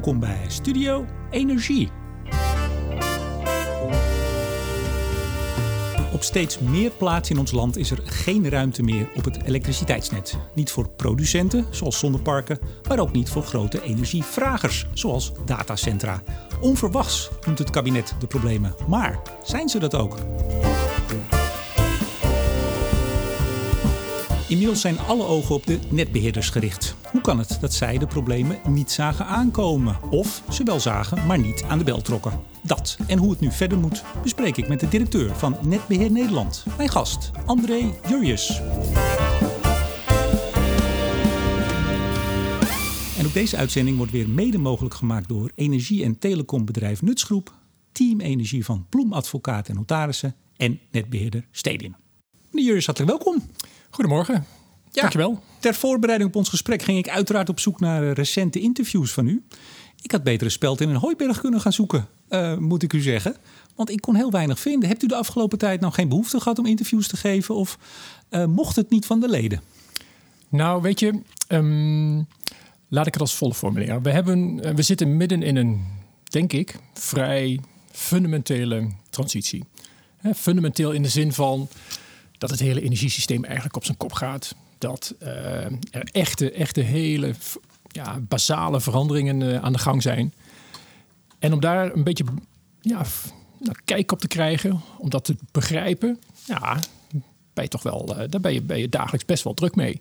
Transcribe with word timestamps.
Welkom 0.00 0.20
bij 0.20 0.44
Studio 0.48 1.04
Energie. 1.30 1.90
Op 6.12 6.22
steeds 6.22 6.58
meer 6.58 6.90
plaatsen 6.90 7.34
in 7.34 7.40
ons 7.40 7.52
land 7.52 7.76
is 7.76 7.90
er 7.90 7.98
geen 8.04 8.48
ruimte 8.48 8.82
meer 8.82 9.08
op 9.16 9.24
het 9.24 9.42
elektriciteitsnet. 9.42 10.36
Niet 10.54 10.70
voor 10.70 10.90
producenten, 10.90 11.66
zoals 11.70 11.98
zonneparken, 11.98 12.58
maar 12.88 12.98
ook 12.98 13.12
niet 13.12 13.30
voor 13.30 13.42
grote 13.42 13.82
energievragers, 13.82 14.86
zoals 14.92 15.32
datacentra. 15.44 16.22
Onverwachts 16.60 17.30
noemt 17.46 17.58
het 17.58 17.70
kabinet 17.70 18.14
de 18.18 18.26
problemen, 18.26 18.74
maar 18.88 19.22
zijn 19.42 19.68
ze 19.68 19.78
dat 19.78 19.94
ook? 19.94 20.16
Inmiddels 24.50 24.80
zijn 24.80 24.98
alle 24.98 25.24
ogen 25.24 25.54
op 25.54 25.66
de 25.66 25.78
netbeheerders 25.90 26.50
gericht. 26.50 26.94
Hoe 27.10 27.20
kan 27.20 27.38
het 27.38 27.58
dat 27.60 27.74
zij 27.74 27.98
de 27.98 28.06
problemen 28.06 28.58
niet 28.68 28.90
zagen 28.90 29.26
aankomen? 29.26 29.96
Of 30.10 30.42
ze 30.50 30.64
wel 30.64 30.80
zagen, 30.80 31.26
maar 31.26 31.38
niet 31.38 31.62
aan 31.62 31.78
de 31.78 31.84
bel 31.84 32.02
trokken? 32.02 32.40
Dat 32.62 32.96
en 33.06 33.18
hoe 33.18 33.30
het 33.30 33.40
nu 33.40 33.50
verder 33.50 33.78
moet, 33.78 34.02
bespreek 34.22 34.56
ik 34.56 34.68
met 34.68 34.80
de 34.80 34.88
directeur 34.88 35.36
van 35.36 35.56
Netbeheer 35.62 36.10
Nederland. 36.10 36.64
Mijn 36.76 36.88
gast, 36.88 37.30
André 37.46 37.94
Jurjes. 38.08 38.60
En 43.18 43.26
ook 43.26 43.32
deze 43.32 43.56
uitzending 43.56 43.96
wordt 43.96 44.12
weer 44.12 44.28
mede 44.28 44.58
mogelijk 44.58 44.94
gemaakt 44.94 45.28
door 45.28 45.50
energie- 45.54 46.04
en 46.04 46.18
telecombedrijf 46.18 47.02
Nutsgroep, 47.02 47.54
Team 47.92 48.20
Energie 48.20 48.64
van 48.64 48.86
Ploem 48.88 49.12
Advocaat 49.12 49.68
en 49.68 49.74
Notarissen 49.74 50.34
en 50.56 50.80
netbeheerder 50.90 51.46
Stedin. 51.50 51.96
Meneer 52.50 52.66
Jurjes, 52.68 52.86
hartelijk 52.86 53.12
welkom. 53.12 53.42
Goedemorgen. 54.00 54.46
Ja, 54.92 55.00
Dankjewel. 55.00 55.42
Ter 55.58 55.74
voorbereiding 55.74 56.30
op 56.30 56.36
ons 56.36 56.48
gesprek 56.48 56.82
ging 56.82 56.98
ik 56.98 57.08
uiteraard 57.08 57.48
op 57.48 57.60
zoek 57.60 57.80
naar 57.80 58.02
eh, 58.02 58.12
recente 58.12 58.60
interviews 58.60 59.12
van 59.12 59.26
u. 59.26 59.42
Ik 60.02 60.10
had 60.10 60.22
betere 60.22 60.50
speld 60.50 60.80
in 60.80 60.88
een 60.88 60.96
hooiberg 60.96 61.40
kunnen 61.40 61.60
gaan 61.60 61.72
zoeken, 61.72 62.08
uh, 62.28 62.56
moet 62.56 62.82
ik 62.82 62.92
u 62.92 63.00
zeggen. 63.00 63.36
Want 63.74 63.90
ik 63.90 64.00
kon 64.00 64.14
heel 64.14 64.30
weinig 64.30 64.60
vinden. 64.60 64.88
Hebt 64.88 65.02
u 65.02 65.06
de 65.06 65.14
afgelopen 65.14 65.58
tijd 65.58 65.80
nou 65.80 65.92
geen 65.92 66.08
behoefte 66.08 66.40
gehad 66.40 66.58
om 66.58 66.66
interviews 66.66 67.08
te 67.08 67.16
geven? 67.16 67.54
Of 67.54 67.78
uh, 68.30 68.44
mocht 68.44 68.76
het 68.76 68.90
niet 68.90 69.06
van 69.06 69.20
de 69.20 69.28
leden? 69.28 69.62
Nou, 70.48 70.82
weet 70.82 71.00
je, 71.00 71.20
um, 71.48 72.26
laat 72.88 73.06
ik 73.06 73.12
het 73.12 73.22
als 73.22 73.34
volgt 73.34 73.56
formuleren. 73.56 74.02
We, 74.02 74.10
hebben, 74.10 74.56
we 74.74 74.82
zitten 74.82 75.16
midden 75.16 75.42
in 75.42 75.56
een, 75.56 75.84
denk 76.22 76.52
ik, 76.52 76.78
vrij 76.94 77.60
fundamentele 77.90 78.88
transitie. 79.10 79.64
fundamenteel 80.34 80.92
in 80.92 81.02
de 81.02 81.08
zin 81.08 81.32
van 81.32 81.68
dat 82.40 82.50
het 82.50 82.60
hele 82.60 82.82
energiesysteem 82.82 83.44
eigenlijk 83.44 83.76
op 83.76 83.84
zijn 83.84 83.96
kop 83.96 84.12
gaat. 84.12 84.54
Dat 84.78 85.14
uh, 85.22 85.28
er 85.90 86.08
echte, 86.12 86.52
echte 86.52 86.80
hele 86.80 87.34
ja, 87.88 88.18
basale 88.20 88.80
veranderingen 88.80 89.40
uh, 89.40 89.56
aan 89.62 89.72
de 89.72 89.78
gang 89.78 90.02
zijn. 90.02 90.34
En 91.38 91.52
om 91.52 91.60
daar 91.60 91.94
een 91.94 92.04
beetje 92.04 92.24
ja, 92.80 93.02
nou, 93.58 93.76
kijk 93.84 94.12
op 94.12 94.20
te 94.20 94.28
krijgen, 94.28 94.80
om 94.98 95.10
dat 95.10 95.24
te 95.24 95.36
begrijpen, 95.52 96.20
ja, 96.44 96.78
ben 97.52 97.64
je 97.64 97.70
toch 97.70 97.82
wel, 97.82 98.08
uh, 98.10 98.24
daar 98.28 98.40
ben 98.40 98.52
je, 98.52 98.62
ben 98.62 98.78
je 98.78 98.88
dagelijks 98.88 99.24
best 99.24 99.44
wel 99.44 99.54
druk 99.54 99.74
mee. 99.74 100.00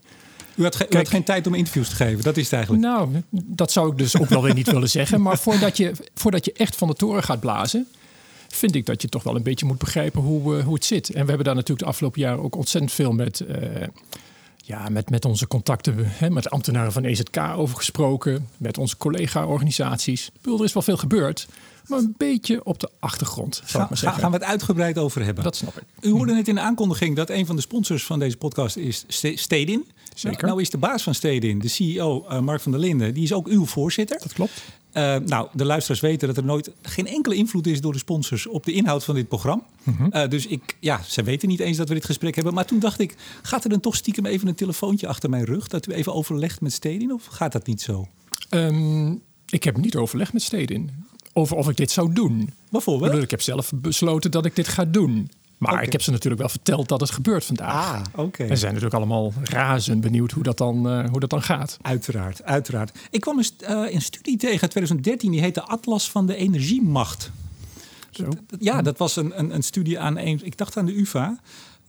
U 0.56 0.64
had, 0.64 0.94
u 0.94 0.98
had, 0.98 1.10
geen 1.10 1.24
tijd 1.24 1.48
om 1.48 1.54
interviews 1.54 1.90
te 1.90 1.96
geven, 1.96 2.24
dat 2.24 2.38
is 2.38 2.44
het 2.44 2.54
eigenlijk. 2.54 2.84
Nou, 2.84 3.24
dat 3.30 3.72
zou 3.72 3.92
ik 3.92 3.98
dus 3.98 4.18
ook 4.18 4.30
wel 4.30 4.42
weer 4.42 4.54
niet 4.54 4.72
willen 4.78 4.90
zeggen. 4.90 5.22
Maar 5.22 5.38
voordat 5.38 5.78
je, 5.78 5.92
voordat 6.14 6.46
je 6.46 6.54
echt 6.54 6.76
van 6.76 6.88
de 6.88 6.94
toren 6.94 7.24
gaat 7.24 7.40
blazen, 7.40 7.88
vind 8.50 8.76
ik 8.76 8.86
dat 8.86 9.02
je 9.02 9.10
toch 9.10 9.24
wel 9.24 9.36
een 9.36 9.44
beetje 9.44 9.66
moet 9.66 9.78
begrijpen 9.78 10.22
hoe, 10.22 10.58
uh, 10.58 10.64
hoe 10.64 10.74
het 10.74 10.86
zit. 10.86 11.10
En 11.10 11.22
we 11.22 11.28
hebben 11.28 11.46
daar 11.46 11.56
natuurlijk 11.56 11.82
de 11.82 11.90
afgelopen 11.90 12.22
jaren 12.22 12.44
ook 12.44 12.56
ontzettend 12.56 12.94
veel 12.94 13.12
met, 13.12 13.40
uh, 13.40 13.58
ja, 14.58 14.90
met, 14.90 15.10
met 15.10 15.26
onze 15.26 15.48
contacten, 15.48 15.96
hè, 15.98 16.30
met 16.30 16.50
ambtenaren 16.50 16.92
van 16.92 17.04
EZK 17.04 17.38
over 17.38 17.76
gesproken, 17.76 18.48
met 18.58 18.78
onze 18.78 18.98
collega-organisaties. 18.98 20.32
Er 20.42 20.64
is 20.64 20.74
wel 20.74 20.84
veel 20.84 20.98
gebeurd, 20.98 21.48
maar 21.88 22.00
een 22.00 22.16
beetje 22.18 22.64
op 22.64 22.80
de 22.80 22.90
achtergrond. 23.00 23.62
Zal 23.66 23.82
ik 23.82 23.90
maar 23.90 23.98
zeggen. 23.98 24.22
Gaan 24.22 24.32
we 24.32 24.38
het 24.38 24.46
uitgebreid 24.46 24.98
over 24.98 25.24
hebben? 25.24 25.44
Dat 25.44 25.56
snap 25.56 25.78
ik. 25.78 25.84
U 26.02 26.12
hoorde 26.12 26.34
net 26.34 26.48
in 26.48 26.56
de 26.56 26.62
aankondiging 26.62 27.16
dat 27.16 27.30
een 27.30 27.46
van 27.46 27.56
de 27.56 27.62
sponsors 27.62 28.06
van 28.06 28.20
deze 28.20 28.38
podcast 28.38 28.78
is 28.78 29.06
Stedin. 29.36 29.86
Zeker. 30.14 30.48
Nou 30.48 30.62
is 30.62 30.70
de 30.70 30.78
baas 30.78 31.04
van 31.04 31.16
Stedin, 31.16 31.60
de 31.60 31.68
CEO 31.68 32.26
uh, 32.30 32.40
Mark 32.40 32.62
van 32.62 32.72
der 32.72 32.82
Linden, 32.82 33.14
die 33.14 33.24
is 33.24 33.34
ook 33.34 33.48
uw 33.48 33.66
voorzitter. 33.66 34.20
Dat 34.20 34.34
klopt. 34.34 34.62
Uh, 34.94 35.16
nou, 35.16 35.48
de 35.54 35.66
luisteraars 35.66 36.00
weten 36.00 36.28
dat 36.28 36.38
er 36.38 36.44
nooit 36.44 36.72
geen 36.82 37.08
enkele 37.08 37.36
invloed 37.36 37.68
is 37.68 37.82
door 37.82 37.94
de 37.94 38.00
sponsors 38.00 38.48
op 38.48 38.66
de 38.66 38.72
inhoud 38.72 39.04
van 39.04 39.16
dit 39.16 39.28
programma. 39.28 39.64
Mm 39.84 39.96
-hmm. 39.96 40.10
uh, 40.14 40.28
dus 40.28 40.48
ik, 40.48 40.76
ja, 40.80 41.02
ze 41.08 41.24
weten 41.24 41.48
niet 41.48 41.60
eens 41.60 41.78
dat 41.78 41.88
we 41.88 41.94
dit 41.94 42.06
gesprek 42.06 42.36
hebben. 42.36 42.54
Maar 42.54 42.66
toen 42.66 42.80
dacht 42.80 43.00
ik, 43.00 43.16
gaat 43.42 43.64
er 43.64 43.70
dan 43.70 43.80
toch 43.80 43.96
stiekem 43.96 44.26
even 44.26 44.48
een 44.48 44.56
telefoontje 44.56 45.08
achter 45.08 45.30
mijn 45.30 45.46
rug 45.46 45.68
dat 45.68 45.88
u 45.88 45.92
even 45.92 46.14
overlegt 46.14 46.62
met 46.62 46.74
Stedin? 46.74 47.14
Of 47.14 47.26
gaat 47.26 47.52
dat 47.52 47.68
niet 47.68 47.82
zo? 47.82 48.08
Um, 48.50 49.22
ik 49.50 49.64
heb 49.64 49.78
niet 49.78 49.96
overlegd 49.96 50.34
met 50.34 50.42
Stedin 50.42 50.92
over 51.34 51.58
of 51.58 51.70
ik 51.70 51.78
dit 51.78 51.92
zou 51.92 52.14
doen. 52.14 52.54
Bijvoorbeeld? 52.70 53.14
Ik, 53.14 53.22
ik 53.22 53.32
heb 53.32 53.42
zelf 53.42 53.72
besloten 53.76 54.32
dat 54.32 54.46
ik 54.46 54.56
dit 54.56 54.68
ga 54.68 54.86
doen. 54.86 55.32
Maar 55.60 55.72
okay. 55.72 55.84
ik 55.84 55.92
heb 55.92 56.02
ze 56.02 56.12
natuurlijk 56.12 56.42
wel 56.42 56.50
verteld 56.50 56.88
dat 56.88 57.00
het 57.00 57.12
gebeurt 57.12 57.46
vandaag. 57.46 57.94
Ah, 57.94 58.02
oké. 58.12 58.22
Okay. 58.22 58.48
En 58.48 58.54
ze 58.54 58.60
zijn 58.60 58.74
natuurlijk 58.74 59.02
allemaal 59.02 59.34
razend 59.44 60.02
benieuwd 60.02 60.32
hoe 60.32 60.44
dat 60.44 60.58
dan, 60.58 60.88
uh, 60.88 61.10
hoe 61.10 61.20
dat 61.20 61.30
dan 61.30 61.42
gaat. 61.42 61.78
Uiteraard, 61.82 62.44
uiteraard. 62.44 62.98
Ik 63.12 63.22
kwam 63.22 63.38
een, 63.38 63.46
uh, 63.62 63.94
een 63.94 64.02
studie 64.02 64.38
tegen 64.38 64.62
uit 64.62 64.72
2013, 64.72 65.32
die 65.32 65.42
heette 65.42 65.62
Atlas 65.62 66.12
van 66.12 66.26
de 66.26 66.36
Energiemacht. 66.36 67.32
Zo. 68.10 68.30
Ja, 68.60 68.82
dat 68.82 68.98
was 68.98 69.16
een, 69.16 69.40
een, 69.40 69.56
een 69.56 69.64
studie 69.64 70.00
aan 70.00 70.18
een, 70.18 70.40
ik 70.44 70.58
dacht 70.58 70.78
aan 70.78 70.86
de 70.86 71.00
UvA. 71.00 71.40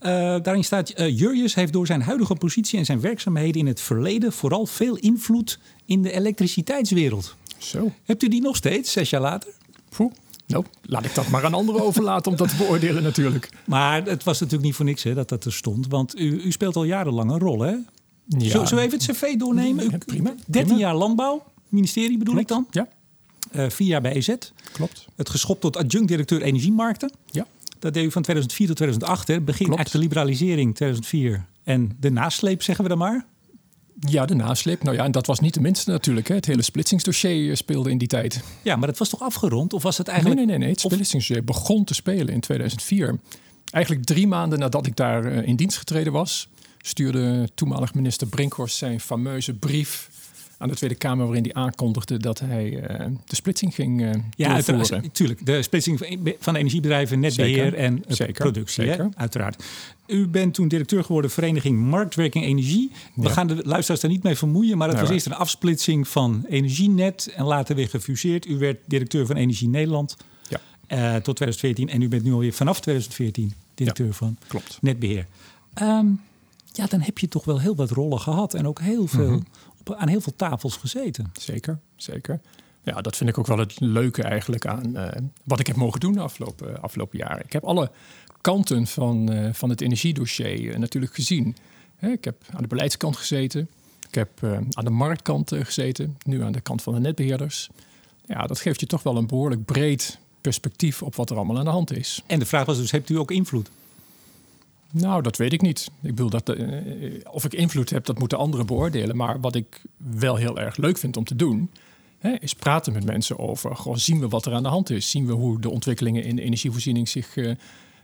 Uh, 0.00 0.08
daarin 0.42 0.64
staat, 0.64 1.00
uh, 1.00 1.18
Jurjes 1.18 1.54
heeft 1.54 1.72
door 1.72 1.86
zijn 1.86 2.02
huidige 2.02 2.34
positie 2.34 2.78
en 2.78 2.84
zijn 2.84 3.00
werkzaamheden 3.00 3.60
in 3.60 3.66
het 3.66 3.80
verleden 3.80 4.32
vooral 4.32 4.66
veel 4.66 4.96
invloed 4.96 5.58
in 5.84 6.02
de 6.02 6.12
elektriciteitswereld. 6.12 7.36
Zo. 7.58 7.92
Hebt 8.04 8.22
u 8.22 8.28
die 8.28 8.40
nog 8.40 8.56
steeds, 8.56 8.92
zes 8.92 9.10
jaar 9.10 9.20
later? 9.20 9.52
Poeh. 9.88 10.12
Nou, 10.50 10.64
laat 10.82 11.04
ik 11.04 11.14
dat 11.14 11.28
maar 11.28 11.44
aan 11.44 11.54
anderen 11.54 11.82
overlaten 11.82 12.30
om 12.32 12.36
dat 12.38 12.48
te 12.48 12.56
beoordelen 12.56 13.02
natuurlijk. 13.02 13.48
Maar 13.64 14.02
het 14.04 14.24
was 14.24 14.36
natuurlijk 14.38 14.64
niet 14.66 14.74
voor 14.74 14.84
niks 14.84 15.02
hè, 15.02 15.14
dat 15.14 15.28
dat 15.28 15.44
er 15.44 15.52
stond. 15.52 15.86
Want 15.88 16.18
u, 16.18 16.42
u 16.42 16.52
speelt 16.52 16.76
al 16.76 16.84
jarenlang 16.84 17.30
een 17.30 17.38
rol, 17.38 17.60
hè? 17.60 17.70
Ja. 18.26 18.48
Zullen 18.48 18.74
we 18.74 18.80
even 18.80 18.98
het 18.98 19.06
cv 19.16 19.36
doornemen? 19.36 19.90
Ja, 19.90 19.98
prima. 20.06 20.34
13 20.46 20.62
prima. 20.64 20.78
jaar 20.78 20.94
landbouw, 20.94 21.42
ministerie 21.68 22.18
bedoel 22.18 22.34
Klopt. 22.34 22.50
ik 22.50 22.56
dan? 22.56 22.66
Ja, 22.70 22.88
Uh, 23.56 23.70
vier 23.70 23.86
jaar 23.88 24.00
bij 24.00 24.12
EZ. 24.12 24.34
klopt. 24.72 25.06
Het 25.16 25.28
geschopt 25.28 25.60
tot 25.60 25.76
adjunct-directeur 25.76 26.42
energiemarkten. 26.42 27.12
Ja. 27.26 27.46
Dat 27.78 27.94
deed 27.94 28.04
u 28.04 28.10
van 28.10 28.22
2004 28.22 28.66
tot 28.66 28.76
2008. 28.76 29.28
Hè. 29.28 29.40
Begin 29.40 29.66
Klopt. 29.66 29.80
echt 29.80 29.92
de 29.92 29.98
liberalisering 29.98 30.74
2004. 30.74 31.44
En 31.64 31.96
de 32.00 32.10
nasleep, 32.10 32.62
zeggen 32.62 32.84
we 32.84 32.90
dan 32.90 32.98
maar. 32.98 33.26
Ja, 34.08 34.26
de 34.26 34.34
nasleep. 34.34 34.82
Nou 34.82 34.96
ja, 34.96 35.04
en 35.04 35.12
dat 35.12 35.26
was 35.26 35.40
niet 35.40 35.54
de 35.54 35.60
minste 35.60 35.90
natuurlijk. 35.90 36.28
Hè. 36.28 36.34
Het 36.34 36.46
hele 36.46 36.62
splitsingsdossier 36.62 37.56
speelde 37.56 37.90
in 37.90 37.98
die 37.98 38.08
tijd. 38.08 38.40
Ja, 38.62 38.76
maar 38.76 38.88
dat 38.88 38.98
was 38.98 39.08
toch 39.08 39.20
afgerond? 39.20 39.72
Of 39.72 39.82
was 39.82 39.98
het 39.98 40.08
eigenlijk... 40.08 40.38
Nee, 40.38 40.48
nee, 40.48 40.58
nee. 40.58 40.66
nee. 40.66 40.76
Het 40.76 40.92
splitsingsdossier 40.92 41.44
begon 41.44 41.84
te 41.84 41.94
spelen 41.94 42.28
in 42.28 42.40
2004. 42.40 43.18
Eigenlijk 43.70 44.04
drie 44.04 44.26
maanden 44.26 44.58
nadat 44.58 44.86
ik 44.86 44.96
daar 44.96 45.24
uh, 45.24 45.46
in 45.46 45.56
dienst 45.56 45.78
getreden 45.78 46.12
was... 46.12 46.48
stuurde 46.78 47.48
toenmalig 47.54 47.94
minister 47.94 48.26
Brinkhorst 48.26 48.76
zijn 48.76 49.00
fameuze 49.00 49.54
brief 49.54 50.10
aan 50.60 50.68
de 50.68 50.74
Tweede 50.74 50.94
Kamer... 50.96 51.24
waarin 51.26 51.42
hij 51.42 51.54
aankondigde 51.54 52.16
dat 52.18 52.38
hij 52.40 52.90
uh, 53.00 53.06
de 53.26 53.34
splitsing 53.36 53.74
ging 53.74 54.00
uh, 54.00 54.10
ja. 54.36 54.60
Natuurlijk, 54.90 55.46
de 55.46 55.62
splitsing 55.62 56.18
van 56.40 56.56
energiebedrijven, 56.56 57.20
netbeheer 57.20 57.54
Zeker. 57.64 57.74
en 57.78 58.04
Zeker. 58.08 58.32
productie. 58.32 58.84
Zeker. 58.84 59.04
Hè? 59.04 59.08
Uiteraard. 59.14 59.64
U 60.06 60.26
bent 60.28 60.54
toen 60.54 60.68
directeur 60.68 61.04
geworden 61.04 61.30
Vereniging 61.30 61.78
Marktwerking 61.78 62.44
Energie. 62.44 62.90
We 63.14 63.22
Ja. 63.22 63.28
gaan 63.30 63.46
de 63.46 63.60
luisteraars 63.64 64.00
daar 64.00 64.10
niet 64.10 64.22
mee 64.22 64.36
vermoeien... 64.36 64.78
maar 64.78 64.88
het 64.88 65.00
was 65.00 65.10
eerst 65.10 65.26
een 65.26 65.34
afsplitsing 65.34 66.08
van 66.08 66.44
Energienet... 66.48 67.32
en 67.34 67.44
later 67.44 67.74
weer 67.76 67.88
gefuseerd. 67.88 68.46
U 68.46 68.58
werd 68.58 68.78
directeur 68.86 69.26
van 69.26 69.36
Energie 69.36 69.68
Nederland 69.68 70.16
Ja. 70.48 70.60
eh, 70.86 71.14
tot 71.14 71.36
2014... 71.36 71.88
en 71.88 72.02
u 72.02 72.08
bent 72.08 72.22
nu 72.22 72.32
alweer 72.32 72.52
vanaf 72.52 72.80
2014 72.80 73.52
directeur 73.74 74.12
van 74.14 74.36
Klopt. 74.46 74.78
netbeheer. 74.80 75.26
Ehm, 75.74 76.06
ja, 76.72 76.86
dan 76.86 77.00
heb 77.00 77.18
je 77.18 77.28
toch 77.28 77.44
wel 77.44 77.60
heel 77.60 77.74
wat 77.76 77.90
rollen 77.90 78.20
gehad... 78.20 78.54
en 78.54 78.66
ook 78.66 78.80
heel 78.80 79.06
veel, 79.06 79.30
Mhm. 79.30 79.40
Op, 79.80 79.94
aan 79.94 80.08
heel 80.08 80.20
veel 80.20 80.36
tafels 80.36 80.76
gezeten. 80.76 81.32
Zeker, 81.32 81.78
zeker. 81.96 82.40
Ja, 82.82 83.00
dat 83.00 83.16
vind 83.16 83.30
ik 83.30 83.38
ook 83.38 83.46
wel 83.46 83.58
het 83.58 83.80
leuke 83.80 84.22
eigenlijk 84.22 84.66
aan 84.66 84.96
eh, 84.96 85.22
wat 85.44 85.60
ik 85.60 85.66
heb 85.66 85.76
mogen 85.76 86.00
doen 86.00 86.12
de 86.12 86.20
afgelopen, 86.20 86.82
afgelopen 86.82 87.18
jaren. 87.18 87.44
Ik 87.44 87.52
heb 87.52 87.64
alle 87.64 87.90
kanten 88.40 88.86
van, 88.86 89.32
eh, 89.32 89.52
van 89.52 89.70
het 89.70 89.80
energiedossier 89.80 90.72
eh, 90.72 90.78
natuurlijk 90.78 91.14
gezien. 91.14 91.56
Hè, 91.96 92.08
ik 92.08 92.24
heb 92.24 92.36
aan 92.50 92.62
de 92.62 92.68
beleidskant 92.68 93.16
gezeten. 93.16 93.68
Ik 94.10 94.14
heb 94.14 94.42
eh, 94.42 94.52
aan 94.52 94.84
de 94.84 94.90
marktkant 94.90 95.52
eh, 95.52 95.64
gezeten. 95.64 96.16
Nu 96.24 96.42
aan 96.42 96.52
de 96.52 96.60
kant 96.60 96.82
van 96.82 96.94
de 96.94 97.00
netbeheerders. 97.00 97.68
Ja, 98.26 98.46
dat 98.46 98.60
geeft 98.60 98.80
je 98.80 98.86
toch 98.86 99.02
wel 99.02 99.16
een 99.16 99.26
behoorlijk 99.26 99.64
breed 99.64 100.18
perspectief 100.40 101.02
op 101.02 101.14
wat 101.14 101.30
er 101.30 101.36
allemaal 101.36 101.58
aan 101.58 101.64
de 101.64 101.70
hand 101.70 101.96
is. 101.96 102.22
En 102.26 102.38
de 102.38 102.46
vraag 102.46 102.64
was 102.64 102.76
dus, 102.76 102.90
hebt 102.90 103.08
u 103.08 103.18
ook 103.18 103.30
invloed? 103.30 103.70
Nou, 104.90 105.22
dat 105.22 105.36
weet 105.36 105.52
ik 105.52 105.62
niet. 105.62 105.90
Ik 106.02 106.14
bedoel, 106.14 106.30
dat, 106.30 106.48
eh, 106.48 106.66
of 107.30 107.44
ik 107.44 107.54
invloed 107.54 107.90
heb, 107.90 108.04
dat 108.04 108.18
moeten 108.18 108.38
anderen 108.38 108.66
beoordelen. 108.66 109.16
Maar 109.16 109.40
wat 109.40 109.54
ik 109.54 109.82
wel 109.96 110.36
heel 110.36 110.58
erg 110.58 110.76
leuk 110.76 110.98
vind 110.98 111.16
om 111.16 111.24
te 111.24 111.36
doen... 111.36 111.70
Hè, 112.20 112.34
is 112.40 112.54
praten 112.54 112.92
met 112.92 113.04
mensen 113.04 113.38
over... 113.38 113.76
Goh, 113.76 113.96
zien 113.96 114.20
we 114.20 114.28
wat 114.28 114.46
er 114.46 114.52
aan 114.52 114.62
de 114.62 114.68
hand 114.68 114.90
is? 114.90 115.10
Zien 115.10 115.26
we 115.26 115.32
hoe 115.32 115.60
de 115.60 115.70
ontwikkelingen 115.70 116.24
in 116.24 116.36
de 116.36 116.42
energievoorziening 116.42 117.08
zich, 117.08 117.36
eh, 117.36 117.50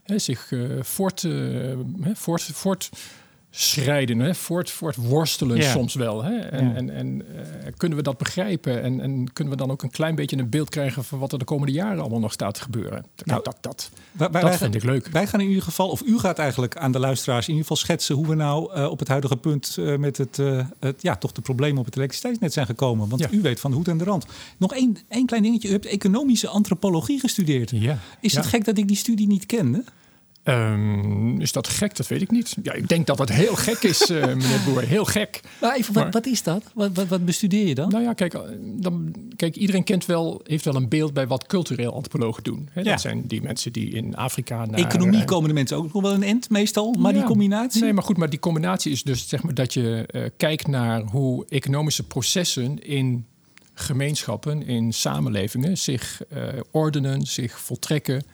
hè, 0.03 0.19
zich 0.19 0.53
eh, 0.53 0.83
voort, 0.83 1.25
eh, 1.25 1.77
voort, 2.13 2.43
voort 2.43 2.91
strijden, 3.51 4.19
hè? 4.19 4.35
Voort, 4.35 4.75
worstelen 4.97 5.57
Ja. 5.57 5.71
soms 5.71 5.95
wel. 5.95 6.23
Hè? 6.25 6.39
En, 6.39 6.65
Ja. 6.69 6.75
en, 6.75 6.91
en 6.91 7.23
eh, 7.37 7.73
kunnen 7.77 7.99
we 7.99 8.05
dat 8.05 8.19
begrijpen? 8.19 8.83
En, 8.83 9.01
en 9.01 9.33
kunnen 9.33 9.53
we 9.53 9.59
dan 9.59 9.71
ook 9.71 9.83
een 9.83 9.91
klein 9.91 10.15
beetje 10.15 10.37
een 10.37 10.49
beeld 10.49 10.69
krijgen 10.69 11.05
van 11.05 11.19
wat 11.19 11.33
er 11.33 11.39
de 11.39 11.45
komende 11.45 11.73
jaren 11.73 12.01
allemaal 12.01 12.21
nog 12.21 12.33
staat 12.33 12.55
te 12.55 12.61
gebeuren? 12.63 13.05
Nou, 13.25 13.43
dat, 13.43 13.57
dat, 13.61 13.91
Wij, 14.13 14.29
dat 14.29 14.43
wij- 14.43 14.57
vind 14.59 14.75
ik 14.75 14.83
leuk. 14.83 15.07
Wij 15.07 15.27
gaan 15.27 15.41
in 15.41 15.49
ieder 15.49 15.63
geval, 15.63 15.89
of 15.89 16.03
u 16.07 16.19
gaat 16.19 16.39
eigenlijk 16.39 16.77
aan 16.77 16.93
de 16.93 16.99
luisteraars 16.99 17.45
in 17.49 17.55
ieder 17.55 17.63
geval 17.69 17.77
schetsen 17.85 18.15
hoe 18.15 18.27
we 18.27 18.35
nou 18.35 18.73
eh, 18.75 18.91
op 18.91 18.99
het 18.99 19.09
huidige 19.09 19.37
punt 19.37 19.77
eh, 19.79 19.97
met 19.97 20.17
het, 20.17 20.37
het, 20.81 21.03
ja, 21.03 21.17
toch 21.17 21.33
de 21.33 21.41
problemen 21.41 21.79
op 21.79 21.85
het 21.85 21.97
elektriciteitsnet 21.97 22.53
zijn 22.53 22.67
gekomen. 22.67 23.09
Want 23.09 23.21
Ja. 23.23 23.29
u 23.31 23.41
weet 23.41 23.61
van 23.61 23.71
de 23.71 23.77
hoed 23.77 23.89
en 23.89 23.99
de 23.99 24.05
rand. 24.05 24.27
Nog 24.57 24.75
één, 24.75 24.97
één 25.09 25.27
klein 25.27 25.43
dingetje. 25.43 25.69
U 25.69 25.73
hebt 25.73 25.87
economische 25.87 26.49
antropologie 26.49 27.21
gestudeerd. 27.21 27.73
Is 28.21 28.35
het 28.37 28.47
gek 28.47 28.65
dat 28.65 28.79
ik 28.79 28.89
die 28.89 28.97
studie 28.97 29.27
niet 29.27 29.47
kende? 29.47 29.85
Ehm, 30.47 31.41
is 31.41 31.53
dat 31.53 31.69
gek? 31.69 31.97
Dat 31.97 32.07
weet 32.07 32.23
ik 32.23 32.31
niet. 32.31 32.57
Ja, 32.63 32.73
ik 32.73 32.89
denk 32.89 33.07
dat 33.07 33.19
het 33.19 33.33
heel 33.33 33.55
gek 33.55 33.83
is, 33.83 34.11
eh, 34.11 34.27
meneer 34.37 34.61
Boer. 34.65 34.83
Heel 34.83 35.05
gek. 35.05 35.41
Maar 35.61 35.77
even, 35.77 35.95
wat, 35.95 36.03
Maar- 36.03 36.13
wat 36.13 36.27
is 36.27 36.43
dat? 36.43 36.63
Wat, 36.75 36.91
wat, 36.95 37.07
wat 37.07 37.25
bestudeer 37.25 37.67
je 37.67 37.75
dan? 37.75 37.89
Nou 37.89 38.03
ja, 38.03 38.13
kijk, 38.13 38.35
eh, 38.35 38.41
dan, 38.63 39.15
kijk, 39.37 39.57
iedereen 39.57 39.85
kent 39.85 40.07
wel, 40.07 40.41
heeft 40.45 40.65
wel 40.65 40.75
een 40.75 40.89
beeld 40.89 41.13
bij 41.13 41.27
wat 41.27 41.47
cultureel 41.47 41.93
antropologen 41.95 42.43
doen. 42.43 42.69
Hè? 42.73 42.81
Ja. 42.81 42.91
Dat 42.91 43.01
zijn 43.01 43.23
die 43.27 43.43
mensen 43.43 43.73
die 43.73 43.91
in 43.91 44.17
Afrika 44.17 44.65
naar... 44.67 44.79
Economie 44.79 45.25
komen 45.25 45.49
de 45.49 45.55
mensen 45.55 45.77
ook 45.77 45.93
nog 45.93 46.03
wel 46.03 46.13
een 46.13 46.23
end 46.23 46.51
meestal, 46.51 46.93
maar 46.99 47.13
die 47.13 47.23
combinatie? 47.23 47.83
Nee, 47.83 47.93
maar 47.93 48.05
goed, 48.05 48.17
maar 48.17 48.31
die 48.31 48.39
combinatie 48.39 48.93
is 48.93 49.03
dus 49.03 49.29
zeg 49.29 49.43
maar 49.43 49.55
dat 49.55 49.75
je 49.75 50.05
eh, 50.07 50.23
kijkt 50.37 50.67
naar 50.67 51.03
hoe 51.03 51.45
economische 51.49 52.03
processen 52.03 52.83
in 52.85 53.27
gemeenschappen, 53.75 54.67
in 54.67 54.93
samenlevingen 54.93 55.79
zich 55.79 56.23
ordenen, 56.71 57.23
zich 57.23 57.61
voltrekken, 57.61 58.25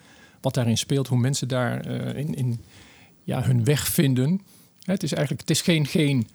wat 0.42 0.54
daarin 0.54 0.78
speelt, 0.78 1.08
hoe 1.08 1.18
mensen 1.18 1.48
daar 1.48 1.80
eh, 1.80 2.18
in, 2.18 2.34
in 2.34 2.60
ja, 3.24 3.42
hun 3.42 3.64
weg 3.64 3.86
vinden. 3.88 4.40
Het 4.82 5.02
is 5.02 5.12
eigenlijk, 5.12 5.40
het 5.40 5.50
is 5.50 5.60
geen, 5.62 5.86
geen 5.86 6.26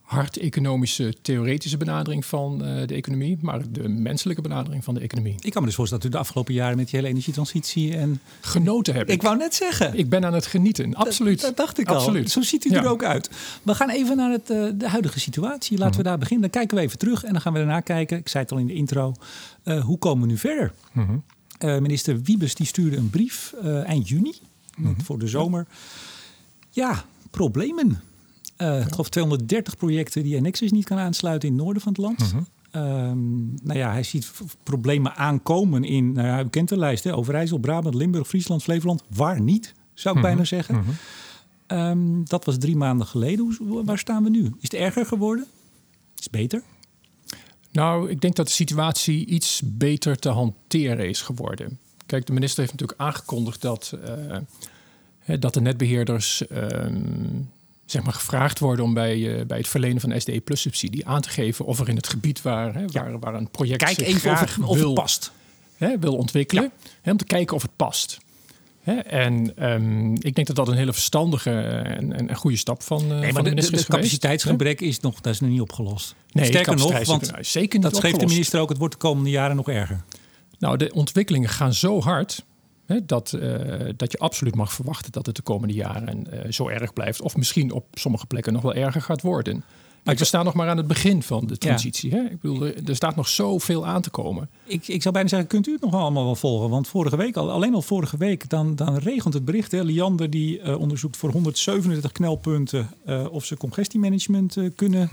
hard 0.00 0.36
economische 0.36 1.14
theoretische 1.22 1.76
benadering 1.76 2.24
van 2.24 2.64
eh, 2.64 2.86
de 2.86 2.94
economie, 2.94 3.38
maar 3.40 3.60
de 3.70 3.88
menselijke 3.88 4.42
benadering 4.42 4.84
van 4.84 4.94
de 4.94 5.00
economie. 5.00 5.34
Ik 5.40 5.52
kan 5.52 5.60
me 5.62 5.66
dus 5.66 5.76
voorstellen 5.76 6.02
dat 6.04 6.12
u 6.12 6.16
de 6.16 6.20
afgelopen 6.22 6.54
jaren 6.54 6.76
met 6.76 6.86
die 6.90 6.96
hele 6.98 7.10
energietransitie 7.12 7.96
en... 7.96 8.20
Genoten 8.40 8.94
heb 8.94 9.08
ik. 9.08 9.14
Ik 9.14 9.22
wou 9.22 9.36
net 9.36 9.54
zeggen. 9.54 9.94
Ik 9.98 10.08
ben 10.08 10.24
aan 10.24 10.34
het 10.34 10.46
genieten, 10.46 10.94
absoluut. 10.94 11.40
Dat, 11.40 11.48
dat 11.48 11.56
dacht 11.66 11.78
ik 11.78 11.88
Absoluut. 11.88 12.24
al. 12.24 12.30
Zo 12.30 12.40
ziet 12.42 12.64
u 12.64 12.70
Ja. 12.70 12.82
er 12.82 12.88
ook 12.88 13.04
uit. 13.04 13.30
We 13.62 13.74
gaan 13.74 13.90
even 13.90 14.16
naar 14.16 14.30
het, 14.30 14.50
eh, 14.50 14.64
de 14.74 14.88
huidige 14.88 15.20
situatie. 15.20 15.78
Laten 15.78 15.94
Mhm. 15.94 16.02
we 16.02 16.08
daar 16.08 16.18
beginnen. 16.18 16.50
Dan 16.50 16.60
kijken 16.60 16.76
we 16.76 16.82
even 16.82 16.98
terug 16.98 17.24
en 17.24 17.32
dan 17.32 17.40
gaan 17.40 17.52
we 17.52 17.58
daarna 17.58 17.80
kijken. 17.80 18.18
Ik 18.18 18.28
zei 18.28 18.42
het 18.44 18.52
al 18.52 18.58
in 18.58 18.66
de 18.66 18.74
intro. 18.74 19.14
hoe 19.84 19.98
komen 19.98 20.22
we 20.22 20.32
nu 20.32 20.38
verder? 20.38 20.72
Mhm. 20.92 21.16
Eh, 21.62 21.78
minister 21.78 22.20
Wiebes 22.22 22.54
die 22.54 22.66
stuurde 22.66 22.96
een 22.96 23.10
brief 23.10 23.54
eh, 23.62 23.84
eind 23.84 24.08
juni 24.08 24.34
Mhm. 24.76 25.00
voor 25.00 25.18
de 25.18 25.26
zomer. 25.26 25.66
Ja, 26.70 27.04
problemen. 27.30 28.00
Eh, 28.56 28.80
Ik 28.80 28.88
geloof 28.90 29.08
230 29.08 29.76
projecten 29.76 30.22
die 30.22 30.40
Nexus 30.40 30.70
niet 30.72 30.84
kan 30.84 30.98
aansluiten 30.98 31.48
in 31.48 31.54
het 31.54 31.64
noorden 31.64 31.82
van 31.82 31.92
het 31.92 32.00
land. 32.02 32.34
Ehm, 32.70 33.44
nou 33.66 33.78
ja, 33.78 33.90
hij 33.92 34.02
ziet 34.02 34.30
problemen 34.62 35.14
aankomen 35.16 35.84
in, 35.84 36.12
nou 36.12 36.26
ja, 36.26 36.40
u 36.42 36.48
kent 36.48 36.68
de 36.68 36.78
lijst, 36.78 37.04
hè, 37.04 37.16
Overijssel, 37.16 37.58
Brabant, 37.58 37.94
Limburg, 37.94 38.28
Friesland, 38.28 38.62
Flevoland. 38.62 39.02
Waar 39.14 39.40
niet, 39.40 39.72
zou 39.94 40.16
ik 40.16 40.20
Mhm. 40.22 40.30
bijna 40.30 40.44
zeggen. 40.46 40.74
Mhm. 40.74 40.90
Ehm, 41.66 42.24
dat 42.24 42.44
was 42.44 42.58
drie 42.58 42.76
maanden 42.76 43.06
geleden. 43.06 43.56
Hoe, 43.58 43.84
waar 43.84 43.98
staan 43.98 44.22
we 44.22 44.30
nu? 44.30 44.42
Is 44.44 44.50
het 44.60 44.74
erger 44.74 45.06
geworden? 45.06 45.44
Is 46.18 46.22
het 46.22 46.30
beter? 46.32 46.62
Nou, 47.72 48.10
ik 48.10 48.20
denk 48.20 48.36
dat 48.36 48.46
de 48.46 48.52
situatie 48.52 49.26
iets 49.26 49.60
beter 49.64 50.18
te 50.18 50.28
hanteren 50.28 51.08
is 51.08 51.22
geworden. 51.22 51.78
Kijk, 52.06 52.26
de 52.26 52.32
minister 52.32 52.60
heeft 52.60 52.72
natuurlijk 52.72 53.00
aangekondigd 53.00 53.60
dat, 53.60 53.94
eh, 55.24 55.36
dat 55.40 55.54
de 55.54 55.60
netbeheerders 55.60 56.46
ehm, 56.46 57.00
zeg 57.84 58.02
maar 58.02 58.12
gevraagd 58.12 58.58
worden 58.58 58.84
om 58.84 58.94
bij, 58.94 59.38
eh, 59.38 59.46
bij 59.46 59.58
het 59.58 59.68
verlenen 59.68 60.00
van 60.00 60.20
SDE 60.20 60.40
Plus 60.40 60.60
subsidie 60.60 61.06
aan 61.06 61.20
te 61.20 61.28
geven 61.28 61.64
of 61.64 61.80
er 61.80 61.88
in 61.88 61.96
het 61.96 62.08
gebied 62.08 62.42
waar, 62.42 62.74
hè, 62.74 62.86
waar, 62.86 63.18
waar 63.18 63.34
een 63.34 63.50
project 63.50 63.84
Kijk 63.84 63.98
zich 63.98 64.06
even 64.06 64.64
of 64.64 64.78
het 64.80 64.94
past. 64.94 65.32
Hè, 65.76 65.98
wil 65.98 66.16
ontwikkelen, 66.16 66.72
hè, 67.02 67.10
om 67.10 67.16
te 67.16 67.24
kijken 67.24 67.56
of 67.56 67.62
het 67.62 67.76
past. 67.76 68.18
Hè, 68.82 68.94
en 68.94 69.56
ehm, 69.56 70.14
ik 70.14 70.34
denk 70.34 70.46
dat 70.46 70.56
dat 70.56 70.68
een 70.68 70.76
hele 70.76 70.92
verstandige 70.92 71.50
en, 71.50 72.12
en, 72.12 72.28
en 72.28 72.36
goede 72.36 72.56
stap 72.56 72.82
van, 72.82 73.02
eh, 73.02 73.08
Nee, 73.08 73.18
van 73.22 73.32
maar 73.32 73.32
de, 73.32 73.36
de 73.36 73.42
de, 73.42 73.50
minister 73.50 73.74
is 73.78 73.84
geweest. 73.84 73.88
capaciteitsgebrek 73.88 74.80
is 74.80 75.00
nog, 75.00 75.20
dat 75.20 75.32
is 75.32 75.40
nog 75.40 75.50
niet 75.50 75.60
opgelost. 75.60 76.14
Nee, 76.32 76.44
Sterker 76.44 76.76
nog, 76.76 77.04
want 77.04 77.38
is 77.38 77.52
zeker 77.52 77.78
niet 77.78 77.90
dat 77.90 77.96
schreef 77.96 78.16
de 78.16 78.26
minister 78.26 78.60
ook, 78.60 78.68
het 78.68 78.78
wordt 78.78 78.94
de 78.94 79.00
komende 79.00 79.30
jaren 79.30 79.56
nog 79.56 79.68
erger. 79.68 80.04
Nou, 80.58 80.76
de 80.76 80.92
ontwikkelingen 80.92 81.48
gaan 81.48 81.74
zo 81.74 82.00
hard 82.00 82.44
hè, 82.86 83.04
dat, 83.04 83.32
eh, 83.32 83.88
dat 83.96 84.12
je 84.12 84.18
absoluut 84.18 84.54
mag 84.54 84.72
verwachten 84.72 85.12
dat 85.12 85.26
het 85.26 85.36
de 85.36 85.42
komende 85.42 85.74
jaren 85.74 86.42
eh, 86.42 86.50
zo 86.52 86.68
erg 86.68 86.92
blijft. 86.92 87.20
Of 87.20 87.36
misschien 87.36 87.72
op 87.72 87.86
sommige 87.92 88.26
plekken 88.26 88.52
nog 88.52 88.62
wel 88.62 88.74
erger 88.74 89.02
gaat 89.02 89.22
worden. 89.22 89.64
Maar 90.04 90.14
we 90.16 90.24
staan 90.24 90.44
nog 90.44 90.54
maar 90.54 90.68
aan 90.68 90.76
het 90.76 90.86
begin 90.86 91.22
van 91.22 91.46
de 91.46 91.56
transitie. 91.58 92.10
Hè? 92.10 92.20
Ik 92.22 92.40
bedoel, 92.40 92.66
er, 92.66 92.96
staat 92.96 93.16
nog 93.16 93.28
zoveel 93.28 93.86
aan 93.86 94.02
te 94.02 94.10
komen. 94.10 94.48
Ik, 94.64 94.88
ik 94.88 95.02
zou 95.02 95.14
bijna 95.14 95.28
zeggen, 95.28 95.48
kunt 95.48 95.66
u 95.66 95.72
het 95.72 95.80
nog 95.80 95.94
allemaal 95.94 96.24
wel 96.24 96.34
volgen? 96.34 96.70
Want 96.70 96.88
vorige 96.88 97.16
week, 97.16 97.36
al, 97.36 97.50
alleen 97.50 97.74
al 97.74 97.82
vorige 97.82 98.16
week, 98.16 98.48
dan, 98.48 98.74
dan 98.76 98.96
regent 98.96 99.34
het 99.34 99.44
bericht. 99.44 99.72
Hè. 99.72 99.82
Liander 99.82 100.30
die 100.30 100.60
eh, 100.60 100.78
onderzoekt 100.80 101.16
voor 101.16 101.30
137 101.30 102.12
knelpunten 102.12 102.90
eh, 103.04 103.24
of 103.30 103.44
ze 103.44 103.56
congestiemanagement 103.56 104.56
eh, 104.56 104.70
kunnen, 104.76 105.08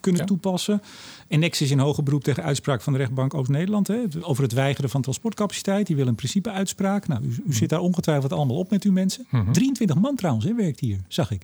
kunnen 0.00 0.20
Ja. 0.20 0.26
toepassen. 0.26 0.82
En 1.28 1.40
Nexus 1.40 1.70
in 1.70 1.78
hoger 1.78 2.02
beroep 2.02 2.24
tegen 2.24 2.42
uitspraak 2.42 2.82
van 2.82 2.92
de 2.92 2.98
rechtbank 2.98 3.34
Oost-Nederland. 3.34 3.86
hè, 3.86 4.02
Over 4.20 4.42
het 4.42 4.52
weigeren 4.52 4.90
van 4.90 5.02
transportcapaciteit. 5.02 5.86
Die 5.86 5.96
wil 5.96 6.06
een 6.06 6.14
principe 6.14 6.50
uitspraak. 6.50 7.08
Nou, 7.08 7.22
u, 7.24 7.42
u 7.46 7.52
zit 7.54 7.68
daar 7.68 7.80
ongetwijfeld 7.80 8.32
allemaal 8.32 8.56
op 8.56 8.70
met 8.70 8.82
uw 8.84 8.92
mensen. 8.92 9.26
23 9.52 9.96
man 9.96 10.14
trouwens, 10.16 10.44
hè, 10.46 10.54
werkt 10.54 10.80
hier, 10.80 10.98
zag 11.08 11.30
ik. 11.30 11.42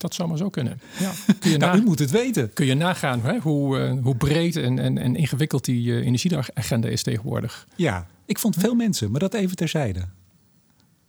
Dat 0.00 0.14
zou 0.14 0.28
maar 0.28 0.38
zo 0.38 0.48
kunnen. 0.50 0.80
Ja. 0.98 1.10
Kun, 1.40 1.50
je 1.50 1.56
Nou, 1.56 1.76
na- 1.76 1.82
u 1.82 1.84
moet 1.84 1.98
het 1.98 2.10
weten. 2.10 2.52
kun 2.52 2.66
je 2.66 2.74
nagaan 2.74 3.20
hè, 3.22 3.38
hoe, 3.38 3.78
eh, 3.78 3.92
hoe 4.02 4.16
breed 4.16 4.56
en, 4.56 4.78
en, 4.78 4.98
en 4.98 5.16
ingewikkeld 5.16 5.64
die 5.64 5.92
eh, 5.92 6.06
energieagenda 6.06 6.88
is 6.88 7.02
tegenwoordig. 7.02 7.66
Ja, 7.76 8.06
ik 8.24 8.38
vond 8.38 8.56
veel 8.56 8.74
mensen, 8.74 9.10
maar 9.10 9.20
dat 9.20 9.34
even 9.34 9.56
terzijde. 9.56 10.00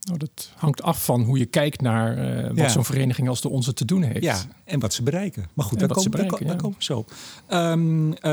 Nou, 0.01 0.17
dat 0.17 0.51
hangt 0.55 0.81
af 0.81 1.05
van 1.05 1.21
hoe 1.21 1.37
je 1.37 1.45
kijkt 1.45 1.81
naar 1.81 2.17
eh, 2.17 2.47
wat 2.47 2.57
Ja. 2.57 2.69
zo'n 2.69 2.85
vereniging 2.85 3.29
als 3.29 3.41
de 3.41 3.49
onze 3.49 3.73
te 3.73 3.85
doen 3.85 4.01
heeft. 4.03 4.23
Ja, 4.23 4.37
en 4.63 4.79
wat 4.79 4.93
ze 4.93 5.03
bereiken. 5.03 5.49
Maar 5.53 5.65
goed, 5.65 5.79
daar 5.79 5.87
komen, 5.87 6.11
daar, 6.11 6.21
bereiken, 6.21 6.45
daar 6.47 6.55
ja. 6.55 6.61
komen 6.61 6.77
we 6.77 6.83
zo. 6.83 7.05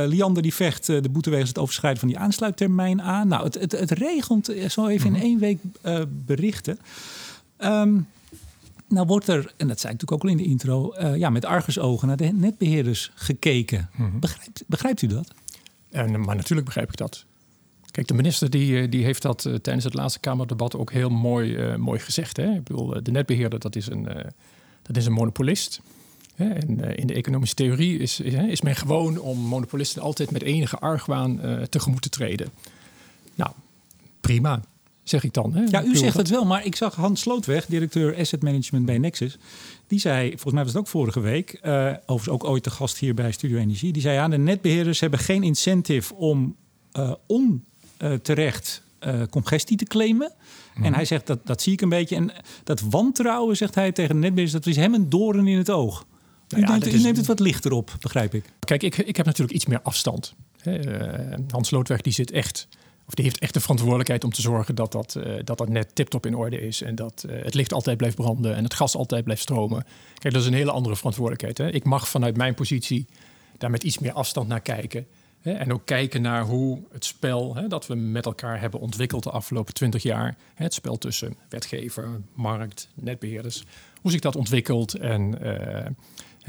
Liander 0.07 0.43
die 0.43 0.55
vecht 0.55 0.87
de 0.87 1.09
boete 1.11 1.31
wegens 1.31 1.49
het 1.49 1.59
overschrijden 1.59 2.01
van 2.01 2.09
die 2.09 2.19
aansluittermijn 2.19 3.03
aan. 3.03 3.29
Nou, 3.29 3.45
het, 3.45 3.55
het, 3.55 3.73
het 3.73 3.91
regent 3.91 4.53
zo 4.69 4.87
even 4.87 5.11
Mhm. 5.13 5.21
in 5.21 5.27
één 5.27 5.39
week 5.39 5.59
berichten. 6.27 6.79
Ehm, 7.57 7.99
nou 8.89 9.07
wordt 9.07 9.29
er, 9.29 9.53
en 9.57 9.69
dat 9.69 9.81
zei 9.81 9.93
ik 9.93 10.01
natuurlijk 10.01 10.13
ook 10.13 10.23
al 10.23 10.29
in 10.29 10.37
de 10.37 10.51
intro, 10.51 10.93
eh, 10.93 11.17
ja, 11.17 11.31
met 11.31 11.45
argusogen 11.45 12.09
naar 12.09 12.17
de 12.17 12.33
netbeheerders 12.33 13.11
gekeken. 13.15 13.91
Mhm. 13.97 14.19
Begrijpt, 14.19 14.65
begrijpt 14.67 15.03
u 15.03 15.07
dat? 15.07 15.29
En, 15.91 16.21
maar 16.21 16.37
natuurlijk 16.37 16.67
begrijp 16.67 16.89
ik 16.89 16.97
dat. 16.97 17.25
Kijk, 17.91 18.07
de 18.07 18.15
minister 18.15 18.51
die, 18.51 18.81
eh, 18.81 18.91
die 18.91 19.05
heeft 19.05 19.23
dat 19.23 19.45
eh, 19.45 19.55
tijdens 19.55 19.85
het 19.85 19.95
laatste 19.95 20.21
Kamerdebat 20.21 20.77
ook 20.77 20.93
heel 20.93 21.11
mooi, 21.11 21.77
mooi 21.77 22.01
gezegd. 22.01 22.37
Hè? 22.37 22.55
Ik 22.55 22.65
bedoel, 22.65 23.03
de 23.03 23.11
netbeheerder 23.11 23.59
dat 23.59 23.77
is 23.77 23.87
een, 23.87 24.09
dat 24.83 24.97
is 24.97 25.07
een 25.07 25.13
monopolist. 25.13 25.81
Hè? 26.35 26.49
En 26.49 26.97
in 26.97 27.07
de 27.07 27.15
economische 27.15 27.55
theorie 27.55 27.99
is, 27.99 28.21
is, 28.21 28.35
hè, 28.35 28.47
is 28.47 28.61
men 28.61 28.77
gewoon 28.77 29.19
om 29.19 29.39
monopolisten 29.39 30.03
altijd 30.03 30.31
met 30.31 30.43
enige 30.43 30.79
argwaan 30.79 31.41
tegemoet 31.69 32.03
te 32.03 32.09
treden. 32.09 32.49
Nou, 33.35 33.51
prima, 34.21 34.63
zeg 35.09 35.25
ik 35.25 35.33
dan. 35.33 35.55
Hè? 35.55 35.63
Ja, 35.63 35.85
u 35.85 35.97
zegt 35.97 36.17
het 36.17 36.29
wel, 36.29 36.45
maar 36.45 36.65
ik 36.65 36.77
zag 36.77 36.95
Hans 36.95 37.21
Slootweg, 37.21 37.67
directeur 37.67 38.17
asset 38.19 38.43
management 38.43 38.87
bij 38.87 38.99
Nexus. 38.99 39.39
Die 39.87 39.99
zei, 40.01 40.29
volgens 40.29 40.53
mij 40.53 40.63
was 40.63 40.73
het 40.73 40.81
ook 40.81 40.89
vorige 40.89 41.21
week, 41.21 41.53
eh 41.53 41.93
overigens 42.07 42.29
ook 42.29 42.45
ooit 42.45 42.65
de 42.65 42.71
gast 42.71 42.99
hier 42.99 43.15
bij 43.15 43.33
Studio 43.33 43.59
Energie. 43.59 43.93
Die 43.93 44.03
zei, 44.03 44.15
ja, 44.15 44.29
de 44.29 44.39
netbeheerders 44.39 45.01
hebben 45.01 45.19
geen 45.19 45.43
incentive 45.43 46.15
om 46.15 46.57
eh 46.93 47.13
onterecht 47.27 48.83
eh, 48.99 49.23
congestie 49.31 49.77
te 49.77 49.85
claimen. 49.85 50.33
En 50.83 50.95
hij 50.95 51.05
zegt, 51.05 51.27
dat, 51.27 51.47
dat 51.47 51.63
zie 51.63 51.73
ik 51.73 51.81
een 51.81 51.89
beetje. 51.89 52.17
En 52.17 52.31
dat 52.65 52.81
wantrouwen, 52.81 53.57
zegt 53.57 53.75
hij 53.75 53.93
tegen 53.93 54.15
de 54.15 54.21
netbeheerders, 54.21 54.65
dat 54.65 54.67
is 54.67 54.77
hem 54.77 54.95
een 54.95 55.09
doorn 55.09 55.47
in 55.47 55.59
het 55.59 55.71
oog. 55.71 56.07
U, 56.57 56.61
Ja, 56.61 56.71
neemt, 56.71 56.93
u 56.93 57.01
neemt 57.01 57.17
het 57.17 57.27
wat 57.27 57.41
lichter 57.41 57.73
op, 57.73 57.97
begrijp 58.01 58.35
ik. 58.35 58.45
Kijk, 58.61 58.83
ik, 58.83 58.97
ik 58.97 59.17
heb 59.17 59.27
natuurlijk 59.27 59.57
iets 59.57 59.67
meer 59.67 59.83
afstand. 59.83 60.35
Hans 61.51 61.71
Loodweg 61.71 62.01
die 62.01 62.13
zit 62.13 62.31
echt, 62.31 62.69
of 63.09 63.15
die 63.15 63.25
heeft 63.25 63.39
echt 63.39 63.55
de 63.55 63.61
verantwoordelijkheid 63.61 64.25
om 64.25 64.31
te 64.31 64.41
zorgen 64.41 64.75
dat 64.75 64.93
dat, 64.93 65.15
eh, 65.15 65.33
dat, 65.45 65.59
dat 65.59 65.69
net 65.69 65.95
tip-top 65.95 66.27
in 66.27 66.37
orde 66.37 66.61
is. 66.61 66.83
En 66.83 66.95
dat 66.95 67.25
eh, 67.29 67.43
het 67.45 67.55
licht 67.55 67.73
altijd 67.73 67.97
blijft 67.97 68.17
branden 68.17 68.55
en 68.57 68.65
het 68.65 68.75
gas 68.75 68.97
altijd 68.97 69.25
blijft 69.25 69.43
stromen. 69.43 69.85
Kijk, 70.19 70.35
dat 70.35 70.43
is 70.43 70.49
een 70.49 70.55
hele 70.55 70.71
andere 70.71 70.97
verantwoordelijkheid. 70.97 71.59
Hè. 71.59 71.77
Ik 71.77 71.85
mag 71.85 72.09
vanuit 72.09 72.37
mijn 72.37 72.55
positie 72.55 73.07
daar 73.59 73.71
met 73.71 73.83
iets 73.83 73.99
meer 73.99 74.13
afstand 74.13 74.49
naar 74.49 74.61
kijken. 74.61 75.07
Hè, 75.41 75.53
en 75.53 75.73
ook 75.73 75.87
kijken 75.87 76.23
naar 76.23 76.45
hoe 76.45 76.83
het 76.93 77.05
spel 77.05 77.55
hè, 77.55 77.69
dat 77.69 77.87
we 77.87 77.95
met 77.95 78.27
elkaar 78.27 78.61
hebben 78.61 78.81
ontwikkeld 78.81 79.23
de 79.23 79.31
afgelopen 79.31 79.75
twintig 79.75 80.03
jaar. 80.03 80.37
Hè, 80.55 80.65
het 80.65 80.75
spel 80.75 80.99
tussen 80.99 81.37
wetgever, 81.49 82.21
markt, 82.35 82.89
netbeheerders. 82.95 83.65
Hoe 84.01 84.11
zich 84.11 84.21
dat 84.21 84.37
ontwikkelt 84.37 84.95
en, 84.95 85.41
eh, 85.41 85.91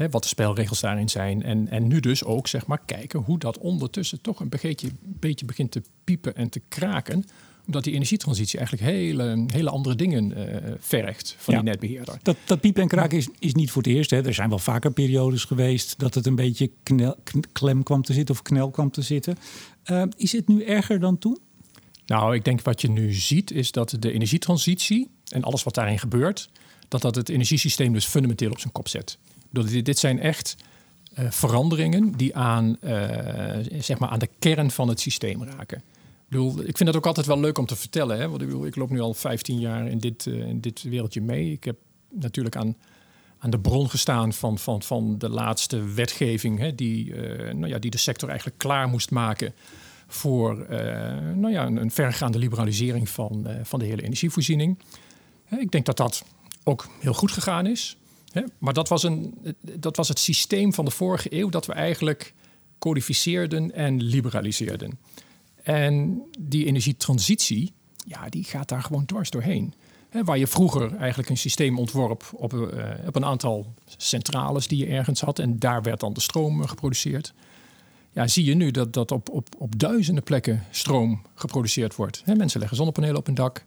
Hè, 0.00 0.10
wat 0.10 0.22
de 0.22 0.28
spelregels 0.28 0.80
daarin 0.80 1.08
zijn. 1.08 1.42
En, 1.42 1.68
en 1.68 1.88
nu 1.88 2.00
dus 2.00 2.24
ook 2.24 2.48
zeg 2.48 2.66
maar 2.66 2.80
kijken 2.86 3.20
hoe 3.20 3.38
dat 3.38 3.58
ondertussen 3.58 4.20
toch 4.20 4.40
een 4.40 4.48
beetje, 4.48 4.88
beetje 5.02 5.46
begint 5.46 5.70
te 5.70 5.82
piepen 6.04 6.36
en 6.36 6.48
te 6.48 6.60
kraken 6.68 7.24
omdat 7.66 7.84
die 7.84 7.94
energietransitie 7.94 8.58
eigenlijk 8.58 8.90
hele, 8.90 9.44
hele 9.46 9.70
andere 9.70 9.94
dingen 9.94 10.38
uh, 10.38 10.72
vergt 10.78 11.34
van 11.38 11.54
die 11.54 11.62
netbeheerder. 11.62 12.18
Dat, 12.22 12.36
dat 12.44 12.60
piepen 12.60 12.82
en 12.82 12.88
kraken 12.88 13.18
is, 13.18 13.28
is 13.38 13.54
niet 13.54 13.70
voor 13.70 13.82
het 13.82 13.92
eerst. 13.92 14.10
Hè. 14.10 14.26
Er 14.26 14.34
zijn 14.34 14.48
wel 14.48 14.58
vaker 14.58 14.92
periodes 14.92 15.44
geweest 15.44 15.98
dat 15.98 16.14
het 16.14 16.26
een 16.26 16.34
beetje 16.34 16.70
knel, 16.82 17.16
klem 17.52 17.82
kwam 17.82 18.02
te 18.02 18.12
zitten 18.12 18.34
of 18.34 18.42
knel 18.42 18.70
kwam 18.70 18.90
te 18.90 19.02
zitten. 19.02 19.36
Uh, 19.90 20.02
is 20.16 20.32
het 20.32 20.48
nu 20.48 20.64
erger 20.64 21.00
dan 21.00 21.18
toen? 21.18 21.38
Nou, 22.06 22.34
ik 22.34 22.44
denk 22.44 22.62
wat 22.62 22.80
je 22.80 22.90
nu 22.90 23.12
ziet 23.12 23.50
is 23.50 23.72
dat 23.72 23.96
de 23.98 24.12
energietransitie 24.12 25.10
en 25.28 25.42
alles 25.42 25.62
wat 25.62 25.74
daarin 25.74 25.98
gebeurt, 25.98 26.50
dat 26.88 27.02
dat 27.02 27.14
het 27.14 27.28
energiesysteem 27.28 27.92
dus 27.92 28.06
fundamenteel 28.06 28.50
op 28.50 28.60
zijn 28.60 28.72
kop 28.72 28.88
zet. 28.88 29.18
Dit, 29.50 29.98
zijn 29.98 30.20
echt 30.20 30.56
uh, 31.18 31.30
veranderingen 31.30 32.12
die 32.12 32.36
aan, 32.36 32.76
zeg 33.78 33.98
maar 33.98 34.08
aan 34.08 34.18
de 34.18 34.28
kern 34.38 34.70
van 34.70 34.88
het 34.88 35.00
systeem 35.00 35.44
raken 35.44 35.82
bedoel, 36.30 36.58
ik 36.58 36.76
vind 36.76 36.84
dat 36.84 36.96
ook 36.96 37.06
altijd 37.06 37.26
wel 37.26 37.40
leuk 37.40 37.58
om 37.58 37.66
te 37.66 37.76
vertellen. 37.76 38.18
Hè? 38.18 38.28
Want 38.28 38.42
ik, 38.42 38.64
ik 38.64 38.76
loop 38.76 38.90
nu 38.90 39.00
al 39.00 39.14
15 39.14 39.58
jaar 39.58 39.86
in 39.86 39.98
dit, 39.98 40.26
uh, 40.26 40.48
in 40.48 40.60
dit 40.60 40.82
wereldje 40.82 41.20
mee. 41.20 41.52
Ik 41.52 41.64
heb 41.64 41.76
natuurlijk 42.10 42.56
aan, 42.56 42.76
aan 43.38 43.50
de 43.50 43.58
bron 43.58 43.90
gestaan 43.90 44.32
van, 44.32 44.58
van, 44.58 44.82
van 44.82 45.18
de 45.18 45.28
laatste 45.28 45.84
wetgeving, 45.84 46.58
hè, 46.58 46.74
die, 46.74 47.14
nou 47.54 47.66
ja, 47.66 47.78
die 47.78 47.90
de 47.90 47.98
sector 47.98 48.28
eigenlijk 48.28 48.58
klaar 48.58 48.88
moest 48.88 49.10
maken 49.10 49.54
voor 50.06 50.66
nou 51.34 51.50
ja, 51.50 51.66
een, 51.66 51.76
een, 51.76 51.90
vergaande 51.90 52.38
liberalisering 52.38 53.08
van, 53.08 53.46
van 53.62 53.78
de 53.78 53.84
hele 53.84 54.02
energievoorziening. 54.02 54.78
ik 55.58 55.70
denk 55.70 55.86
dat 55.86 55.96
dat 55.96 56.24
ook 56.64 56.88
heel 57.00 57.14
goed 57.14 57.32
gegaan 57.32 57.66
is. 57.66 57.96
Maar 58.58 58.72
dat 58.72 58.88
was, 58.88 59.02
een, 59.02 59.34
dat 59.60 59.96
was 59.96 60.08
het 60.08 60.18
systeem 60.18 60.72
van 60.72 60.84
de 60.84 60.90
vorige 60.90 61.34
eeuw 61.34 61.48
dat 61.48 61.66
we 61.66 61.72
eigenlijk 61.72 62.34
codificeerden 62.78 63.74
en 63.74 64.02
liberaliseerden. 64.02 64.98
En 65.62 66.22
die 66.38 66.66
energietransitie, 66.66 67.72
ja, 68.06 68.28
die 68.28 68.44
gaat 68.44 68.68
daar 68.68 68.82
gewoon 68.82 69.04
dwars 69.06 69.30
doorheen. 69.30 69.74
waar 70.24 70.38
je 70.38 70.46
vroeger 70.46 70.96
eigenlijk 70.96 71.28
een 71.28 71.36
systeem 71.36 71.78
ontworp 71.78 72.30
op, 72.32 72.52
uh, 72.52 72.68
op 73.06 73.16
een 73.16 73.24
aantal 73.24 73.74
centrales 73.96 74.68
die 74.68 74.78
je 74.78 74.86
ergens 74.86 75.20
had. 75.20 75.38
En 75.38 75.58
daar 75.58 75.82
werd 75.82 76.00
dan 76.00 76.12
de 76.12 76.20
stroom 76.20 76.66
geproduceerd. 76.66 77.34
Ja, 78.12 78.26
zie 78.26 78.44
je 78.44 78.54
nu 78.54 78.70
dat, 78.70 78.92
dat 78.92 79.12
op, 79.12 79.28
op, 79.28 79.48
op 79.58 79.78
duizenden 79.78 80.22
plekken 80.22 80.64
stroom 80.70 81.22
geproduceerd 81.34 81.96
wordt. 81.96 82.22
mensen 82.36 82.58
leggen 82.58 82.76
zonnepanelen 82.76 83.16
op 83.16 83.26
hun 83.26 83.34
dak, 83.34 83.64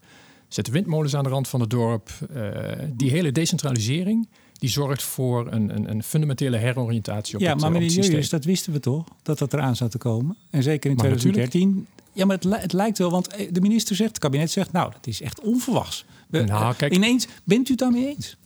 zetten 0.48 0.74
windmolens 0.74 1.16
aan 1.16 1.24
de 1.24 1.30
rand 1.30 1.48
van 1.48 1.60
het 1.60 1.70
dorp. 1.70 2.10
Uh, 2.36 2.58
die 2.94 3.10
hele 3.10 3.32
decentralisering, 3.32 4.28
die 4.64 4.72
zorgt 4.72 5.04
voor 5.04 5.52
een, 5.52 5.76
een, 5.76 5.90
een 5.90 6.04
fundamentele 6.04 6.58
heroriëntatie 6.58 7.36
op 7.36 7.42
ja, 7.42 7.52
het 7.52 7.62
maar 7.62 7.72
meneer 7.72 7.90
Julius, 7.90 8.30
dat 8.30 8.46
wisten 8.46 8.74
we 8.74 8.80
toch, 8.80 9.08
dat 9.22 9.38
dat 9.38 9.54
eraan 9.54 9.76
zou 9.76 9.90
te 9.90 9.98
komen. 9.98 10.38
En 10.50 10.64
zeker 10.64 10.90
in 10.90 10.98
2013. 10.98 11.88
Ja, 12.14 12.26
maar 12.26 12.36
het, 12.36 12.62
het, 12.62 12.74
lijkt 12.74 12.98
wel, 12.98 13.12
want 13.12 13.28
eh, 13.28 13.48
de 13.52 13.62
minister 13.62 13.96
zegt, 13.96 14.10
het 14.10 14.20
kabinet 14.20 14.52
zegt, 14.52 14.72
nou, 14.72 14.92
dat 14.92 15.08
is 15.08 15.22
echt 15.22 15.40
onverwachts. 15.42 16.06
We, 16.28 16.42
nou, 16.42 16.72
eh, 16.72 16.78
kijk, 16.78 16.94
ineens, 16.94 17.28
bent 17.44 17.68
u 17.68 17.72
het 17.72 17.80
daarmee 17.80 18.08
eens? 18.08 18.38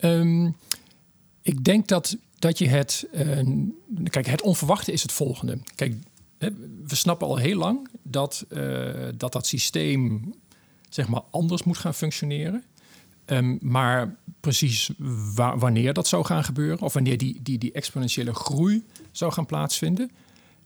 Um, 0.00 0.56
ik 1.42 1.64
denk 1.64 1.88
dat, 1.88 2.16
dat 2.38 2.58
je 2.58 2.68
het... 2.68 3.06
Uh, 3.12 3.40
kijk, 4.04 4.26
het 4.26 4.42
onverwachte 4.42 4.92
is 4.92 5.02
het 5.02 5.12
volgende. 5.12 5.58
Kijk, 5.74 5.94
we 6.86 6.94
snappen 6.94 7.26
al 7.26 7.36
heel 7.36 7.58
lang 7.58 7.88
dat 8.02 8.44
uh, 8.48 9.08
dat, 9.16 9.32
dat 9.32 9.46
systeem 9.46 10.32
zeg 10.88 11.08
maar 11.08 11.22
anders 11.30 11.62
moet 11.62 11.78
gaan 11.78 11.94
functioneren. 11.94 12.64
Um, 13.30 13.58
maar 13.62 14.16
precies 14.40 14.90
wanneer 15.58 15.92
dat 15.92 16.08
zou 16.08 16.24
gaan 16.24 16.44
gebeuren, 16.44 16.80
of 16.80 16.92
wanneer 16.92 17.18
die, 17.18 17.40
die, 17.42 17.58
die 17.58 17.72
exponentiële 17.72 18.34
groei 18.34 18.86
zou 19.12 19.32
gaan 19.32 19.46
plaatsvinden. 19.46 20.10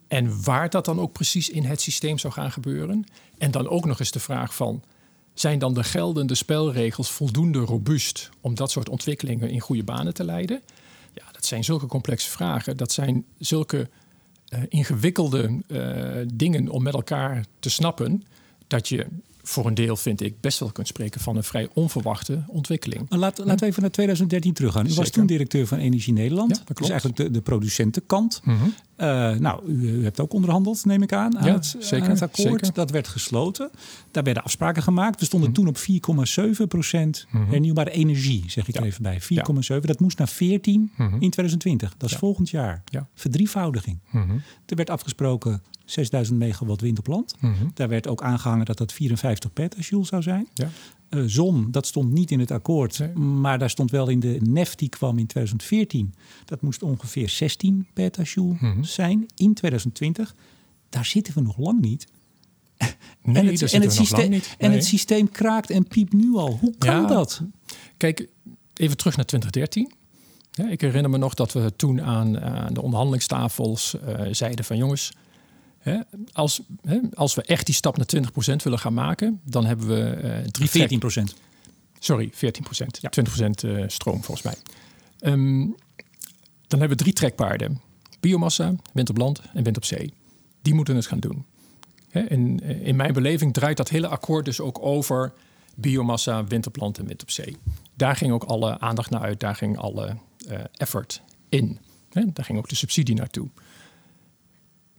En 0.07 0.43
waar 0.43 0.69
dat 0.69 0.85
dan 0.85 0.99
ook 0.99 1.11
precies 1.11 1.49
in 1.49 1.63
het 1.63 1.81
systeem 1.81 2.17
zou 2.17 2.33
gaan 2.33 2.51
gebeuren. 2.51 3.05
En 3.37 3.51
dan 3.51 3.67
ook 3.67 3.85
nog 3.85 3.99
eens 3.99 4.11
de 4.11 4.19
vraag 4.19 4.55
van, 4.55 4.83
zijn 5.33 5.59
dan 5.59 5.73
de 5.73 5.83
geldende 5.83 6.35
spelregels 6.35 7.11
voldoende 7.11 7.59
robuust 7.59 8.29
om 8.41 8.55
dat 8.55 8.71
soort 8.71 8.89
ontwikkelingen 8.89 9.49
in 9.49 9.59
goede 9.59 9.83
banen 9.83 10.13
te 10.13 10.23
leiden? 10.23 10.61
Ja, 11.13 11.23
dat 11.31 11.45
zijn 11.45 11.63
zulke 11.63 11.85
complexe 11.85 12.29
vragen. 12.29 12.77
Dat 12.77 12.91
zijn 12.91 13.25
zulke 13.37 13.89
uh, 14.49 14.59
ingewikkelde 14.69 15.61
uh, 15.67 16.27
dingen 16.33 16.69
om 16.69 16.83
met 16.83 16.93
elkaar 16.93 17.45
te 17.59 17.69
snappen. 17.69 18.23
Dat 18.67 18.89
je 18.89 19.07
voor 19.47 19.65
een 19.65 19.73
deel, 19.73 19.95
vind 19.95 20.21
ik, 20.21 20.41
best 20.41 20.59
wel 20.59 20.71
kunt 20.71 20.87
spreken 20.87 21.21
van 21.21 21.35
een 21.35 21.43
vrij 21.43 21.69
onverwachte 21.73 22.43
ontwikkeling. 22.47 23.05
Laat, 23.09 23.37
laten 23.37 23.59
we 23.59 23.65
even 23.65 23.81
naar 23.81 23.91
2013 23.91 24.53
teruggaan. 24.53 24.87
U 24.87 24.93
was 24.93 25.09
toen 25.09 25.25
directeur 25.25 25.67
van 25.67 25.77
Energie 25.77 26.13
Nederland. 26.13 26.57
Ja, 26.57 26.63
dat 26.65 26.77
Dus 26.77 26.89
eigenlijk 26.89 27.19
de, 27.19 27.31
de 27.31 27.41
producentenkant. 27.41 28.41
Mm 28.43 28.57
-hmm. 28.57 28.73
uh, 28.97 29.39
nou, 29.39 29.65
u, 29.67 29.89
u, 29.89 30.03
hebt 30.03 30.19
ook 30.19 30.33
onderhandeld, 30.33 30.85
neem 30.85 31.01
ik 31.01 31.13
aan, 31.13 31.37
aan, 31.37 31.45
ja, 31.45 31.53
het, 31.53 31.75
zeker, 31.79 32.05
aan 32.05 32.11
het, 32.11 32.21
akkoord. 32.21 32.59
Zeker. 32.59 32.73
Dat 32.73 32.91
werd 32.91 33.07
gesloten. 33.07 33.69
Daar 34.11 34.23
werden 34.23 34.43
afspraken 34.43 34.83
gemaakt. 34.83 35.19
We 35.19 35.25
stonden 35.25 35.49
mm 35.49 35.55
-hmm. 35.55 35.73
toen 35.73 36.15
op 36.15 36.57
4,7 36.61 36.67
procent 36.67 37.25
mm 37.29 37.41
-hmm. 37.41 37.51
hernieuwbare 37.51 37.91
energie, 37.91 38.43
zeg 38.47 38.67
ik 38.67 38.75
er 38.75 38.83
even 38.83 39.03
bij. 39.03 39.21
4,7. 39.21 39.27
Ja. 39.27 39.79
Dat 39.79 39.99
moest 39.99 40.17
naar 40.17 40.27
14 40.29 40.91
in 40.97 41.29
2020. 41.29 41.93
Dat 41.97 42.09
is 42.09 42.15
volgend 42.15 42.49
jaar. 42.49 42.83
Verdrievoudiging. 43.13 43.99
Er 44.65 44.75
werd 44.75 44.89
afgesproken 44.89 45.61
6000 45.85 46.39
megawatt 46.39 46.81
wind 46.81 46.99
op 46.99 47.07
land. 47.07 47.35
Mm 47.39 47.53
-hmm. 47.53 47.71
Daar 47.73 47.89
werd 47.89 48.07
ook 48.07 48.23
aangehangen 48.23 48.65
dat 48.65 48.77
dat 48.77 48.93
54 48.93 49.53
petajoule 49.53 50.05
zou 50.05 50.21
zijn. 50.21 50.47
Ja. 50.53 50.69
Uh, 51.09 51.23
zon, 51.25 51.71
dat 51.71 51.85
stond 51.85 52.11
niet 52.11 52.31
in 52.31 52.39
het 52.39 52.51
akkoord, 52.51 52.99
nee. 52.99 53.13
maar 53.13 53.59
daar 53.59 53.69
stond 53.69 53.91
wel 53.91 54.07
in 54.07 54.19
de 54.19 54.37
NEF 54.43 54.75
die 54.75 54.89
kwam 54.89 55.17
in 55.17 55.27
2014. 55.27 56.13
Dat 56.45 56.61
moest 56.61 56.83
ongeveer 56.83 57.29
16 57.29 57.87
petajoule 57.93 58.51
mm 58.59 58.71
-hmm. 58.71 58.83
zijn 58.83 59.25
in 59.35 59.53
2020. 59.53 60.35
Daar 60.89 61.05
zitten 61.05 61.33
we 61.33 61.41
nog 61.41 61.57
lang 61.57 61.81
niet. 61.81 62.07
Nee, 63.21 63.35
en 63.35 63.45
het, 63.45 63.73
en 63.73 63.81
het 63.81 63.93
systeem, 63.93 64.29
nee. 64.29 64.43
en 64.57 64.71
het 64.71 64.85
systeem 64.85 65.31
kraakt 65.31 65.69
en 65.69 65.87
piept 65.87 66.13
nu 66.13 66.35
al. 66.35 66.57
Hoe 66.61 66.73
kan 66.77 67.01
ja, 67.01 67.07
dat? 67.07 67.41
Kijk, 67.97 68.27
even 68.73 68.97
terug 68.97 69.15
naar 69.15 69.25
2013. 69.25 69.91
Ja, 70.51 70.69
ik 70.69 70.81
herinner 70.81 71.11
me 71.11 71.17
nog 71.17 71.33
dat 71.33 71.53
we 71.53 71.73
toen 71.75 72.01
aan, 72.01 72.39
aan 72.39 72.73
de 72.73 72.81
onderhandelingstafels 72.81 73.95
uh, 74.07 74.21
zeiden 74.31 74.65
van 74.65 74.77
jongens, 74.77 75.11
als, 76.33 76.61
als 77.13 77.35
we 77.35 77.41
echt 77.41 77.65
die 77.65 77.75
stap 77.75 77.97
naar 77.97 78.07
20% 78.15 78.63
willen 78.63 78.79
gaan 78.79 78.93
maken, 78.93 79.41
dan 79.43 79.65
hebben 79.65 79.87
we 79.87 80.21
uh, 80.23 80.67
drie 80.67 80.99
14%. 80.99 81.33
Sorry, 81.99 82.31
14%. 82.33 82.37
Ja. 82.99 83.09
20% 83.43 83.49
uh, 83.65 83.83
stroom 83.87 84.23
volgens 84.23 84.41
mij. 84.41 84.55
Um, 85.31 85.75
dan 86.67 86.79
hebben 86.79 86.97
we 86.97 87.03
drie 87.03 87.13
trekpaarden. 87.13 87.81
Biomassa, 88.19 88.75
wind 88.93 89.09
op 89.09 89.17
land 89.17 89.41
en 89.53 89.63
wind 89.63 89.77
op 89.77 89.85
zee. 89.85 90.13
Die 90.61 90.73
moeten 90.73 90.95
het 90.95 91.05
gaan 91.05 91.19
doen. 91.19 91.45
in, 92.11 92.59
eh, 92.63 92.87
in 92.87 92.95
mijn 92.95 93.13
beleving 93.13 93.53
draait 93.53 93.77
dat 93.77 93.89
hele 93.89 94.07
akkoord 94.07 94.45
dus 94.45 94.59
ook 94.59 94.77
over 94.81 95.33
biomassa, 95.75 96.43
wind 96.43 96.67
op 96.67 96.77
land 96.77 96.97
en 96.97 97.05
wind 97.05 97.21
op 97.21 97.31
zee. 97.31 97.57
Daar 97.93 98.15
ging 98.15 98.31
ook 98.31 98.43
alle 98.43 98.79
aandacht 98.79 99.09
naar 99.09 99.21
uit, 99.21 99.39
daar 99.39 99.55
ging 99.55 99.77
alle 99.77 100.15
uh, 100.49 100.59
effort 100.73 101.21
in. 101.49 101.79
daar 102.09 102.45
ging 102.45 102.57
ook 102.57 102.69
de 102.69 102.75
subsidie 102.75 103.15
naartoe 103.15 103.49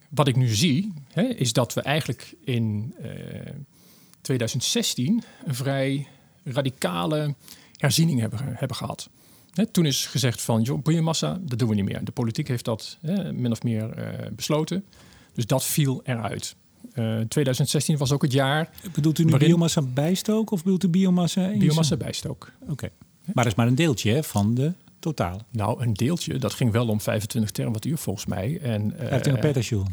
wat 0.09 0.29
ik 0.29 0.37
nu 0.37 0.55
zie, 0.55 0.93
hè, 1.13 1.23
is 1.23 1.53
dat 1.53 1.75
we 1.75 1.81
eigenlijk 1.81 2.35
in 2.45 2.95
uh, 3.01 3.11
2016 4.21 5.23
een 5.45 5.55
vrij 5.55 6.07
radicale 6.45 7.35
herziening 7.77 8.21
hebben, 8.21 8.39
hebben 8.43 8.77
gehad. 8.77 9.09
Hè, 9.53 9.67
toen 9.67 9.87
is 9.87 10.07
gezegd 10.07 10.43
van, 10.43 10.63
joh, 10.63 10.83
biomassa, 10.83 11.39
dat 11.41 11.59
doen 11.59 11.69
we 11.69 11.75
niet 11.75 11.85
meer. 11.85 12.05
De 12.05 12.13
politiek 12.13 12.49
heeft 12.49 12.65
dat 12.65 12.99
hè, 13.01 13.33
min 13.33 13.51
of 13.51 13.63
meer 13.63 13.99
uh, 13.99 14.29
besloten. 14.33 14.85
Dus 15.35 15.47
dat 15.47 15.65
viel 15.65 16.01
eruit. 16.05 16.57
Uh, 16.95 17.21
2016 17.21 17.97
was 17.97 18.13
ook 18.13 18.23
het 18.23 18.33
jaar. 18.33 18.71
Bedoelt 18.95 19.19
u 19.19 19.25
nu 19.25 19.31
waarin... 19.31 19.49
biomassa 19.49 19.83
bijstook 19.83 20.51
of 20.51 20.63
bedoelt 20.63 20.85
u 20.85 20.89
biomassa? 20.89 21.53
Biomassa 21.59 21.97
bijstook. 21.97 22.53
Oké. 22.61 22.73
Okay. 22.73 22.91
Maar 23.25 23.45
dat 23.45 23.47
is 23.47 23.55
maar 23.55 23.67
een 23.67 23.75
deeltje 23.75 24.13
hè, 24.13 24.23
van 24.23 24.55
de 24.55 24.73
totaal? 25.07 25.41
Nou, 25.51 25.83
een 25.83 25.95
deeltje. 25.95 26.39
Dat 26.39 26.55
ging 26.55 26.73
wel 26.73 26.89
om 26.89 27.01
25 27.01 27.51
terawattuur 27.51 27.99
volgens 27.99 28.27
mij. 28.27 28.59
En, 28.63 28.83
uh, 28.83 28.99
25 28.99 29.39
petajoule. 29.39 29.87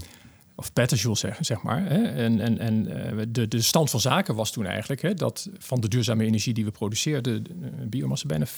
Of 0.55 0.73
petajoule 0.73 1.17
zeg, 1.17 1.37
zeg 1.41 1.61
maar. 1.61 1.85
Hè. 1.85 2.03
En, 2.03 2.39
en, 2.39 2.59
en 2.59 2.87
uh, 2.87 3.21
de, 3.27 3.47
de 3.47 3.61
stand 3.61 3.89
van 3.89 3.99
zaken 3.99 4.35
was 4.35 4.51
toen 4.51 4.65
eigenlijk... 4.65 5.01
Hè, 5.01 5.13
dat 5.13 5.49
van 5.57 5.81
de 5.81 5.87
duurzame 5.87 6.25
energie 6.25 6.53
die 6.53 6.65
we 6.65 6.71
produceerden... 6.71 7.43
De, 7.43 7.49
de 7.79 7.85
biomassa 7.85 8.27
bijna 8.27 8.45
64% 8.47 8.51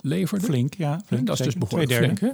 leverde. 0.00 0.44
Flink, 0.44 0.74
ja. 0.74 1.00
Flink, 1.06 1.26
dat 1.26 1.38
is 1.38 1.44
dus 1.44 1.54
behoorlijk 1.54 1.92
flink. 1.92 2.20
Hè. 2.20 2.30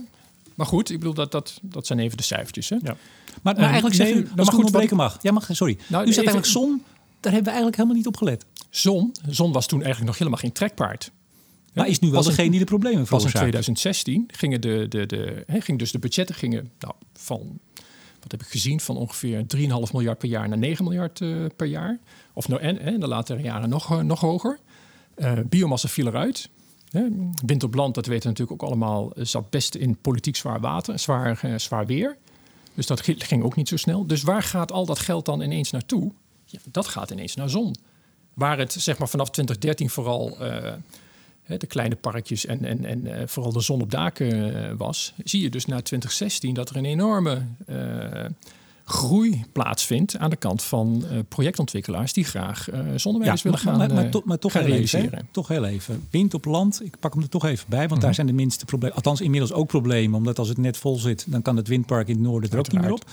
Maar 0.54 0.66
goed, 0.66 0.90
ik 0.90 0.98
bedoel, 0.98 1.14
dat, 1.14 1.32
dat, 1.32 1.58
dat 1.62 1.86
zijn 1.86 1.98
even 1.98 2.16
de 2.16 2.22
cijfertjes. 2.22 2.68
Hè. 2.68 2.76
Ja. 2.82 2.96
Maar, 3.42 3.54
maar 3.54 3.64
eigenlijk 3.64 3.94
zeg 3.94 4.14
u, 4.14 4.28
als 4.36 4.48
ik 4.48 4.54
goed 4.54 4.64
ontbreken 4.64 4.96
mag. 4.96 5.18
Ja, 5.22 5.32
mag, 5.32 5.48
sorry. 5.50 5.78
Nou, 5.88 6.02
u 6.02 6.06
zegt 6.06 6.16
eigenlijk 6.16 6.46
zon, 6.46 6.82
daar 7.20 7.32
hebben 7.32 7.52
we 7.52 7.58
eigenlijk 7.58 7.76
helemaal 7.76 7.96
niet 7.96 8.06
op 8.06 8.16
gelet. 8.16 8.44
Zon, 8.70 9.14
zon 9.28 9.52
was 9.52 9.66
toen 9.66 9.78
eigenlijk 9.78 10.06
nog 10.06 10.18
helemaal 10.18 10.40
geen 10.40 10.52
trekpaard. 10.52 11.10
Maar 11.76 11.88
is 11.88 11.98
nu 11.98 12.10
wel 12.10 12.22
degene 12.22 12.50
die 12.50 12.58
de 12.58 12.64
problemen 12.64 13.06
veroorzaakt. 13.06 13.32
Pas 13.32 13.42
in 13.42 13.48
2016 13.48 14.28
gingen 14.32 14.60
de, 14.60 14.86
de, 14.88 15.06
de, 15.06 15.42
he, 15.46 15.60
ging 15.60 15.78
dus 15.78 15.90
de 15.90 15.98
budgetten 15.98 16.34
gingen, 16.34 16.70
nou, 16.78 16.94
van, 17.12 17.58
wat 18.20 18.30
heb 18.30 18.40
ik 18.40 18.46
gezien, 18.46 18.80
van 18.80 18.96
ongeveer 18.96 19.44
3,5 19.56 19.66
miljard 19.92 20.18
per 20.18 20.28
jaar 20.28 20.48
naar 20.48 20.58
9 20.58 20.84
miljard 20.84 21.20
uh, 21.20 21.46
per 21.56 21.66
jaar. 21.66 21.98
Of 22.32 22.48
nou, 22.48 22.60
en, 22.60 22.78
en 22.78 23.00
de 23.00 23.08
latere 23.08 23.42
jaren 23.42 23.68
nog, 23.68 23.92
uh, 23.92 24.00
nog 24.00 24.20
hoger. 24.20 24.58
Uh, 25.16 25.32
biomassa 25.48 25.88
viel 25.88 26.06
eruit. 26.06 26.48
Wind 27.46 27.62
op 27.62 27.74
land, 27.74 27.94
dat 27.94 28.06
weten 28.06 28.22
we 28.22 28.28
natuurlijk 28.28 28.62
ook 28.62 28.68
allemaal, 28.68 29.12
zat 29.14 29.50
best 29.50 29.74
in 29.74 29.96
politiek 29.96 30.36
zwaar 30.36 30.60
water, 30.60 30.98
zwaar, 30.98 31.38
eh, 31.42 31.58
zwaar 31.58 31.86
weer. 31.86 32.16
Dus 32.74 32.86
dat 32.86 33.02
ging 33.02 33.42
ook 33.42 33.56
niet 33.56 33.68
zo 33.68 33.76
snel. 33.76 34.06
Dus 34.06 34.22
waar 34.22 34.42
gaat 34.42 34.72
al 34.72 34.86
dat 34.86 34.98
geld 34.98 35.24
dan 35.24 35.40
ineens 35.40 35.70
naartoe? 35.70 36.12
Ja, 36.44 36.58
dat 36.70 36.86
gaat 36.86 37.10
ineens 37.10 37.34
naar 37.34 37.50
zon. 37.50 37.74
Waar 38.34 38.58
het 38.58 38.72
zeg 38.72 38.98
maar 38.98 39.08
vanaf 39.08 39.30
2013 39.30 39.90
vooral 39.90 40.36
de 41.46 41.66
kleine 41.66 41.96
parkjes 41.96 42.46
en, 42.46 42.64
en, 42.64 42.84
en 42.84 43.06
uh, 43.06 43.14
vooral 43.26 43.52
de 43.52 43.60
zon 43.60 43.80
op 43.80 43.90
daken 43.90 44.76
was, 44.76 45.14
zie 45.24 45.42
je 45.42 45.50
dus 45.50 45.66
na 45.66 45.82
2016 45.82 46.54
dat 46.54 46.70
er 46.70 46.76
een 46.76 46.84
enorme 46.84 47.42
groei 48.84 49.44
plaatsvindt 49.52 50.18
aan 50.18 50.30
de 50.30 50.36
kant 50.36 50.62
van 50.62 51.04
projectontwikkelaars 51.28 52.12
die 52.12 52.24
graag 52.24 52.70
uh, 52.70 52.80
zonnewijzers 52.96 53.42
willen 53.42 53.58
gaan, 53.58 53.78
maar, 53.78 53.88
maar, 53.88 53.96
maar, 54.12 54.22
maar 54.24 54.38
toch, 54.38 54.52
heel 54.52 54.66
even, 54.66 55.28
toch 55.30 55.48
heel 55.48 55.64
even. 55.64 56.06
Wind 56.10 56.34
op 56.34 56.44
land, 56.44 56.84
ik 56.84 56.98
pak 57.00 57.14
hem 57.14 57.22
er 57.22 57.28
toch 57.28 57.44
even 57.44 57.66
bij, 57.68 57.88
want 57.88 58.00
daar 58.00 58.10
mhm. 58.10 58.14
zijn 58.14 58.26
de 58.26 58.32
minste 58.32 58.64
problemen. 58.64 58.96
Althans, 58.96 59.20
inmiddels 59.20 59.52
ook 59.52 59.66
problemen, 59.66 60.18
omdat 60.18 60.38
als 60.38 60.48
het 60.48 60.58
net 60.58 60.76
vol 60.76 60.96
zit, 60.96 61.24
dan 61.28 61.42
kan 61.42 61.56
het 61.56 61.68
windpark 61.68 62.08
in 62.08 62.14
het 62.14 62.22
noorden 62.24 62.50
er 62.50 62.58
ook 62.58 62.72
niet 62.72 62.80
meer 62.80 62.92
op. 62.92 63.04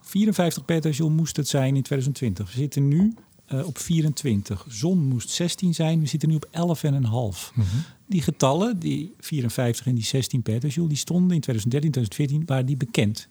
54 0.00 0.64
petajoule 0.64 1.14
moest 1.14 1.36
het 1.36 1.48
zijn 1.48 1.76
in 1.76 1.82
2020. 1.82 2.52
We 2.52 2.58
zitten 2.58 2.88
nu 2.88 3.14
uh, 3.52 3.66
op 3.66 3.78
24. 3.78 4.66
Zon 4.68 4.98
moest 4.98 5.30
16 5.30 5.74
zijn, 5.74 6.00
we 6.00 6.06
zitten 6.06 6.28
nu 6.28 6.34
op 6.34 6.46
11,5. 6.46 6.52
Mm 6.54 7.10
-hmm. 7.10 7.64
Die 8.06 8.22
getallen, 8.22 8.78
die 8.78 9.14
54 9.20 9.86
en 9.86 9.94
die 9.94 10.04
16 10.04 10.42
petajoule, 10.42 10.88
die 10.88 10.98
stonden 10.98 11.34
in 11.34 11.40
2013, 11.40 11.90
2014, 11.90 12.46
waren 12.46 12.66
die 12.66 12.76
bekend 12.76 13.28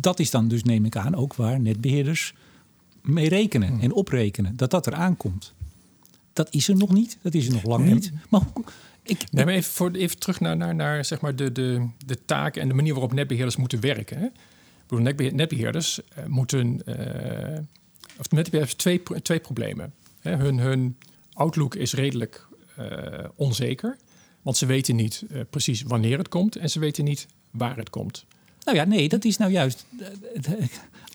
dat 0.00 0.18
is 0.18 0.30
dan 0.30 0.48
dus, 0.48 0.62
neem 0.62 0.84
ik 0.84 0.96
aan, 0.96 1.14
ook 1.14 1.34
waar 1.34 1.60
netbeheerders 1.60 2.34
mee 3.02 3.28
rekenen 3.28 3.68
hmm. 3.68 3.80
en 3.80 3.92
oprekenen. 3.92 4.56
Dat 4.56 4.70
dat 4.70 4.86
eraan 4.86 5.16
komt. 5.16 5.52
Dat 6.32 6.48
is 6.50 6.68
er 6.68 6.76
nog 6.76 6.92
niet. 6.92 7.18
Dat 7.22 7.34
is 7.34 7.46
er 7.46 7.52
nog 7.52 7.64
lang 7.64 7.92
niet. 7.92 8.12
Maar 8.28 8.42
ik, 9.02 9.24
nee, 9.30 9.44
maar 9.44 9.54
even, 9.54 9.72
voor, 9.72 9.90
even 9.90 10.18
terug 10.18 10.40
naar, 10.40 10.56
naar, 10.56 10.74
naar 10.74 11.04
zeg 11.04 11.20
maar 11.20 11.36
de, 11.36 11.52
de, 11.52 11.86
de 12.06 12.24
taken 12.24 12.62
en 12.62 12.68
de 12.68 12.74
manier 12.74 12.92
waarop 12.92 13.12
netbeheerders 13.12 13.56
moeten 13.56 13.80
werken. 13.80 14.18
Hè? 14.18 14.24
Ik 14.24 14.32
bedoel, 14.86 15.30
netbeheerders 15.32 16.00
uh, 16.18 16.24
moeten. 16.26 16.82
Uh, 16.86 17.58
of 18.18 18.30
netbeheerders 18.30 18.74
twee, 18.74 19.02
twee 19.22 19.40
problemen. 19.40 19.92
Hè? 20.20 20.36
Hun, 20.36 20.58
hun 20.58 20.96
outlook 21.32 21.74
is 21.74 21.92
redelijk 21.92 22.46
uh, 22.78 22.84
onzeker. 23.34 23.96
Want 24.42 24.56
ze 24.56 24.66
weten 24.66 24.96
niet 24.96 25.24
precies 25.50 25.82
wanneer 25.82 26.18
het 26.18 26.28
komt 26.28 26.56
en 26.56 26.70
ze 26.70 26.78
weten 26.78 27.04
niet 27.04 27.26
waar 27.50 27.76
het 27.76 27.90
komt. 27.90 28.26
Nou 28.68 28.80
ja, 28.80 28.84
nee, 28.84 29.08
dat 29.08 29.24
is 29.24 29.36
nou 29.36 29.52
juist. 29.52 29.86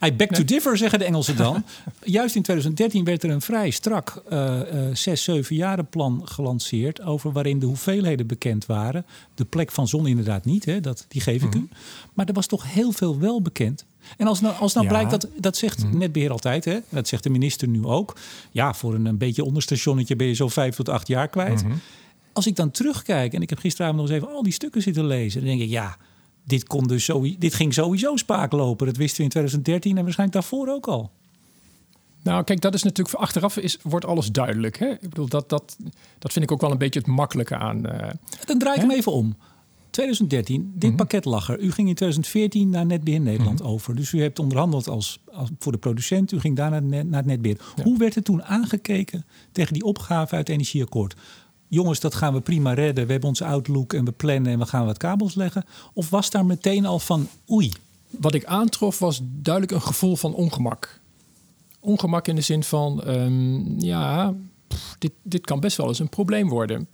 I 0.04 0.12
beg 0.12 0.28
to 0.28 0.44
differ, 0.44 0.76
zeggen 0.76 0.98
de 0.98 1.04
Engelsen 1.04 1.36
dan. 1.36 1.64
juist 2.04 2.34
in 2.34 2.42
2013 2.42 3.04
werd 3.04 3.22
er 3.22 3.30
een 3.30 3.40
vrij 3.40 3.70
strak 3.70 4.22
uh, 4.32 4.60
uh, 4.72 4.94
zes, 4.94 5.22
zeven 5.22 5.56
jaren 5.56 5.86
plan 5.86 6.22
gelanceerd. 6.24 7.02
over 7.02 7.32
waarin 7.32 7.58
de 7.58 7.66
hoeveelheden 7.66 8.26
bekend 8.26 8.66
waren. 8.66 9.06
De 9.34 9.44
plek 9.44 9.70
van 9.70 9.88
zon 9.88 10.06
inderdaad 10.06 10.44
niet, 10.44 10.64
hè, 10.64 10.80
dat, 10.80 11.04
die 11.08 11.20
geef 11.20 11.42
ik 11.42 11.54
u. 11.54 11.58
Mhm. 11.58 11.66
Maar 12.14 12.26
er 12.26 12.34
was 12.34 12.46
toch 12.46 12.72
heel 12.72 12.92
veel 12.92 13.18
wel 13.18 13.42
bekend. 13.42 13.84
En 14.16 14.26
als 14.26 14.40
nou, 14.40 14.54
als 14.56 14.74
nou 14.74 14.86
blijkt 14.86 15.10
dat, 15.10 15.28
dat 15.36 15.56
zegt 15.56 15.84
mm. 15.84 15.98
netbeheer 15.98 16.30
altijd, 16.30 16.64
hè, 16.64 16.78
dat 16.88 17.08
zegt 17.08 17.22
de 17.22 17.30
minister 17.30 17.68
nu 17.68 17.84
ook. 17.84 18.16
Ja, 18.50 18.74
voor 18.74 18.94
een, 18.94 19.06
een 19.06 19.18
beetje 19.18 19.44
onderstationnetje 19.44 20.16
ben 20.16 20.26
je 20.26 20.34
zo 20.34 20.48
vijf 20.48 20.74
tot 20.74 20.88
acht 20.88 21.08
jaar 21.08 21.28
kwijt. 21.28 21.64
Mhm. 21.64 21.74
Als 22.32 22.46
ik 22.46 22.56
dan 22.56 22.70
terugkijk 22.70 23.32
en 23.32 23.42
ik 23.42 23.50
heb 23.50 23.58
gisteravond 23.58 24.00
nog 24.00 24.08
eens 24.08 24.16
even 24.16 24.34
al 24.34 24.42
die 24.42 24.52
stukken 24.52 24.82
zitten 24.82 25.06
lezen, 25.06 25.40
dan 25.40 25.48
denk 25.48 25.60
ik 25.60 25.68
ja 25.70 25.96
dit, 26.44 26.66
kon 26.66 26.86
dus 26.86 27.04
zo, 27.04 27.26
dit 27.38 27.54
ging 27.54 27.74
sowieso 27.74 28.16
spaak 28.16 28.52
lopen. 28.52 28.86
Dat 28.86 28.96
wisten 28.96 29.16
we 29.16 29.22
in 29.22 29.28
2013 29.28 29.96
en 29.96 30.02
waarschijnlijk 30.02 30.40
daarvoor 30.40 30.68
ook 30.68 30.86
al. 30.86 31.10
Nou, 32.22 32.44
kijk, 32.44 32.60
dat 32.60 32.74
is 32.74 32.82
natuurlijk 32.82 33.16
achteraf 33.16 33.56
is, 33.56 33.78
wordt 33.82 34.06
alles 34.06 34.32
duidelijk. 34.32 34.78
Hè? 34.78 34.86
Ik 34.86 35.08
bedoel, 35.08 35.28
dat, 35.28 35.48
dat, 35.48 35.76
dat 36.18 36.32
vind 36.32 36.44
ik 36.44 36.52
ook 36.52 36.60
wel 36.60 36.70
een 36.70 36.78
beetje 36.78 37.00
het 37.00 37.08
makkelijke 37.08 37.56
aan. 37.56 37.86
Uh, 37.86 38.08
Dan 38.44 38.58
draai 38.58 38.74
ik 38.74 38.80
hem 38.80 38.90
even 38.90 39.12
om. 39.12 39.36
2013, 39.94 40.72
dit 40.74 40.88
mhm. 40.88 40.98
pakket 40.98 41.24
lag 41.24 41.48
er. 41.48 41.60
U 41.60 41.72
ging 41.72 41.88
in 41.88 41.94
2014 41.94 42.70
naar 42.70 42.86
Netbeheer 42.86 43.20
Nederland 43.20 43.58
mhm. 43.58 43.68
over. 43.68 43.96
Dus 43.96 44.12
u 44.12 44.20
hebt 44.22 44.38
onderhandeld 44.38 44.88
als, 44.88 45.18
als, 45.32 45.48
voor 45.58 45.72
de 45.72 45.78
producent. 45.78 46.32
U 46.32 46.40
ging 46.40 46.56
daarna 46.56 46.80
naar, 46.80 47.06
naar 47.06 47.18
het 47.18 47.26
netbeheer. 47.26 47.60
Hoe 47.82 47.98
werd 47.98 48.16
er 48.16 48.22
toen 48.22 48.44
aangekeken 48.44 49.26
tegen 49.52 49.72
die 49.72 49.84
opgave 49.84 50.34
uit 50.34 50.46
het 50.46 50.56
energieakkoord? 50.56 51.14
jongens, 51.68 52.00
dat 52.00 52.14
gaan 52.14 52.34
we 52.34 52.40
prima 52.40 52.72
redden. 52.72 53.06
We 53.06 53.12
hebben 53.12 53.28
onze 53.28 53.44
outlook 53.44 53.92
en 53.92 54.04
we 54.04 54.12
plannen 54.12 54.52
en 54.52 54.58
we 54.58 54.66
gaan 54.66 54.86
wat 54.86 54.96
kabels 54.96 55.34
leggen? 55.34 55.64
Of 55.92 56.10
was 56.10 56.30
daar 56.30 56.46
meteen 56.46 56.86
al 56.86 56.98
van 56.98 57.28
oei? 57.50 57.72
Wat 58.10 58.34
ik 58.34 58.44
aantrof 58.44 58.98
was 58.98 59.20
duidelijk 59.22 59.74
een 59.74 59.82
gevoel 59.82 60.16
van 60.16 60.34
ongemak. 60.34 61.00
Ongemak 61.80 62.28
in 62.28 62.34
de 62.34 62.40
zin 62.40 62.64
van, 62.64 63.08
um, 63.08 63.80
ja, 63.80 64.34
dit, 64.98 65.12
dit 65.22 65.46
kan 65.46 65.60
best 65.60 65.76
wel 65.76 65.88
eens 65.88 65.98
een 65.98 66.08
probleem 66.08 66.48
worden. 66.48 66.88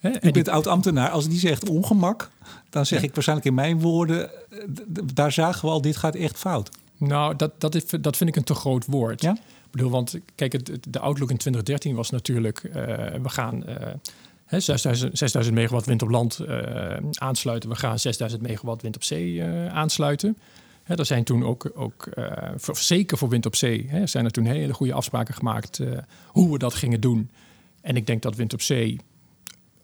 Ik 0.00 0.32
ben 0.32 0.48
oud-ambtenaar. 0.48 1.10
Als 1.10 1.28
die 1.28 1.38
zegt 1.38 1.68
ongemak, 1.68 2.30
dan 2.70 2.86
zeg 2.86 3.02
ik 3.02 3.14
waarschijnlijk 3.14 3.48
in 3.48 3.54
mijn 3.54 3.80
woorden... 3.80 4.30
daar 5.14 5.32
zagen 5.32 5.64
we 5.64 5.70
al, 5.70 5.80
dit 5.80 5.96
gaat 5.96 6.14
echt 6.14 6.36
fout. 6.36 6.70
Nou, 6.96 7.36
dat, 7.36 7.60
dat, 7.60 7.74
is, 7.74 7.84
dat 8.00 8.16
vind 8.16 8.30
ik 8.30 8.36
een 8.36 8.44
te 8.44 8.54
groot 8.54 8.86
woord. 8.86 9.22
Ja? 9.22 9.32
Ik 9.32 9.70
bedoel, 9.70 9.90
want 9.90 10.18
kijk, 10.34 10.52
het, 10.52 10.78
de 10.88 10.98
outlook 10.98 11.30
in 11.30 11.36
2013 11.36 11.94
was 11.94 12.10
natuurlijk, 12.10 12.62
uh, 12.62 12.74
we 13.22 13.28
gaan 13.28 13.64
uh, 14.48 14.60
6000, 14.60 15.18
6000 15.18 15.56
megawatt 15.56 15.86
wind 15.86 16.02
op 16.02 16.08
land 16.08 16.40
uh, 16.48 16.96
aansluiten. 17.14 17.68
We 17.68 17.76
gaan 17.76 17.98
6000 17.98 18.42
megawatt 18.42 18.82
wind 18.82 18.96
op 18.96 19.02
zee 19.02 19.42
aansluiten. 19.70 20.36
Hè, 20.82 20.98
er 20.98 21.06
zijn 21.06 21.24
toen 21.24 21.44
ook, 21.44 21.70
ook 21.74 22.08
voor, 22.56 22.76
zeker 22.76 23.18
voor 23.18 23.28
wind 23.28 23.46
op 23.46 23.56
zee, 23.56 23.86
hè, 23.88 24.06
zijn 24.06 24.24
er 24.24 24.30
toen 24.30 24.44
hele 24.44 24.74
goede 24.74 24.92
afspraken 24.92 25.34
gemaakt 25.34 25.80
hoe 26.26 26.52
we 26.52 26.58
dat 26.58 26.74
gingen 26.74 27.00
doen. 27.00 27.30
En 27.80 27.96
ik 27.96 28.06
denk 28.06 28.22
dat 28.22 28.36
wind 28.36 28.52
op 28.52 28.60
zee 28.60 29.00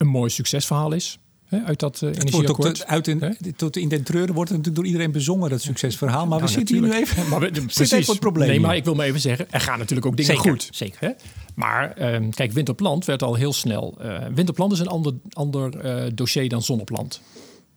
een 0.05 0.11
mooi 0.11 0.31
succesverhaal 0.31 0.93
is 0.93 1.19
uit 1.65 1.81
dat 1.81 2.01
uh, 2.05 2.11
energieakkoord. 2.11 2.75
Tot, 2.75 2.87
uit 2.87 3.09
in, 3.09 3.37
tot 3.57 3.77
in 3.77 3.89
den 3.89 4.03
treuren 4.03 4.35
wordt 4.35 4.51
het 4.51 4.59
natuurlijk 4.59 4.77
door 4.77 4.87
iedereen 4.87 5.13
bezongen, 5.13 5.51
dat 5.51 5.63
succesverhaal. 5.63 6.27
Maar 6.27 6.41
we 6.41 6.47
zitten 6.47 6.77
hier 6.77 6.85
nu 6.85 6.93
even, 6.93 7.29
maar 7.29 7.41
we, 7.41 7.51
precies, 7.51 7.91
even 7.91 8.13
het 8.13 8.21
probleem. 8.21 8.49
Nee, 8.49 8.61
maar 8.61 8.77
ik 8.77 8.85
wil 8.85 8.95
me 8.95 9.05
even 9.05 9.21
zeggen, 9.21 9.47
er 9.51 9.61
gaan 9.61 9.79
natuurlijk 9.79 10.07
ook 10.07 10.17
dingen 10.17 10.37
goed. 10.37 10.69
Zeker. 10.71 10.99
Hè? 11.01 11.11
Maar 11.55 12.15
um, 12.15 12.31
kijk, 12.31 12.53
wind 12.53 12.69
op 12.69 12.81
land 12.81 13.05
werd 13.05 13.23
al 13.23 13.35
heel 13.35 13.53
snel. 13.53 13.95
Uh, 14.03 14.19
wind 14.35 14.49
op 14.49 14.59
land 14.59 14.73
is 14.73 14.79
een 14.79 14.87
ander, 14.87 15.13
ander 15.31 15.85
uh, 15.85 16.11
dossier 16.15 16.49
dan 16.49 16.63
zon 16.63 16.81
op 16.81 16.91
land. 16.91 17.21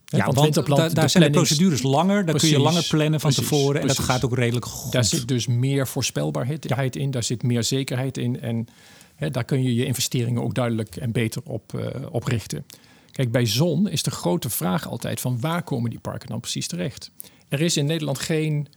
Ja, 0.05 0.25
want, 0.25 0.55
want 0.55 0.67
da, 0.67 0.89
daar 0.89 1.09
zijn 1.09 1.23
de 1.23 1.29
procedures 1.29 1.81
langer. 1.81 2.25
Daar 2.25 2.35
kun 2.35 2.49
je 2.49 2.59
langer 2.59 2.85
plannen 2.89 3.19
van 3.19 3.31
tevoren. 3.31 3.81
En 3.81 3.87
dat 3.87 3.99
gaat 3.99 4.25
ook 4.25 4.35
redelijk 4.35 4.65
goed. 4.65 4.91
Daar 4.91 5.03
zit 5.03 5.27
dus 5.27 5.47
meer 5.47 5.87
voorspelbaarheid 5.87 6.95
in. 6.95 7.11
Daar 7.11 7.23
zit 7.23 7.43
meer 7.43 7.63
zekerheid 7.63 8.17
in. 8.17 8.41
En 8.41 8.67
hè, 9.17 9.29
daar 9.29 9.43
kun 9.43 9.63
je 9.63 9.75
je 9.75 9.85
investeringen 9.85 10.43
ook 10.43 10.53
duidelijk 10.53 10.95
en 10.95 11.11
beter 11.11 11.41
op, 11.45 11.73
uh, 11.73 11.85
richten. 12.23 12.65
Kijk, 13.11 13.31
bij 13.31 13.45
zon 13.45 13.89
is 13.89 14.03
de 14.03 14.11
grote 14.11 14.49
vraag 14.49 14.87
altijd 14.87 15.21
van 15.21 15.39
waar 15.39 15.63
komen 15.63 15.89
die 15.89 15.99
parken 15.99 16.29
dan 16.29 16.39
precies 16.39 16.67
terecht? 16.67 17.11
Er 17.47 17.61
is 17.61 17.77
in 17.77 17.85
Nederland 17.85 18.19
geen 18.19 18.67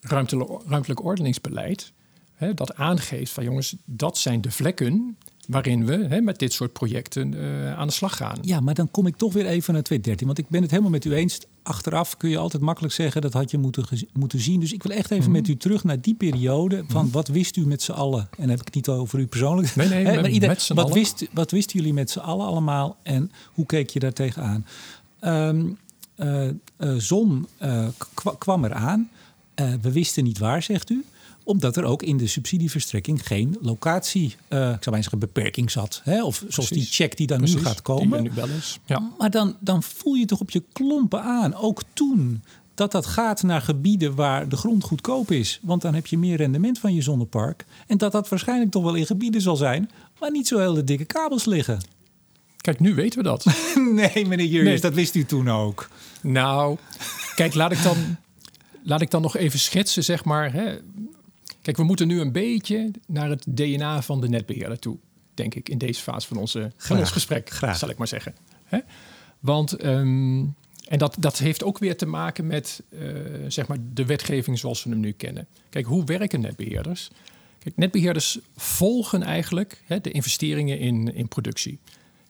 ruimtelijk, 0.00 0.50
ruimtelijk 0.66 1.04
ordeningsbeleid 1.04 1.92
hè, 2.34 2.54
dat 2.54 2.74
aangeeft 2.74 3.32
van 3.32 3.44
jongens, 3.44 3.76
dat 3.84 4.18
zijn 4.18 4.40
de 4.40 4.50
vlekken 4.50 5.18
waarin 5.46 5.86
we 5.86 6.06
hè, 6.08 6.20
met 6.20 6.38
dit 6.38 6.52
soort 6.52 6.72
projecten 6.72 7.32
uh, 7.34 7.78
aan 7.78 7.86
de 7.86 7.92
slag 7.92 8.16
gaan. 8.16 8.38
Ja, 8.40 8.60
maar 8.60 8.74
dan 8.74 8.90
kom 8.90 9.06
ik 9.06 9.16
toch 9.16 9.32
weer 9.32 9.46
even 9.46 9.72
naar 9.72 9.82
2013. 9.82 10.26
Want 10.26 10.38
ik 10.38 10.48
ben 10.48 10.62
het 10.62 10.70
helemaal 10.70 10.90
met 10.90 11.04
u 11.04 11.14
eens. 11.14 11.40
Achteraf 11.62 12.16
kun 12.16 12.30
je 12.30 12.38
altijd 12.38 12.62
makkelijk 12.62 12.94
zeggen 12.94 13.22
dat 13.22 13.32
had 13.32 13.50
je 13.50 13.58
moeten, 13.58 13.84
moeten 14.12 14.40
zien. 14.40 14.60
Dus 14.60 14.72
ik 14.72 14.82
wil 14.82 14.96
echt 14.96 15.10
even 15.10 15.24
mhm. 15.24 15.32
met 15.32 15.48
u 15.48 15.56
terug 15.56 15.84
naar 15.84 16.00
die 16.00 16.14
periode. 16.14 16.84
Van 16.88 17.04
mhm. 17.04 17.12
wat 17.12 17.28
wist 17.28 17.56
u 17.56 17.66
met 17.66 17.82
z'n 17.82 17.92
allen? 17.92 18.20
En 18.20 18.36
dan 18.36 18.48
heb 18.48 18.58
ik 18.58 18.64
het 18.64 18.74
niet 18.74 18.88
over 18.88 19.18
u 19.18 19.26
persoonlijk. 19.26 19.74
Nee, 19.74 19.88
nee, 19.88 20.04
maar 20.20 20.28
ieder, 20.28 20.48
met 20.48 20.68
wat, 20.68 20.92
wist, 20.92 21.26
wat 21.32 21.50
wisten 21.50 21.78
jullie 21.78 21.94
met 21.94 22.10
z'n 22.10 22.18
allen 22.18 22.46
allemaal? 22.46 22.96
En 23.02 23.30
hoe 23.52 23.66
keek 23.66 23.90
je 23.90 23.98
daar 23.98 24.12
tegenaan? 24.12 24.66
Um, 25.20 25.78
uh, 26.16 26.48
uh, 26.78 26.94
zon 26.96 27.48
kwam 28.38 28.64
eraan. 28.64 29.10
we 29.54 29.92
wisten 29.92 30.24
niet 30.24 30.38
waar, 30.38 30.62
zegt 30.62 30.90
u 30.90 31.04
omdat 31.46 31.76
er 31.76 31.84
ook 31.84 32.02
in 32.02 32.16
de 32.16 32.26
subsidieverstrekking 32.26 33.26
geen 33.26 33.56
locatie, 33.60 34.24
uh, 34.24 34.58
ik 34.58 34.82
zou 34.82 34.90
maar 34.90 35.02
zeggen, 35.02 35.18
beperking 35.18 35.70
zat. 35.70 36.00
Hè? 36.04 36.24
Of 36.24 36.44
zoals 36.48 36.68
die 36.68 36.84
check 36.84 37.16
die 37.16 37.26
dan 37.26 37.40
nu 37.40 37.58
gaat 37.58 37.82
komen. 37.82 38.22
Nu 38.22 38.30
wel 38.34 38.48
eens. 38.48 38.78
Ja. 38.84 39.10
Maar 39.18 39.30
dan, 39.30 39.56
dan 39.60 39.82
voel 39.82 40.14
je 40.14 40.24
toch 40.24 40.40
op 40.40 40.50
je 40.50 40.62
klompen 40.72 41.22
aan, 41.22 41.54
ook 41.54 41.82
toen, 41.92 42.42
dat 42.74 42.92
dat 42.92 43.06
gaat 43.06 43.42
naar 43.42 43.60
gebieden 43.60 44.14
waar 44.14 44.48
de 44.48 44.56
grond 44.56 44.84
goedkoop 44.84 45.30
is. 45.30 45.60
Want 45.62 45.82
dan 45.82 45.94
heb 45.94 46.06
je 46.06 46.18
meer 46.18 46.36
rendement 46.36 46.78
van 46.78 46.94
je 46.94 47.02
zonnepark. 47.02 47.64
En 47.86 47.98
dat 47.98 48.12
dat 48.12 48.28
waarschijnlijk 48.28 48.70
toch 48.70 48.82
wel 48.82 48.94
in 48.94 49.06
gebieden 49.06 49.40
zal 49.40 49.56
zijn 49.56 49.90
waar 50.18 50.30
niet 50.30 50.46
zo 50.46 50.58
hele 50.58 50.84
dikke 50.84 51.04
kabels 51.04 51.44
liggen. 51.44 51.80
Kijk, 52.56 52.80
nu 52.80 52.94
weten 52.94 53.18
we 53.18 53.24
dat. 53.24 53.44
nee, 53.92 54.26
meneer 54.26 54.46
Jurjes, 54.46 54.80
dat 54.80 54.94
wist 54.94 55.14
u 55.14 55.24
toen 55.24 55.50
ook. 55.50 55.88
Nou, 56.22 56.76
kijk, 57.34 57.54
laat 57.54 57.72
ik 57.72 57.82
dan, 57.82 58.16
laat 58.82 59.00
ik 59.00 59.10
dan 59.10 59.22
nog 59.22 59.36
even 59.36 59.58
schetsen, 59.58 60.04
zeg 60.04 60.24
maar. 60.24 60.52
Hè, 60.52 60.78
Kijk, 61.66 61.78
we 61.78 61.84
moeten 61.84 62.08
nu 62.08 62.20
een 62.20 62.32
beetje 62.32 62.90
naar 63.06 63.28
het 63.28 63.44
DNA 63.48 64.02
van 64.02 64.20
de 64.20 64.28
netbeheerder 64.28 64.78
toe, 64.78 64.98
denk 65.34 65.54
ik, 65.54 65.68
in 65.68 65.78
deze 65.78 66.02
fase 66.02 66.26
van, 66.26 66.36
onze, 66.36 66.72
van 66.76 66.98
ons 66.98 67.10
gesprek, 67.10 67.50
Graag. 67.50 67.76
zal 67.76 67.88
ik 67.88 67.98
maar 67.98 68.08
zeggen. 68.08 68.34
Want, 69.40 69.72
ehm, 69.72 70.44
en 70.88 70.98
dat, 70.98 71.16
dat 71.18 71.38
heeft 71.38 71.64
ook 71.64 71.78
weer 71.78 71.96
te 71.96 72.06
maken 72.06 72.46
met 72.46 72.82
uh, 72.90 73.00
zeg 73.48 73.66
maar 73.66 73.76
de 73.92 74.04
wetgeving 74.04 74.58
zoals 74.58 74.84
we 74.84 74.90
hem 74.90 75.00
nu 75.00 75.12
kennen. 75.12 75.46
Kijk, 75.68 75.86
hoe 75.86 76.04
werken 76.04 76.40
netbeheerders? 76.40 77.10
Kijk, 77.58 77.76
netbeheerders 77.76 78.38
volgen 78.56 79.22
eigenlijk 79.22 79.82
hè, 79.84 80.00
de 80.00 80.10
investeringen 80.10 80.78
in, 80.78 81.14
in 81.14 81.28
productie. 81.28 81.78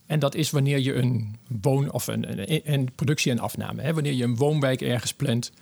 En 0.06 0.18
dat 0.18 0.34
is 0.34 0.50
wanneer 0.50 0.78
je 0.78 0.94
een 0.94 1.36
woon- 1.60 1.92
of 1.92 2.06
een, 2.06 2.50
een, 2.52 2.72
een 2.72 2.92
productie 2.94 3.32
en 3.32 3.38
afname. 3.38 3.82
Hè? 3.82 3.94
Wanneer 3.94 4.14
je 4.14 4.24
een 4.24 4.36
woonwijk 4.36 4.80
ergens 4.80 5.14
plant, 5.14 5.52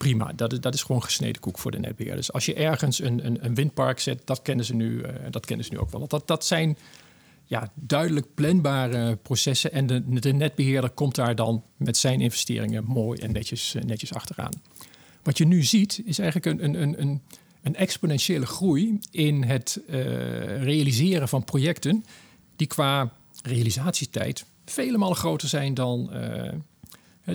prima. 0.00 0.32
Dat 0.36 0.52
is, 0.52 0.60
dat 0.60 0.74
is 0.74 0.82
gewoon 0.82 1.02
gesneden 1.02 1.40
koek 1.40 1.58
voor 1.58 1.70
de 1.70 1.78
netbeheerders. 1.78 2.32
Als 2.32 2.46
je 2.46 2.54
ergens 2.54 3.00
een, 3.00 3.26
een, 3.26 3.44
een 3.44 3.54
windpark 3.54 3.98
zet, 4.00 4.22
dat 4.24 4.42
kennen 4.42 4.64
ze 4.64 4.74
nu, 4.74 4.90
uh, 4.90 5.08
dat 5.30 5.46
kennen 5.46 5.66
ze 5.66 5.72
nu 5.72 5.78
ook 5.78 5.90
wel. 5.90 6.06
Dat, 6.06 6.26
dat 6.26 6.44
zijn 6.44 6.78
ja, 7.44 7.72
duidelijk 7.74 8.26
planbare 8.34 9.16
processen. 9.16 9.72
En 9.72 9.86
de, 9.86 10.20
de 10.20 10.32
netbeheerder 10.32 10.90
komt 10.90 11.14
daar 11.14 11.34
dan 11.34 11.64
met 11.76 11.96
zijn 11.96 12.20
investeringen 12.20 12.84
mooi 12.84 13.20
en 13.20 13.32
netjes, 13.32 13.74
uh, 13.74 13.82
netjes 13.82 14.14
achteraan. 14.14 14.62
Wat 15.22 15.38
je 15.38 15.44
nu 15.46 15.62
ziet, 15.62 16.02
is 16.04 16.18
eigenlijk 16.18 16.60
een, 16.60 16.82
een, 16.82 17.00
een, 17.00 17.22
een 17.62 17.76
exponentiële 17.76 18.46
groei 18.46 18.98
in 19.10 19.42
het 19.42 19.80
uh, 19.88 20.62
realiseren 20.62 21.28
van 21.28 21.44
projecten 21.44 22.04
die 22.56 22.66
qua 22.66 23.12
realisatietijd 23.42 24.44
vele 24.64 24.98
malen 24.98 25.16
groter 25.16 25.48
zijn 25.48 25.74
dan, 25.74 26.10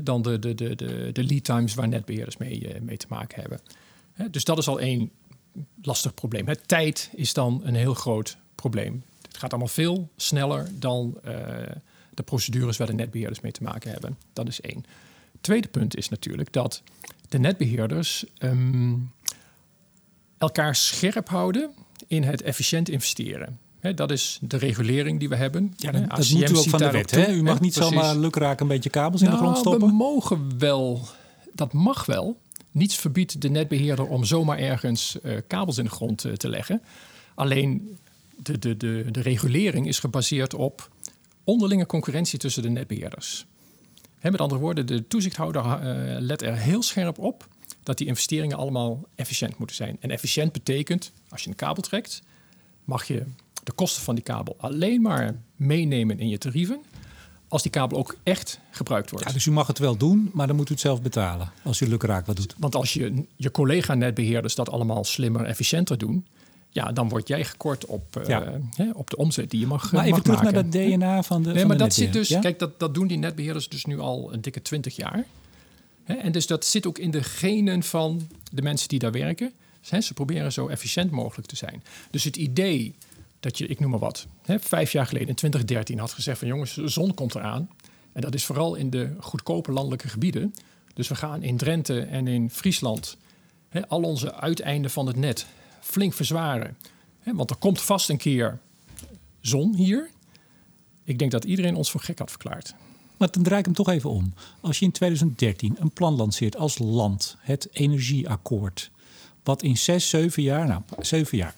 dan 0.03 0.21
de, 0.21 0.39
de, 0.39 0.55
de, 0.55 0.75
de, 0.75 1.09
de 1.11 1.23
lead 1.23 1.43
times 1.43 1.73
waar 1.73 1.87
netbeheerders 1.87 2.37
mee, 2.37 2.75
uh, 2.75 2.81
mee 2.81 2.97
te 2.97 3.05
maken 3.09 3.41
hebben. 3.41 3.59
Dus 4.31 4.43
dat 4.43 4.57
is 4.57 4.67
al 4.67 4.79
één 4.79 5.11
lastig 5.81 6.13
probleem. 6.13 6.47
Tijd 6.65 7.09
is 7.15 7.33
dan 7.33 7.61
een 7.63 7.75
heel 7.75 7.93
groot 7.93 8.37
probleem. 8.55 9.03
Het 9.21 9.37
gaat 9.37 9.49
allemaal 9.49 9.67
veel 9.67 10.09
sneller 10.15 10.67
dan 10.79 11.17
uh, 11.25 11.31
de 12.13 12.23
procedures 12.23 12.77
waar 12.77 12.87
de 12.87 12.93
netbeheerders 12.93 13.41
mee 13.41 13.51
te 13.51 13.63
maken 13.63 13.91
hebben. 13.91 14.17
Dat 14.33 14.47
is 14.47 14.61
één. 14.61 14.85
Tweede 15.41 15.67
punt 15.67 15.97
is 15.97 16.09
natuurlijk 16.09 16.53
dat 16.53 16.81
de 17.29 17.39
netbeheerders 17.39 18.25
um, 18.39 19.11
elkaar 20.37 20.75
scherp 20.75 21.29
houden 21.29 21.71
in 22.07 22.23
het 22.23 22.41
efficiënt 22.41 22.89
investeren. 22.89 23.59
He, 23.85 23.93
dat 23.93 24.11
is 24.11 24.39
de 24.41 24.57
regulering 24.57 25.19
die 25.19 25.29
we 25.29 25.35
hebben. 25.35 25.73
Ja, 25.77 25.91
dat, 25.91 26.09
dat 26.09 26.29
moet 26.29 26.49
u 26.49 26.57
ook 26.57 26.69
van 26.69 26.79
de 26.79 26.91
wet. 26.91 27.29
U 27.29 27.43
mag 27.43 27.59
niet 27.59 27.73
Precies. 27.73 27.93
zomaar 27.93 28.15
lukraak 28.15 28.59
een 28.59 28.67
beetje 28.67 28.89
kabels 28.89 29.21
in 29.21 29.27
nou, 29.27 29.39
de 29.39 29.45
grond 29.45 29.59
stoppen. 29.59 29.87
We 29.87 29.93
mogen 29.93 30.59
wel, 30.59 31.01
dat 31.53 31.73
mag 31.73 32.05
wel. 32.05 32.39
Niets 32.71 32.95
verbiedt 32.95 33.41
de 33.41 33.49
netbeheerder 33.49 34.07
om 34.07 34.23
zomaar 34.23 34.57
ergens 34.57 35.17
uh, 35.23 35.37
kabels 35.47 35.77
in 35.77 35.83
de 35.83 35.89
grond 35.89 36.25
uh, 36.25 36.33
te 36.33 36.49
leggen. 36.49 36.81
Alleen 37.35 37.97
de, 38.35 38.59
de, 38.59 38.77
de, 38.77 39.05
de 39.11 39.21
regulering 39.21 39.87
is 39.87 39.99
gebaseerd 39.99 40.53
op 40.53 40.89
onderlinge 41.43 41.85
concurrentie 41.85 42.39
tussen 42.39 42.61
de 42.61 42.69
netbeheerders. 42.69 43.45
He, 44.19 44.31
met 44.31 44.41
andere 44.41 44.61
woorden, 44.61 44.85
de 44.85 45.07
toezichthouder 45.07 45.65
uh, 45.65 46.15
let 46.19 46.41
er 46.41 46.55
heel 46.55 46.83
scherp 46.83 47.19
op 47.19 47.47
dat 47.83 47.97
die 47.97 48.07
investeringen 48.07 48.57
allemaal 48.57 49.03
efficiënt 49.15 49.57
moeten 49.57 49.75
zijn. 49.75 49.97
En 49.99 50.11
efficiënt 50.11 50.51
betekent, 50.51 51.11
als 51.29 51.43
je 51.43 51.49
een 51.49 51.55
kabel 51.55 51.83
trekt, 51.83 52.21
mag 52.83 53.07
je 53.07 53.25
de 53.65 53.71
kosten 53.71 54.03
van 54.03 54.15
die 54.15 54.23
kabel 54.23 54.55
alleen 54.59 55.01
maar 55.01 55.35
meenemen 55.55 56.19
in 56.19 56.29
je 56.29 56.37
tarieven 56.37 56.81
als 57.47 57.61
die 57.61 57.71
kabel 57.71 57.97
ook 57.97 58.17
echt 58.23 58.59
gebruikt 58.71 59.09
wordt. 59.09 59.25
Ja, 59.25 59.33
dus 59.33 59.45
u 59.45 59.51
mag 59.51 59.67
het 59.67 59.79
wel 59.79 59.97
doen, 59.97 60.29
maar 60.33 60.47
dan 60.47 60.55
moet 60.55 60.69
u 60.69 60.71
het 60.71 60.81
zelf 60.81 61.01
betalen 61.01 61.51
als 61.63 61.81
u 61.81 61.87
lukraak 61.87 62.25
wat 62.25 62.35
doet. 62.35 62.55
Want 62.57 62.75
als 62.75 62.93
je 62.93 63.23
je 63.35 63.51
collega-netbeheerders 63.51 64.55
dat 64.55 64.69
allemaal 64.69 65.03
slimmer, 65.03 65.45
efficiënter 65.45 65.97
doen, 65.97 66.25
ja, 66.69 66.91
dan 66.91 67.09
word 67.09 67.27
jij 67.27 67.45
gekort 67.45 67.85
op, 67.85 68.17
uh, 68.17 68.27
ja. 68.27 68.59
hè, 68.75 68.91
op 68.93 69.09
de 69.09 69.17
omzet 69.17 69.49
die 69.49 69.59
je 69.59 69.67
mag 69.67 69.91
Maar 69.91 70.05
even 70.05 70.23
terug 70.23 70.43
maken. 70.43 70.53
naar 70.53 70.63
dat 70.63 70.71
DNA 70.71 71.23
van 71.23 71.43
de 71.43 71.49
Nee, 71.49 71.57
van 71.57 71.67
maar 71.67 71.77
de 71.77 71.83
dat 71.83 71.93
zit 71.93 72.13
dus, 72.13 72.27
ja? 72.27 72.39
kijk, 72.39 72.59
dat, 72.59 72.79
dat 72.79 72.93
doen 72.93 73.07
die 73.07 73.17
netbeheerders 73.17 73.69
dus 73.69 73.85
nu 73.85 73.99
al 73.99 74.33
een 74.33 74.41
dikke 74.41 74.61
twintig 74.61 74.95
jaar. 74.95 75.25
Hè, 76.03 76.13
en 76.13 76.31
dus 76.31 76.47
dat 76.47 76.65
zit 76.65 76.87
ook 76.87 76.97
in 76.97 77.11
de 77.11 77.23
genen 77.23 77.83
van 77.83 78.27
de 78.51 78.61
mensen 78.61 78.87
die 78.87 78.99
daar 78.99 79.11
werken. 79.11 79.51
Hè, 79.89 80.01
ze 80.01 80.13
proberen 80.13 80.51
zo 80.51 80.67
efficiënt 80.67 81.11
mogelijk 81.11 81.47
te 81.47 81.55
zijn. 81.55 81.83
Dus 82.09 82.23
het 82.23 82.35
idee 82.35 82.95
dat 83.45 83.57
je, 83.57 83.67
ik 83.67 83.79
noem 83.79 83.89
maar 83.89 83.99
wat, 83.99 84.27
hè, 84.41 84.59
vijf 84.59 84.91
jaar 84.91 85.05
geleden 85.05 85.27
in 85.27 85.35
2013 85.35 85.99
had 85.99 86.11
gezegd 86.11 86.39
van 86.39 86.47
jongens, 86.47 86.73
de 86.73 86.87
zon 86.87 87.13
komt 87.13 87.35
eraan. 87.35 87.69
En 88.13 88.21
dat 88.21 88.33
is 88.33 88.45
vooral 88.45 88.75
in 88.75 88.89
de 88.89 89.15
goedkope 89.19 89.71
landelijke 89.71 90.07
gebieden. 90.07 90.53
Dus 90.93 91.07
we 91.07 91.15
gaan 91.15 91.43
in 91.43 91.57
Drenthe 91.57 92.01
en 92.01 92.27
in 92.27 92.49
Friesland 92.49 93.17
hè, 93.69 93.87
al 93.87 94.01
onze 94.01 94.35
uiteinden 94.35 94.91
van 94.91 95.07
het 95.07 95.15
net 95.15 95.45
flink 95.81 96.13
verzwaren. 96.13 96.77
Hè, 97.19 97.33
want 97.35 97.49
er 97.49 97.55
komt 97.55 97.81
vast 97.81 98.09
een 98.09 98.17
keer 98.17 98.59
zon 99.41 99.75
hier. 99.75 100.09
Ik 101.03 101.19
denk 101.19 101.31
dat 101.31 101.43
iedereen 101.43 101.75
ons 101.75 101.91
voor 101.91 102.01
gek 102.01 102.19
had 102.19 102.29
verklaard. 102.29 102.75
Maar 103.17 103.31
dan 103.31 103.43
draai 103.43 103.59
ik 103.59 103.65
hem 103.65 103.75
toch 103.75 103.89
even 103.89 104.09
om. 104.09 104.33
Als 104.61 104.79
je 104.79 104.85
in 104.85 104.91
2013 104.91 105.75
een 105.79 105.91
plan 105.91 106.15
lanceert 106.15 106.57
als 106.57 106.77
land, 106.77 107.35
het 107.39 107.67
energieakkoord, 107.71 108.91
wat 109.43 109.61
in 109.63 109.77
zes, 109.77 110.09
zeven 110.09 110.43
jaar, 110.43 110.67
nou 110.67 110.81
zeven 110.99 111.37
jaar, 111.37 111.55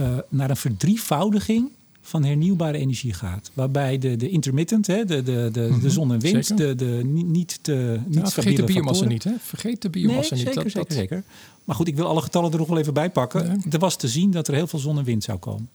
uh, 0.00 0.18
naar 0.28 0.50
een 0.50 0.56
verdrievoudiging 0.56 1.70
van 2.00 2.24
hernieuwbare 2.24 2.78
energie 2.78 3.12
gaat. 3.12 3.50
Waarbij 3.54 3.98
de, 3.98 4.16
de 4.16 4.28
intermittent, 4.28 4.86
hè, 4.86 5.04
de, 5.04 5.22
de, 5.22 5.48
de, 5.52 5.78
de 5.80 5.90
zon 5.90 6.12
en 6.12 6.20
wind, 6.20 6.46
zeker. 6.46 6.76
de, 6.76 6.84
de 6.84 7.04
niet 7.04 7.58
te 7.62 8.00
niet 8.06 8.14
Ja, 8.14 8.30
vergeet 8.30 8.56
de 8.56 8.64
biomassa 8.64 9.04
niet, 9.04 9.24
hè? 9.24 9.32
Vergeet 9.40 9.82
de 9.82 9.90
biomassa 9.90 10.34
nee, 10.34 10.44
niet. 10.44 10.54
Zeker, 10.54 10.62
dat, 10.62 10.72
zeker, 10.72 10.88
dat, 10.88 10.98
zeker. 10.98 11.22
Maar 11.64 11.76
goed, 11.76 11.88
ik 11.88 11.96
wil 11.96 12.06
alle 12.06 12.22
getallen 12.22 12.52
er 12.52 12.58
nog 12.58 12.68
wel 12.68 12.78
even 12.78 12.94
bij 12.94 13.10
pakken. 13.10 13.62
Er 13.70 13.78
was 13.78 13.96
te 13.96 14.08
zien 14.08 14.30
dat 14.30 14.48
er 14.48 14.54
heel 14.54 14.66
veel 14.66 14.78
zon 14.78 14.98
en 14.98 15.04
wind 15.04 15.24
zou 15.24 15.38
komen. 15.38 15.68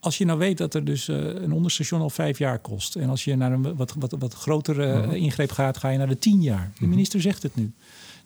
Als 0.00 0.18
je 0.18 0.24
nou 0.24 0.38
weet 0.38 0.58
dat 0.58 0.74
er 0.74 0.84
dus 0.84 1.08
uh, 1.08 1.16
een 1.16 1.52
onderstation 1.52 2.00
al 2.00 2.10
vijf 2.10 2.38
jaar 2.38 2.58
kost. 2.58 2.96
En 2.96 3.08
als 3.08 3.24
je 3.24 3.36
naar 3.36 3.52
een 3.52 3.76
wat, 3.76 3.94
wat, 3.98 4.14
wat 4.18 4.34
grotere 4.34 5.06
uh, 5.06 5.12
ingreep 5.12 5.52
gaat, 5.52 5.76
ga 5.78 5.88
je 5.88 5.98
naar 5.98 6.08
de 6.08 6.18
tien 6.18 6.42
jaar. 6.42 6.72
De 6.78 6.86
minister 6.86 7.20
zegt 7.20 7.42
het 7.42 7.56
nu. 7.56 7.72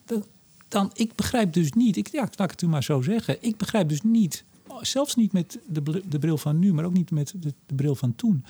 Dan, 0.04 0.24
dan 0.68 0.90
ik 0.94 1.14
begrijp 1.14 1.52
dus 1.52 1.72
niet, 1.72 1.96
ik, 1.96 2.09
ja, 2.09 2.20
laat 2.20 2.40
ik 2.40 2.50
het 2.50 2.62
u 2.62 2.68
maar 2.68 2.83
zo 2.83 3.02
zeggen. 3.02 3.37
Ik 3.40 3.57
begrijp 3.57 3.88
dus 3.88 4.02
niet, 4.02 4.44
zelfs 4.81 5.14
niet 5.14 5.33
met 5.33 5.59
de, 5.66 6.02
de 6.09 6.18
bril 6.18 6.38
van 6.38 6.59
nu, 6.59 6.72
maar 6.72 6.85
ook 6.85 6.92
niet 6.92 7.11
met 7.11 7.35
de, 7.40 7.54
de 7.66 7.74
bril 7.74 7.94
van 7.94 8.14
toen. 8.16 8.44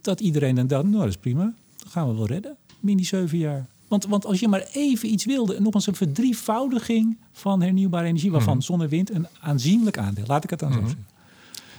Dat 0.00 0.20
iedereen 0.20 0.54
dan 0.54 0.66
dacht, 0.66 0.84
nou 0.84 0.96
dat 0.98 1.08
is 1.08 1.16
prima, 1.16 1.54
dat 1.76 1.88
gaan 1.88 2.08
we 2.08 2.14
wel 2.14 2.26
redden. 2.26 2.56
Mini 2.80 3.04
zeven 3.04 3.38
jaar. 3.38 3.66
Want, 3.88 4.06
want 4.06 4.24
als 4.26 4.40
je 4.40 4.48
maar 4.48 4.66
even 4.72 5.08
iets 5.12 5.24
wilde, 5.24 5.60
nogmaals 5.60 5.86
een 5.86 5.94
verdrievoudiging 5.94 7.16
van 7.32 7.62
hernieuwbare 7.62 8.06
energie, 8.06 8.30
waarvan 8.30 8.56
Mhm. 8.56 8.62
zon 8.64 8.82
en 8.82 8.88
wind 8.88 9.10
een 9.10 9.26
aanzienlijk 9.40 9.98
aandeel. 9.98 10.24
Laat 10.26 10.44
ik 10.44 10.50
het 10.50 10.58
dan 10.58 10.72
zo 10.72 10.78
zeggen. 10.80 11.06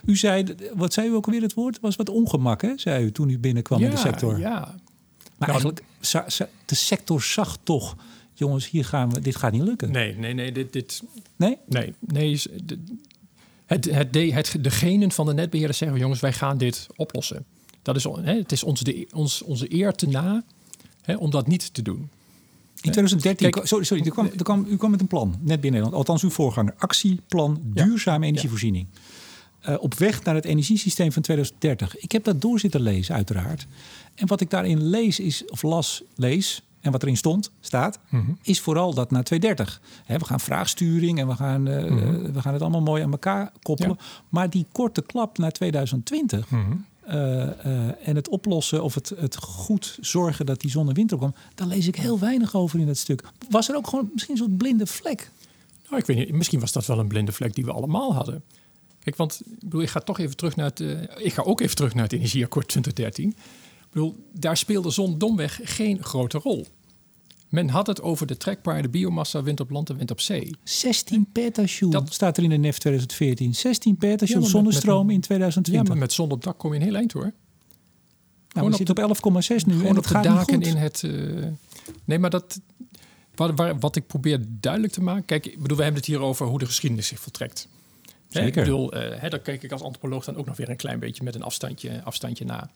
U 0.06 0.16
zei, 0.18 0.46
wat 0.76 0.94
zei 0.94 1.08
u 1.10 1.14
ook 1.14 1.26
alweer 1.26 1.42
het 1.42 1.54
woord? 1.54 1.80
Was 1.80 1.96
wat 1.96 2.10
ongemak, 2.10 2.62
hè? 2.62 2.72
zei 2.78 3.06
u 3.06 3.12
toen 3.12 3.30
u 3.30 3.40
binnenkwam 3.40 3.82
in 3.84 3.90
de 3.90 3.98
sector. 3.98 4.40
Ja, 4.40 4.60
Maar 4.60 5.50
Nou, 5.50 5.52
eigenlijk, 5.52 5.84
de 6.66 6.76
sector 6.76 7.22
zag 7.22 7.58
toch, 7.64 7.96
jongens, 8.34 8.70
hier 8.70 8.86
gaan 8.86 9.10
we, 9.10 9.20
dit 9.20 9.36
gaat 9.36 9.52
niet 9.52 9.62
lukken. 9.62 9.92
nee, 9.92 10.16
nee, 10.18 10.34
nee. 10.34 10.52
Dit, 10.52 10.74
dit, 10.74 11.04
Nee? 11.36 11.58
nee, 11.68 11.94
nee. 12.00 12.42
Het, 13.70 13.86
het, 13.86 14.14
de- 14.14 14.34
het, 14.34 14.56
de 14.62 14.70
genen 14.72 15.12
van 15.12 15.26
de 15.26 15.34
netbeheerders 15.34 15.78
zeggen, 15.78 15.98
jongens, 16.00 16.20
wij 16.20 16.34
gaan 16.34 16.58
dit 16.58 16.88
oplossen. 16.96 17.46
Dat 17.82 17.96
is, 17.96 18.04
hè, 18.04 18.34
het 18.38 18.52
is 18.52 18.64
ons 18.64 18.80
de, 18.82 19.08
ons, 19.14 19.42
onze 19.42 19.74
eer 19.74 19.94
te 19.94 20.08
na 20.08 20.44
hè, 21.02 21.16
om 21.16 21.30
dat 21.32 21.48
niet 21.48 21.74
te 21.74 21.82
doen. 21.82 21.98
In 22.82 22.92
2013, 22.92 23.52
Kijk- 23.52 23.68
sorry, 23.68 23.84
sorry 23.86 24.06
er 24.06 24.12
kwam, 24.12 24.26
er 24.38 24.44
kwam, 24.44 24.66
u 24.70 24.78
kwam 24.78 24.92
met 24.92 25.00
een 25.02 25.08
plan, 25.08 25.30
net 25.30 25.40
binnen 25.62 25.62
Nederland. 25.62 25.94
Althans, 25.94 26.24
uw 26.24 26.30
voorganger. 26.30 26.74
Actieplan 26.78 27.62
Ja. 27.74 27.84
Duurzame 27.86 28.26
Energievoorziening. 28.26 28.88
Eh, 29.60 29.76
op 29.80 29.94
weg 29.94 30.24
naar 30.24 30.36
het 30.36 30.46
energiesysteem 30.46 31.12
van 31.12 31.22
2030. 31.22 31.98
Ik 31.98 32.12
heb 32.12 32.24
dat 32.24 32.42
door 32.42 32.60
zitten 32.60 32.82
lezen, 32.82 33.16
uiteraard. 33.16 33.68
En 34.16 34.28
wat 34.28 34.42
ik 34.42 34.50
daarin 34.50 34.84
lees, 34.90 35.20
is, 35.20 35.46
of 35.46 35.62
las, 35.62 36.04
lees, 36.16 36.62
en 36.82 36.92
wat 36.92 37.02
erin 37.04 37.18
stond, 37.18 37.52
staat, 37.60 38.00
Mhm. 38.10 38.32
is 38.42 38.60
vooral 38.62 38.94
dat 38.94 39.12
na 39.12 39.24
2030. 39.24 39.82
Hè, 40.06 40.18
we 40.18 40.26
gaan 40.26 40.40
vraagsturing 40.40 41.20
en 41.20 41.28
we 41.28 41.36
gaan, 41.36 41.68
eh, 41.68 41.84
Mhm. 41.92 42.32
we 42.32 42.42
gaan 42.42 42.54
het 42.54 42.62
allemaal 42.62 42.82
mooi 42.82 43.04
aan 43.04 43.12
elkaar 43.12 43.52
koppelen. 43.62 43.98
Maar 44.30 44.50
die 44.50 44.66
korte 44.72 45.02
klap 45.02 45.38
naar 45.38 45.52
2020 45.52 46.48
eh, 47.06 47.42
eh, 47.42 48.08
en 48.08 48.16
het 48.16 48.30
oplossen 48.30 48.84
of 48.84 48.94
het, 48.96 49.12
het 49.18 49.36
goed 49.36 49.98
zorgen 50.02 50.46
dat 50.46 50.62
die 50.62 50.70
zon 50.72 50.88
en 50.88 50.94
winter 50.94 51.18
kwam, 51.18 51.34
daar 51.56 51.68
lees 51.68 51.88
ik 51.88 51.96
heel 51.96 52.20
weinig 52.20 52.56
over 52.56 52.80
in 52.80 52.86
dat 52.88 52.98
stuk. 52.98 53.24
Was 53.50 53.70
er 53.70 53.76
ook 53.76 53.88
gewoon 53.88 54.10
misschien 54.14 54.36
een 54.36 54.42
soort 54.42 54.58
blinde 54.58 54.86
vlek? 54.86 55.32
Nou, 55.90 56.02
ik 56.02 56.08
weet 56.08 56.18
niet, 56.18 56.32
misschien 56.32 56.60
was 56.60 56.72
dat 56.72 56.86
wel 56.86 57.00
een 57.00 57.08
blinde 57.08 57.32
vlek 57.32 57.56
die 57.56 57.66
we 57.66 57.72
allemaal 57.72 58.14
hadden. 58.14 58.44
Kijk, 59.04 59.16
want 59.16 59.42
ik, 59.46 59.60
bedoel, 59.60 59.82
ik 59.82 59.90
ga 59.90 60.00
toch 60.00 60.20
even 60.20 60.36
terug 60.36 60.56
naar 60.56 60.66
het. 60.66 60.80
eh, 60.80 61.26
ik 61.26 61.34
ga 61.34 61.42
ook 61.42 61.62
even 61.62 61.76
terug 61.76 61.94
naar 61.94 62.04
het 62.04 62.14
Energieakkoord 62.14 62.68
2013. 62.68 63.36
Ik 63.90 63.96
bedoel, 63.96 64.16
daar 64.34 64.58
speelde 64.58 64.90
zon 64.90 65.18
domweg 65.18 65.60
geen 65.64 66.04
grote 66.04 66.38
rol. 66.38 66.66
Men 67.50 67.70
had 67.70 67.88
het 67.88 68.02
over 68.02 68.28
de 68.28 68.38
trekbare 68.38 68.90
biomassa 68.90 69.44
wind 69.44 69.60
op 69.60 69.70
land 69.70 69.90
en 69.90 69.98
wind 69.98 70.12
op 70.12 70.20
zee. 70.20 70.56
16 70.64 71.28
petajoule 71.32 71.96
Dat- 71.96 72.14
staat 72.14 72.38
er 72.38 72.44
in 72.44 72.50
de 72.50 72.58
NEF 72.58 72.78
2014. 72.78 73.56
16 73.56 73.92
Ja, 73.92 74.08
petajoule 74.08 74.48
zonnestroom 74.48 75.06
met- 75.06 75.16
in 75.16 75.20
Ja, 75.22 75.26
2020. 75.26 75.88
maar 75.94 75.98
met 75.98 76.14
zon 76.14 76.32
op 76.32 76.44
dak 76.44 76.58
kom 76.58 76.74
je 76.74 76.80
een 76.80 76.86
heel 76.86 76.96
eind 76.96 77.12
hoor. 77.12 77.22
nou, 77.24 77.34
gewoon 78.50 78.68
we 78.68 78.72
op 78.72 78.88
zitten 78.88 78.96
op 78.96 79.02
11,6 79.02 79.66
nu 79.66 79.74
en 79.74 79.80
Gewoon 79.80 79.96
dat 79.96 80.06
op 80.06 80.12
de 80.22 80.28
daken 80.28 80.54
goed. 80.56 80.66
in 80.68 80.76
het. 80.76 81.04
eh, 81.04 81.12
nee, 82.06 82.20
maar 82.20 82.30
dat. 82.30 82.60
Waar, 83.36 83.56
waar- 83.56 83.80
wat 83.80 83.96
ik 83.96 84.08
probeer 84.08 84.40
duidelijk 84.48 84.94
te 84.94 85.02
maken. 85.02 85.26
Kijk, 85.26 85.46
ik 85.46 85.62
bedoel, 85.62 85.78
we 85.78 85.84
hebben 85.84 86.02
het 86.02 86.10
hier 86.10 86.20
over 86.20 86.46
hoe 86.48 86.60
de 86.60 86.66
geschiedenis 86.66 87.08
zich 87.08 87.20
voltrekt. 87.20 87.68
Hè, 88.06 88.12
Zeker. 88.42 88.48
ik 88.48 88.54
bedoel, 88.54 88.92
eh, 88.94 89.22
hè, 89.22 89.30
daar 89.30 89.40
kijk 89.40 89.64
ik 89.64 89.72
als 89.72 89.82
antropoloog 89.82 90.26
dan 90.26 90.36
ook 90.36 90.46
nog 90.46 90.58
weer 90.58 90.70
een 90.70 90.76
klein 90.76 91.00
beetje 91.00 91.24
met 91.24 91.36
een 91.36 91.44
afstandje, 91.44 92.04
afstandje 92.04 92.46
na. 92.46 92.70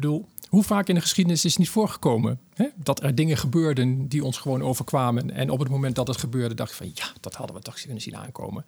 Bedoel, 0.00 0.28
hoe 0.48 0.62
vaak 0.62 0.88
in 0.88 0.94
de 0.94 1.00
geschiedenis 1.00 1.44
is 1.44 1.50
het 1.50 1.58
niet 1.58 1.68
voorgekomen 1.68 2.40
hè, 2.54 2.66
dat 2.76 3.02
er 3.02 3.14
dingen 3.14 3.36
gebeurden 3.36 4.08
die 4.08 4.24
ons 4.24 4.38
gewoon 4.38 4.62
overkwamen. 4.62 5.30
En 5.30 5.50
op 5.50 5.58
het 5.58 5.68
moment 5.68 5.94
dat 5.94 6.06
het 6.06 6.16
gebeurde, 6.16 6.54
dacht 6.54 6.70
ik 6.70 6.76
van 6.76 6.90
ja, 6.94 7.04
dat 7.20 7.34
hadden 7.34 7.56
we 7.56 7.62
toch 7.62 7.80
kunnen 7.80 8.00
zien 8.00 8.16
aankomen. 8.16 8.64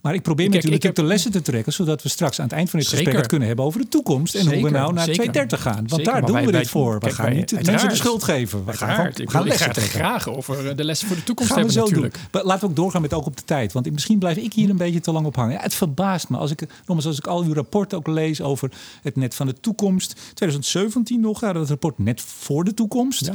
Maar 0.00 0.14
ik 0.14 0.22
probeer 0.22 0.44
Kijk, 0.50 0.54
natuurlijk 0.56 0.84
ik 0.84 0.88
heb- 0.88 0.98
ook 0.98 1.04
de 1.04 1.12
lessen 1.12 1.30
te 1.30 1.42
trekken, 1.42 1.72
zodat 1.72 2.02
we 2.02 2.08
straks 2.08 2.38
aan 2.38 2.44
het 2.44 2.54
eind 2.54 2.70
van 2.70 2.78
dit 2.78 2.88
Zeker. 2.88 3.02
gesprek 3.04 3.22
het 3.22 3.30
kunnen 3.30 3.48
hebben 3.48 3.66
over 3.66 3.80
de 3.80 3.88
toekomst 3.88 4.34
en 4.34 4.40
hoe 4.54 4.62
we 4.62 4.70
nou 4.70 4.92
naar 4.92 5.04
zeker. 5.04 5.14
230 5.22 5.62
gaan. 5.62 5.84
Want 5.88 6.04
daar 6.04 6.20
doen 6.26 6.32
wij- 6.34 6.46
we 6.46 6.52
dit 6.52 6.68
voor. 6.68 6.92
We 6.94 6.98
kijk, 7.00 7.12
gaan 7.14 7.24
wij- 7.26 7.34
niet 7.34 7.48
de 7.48 7.58
mensen 7.64 7.88
de 7.88 7.94
schuld 7.94 8.22
geven. 8.24 8.64
We 8.64 8.72
gaan, 8.72 8.88
gaan 8.94 9.12
wil, 9.42 9.44
lessen 9.44 9.72
trekken. 9.72 9.98
graag 9.98 10.28
over 10.28 10.68
eh, 10.68 10.76
de 10.76 10.84
lessen 10.84 11.06
voor 11.08 11.16
de 11.16 11.24
toekomst 11.24 11.52
Gaan 11.52 11.62
we 11.62 11.66
hebben 11.72 11.82
zo 11.82 11.88
natuurlijk. 11.88 12.14
doen. 12.22 12.28
Maar 12.32 12.44
laten 12.44 12.60
we 12.62 12.66
ook 12.70 12.76
doorgaan 12.76 13.02
met 13.02 13.12
ook 13.14 13.26
op 13.26 13.36
de 13.36 13.44
tijd. 13.44 13.72
Want 13.72 13.92
misschien 13.92 14.18
blijf 14.18 14.36
ik 14.36 14.52
hier 14.52 14.70
een 14.70 14.76
beetje 14.76 15.00
te 15.00 15.12
lang 15.12 15.26
op 15.26 15.36
hangen. 15.36 15.52
Ja, 15.52 15.60
het 15.60 15.74
verbaast 15.74 16.28
me. 16.28 16.36
Als 16.36 16.50
ik, 16.50 16.60
nogmaals, 16.78 17.06
als 17.06 17.18
ik 17.18 17.26
al 17.26 17.42
uw 17.42 17.52
rapporten 17.54 17.98
ook 17.98 18.06
lees 18.06 18.40
over 18.40 18.70
het 19.02 19.16
net 19.16 19.34
van 19.34 19.46
de 19.46 19.54
toekomst. 19.60 20.14
2017 20.34 21.20
nog, 21.20 21.40
ja, 21.40 21.52
dat 21.52 21.68
rapport 21.68 21.98
net 21.98 22.20
voor 22.20 22.64
de 22.64 22.74
toekomst. 22.74 23.26
Ja. 23.26 23.34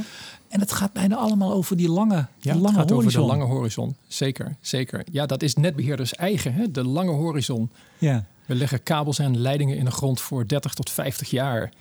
En 0.52 0.60
het 0.60 0.72
gaat 0.72 0.94
bijna 0.94 1.16
allemaal 1.16 1.54
over 1.54 1.78
die 1.78 1.90
lange, 1.90 2.26
Ja, 2.40 2.56
het 2.58 2.66
gaat 2.72 2.90
horizon. 2.90 2.98
over 2.98 3.12
de 3.12 3.20
lange 3.40 3.44
horizon. 3.54 3.96
Zeker, 4.08 4.56
zeker. 4.62 5.04
Ja, 5.12 5.26
dat 5.26 5.44
is 5.44 5.56
netbeheerders 5.56 6.14
eigen, 6.16 6.54
hè? 6.54 6.72
de 6.72 6.84
lange 6.84 7.12
horizon. 7.12 7.70
Ja. 7.98 8.26
We 8.46 8.56
leggen 8.56 8.84
kabels 8.84 9.20
en 9.20 9.38
leidingen 9.38 9.78
in 9.78 9.86
de 9.86 9.92
grond 9.92 10.22
voor 10.22 10.48
30 10.48 10.74
tot 10.74 10.90
50 10.90 11.30
jaar. 11.30 11.72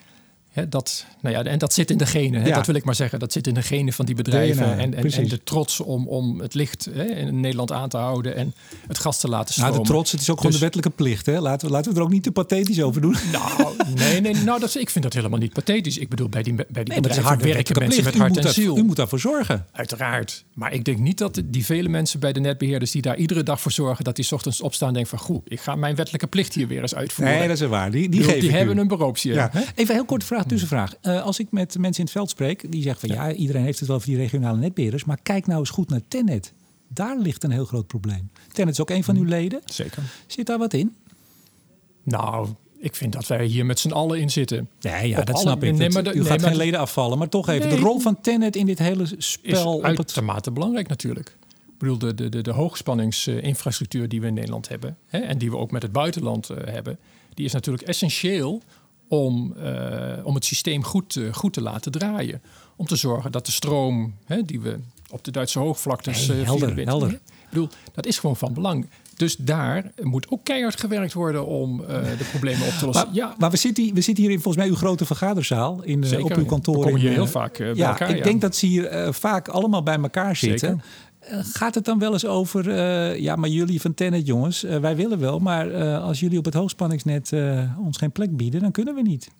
Dat, 0.68 1.06
nou 1.20 1.34
ja, 1.36 1.44
en 1.44 1.58
dat 1.58 1.72
zit 1.72 1.90
in 1.90 1.96
de 1.98 2.06
genen, 2.06 2.46
Ja. 2.46 2.54
dat 2.54 2.66
wil 2.66 2.74
ik 2.74 2.84
maar 2.84 2.94
zeggen. 2.94 3.18
Dat 3.18 3.32
zit 3.32 3.46
in 3.46 3.54
de 3.54 3.62
genen 3.62 3.92
van 3.92 4.04
die 4.06 4.14
bedrijven. 4.14 4.56
DNA, 4.64 4.72
en, 4.78 4.94
en, 4.94 5.12
en 5.12 5.28
de 5.28 5.42
trots 5.42 5.80
om, 5.80 6.08
om 6.08 6.40
het 6.40 6.54
licht 6.54 6.88
hè, 6.92 7.04
in 7.04 7.40
Nederland 7.40 7.72
aan 7.72 7.88
te 7.88 7.96
houden 7.96 8.36
en 8.36 8.54
het 8.88 8.98
gas 8.98 9.20
te 9.20 9.28
laten 9.28 9.54
Nou, 9.60 9.66
stromen. 9.68 9.82
de 9.82 9.92
trots, 9.92 10.12
het 10.12 10.20
is 10.20 10.30
ook 10.30 10.36
gewoon 10.36 10.50
Dus- 10.52 10.60
de 10.60 10.66
wettelijke 10.66 11.02
plicht. 11.02 11.26
Hè? 11.26 11.40
Laten, 11.40 11.66
we, 11.66 11.72
laten 11.72 11.92
we 11.92 11.98
er 11.98 12.04
ook 12.04 12.10
niet 12.10 12.22
te 12.22 12.32
pathetisch 12.32 12.82
over 12.82 13.00
doen. 13.00 13.16
Nou, 13.32 13.76
nee, 13.94 14.20
nee, 14.20 14.34
nou, 14.34 14.60
dat, 14.60 14.68
is- 14.68 14.76
ik 14.76 14.90
vind 14.90 15.04
dat 15.04 15.12
helemaal 15.14 15.38
niet 15.38 15.52
pathetisch. 15.52 15.98
Ik 15.98 16.08
bedoel, 16.08 16.28
bij 16.28 16.42
die, 16.42 16.54
bij 16.54 16.64
die 16.68 16.84
Nee, 16.84 17.00
bedrijven 17.00 17.24
hard 17.28 17.42
werken 17.42 17.78
mensen 17.78 18.02
plicht. 18.02 18.04
met 18.04 18.14
U 18.14 18.18
hart 18.18 18.28
moet, 18.28 18.38
en 18.38 18.44
daar, 18.44 18.52
ziel. 18.52 18.78
u 18.78 18.82
moet 18.82 18.96
daarvoor 18.96 19.20
zorgen. 19.20 19.66
Uiteraard. 19.72 20.44
Maar 20.54 20.72
ik 20.72 20.84
denk 20.84 20.98
niet 20.98 21.18
dat 21.18 21.42
die 21.44 21.64
vele 21.64 21.88
mensen 21.88 22.20
bij 22.20 22.32
de 22.32 22.40
netbeheerders 22.40 22.90
die 22.90 23.02
daar 23.02 23.16
iedere 23.16 23.42
dag 23.42 23.60
voor 23.60 23.72
zorgen, 23.72 24.04
dat 24.04 24.16
die 24.16 24.24
's 24.24 24.32
ochtends 24.32 24.60
opstaan 24.60 24.88
en 24.88 24.94
denken 24.94 25.18
van 25.18 25.26
goed, 25.26 25.42
ik 25.44 25.60
ga 25.60 25.74
mijn 25.74 25.94
wettelijke 25.94 26.26
plicht 26.26 26.54
hier 26.54 26.66
weer 26.68 26.80
eens 26.82 26.94
uitvoeren. 26.94 27.38
Nee, 27.38 27.48
dat 27.48 27.60
is 27.60 27.66
waar. 27.68 27.90
Die, 27.90 28.08
die, 28.08 28.20
bedoel, 28.20 28.40
die 28.40 28.50
hebben 28.50 28.76
u. 28.76 28.80
een 28.80 28.88
beroepsje. 28.88 29.32
Ja. 29.32 29.50
Even 29.54 29.70
een 29.76 29.86
heel 29.86 30.04
korte 30.04 30.26
vraag, 30.26 30.39
tussenvraag. 30.46 30.94
Eh, 31.00 31.22
als 31.22 31.38
ik 31.38 31.50
met 31.50 31.78
mensen 31.78 31.98
in 31.98 32.04
het 32.04 32.12
veld 32.12 32.30
spreek, 32.30 32.72
die 32.72 32.82
zeggen 32.82 33.08
van 33.08 33.16
ja. 33.16 33.32
iedereen 33.32 33.62
heeft 33.64 33.78
het 33.78 33.88
wel 33.88 33.96
over 33.96 34.08
die 34.08 34.18
regionale 34.18 34.58
netbeheerders, 34.58 35.04
maar 35.04 35.18
kijk 35.22 35.46
nou 35.46 35.58
eens 35.58 35.70
goed 35.70 35.88
naar 35.88 36.00
Tennet. 36.08 36.52
Daar 36.88 37.18
ligt 37.18 37.44
een 37.44 37.50
heel 37.50 37.64
groot 37.64 37.86
probleem. 37.86 38.30
Tennet 38.52 38.74
is 38.74 38.80
ook 38.80 38.90
een 38.90 39.04
van 39.04 39.16
uw 39.16 39.24
leden. 39.24 39.60
Zeker. 39.64 40.02
Zit 40.26 40.46
daar 40.46 40.58
wat 40.58 40.72
in? 40.74 40.94
Nou, 42.02 42.48
ik 42.78 42.94
vind 42.96 43.12
dat 43.12 43.26
wij 43.26 43.44
hier 43.44 43.66
met 43.66 43.78
z'n 43.78 43.90
allen 43.90 44.20
in 44.20 44.30
zitten. 44.30 44.68
Ja, 44.78 44.98
ja 44.98 45.18
Op 45.18 45.26
dat 45.26 45.34
alle- 45.34 45.44
snap 45.44 45.62
ik. 45.64 45.74
nee, 45.76 45.90
maar 45.90 46.02
de- 46.02 46.10
u 46.10 46.14
nee, 46.14 46.22
gaat 46.22 46.28
maar 46.40 46.48
geen 46.48 46.58
de- 46.58 46.64
leden 46.64 46.80
afvallen, 46.80 47.18
maar 47.18 47.28
toch 47.28 47.48
even. 47.48 47.68
Nee. 47.68 47.76
De 47.76 47.82
rol 47.82 47.98
van 48.00 48.20
Tennet 48.20 48.56
in 48.56 48.66
dit 48.66 48.78
hele 48.78 49.02
Is 49.02 49.30
spel. 49.30 49.82
Het... 49.82 49.98
uitermate 49.98 50.50
belangrijk 50.50 50.88
natuurlijk. 50.88 51.36
Ik 51.68 51.78
bedoel, 51.86 51.98
de, 51.98 52.14
de, 52.14 52.28
de, 52.28 52.42
de 52.42 52.50
hoogspanningsinfrastructuur 52.52 54.08
die 54.08 54.20
we 54.20 54.26
in 54.26 54.34
Nederland 54.34 54.68
hebben... 54.68 54.96
Hè, 55.06 55.18
en 55.18 55.38
die 55.38 55.50
we 55.50 55.56
ook 55.56 55.70
met 55.70 55.82
het 55.82 55.92
buitenland 55.92 56.50
eh, 56.50 56.72
hebben... 56.72 56.98
die 57.34 57.44
is 57.44 57.52
natuurlijk 57.52 57.88
essentieel 57.88 58.62
om, 59.10 59.54
eh, 59.56 60.26
om 60.26 60.34
het 60.34 60.44
systeem 60.44 60.84
goed, 60.84 61.20
goed 61.32 61.52
te 61.52 61.62
laten 61.62 61.92
draaien. 61.92 62.42
Om 62.76 62.86
te 62.86 62.96
zorgen 62.96 63.32
dat 63.32 63.46
de 63.46 63.52
stroom 63.52 64.14
hè, 64.24 64.42
die 64.42 64.60
we 64.60 64.78
op 65.10 65.24
de 65.24 65.30
Duitse 65.30 65.58
hoogvlaktes... 65.58 66.26
Nee, 66.26 66.40
eh, 66.40 66.46
helder. 66.46 67.10
Ik 67.12 67.20
bedoel, 67.50 67.68
dat 67.94 68.06
is 68.06 68.18
gewoon 68.18 68.36
van 68.36 68.54
belang. 68.54 68.88
Dus 69.16 69.36
daar 69.36 69.92
moet 70.02 70.30
ook 70.30 70.44
keihard 70.44 70.80
gewerkt 70.80 71.12
worden 71.12 71.46
om 71.46 71.84
eh, 71.84 72.02
de 72.18 72.24
problemen 72.30 72.66
op 72.66 72.72
te 72.72 72.86
lossen. 72.86 73.06
Maar, 73.06 73.14
ja, 73.14 73.34
maar 73.38 73.50
we, 73.50 73.56
zitten 73.56 73.84
hier, 73.84 73.94
we 73.94 74.00
zitten 74.00 74.24
hier 74.24 74.32
in 74.32 74.40
volgens 74.40 74.64
mij 74.64 74.72
uw 74.72 74.78
grote 74.78 75.04
vergaderzaal 75.04 75.82
in, 75.82 76.04
Zeker. 76.04 76.24
op 76.24 76.36
uw 76.36 76.44
kantoor. 76.44 76.78
We 76.78 76.84
komen 76.84 77.00
hier 77.00 77.10
heel 77.10 77.26
vaak 77.26 77.58
bij 77.58 77.74
ja, 77.74 77.88
elkaar. 77.88 78.10
ik 78.10 78.16
ja. 78.16 78.22
denk 78.22 78.40
dat 78.40 78.56
ze 78.56 78.66
hier 78.66 79.14
vaak 79.14 79.48
allemaal 79.48 79.82
bij 79.82 79.98
elkaar 79.98 80.36
zitten. 80.36 80.68
Zeker. 80.68 80.84
Gaat 81.30 81.74
het 81.74 81.84
dan 81.84 81.98
wel 81.98 82.12
eens 82.12 82.26
over, 82.26 82.70
eh, 82.70 83.18
ja, 83.18 83.36
maar 83.36 83.48
jullie 83.48 83.80
van 83.80 83.94
Tennet, 83.94 84.26
jongens, 84.26 84.64
eh, 84.64 84.78
wij 84.78 84.96
willen 84.96 85.18
wel, 85.18 85.38
maar 85.38 85.70
eh, 85.70 86.02
als 86.02 86.20
jullie 86.20 86.38
op 86.38 86.44
het 86.44 86.54
hoogspanningsnet 86.54 87.32
ons 87.78 87.96
geen 87.96 88.12
plek 88.12 88.36
bieden, 88.36 88.60
dan 88.60 88.70
kunnen 88.70 88.94
we 88.94 89.02
niet. 89.02 89.30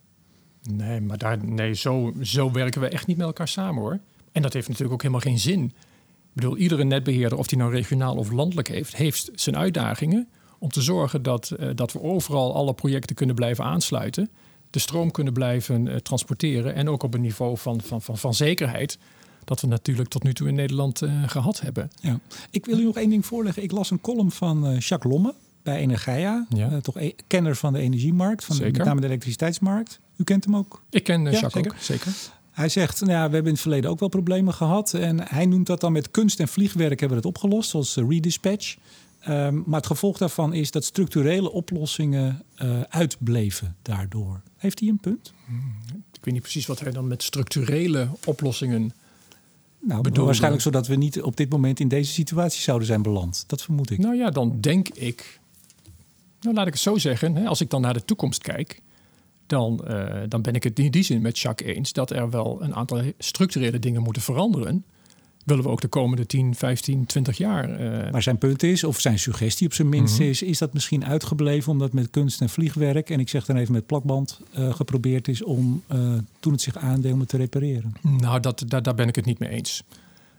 Nee, 0.73 1.01
maar 1.01 1.19
daar, 1.19 1.45
nee, 1.45 1.75
zo, 1.75 2.13
zo 2.23 2.53
werken 2.53 2.81
we 2.81 2.89
echt 2.89 3.07
niet 3.07 3.17
met 3.17 3.27
elkaar 3.27 3.49
samen 3.49 3.83
hoor. 3.83 3.99
En 4.33 4.43
dat 4.43 4.53
heeft 4.53 4.69
natuurlijk 4.69 4.95
ook 4.95 5.03
helemaal 5.03 5.23
geen 5.23 5.39
zin. 5.39 5.65
Ik 5.65 6.37
bedoel, 6.37 6.57
iedere 6.57 6.85
netbeheerder, 6.85 7.39
of 7.39 7.47
die 7.47 7.59
nou 7.59 7.73
regionaal 7.73 8.17
of 8.17 8.31
landelijk 8.31 8.69
heeft, 8.69 8.97
heeft 8.97 9.31
zijn 9.35 9.57
uitdagingen 9.57 10.29
om 10.59 10.69
te 10.69 10.83
zorgen 10.83 11.23
dat, 11.23 11.53
dat 11.75 11.93
we 11.93 12.03
overal 12.03 12.55
alle 12.55 12.75
projecten 12.75 13.17
kunnen 13.17 13.35
blijven 13.35 13.65
aansluiten. 13.65 14.31
De 14.71 14.79
stroom 14.79 15.11
kunnen 15.11 15.33
blijven 15.33 16.03
transporteren. 16.03 16.75
En 16.75 16.89
ook 16.89 17.03
op 17.03 17.15
een 17.15 17.21
niveau 17.21 17.59
van, 17.59 17.81
van, 17.81 18.03
van, 18.03 18.19
van 18.19 18.35
zekerheid. 18.35 18.99
Dat 19.45 19.61
we 19.61 19.67
natuurlijk 19.67 20.09
tot 20.09 20.23
nu 20.23 20.33
toe 20.35 20.49
in 20.49 20.55
Nederland 20.55 21.03
eh, 21.03 21.23
gehad 21.27 21.61
hebben. 21.61 21.91
Ja. 22.01 22.21
Ik 22.51 22.65
wil 22.67 22.79
u 22.79 22.85
nog 22.85 22.97
één 22.97 23.11
ding 23.11 23.27
voorleggen. 23.27 23.63
Ik 23.63 23.73
las 23.73 23.91
een 23.91 24.01
column 24.01 24.31
van 24.31 24.67
eh, 24.67 24.79
Jacques 24.81 25.13
Lomme 25.13 25.35
bij 25.63 25.77
Energia, 25.77 26.47
Ja. 26.49 26.71
Eh, 26.71 26.77
toch 26.77 26.97
e- 26.99 27.13
kenner 27.27 27.57
van 27.57 27.73
de 27.73 27.79
energiemarkt, 27.79 28.45
van 28.45 28.57
de, 28.57 28.63
met 28.63 28.77
name 28.85 29.01
de 29.01 29.07
elektriciteitsmarkt. 29.07 30.01
U 30.17 30.25
kent 30.25 30.45
hem 30.45 30.57
ook. 30.57 30.83
Ik 30.91 31.05
ken 31.05 31.23
Ja, 31.23 31.31
Jacques 31.31 31.53
zeker. 31.53 31.71
ook, 31.73 31.79
zeker. 31.79 32.13
Hij 32.51 32.69
zegt, 32.69 33.01
nou 33.01 33.13
ja, 33.13 33.17
we 33.17 33.23
hebben 33.35 33.45
in 33.45 33.53
het 33.53 33.61
verleden 33.61 33.91
ook 33.91 34.01
wel 34.01 34.09
problemen 34.09 34.55
gehad. 34.55 34.95
En 34.95 35.21
hij 35.29 35.47
noemt 35.47 35.67
dat 35.67 35.81
dan 35.81 35.93
met 35.93 36.11
kunst 36.11 36.41
en 36.41 36.49
vliegwerk 36.49 37.01
hebben 37.01 37.09
we 37.23 37.27
het 37.29 37.37
opgelost, 37.37 37.71
zoals 37.71 37.97
redispatch. 37.97 38.77
Ehm, 39.21 39.55
maar 39.67 39.77
het 39.79 39.87
gevolg 39.87 40.19
daarvan 40.19 40.53
is 40.53 40.71
dat 40.71 40.85
structurele 40.85 41.53
oplossingen 41.53 42.43
uitbleven 42.89 43.77
daardoor. 43.83 44.41
Heeft 44.57 44.81
hij 44.81 44.89
een 44.89 44.99
punt? 44.99 45.33
Ik 46.13 46.25
weet 46.25 46.35
niet 46.35 46.43
precies 46.43 46.67
wat 46.67 46.81
hij 46.81 46.93
dan 46.93 47.07
met 47.09 47.23
structurele 47.23 48.09
oplossingen 48.25 48.93
Nou, 49.81 50.01
Bedoelde- 50.01 50.25
waarschijnlijk 50.25 50.63
zodat 50.63 50.87
we 50.87 50.97
niet 50.97 51.23
op 51.23 51.37
dit 51.37 51.51
moment 51.51 51.81
in 51.81 51.89
deze 51.89 52.13
situatie 52.13 52.61
zouden 52.63 52.87
zijn 52.87 53.03
beland. 53.03 53.45
Dat 53.47 53.63
vermoed 53.63 53.91
ik. 53.91 53.99
Nou 53.99 54.17
ja, 54.17 54.31
dan 54.31 54.61
denk 54.61 54.89
ik. 54.89 55.41
Nou, 56.41 56.55
laat 56.55 56.67
ik 56.67 56.73
het 56.73 56.83
zo 56.83 56.99
zeggen. 56.99 57.37
Hè, 57.37 57.47
als 57.47 57.61
ik 57.61 57.71
dan 57.71 57.81
naar 57.81 57.95
de 57.95 58.05
toekomst 58.05 58.43
kijk. 58.43 58.81
Dan, 59.47 59.85
eh, 59.87 60.21
dan 60.29 60.43
ben 60.43 60.55
ik 60.55 60.63
het 60.63 60.79
in 60.79 60.91
die 60.91 61.03
zin 61.03 61.23
met 61.23 61.39
Jacques 61.39 61.77
eens 61.77 61.93
dat 61.93 62.11
er 62.11 62.31
wel 62.31 62.63
een 62.63 62.75
aantal 62.75 63.03
structurele 63.19 63.79
dingen 63.79 64.03
moeten 64.03 64.23
veranderen. 64.23 64.85
Willen 65.51 65.65
we 65.65 65.71
ook 65.71 65.81
de 65.81 65.89
komende 65.89 66.27
10, 66.27 66.55
15, 66.55 67.07
20 67.07 67.37
jaar. 67.37 67.71
eh, 68.05 68.13
Maar 68.13 68.23
zijn 68.23 68.39
punt 68.39 68.63
is, 68.63 68.85
of 68.85 69.01
zijn 69.01 69.19
suggestie 69.19 69.67
op 69.67 69.73
zijn 69.73 69.89
minst 69.89 70.19
Mhm. 70.19 70.29
is, 70.29 70.43
is 70.43 70.59
dat 70.59 70.73
misschien 70.73 71.05
uitgebleven 71.05 71.73
omdat 71.73 71.93
met 71.93 72.11
kunst 72.11 72.41
en 72.41 72.49
vliegwerk, 72.49 73.11
en 73.11 73.21
ik 73.21 73.29
zeg 73.29 73.45
dan 73.47 73.57
even 73.57 73.73
met 73.73 73.87
plakband, 73.87 74.41
eh, 74.53 74.75
geprobeerd 74.75 75.29
is 75.29 75.43
om 75.43 75.83
eh, 75.87 76.15
toen 76.41 76.53
het 76.53 76.61
zich 76.63 76.77
het 77.21 77.29
te 77.29 77.37
repareren. 77.37 77.93
Nou, 78.03 78.41
dat, 78.41 78.63
daar, 78.67 78.83
daar 78.83 78.95
ben 78.95 79.09
ik 79.09 79.17
het 79.17 79.25
niet 79.25 79.39
mee 79.39 79.49
eens. 79.49 79.83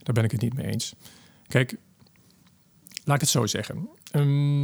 Daar 0.03 0.13
ben 0.13 0.23
ik 0.23 0.31
het 0.31 0.41
niet 0.41 0.53
mee 0.53 0.65
eens. 0.65 0.93
Kijk, 1.47 1.75
laat 3.03 3.15
ik 3.15 3.21
het 3.21 3.29
zo 3.29 3.45
zeggen. 3.45 3.87
Ehm, 4.11 4.63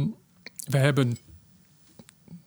we 0.64 0.78
hebben 0.78 1.18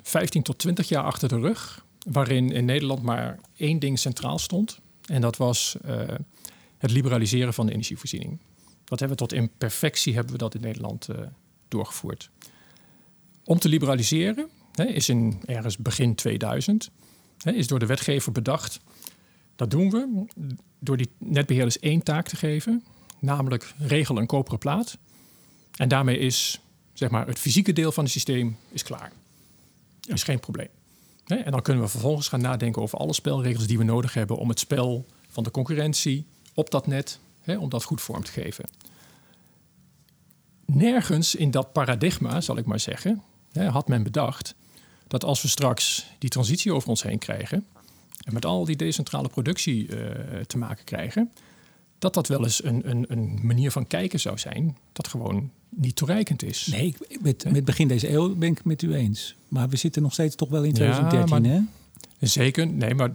15 0.01 0.41
tot 0.41 0.57
20 0.57 0.89
jaar 0.89 1.03
achter 1.03 1.29
de 1.29 1.39
rug, 1.39 1.85
waarin 2.11 2.51
in 2.51 2.65
Nederland 2.65 3.01
maar 3.01 3.39
één 3.57 3.79
ding 3.79 3.99
centraal 3.99 4.39
stond. 4.39 4.79
En 5.05 5.21
dat 5.21 5.37
was 5.37 5.75
het 6.81 6.91
liberaliseren 6.91 7.53
van 7.53 7.65
de 7.65 7.71
energievoorziening. 7.71 8.39
Dat 8.83 8.99
hebben 8.99 9.17
we 9.17 9.27
tot 9.27 9.33
in 9.33 9.51
perfectie 9.57 10.13
hebben 10.13 10.31
we 10.31 10.37
dat 10.37 10.55
in 10.55 10.61
Nederland 10.61 11.09
eh, 11.09 11.17
doorgevoerd. 11.67 12.29
Om 13.43 13.59
te 13.59 13.69
liberaliseren 13.69 14.49
hè, 14.71 14.83
is 14.83 15.09
in 15.09 15.41
ergens 15.45 15.77
begin 15.77 16.15
2000 16.15 16.91
hè, 17.37 17.51
is 17.51 17.67
door 17.67 17.79
de 17.79 17.85
wetgever 17.85 18.31
bedacht. 18.31 18.79
Dat 19.55 19.71
doen 19.71 19.89
we 19.89 20.25
door 20.79 20.97
die 20.97 21.11
netbeheerders 21.17 21.79
één 21.79 22.03
taak 22.03 22.27
te 22.27 22.35
geven, 22.35 22.83
namelijk 23.19 23.73
regel 23.77 24.17
een 24.17 24.25
koperen 24.25 24.59
plaat. 24.59 24.97
En 25.75 25.87
daarmee 25.87 26.17
is 26.17 26.61
zeg 26.93 27.09
maar, 27.09 27.27
het 27.27 27.39
fysieke 27.39 27.73
deel 27.73 27.91
van 27.91 28.03
het 28.03 28.13
systeem 28.13 28.57
is 28.69 28.83
klaar. 28.83 29.11
Is 30.01 30.23
geen 30.23 30.39
probleem. 30.39 30.69
En 31.25 31.51
dan 31.51 31.61
kunnen 31.61 31.83
we 31.83 31.89
vervolgens 31.89 32.27
gaan 32.27 32.41
nadenken 32.41 32.81
over 32.81 32.97
alle 32.97 33.13
spelregels 33.13 33.67
die 33.67 33.77
we 33.77 33.83
nodig 33.83 34.13
hebben 34.13 34.37
om 34.37 34.49
het 34.49 34.59
spel 34.59 35.05
van 35.27 35.43
de 35.43 35.51
concurrentie 35.51 36.25
op 36.61 36.71
dat 36.71 36.87
net, 36.87 37.19
hè, 37.41 37.57
om 37.57 37.69
dat 37.69 37.83
goed 37.83 38.01
vorm 38.01 38.23
te 38.23 38.31
geven. 38.31 38.65
Nergens 40.65 41.35
in 41.35 41.51
dat 41.51 41.73
paradigma, 41.73 42.41
zal 42.41 42.57
ik 42.57 42.65
maar 42.65 42.79
zeggen, 42.79 43.21
hè, 43.51 43.67
had 43.67 43.87
men 43.87 44.03
bedacht 44.03 44.55
dat 45.07 45.23
als 45.23 45.41
we 45.41 45.47
straks 45.47 46.05
die 46.19 46.29
transitie 46.29 46.73
over 46.73 46.89
ons 46.89 47.03
heen 47.03 47.17
krijgen 47.19 47.65
en 48.25 48.33
met 48.33 48.45
al 48.45 48.65
die 48.65 48.75
decentrale 48.75 49.29
productie 49.29 49.87
eh, 49.87 50.39
te 50.39 50.57
maken 50.57 50.85
krijgen, 50.85 51.31
dat 51.99 52.13
dat 52.13 52.27
wel 52.27 52.43
eens 52.43 52.63
een, 52.63 52.89
een, 52.89 53.05
een 53.07 53.39
manier 53.41 53.71
van 53.71 53.87
kijken 53.87 54.19
zou 54.19 54.37
zijn 54.37 54.77
dat 54.93 55.07
gewoon 55.07 55.51
niet 55.69 55.95
toereikend 55.95 56.43
is. 56.43 56.65
Nee, 56.65 56.95
met, 57.21 57.51
met 57.51 57.65
begin 57.65 57.87
deze 57.87 58.09
eeuw 58.09 58.35
ben 58.35 58.49
ik 58.49 58.57
het 58.57 58.65
met 58.65 58.81
u 58.81 58.93
eens. 58.95 59.35
Maar 59.47 59.69
we 59.69 59.75
zitten 59.75 60.01
nog 60.01 60.13
steeds 60.13 60.35
toch 60.35 60.49
wel 60.49 60.63
in 60.63 60.69
Ja, 60.69 60.75
2013, 60.75 61.41
maar- 61.41 61.51
hè? 61.51 62.27
Zeker, 62.27 62.67
nee, 62.67 62.95
maar 62.95 63.11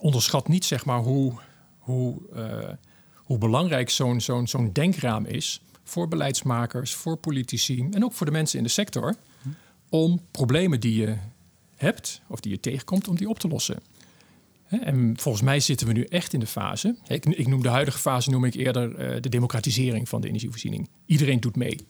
onderschat 0.00 0.48
niet 0.48 0.64
zeg 0.64 0.84
maar 0.84 0.98
hoe, 0.98 1.32
hoe, 1.88 2.16
eh, 2.34 2.72
hoe 3.14 3.38
belangrijk 3.38 3.90
zo'n 3.90 4.20
zo'n 4.20 4.70
denkraam 4.72 5.24
is 5.24 5.62
voor 5.84 6.08
beleidsmakers, 6.08 6.94
voor 6.94 7.16
politici 7.16 7.88
en 7.90 8.04
ook 8.04 8.12
voor 8.12 8.26
de 8.26 8.32
mensen 8.32 8.58
in 8.58 8.64
de 8.64 8.70
sector 8.70 9.14
om 9.88 10.20
problemen 10.30 10.80
die 10.80 11.00
je 11.00 11.16
hebt 11.74 12.20
of 12.26 12.40
die 12.40 12.52
je 12.52 12.60
tegenkomt, 12.60 13.08
om 13.08 13.16
die 13.16 13.28
op 13.28 13.38
te 13.38 13.48
lossen. 13.48 13.78
En 14.68 15.14
volgens 15.18 15.44
mij 15.44 15.60
zitten 15.60 15.86
we 15.86 15.92
nu 15.92 16.02
echt 16.02 16.32
in 16.32 16.40
de 16.40 16.46
fase. 16.46 16.96
ik 17.06 17.46
noem 17.46 17.62
de 17.62 17.68
huidige 17.68 17.98
fase 17.98 18.30
noem 18.30 18.44
ik 18.44 18.54
eerder 18.54 18.94
eh, 18.94 19.20
de 19.20 19.28
democratisering 19.28 20.08
van 20.08 20.20
de 20.20 20.28
energievoorziening. 20.28 20.88
Iedereen 21.06 21.40
doet 21.40 21.56
mee. 21.56 21.86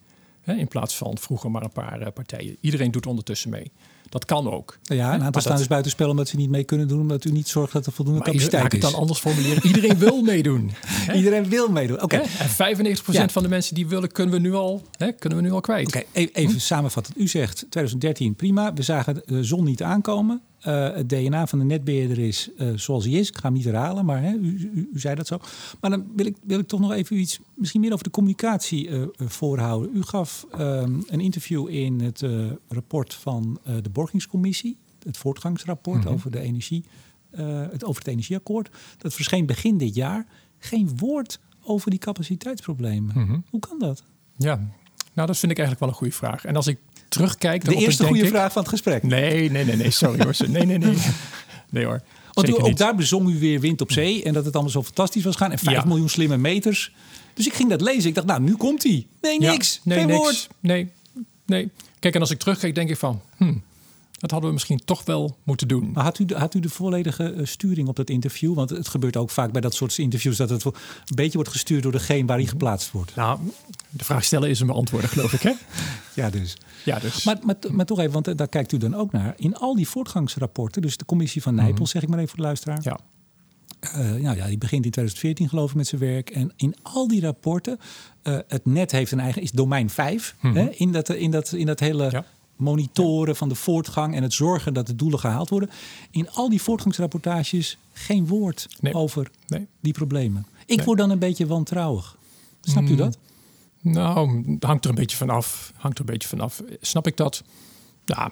Hè, 0.48 0.54
in 0.54 0.68
plaats 0.68 0.96
van 0.96 1.18
vroeger 1.18 1.50
maar 1.50 1.62
een 1.62 1.72
paar 1.72 2.00
eh, 2.00 2.12
partijen. 2.12 2.56
Iedereen 2.60 2.90
doet 2.90 3.06
ondertussen 3.06 3.50
mee. 3.50 3.72
Dat 4.08 4.24
kan 4.24 4.50
ook. 4.50 4.78
Ja, 4.82 5.14
een 5.14 5.22
aantal 5.22 5.40
staan 5.40 5.56
dus 5.56 5.66
buitenspel 5.66 6.10
omdat 6.10 6.28
ze 6.28 6.36
niet 6.36 6.50
mee 6.50 6.64
kunnen 6.64 6.88
doen, 6.88 7.00
omdat 7.00 7.24
u 7.24 7.30
niet 7.30 7.48
zorgt 7.48 7.72
dat 7.72 7.86
er 7.86 7.92
voldoende 7.92 8.20
maar 8.20 8.28
capaciteit 8.28 8.54
is. 8.54 8.62
Laat 8.62 8.72
ik 8.74 8.82
het 8.82 8.90
dan 8.90 9.00
anders 9.00 9.18
formuleren. 9.18 9.66
Iedereen 9.66 9.98
wil 9.98 10.22
meedoen. 10.32 10.70
Iedereen 11.14 11.48
wil 11.48 11.68
meedoen. 11.68 12.02
Oké. 12.02 12.16
En 12.16 12.88
95% 12.88 13.32
van 13.32 13.42
de 13.42 13.48
mensen 13.48 13.74
die 13.74 13.86
willen, 13.86 14.12
kunnen 14.12 14.34
we 14.34 14.40
nu 14.40 14.54
al, 14.54 14.82
hè, 14.96 15.12
kunnen 15.12 15.38
we 15.38 15.44
nu 15.44 15.52
al 15.52 15.60
kwijt. 15.60 15.86
Oké, 15.86 16.02
e- 16.12 16.28
even 16.32 16.52
hm? 16.52 16.58
samenvatten. 16.58 17.14
U 17.16 17.28
zegt 17.28 17.56
2013 17.56 18.34
prima, 18.34 18.72
we 18.72 18.82
zagen 18.82 19.22
de 19.26 19.44
zon 19.44 19.64
niet 19.64 19.82
aankomen. 19.82 20.42
Uh, 20.66 20.94
het 20.94 21.08
DNA 21.08 21.46
van 21.46 21.58
de 21.58 21.64
netbeheerder 21.64 22.18
is 22.18 22.50
uh, 22.56 22.72
zoals 22.76 23.04
hij 23.04 23.12
is. 23.12 23.28
Ik 23.28 23.36
ga 23.36 23.42
hem 23.42 23.52
niet 23.52 23.64
herhalen, 23.64 24.04
maar 24.04 24.22
hè, 24.22 24.32
u, 24.32 24.70
u, 24.74 24.88
u, 24.92 24.98
zei 24.98 25.14
dat 25.14 25.26
zo. 25.26 25.38
Maar 25.80 25.90
dan 25.90 26.06
wil 26.16 26.26
ik, 26.26 26.36
wil 26.42 26.58
ik 26.58 26.66
toch 26.66 26.80
nog 26.80 26.92
even 26.92 27.16
iets, 27.16 27.40
misschien 27.54 27.80
meer 27.80 27.92
over 27.92 28.04
de 28.04 28.10
communicatie 28.10 28.88
uh, 28.88 29.02
voorhouden. 29.16 29.96
U 29.96 30.02
gaf 30.02 30.46
ehm, 30.52 31.00
een 31.06 31.20
interview 31.20 31.68
in 31.68 32.00
het 32.00 32.24
rapport 32.68 33.14
van 33.14 33.58
de 33.82 33.90
Borgingscommissie, 33.90 34.76
het 35.04 35.16
voortgangsrapport 35.16 35.98
mm 35.98 36.02
-hmm. 36.02 36.12
over, 36.12 36.30
de 36.30 36.40
energie, 36.40 36.84
het, 37.70 37.84
over 37.84 38.02
het 38.02 38.12
energieakkoord. 38.12 38.70
Dat 38.98 39.14
verscheen 39.14 39.46
begin 39.46 39.78
dit 39.78 39.94
jaar. 39.94 40.26
Geen 40.58 40.90
woord 40.96 41.40
over 41.62 41.90
die 41.90 41.98
capaciteitsproblemen. 41.98 43.14
Mm 43.14 43.26
-hmm. 43.26 43.44
Hoe 43.50 43.60
kan 43.60 43.78
dat? 43.78 44.02
Ja, 44.36 44.68
nou, 45.18 45.30
dat 45.30 45.38
vind 45.38 45.52
ik 45.52 45.58
eigenlijk 45.58 45.80
wel 45.80 45.88
een 45.88 45.94
goede 45.94 46.14
vraag. 46.14 46.44
En 46.44 46.56
als 46.56 46.66
ik 46.66 46.78
terugkijk... 47.08 47.64
De 47.64 47.74
eerste 47.74 48.04
goede 48.04 48.26
vraag 48.26 48.52
van 48.52 48.62
het 48.62 48.70
gesprek. 48.70 49.02
Nee, 49.02 49.50
nee, 49.50 49.64
nee, 49.64 49.76
nee. 49.76 49.90
Sorry 49.90 50.24
hoor. 50.24 50.34
Nee, 50.48 50.64
nee, 50.64 50.78
nee. 50.78 50.96
Nee 51.70 51.84
hoor. 51.84 52.02
Want 52.32 52.48
u, 52.48 52.54
ook 52.62 52.76
daar 52.76 52.94
bezong 52.94 53.28
u 53.28 53.38
weer 53.38 53.60
wind 53.60 53.80
op 53.80 53.92
zee 53.92 54.22
en 54.22 54.32
dat 54.32 54.44
het 54.44 54.54
allemaal 54.54 54.72
zo 54.72 54.82
fantastisch 54.82 55.24
was 55.24 55.36
gaan. 55.36 55.52
En 55.52 55.58
5 55.58 55.76
ja. 55.76 55.84
miljoen 55.84 56.08
slimme 56.08 56.36
meters. 56.36 56.92
Dus 57.34 57.46
ik 57.46 57.54
ging 57.54 57.70
dat 57.70 57.80
lezen. 57.80 58.08
Ik 58.08 58.14
dacht, 58.14 58.26
nou, 58.26 58.40
nu 58.40 58.56
komt 58.56 58.82
hij. 58.82 59.06
Nee, 59.20 59.38
niks. 59.38 59.74
Ja, 59.74 59.80
nee, 59.84 59.98
Geen 59.98 60.06
niks. 60.06 60.18
woord. 60.18 60.48
Nee, 60.60 60.90
nee. 61.46 61.70
Kijk, 61.98 62.14
en 62.14 62.20
als 62.20 62.30
ik 62.30 62.38
terugkijk, 62.38 62.74
denk 62.74 62.90
ik 62.90 62.96
van... 62.96 63.22
Hmm, 63.36 63.62
dat 64.18 64.30
hadden 64.30 64.48
we 64.48 64.54
misschien 64.54 64.84
toch 64.84 65.04
wel 65.04 65.36
moeten 65.42 65.68
doen. 65.68 65.90
Maar 65.92 66.04
had 66.04 66.18
u 66.18 66.24
de, 66.24 66.34
had 66.34 66.54
u 66.54 66.60
de 66.60 66.68
volledige 66.68 67.34
uh, 67.34 67.46
sturing 67.46 67.88
op 67.88 67.96
dat 67.96 68.10
interview? 68.10 68.54
Want 68.54 68.70
het 68.70 68.88
gebeurt 68.88 69.16
ook 69.16 69.30
vaak 69.30 69.52
bij 69.52 69.60
dat 69.60 69.74
soort 69.74 69.98
interviews... 69.98 70.36
dat 70.36 70.50
het 70.50 70.64
een 70.64 70.72
beetje 71.14 71.34
wordt 71.34 71.50
gestuurd 71.50 71.82
door 71.82 71.92
degene 71.92 72.26
waar 72.26 72.36
hij 72.36 72.46
geplaatst 72.46 72.90
wordt. 72.90 73.14
Nou, 73.16 73.38
de 73.90 74.04
vraag 74.04 74.24
stellen 74.24 74.48
is 74.48 74.60
een 74.60 74.66
beantwoorden, 74.66 75.10
geloof 75.10 75.32
ik, 75.32 75.42
hè? 75.42 75.52
ja, 76.22 76.30
dus. 76.30 76.56
Ja, 76.84 76.98
dus. 76.98 77.24
Maar, 77.24 77.38
maar, 77.42 77.56
maar 77.70 77.86
toch 77.86 77.98
even, 77.98 78.12
want 78.12 78.38
daar 78.38 78.48
kijkt 78.48 78.72
u 78.72 78.76
dan 78.76 78.94
ook 78.94 79.12
naar. 79.12 79.34
In 79.36 79.56
al 79.56 79.74
die 79.74 79.88
voortgangsrapporten, 79.88 80.82
dus 80.82 80.96
de 80.96 81.04
commissie 81.04 81.42
van 81.42 81.54
Nijpels... 81.54 81.72
Mm 81.72 81.78
-hmm. 81.78 81.86
zeg 81.86 82.02
ik 82.02 82.08
maar 82.08 82.18
even 82.18 82.30
voor 82.30 82.38
de 82.38 82.44
luisteraar... 82.44 82.78
Ja. 82.82 82.98
Uh, 83.80 84.22
nou 84.22 84.36
ja, 84.36 84.46
die 84.46 84.58
begint 84.58 84.84
in 84.84 84.90
2014 84.90 85.48
geloof 85.48 85.70
ik 85.70 85.76
met 85.76 85.86
zijn 85.86 86.00
werk. 86.00 86.30
En 86.30 86.52
in 86.56 86.74
al 86.82 87.08
die 87.08 87.20
rapporten, 87.20 87.78
uh, 88.22 88.38
het 88.48 88.66
net 88.66 88.90
heeft 88.90 89.12
een 89.12 89.20
eigen, 89.20 89.42
is 89.42 89.50
domein 89.50 89.90
5. 89.90 90.34
Mm 90.40 90.50
-hmm. 90.50 90.60
hè, 90.60 90.70
in, 90.70 90.92
dat, 90.92 91.08
in, 91.08 91.30
dat, 91.30 91.52
in 91.52 91.66
dat 91.66 91.80
hele 91.80 92.10
ja 92.10 92.24
monitoren 92.58 93.36
van 93.36 93.48
de 93.48 93.54
voortgang 93.54 94.14
en 94.14 94.22
het 94.22 94.32
zorgen 94.32 94.74
dat 94.74 94.86
de 94.86 94.96
doelen 94.96 95.18
gehaald 95.18 95.48
worden. 95.48 95.70
In 96.10 96.30
al 96.30 96.48
die 96.48 96.62
voortgangsrapportages 96.62 97.78
geen 97.92 98.26
woord 98.26 98.68
nee. 98.80 98.94
over 98.94 99.30
nee. 99.46 99.66
die 99.80 99.92
problemen. 99.92 100.46
Ik 100.66 100.76
nee. 100.76 100.84
word 100.84 100.98
dan 100.98 101.10
een 101.10 101.18
beetje 101.18 101.46
wantrouwig. 101.46 102.16
Snapt 102.60 102.90
u 102.90 102.94
dat? 102.94 103.18
Mm, 103.80 103.92
nou, 103.92 104.56
hangt 104.60 104.84
er 104.84 104.90
een 104.90 104.96
beetje 104.96 105.16
vanaf. 105.16 105.72
Hangt 105.76 105.98
er 105.98 106.04
een 106.04 106.12
beetje 106.12 106.28
vanaf. 106.28 106.62
Snap 106.80 107.06
ik 107.06 107.16
dat? 107.16 107.42
Ja, 108.04 108.30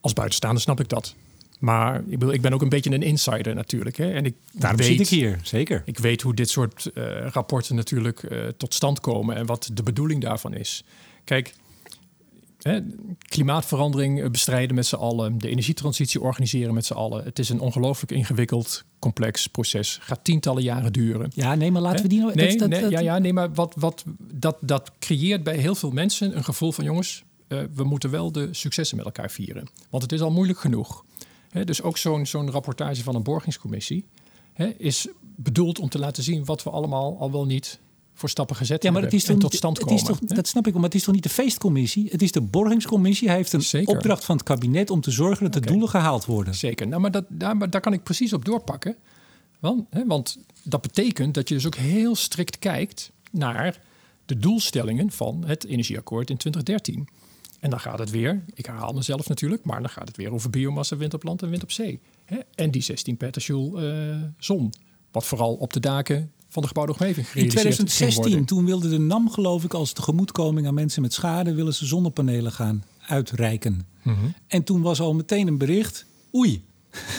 als 0.00 0.12
buitenstaander 0.12 0.62
snap 0.62 0.80
ik 0.80 0.88
dat. 0.88 1.14
Maar 1.58 1.96
ik, 1.96 2.18
bedoel, 2.18 2.32
ik 2.32 2.40
ben 2.40 2.52
ook 2.52 2.62
een 2.62 2.68
beetje 2.68 2.90
een 2.90 3.02
insider 3.02 3.54
natuurlijk. 3.54 3.96
Hè? 3.96 4.12
En 4.12 4.24
ik 4.24 4.34
Daarom 4.52 4.78
weet, 4.78 4.86
zit 4.86 5.00
ik 5.00 5.08
hier, 5.08 5.38
zeker. 5.42 5.82
Ik 5.84 5.98
weet 5.98 6.22
hoe 6.22 6.34
dit 6.34 6.50
soort 6.50 6.90
uh, 6.94 7.26
rapporten 7.26 7.74
natuurlijk 7.74 8.22
uh, 8.22 8.48
tot 8.56 8.74
stand 8.74 9.00
komen 9.00 9.36
en 9.36 9.46
wat 9.46 9.70
de 9.72 9.82
bedoeling 9.82 10.22
daarvan 10.22 10.54
is. 10.54 10.84
Kijk, 11.24 11.54
Hè, 12.64 12.80
klimaatverandering 13.18 14.30
bestrijden 14.30 14.74
met 14.74 14.86
z'n 14.86 14.94
allen, 14.94 15.38
de 15.38 15.48
energietransitie 15.48 16.20
organiseren 16.20 16.74
met 16.74 16.86
z'n 16.86 16.92
allen. 16.92 17.24
Het 17.24 17.38
is 17.38 17.48
een 17.48 17.60
ongelooflijk 17.60 18.12
ingewikkeld, 18.12 18.84
complex 18.98 19.46
proces. 19.46 19.98
Gaat 20.00 20.24
tientallen 20.24 20.62
jaren 20.62 20.92
duren. 20.92 21.30
Ja, 21.34 21.54
nee, 21.54 21.70
maar 21.70 21.82
laten 21.82 21.96
Hè? 21.96 22.02
we 22.02 22.08
die 22.08 22.18
nou... 22.20 22.34
Nee, 22.34 22.48
dat, 22.48 22.58
dat, 22.58 22.68
nee, 22.68 22.80
dat, 22.80 22.90
ja, 22.90 23.00
ja, 23.00 23.18
nee, 23.18 23.32
maar 23.32 23.54
wat, 23.54 23.74
wat, 23.76 24.04
dat, 24.18 24.56
dat 24.60 24.90
creëert 24.98 25.42
bij 25.42 25.56
heel 25.56 25.74
veel 25.74 25.90
mensen 25.90 26.36
een 26.36 26.44
gevoel 26.44 26.72
van... 26.72 26.84
jongens, 26.84 27.24
uh, 27.48 27.62
we 27.74 27.84
moeten 27.84 28.10
wel 28.10 28.32
de 28.32 28.48
successen 28.50 28.96
met 28.96 29.06
elkaar 29.06 29.30
vieren. 29.30 29.68
Want 29.90 30.02
het 30.02 30.12
is 30.12 30.20
al 30.20 30.30
moeilijk 30.30 30.58
genoeg. 30.58 31.04
Hè, 31.50 31.64
dus 31.64 31.82
ook 31.82 31.98
zo'n 31.98 32.26
zo'n 32.26 32.50
rapportage 32.50 33.02
van 33.02 33.14
een 33.14 33.22
borgingscommissie... 33.22 34.04
Hè, 34.52 34.66
is 34.66 35.08
bedoeld 35.36 35.78
om 35.78 35.88
te 35.88 35.98
laten 35.98 36.22
zien 36.22 36.44
wat 36.44 36.62
we 36.62 36.70
allemaal 36.70 37.16
al 37.18 37.32
wel 37.32 37.44
niet 37.44 37.80
voor 38.14 38.28
stappen 38.28 38.56
gezet 38.56 38.82
ja, 38.82 38.90
maar 38.90 39.02
het 39.02 39.12
is 39.12 39.24
toch, 39.24 39.38
tot 39.38 39.54
stand 39.54 39.76
het 39.76 39.86
komen. 39.86 40.02
Is 40.02 40.08
toch, 40.08 40.18
dat 40.18 40.48
snap 40.48 40.66
ik, 40.66 40.74
maar 40.74 40.82
het 40.82 40.94
is 40.94 41.02
toch 41.02 41.14
niet 41.14 41.22
de 41.22 41.28
feestcommissie? 41.28 42.08
Het 42.10 42.22
is 42.22 42.32
de 42.32 42.40
borgingscommissie. 42.40 43.28
Hij 43.28 43.36
heeft 43.36 43.52
een 43.52 43.62
Zeker. 43.62 43.94
opdracht 43.94 44.24
van 44.24 44.36
het 44.36 44.44
kabinet 44.44 44.90
om 44.90 45.00
te 45.00 45.10
zorgen 45.10 45.50
dat 45.50 45.62
de 45.62 45.70
doelen 45.70 45.88
gehaald 45.88 46.24
worden. 46.24 46.54
Zeker, 46.54 46.88
nou, 46.88 47.00
maar, 47.00 47.10
dat, 47.10 47.24
daar, 47.28 47.56
maar 47.56 47.70
daar 47.70 47.80
kan 47.80 47.92
ik 47.92 48.02
precies 48.02 48.32
op 48.32 48.44
doorpakken. 48.44 48.96
Want, 49.58 49.86
hè, 49.90 50.06
want 50.06 50.38
dat 50.62 50.82
betekent 50.82 51.34
dat 51.34 51.48
je 51.48 51.54
dus 51.54 51.66
ook 51.66 51.74
heel 51.74 52.14
strikt 52.14 52.58
kijkt 52.58 53.10
naar 53.30 53.80
de 54.26 54.38
doelstellingen 54.38 55.10
van 55.10 55.44
het 55.46 55.64
energieakkoord 55.64 56.30
in 56.30 56.36
2013. 56.36 57.08
En 57.60 57.70
dan 57.70 57.80
gaat 57.80 57.98
het 57.98 58.10
weer, 58.10 58.44
ik 58.54 58.66
herhaal 58.66 58.92
mezelf 58.92 59.28
natuurlijk, 59.28 59.64
maar 59.64 59.80
dan 59.80 59.90
gaat 59.90 60.08
het 60.08 60.16
weer 60.16 60.32
over 60.32 60.50
biomassa, 60.50 60.96
wind 60.96 61.14
op 61.14 61.22
land 61.22 61.42
en 61.42 61.50
wind 61.50 61.62
op 61.62 61.70
zee. 61.70 62.00
Hè? 62.24 62.38
En 62.54 62.70
die 62.70 62.82
16 62.82 63.16
petajoule 63.16 64.08
uh, 64.08 64.22
zon. 64.38 64.72
Wat 65.10 65.24
vooral 65.24 65.54
op 65.54 65.72
de 65.72 65.80
daken 65.80 66.32
van 66.54 66.62
de 66.62 66.68
gebouwde 66.68 66.92
omgeving 66.92 67.26
In 67.26 67.32
gerealiseerd 67.32 67.76
ging 67.76 67.88
2016, 67.88 68.22
worden. 68.22 68.44
toen 68.46 68.64
wilde 68.64 68.88
de 68.88 68.98
NAM 68.98 69.30
geloof 69.30 69.64
ik 69.64 69.74
als 69.74 69.92
tegemoetkoming 69.92 70.66
aan 70.66 70.74
mensen 70.74 71.02
met 71.02 71.12
schade... 71.12 71.54
willen 71.54 71.74
ze 71.74 71.86
zonnepanelen 71.86 72.52
gaan 72.52 72.84
uitreiken. 73.06 73.86
Mhm. 74.02 74.16
En 74.46 74.62
toen 74.64 74.82
was 74.82 75.00
al 75.00 75.14
meteen 75.14 75.46
een 75.46 75.58
bericht, 75.58 76.06
oei. 76.34 76.64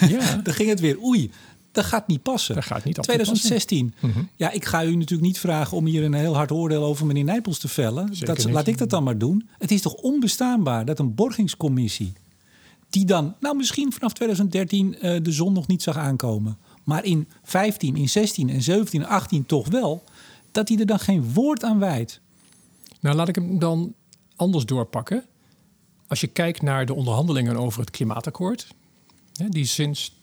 Ja, 0.10 0.36
Dan 0.44 0.54
ging 0.54 0.70
het 0.70 0.80
weer, 0.80 1.04
oei. 1.04 1.32
Dat 1.72 1.86
gaat 1.86 2.08
niet 2.08 2.22
passen. 2.22 2.56
dat 2.56 2.64
gaat 2.64 2.84
niet 2.84 2.98
altijd 2.98 3.18
2016. 3.18 3.94
Mhm. 4.00 4.20
Ja, 4.36 4.52
ik 4.52 4.66
ga 4.66 4.84
u 4.84 4.96
natuurlijk 4.96 5.28
niet 5.28 5.40
vragen 5.40 5.78
om 5.78 5.86
hier 5.86 6.04
een 6.04 6.14
heel 6.14 6.36
hard 6.36 6.52
oordeel 6.52 6.84
over 6.84 7.06
meneer 7.06 7.24
Nijpels 7.24 7.60
te 7.60 7.68
vellen. 7.68 8.08
Zeker 8.12 8.36
Dat, 8.36 8.46
niet. 8.46 8.54
laat 8.54 8.68
ik 8.68 8.78
dat 8.78 8.90
dan 8.90 9.04
maar 9.04 9.18
doen. 9.18 9.48
Het 9.58 9.72
is 9.72 9.82
toch 9.82 9.94
onbestaanbaar 9.94 10.86
dat 10.86 11.00
een 11.00 11.16
borgingscommissie, 11.16 12.14
die 12.90 13.06
dan, 13.06 13.36
nou 13.40 13.56
misschien 13.56 13.94
vanaf 13.94 14.14
2013 14.14 15.00
eh, 15.00 15.24
de 15.24 15.32
zon 15.32 15.54
nog 15.54 15.68
niet 15.68 15.84
zag 15.84 15.98
aankomen, 15.98 16.58
maar 16.86 17.06
in 17.06 17.30
15, 17.44 17.96
in 17.96 18.10
16 18.10 18.50
en 18.50 18.62
17 18.62 19.02
en 19.02 19.08
18 19.08 19.46
toch 19.46 19.68
wel, 19.68 20.04
dat 20.52 20.70
hij 20.70 20.78
er 20.78 20.86
dan 20.86 21.00
geen 21.00 21.34
woord 21.34 21.64
aan 21.64 21.80
wijdt. 21.80 22.22
Nou, 23.00 23.16
laat 23.16 23.28
ik 23.28 23.36
hem 23.36 23.60
dan 23.60 23.94
anders 24.36 24.66
doorpakken. 24.66 25.26
Als 26.08 26.22
je 26.22 26.28
kijkt 26.28 26.62
naar 26.62 26.86
de 26.86 26.94
onderhandelingen 26.94 27.58
over 27.58 27.80
het 27.80 27.90
klimaatakkoord, 27.90 28.68
die 29.50 29.66
sinds, 29.66 30.20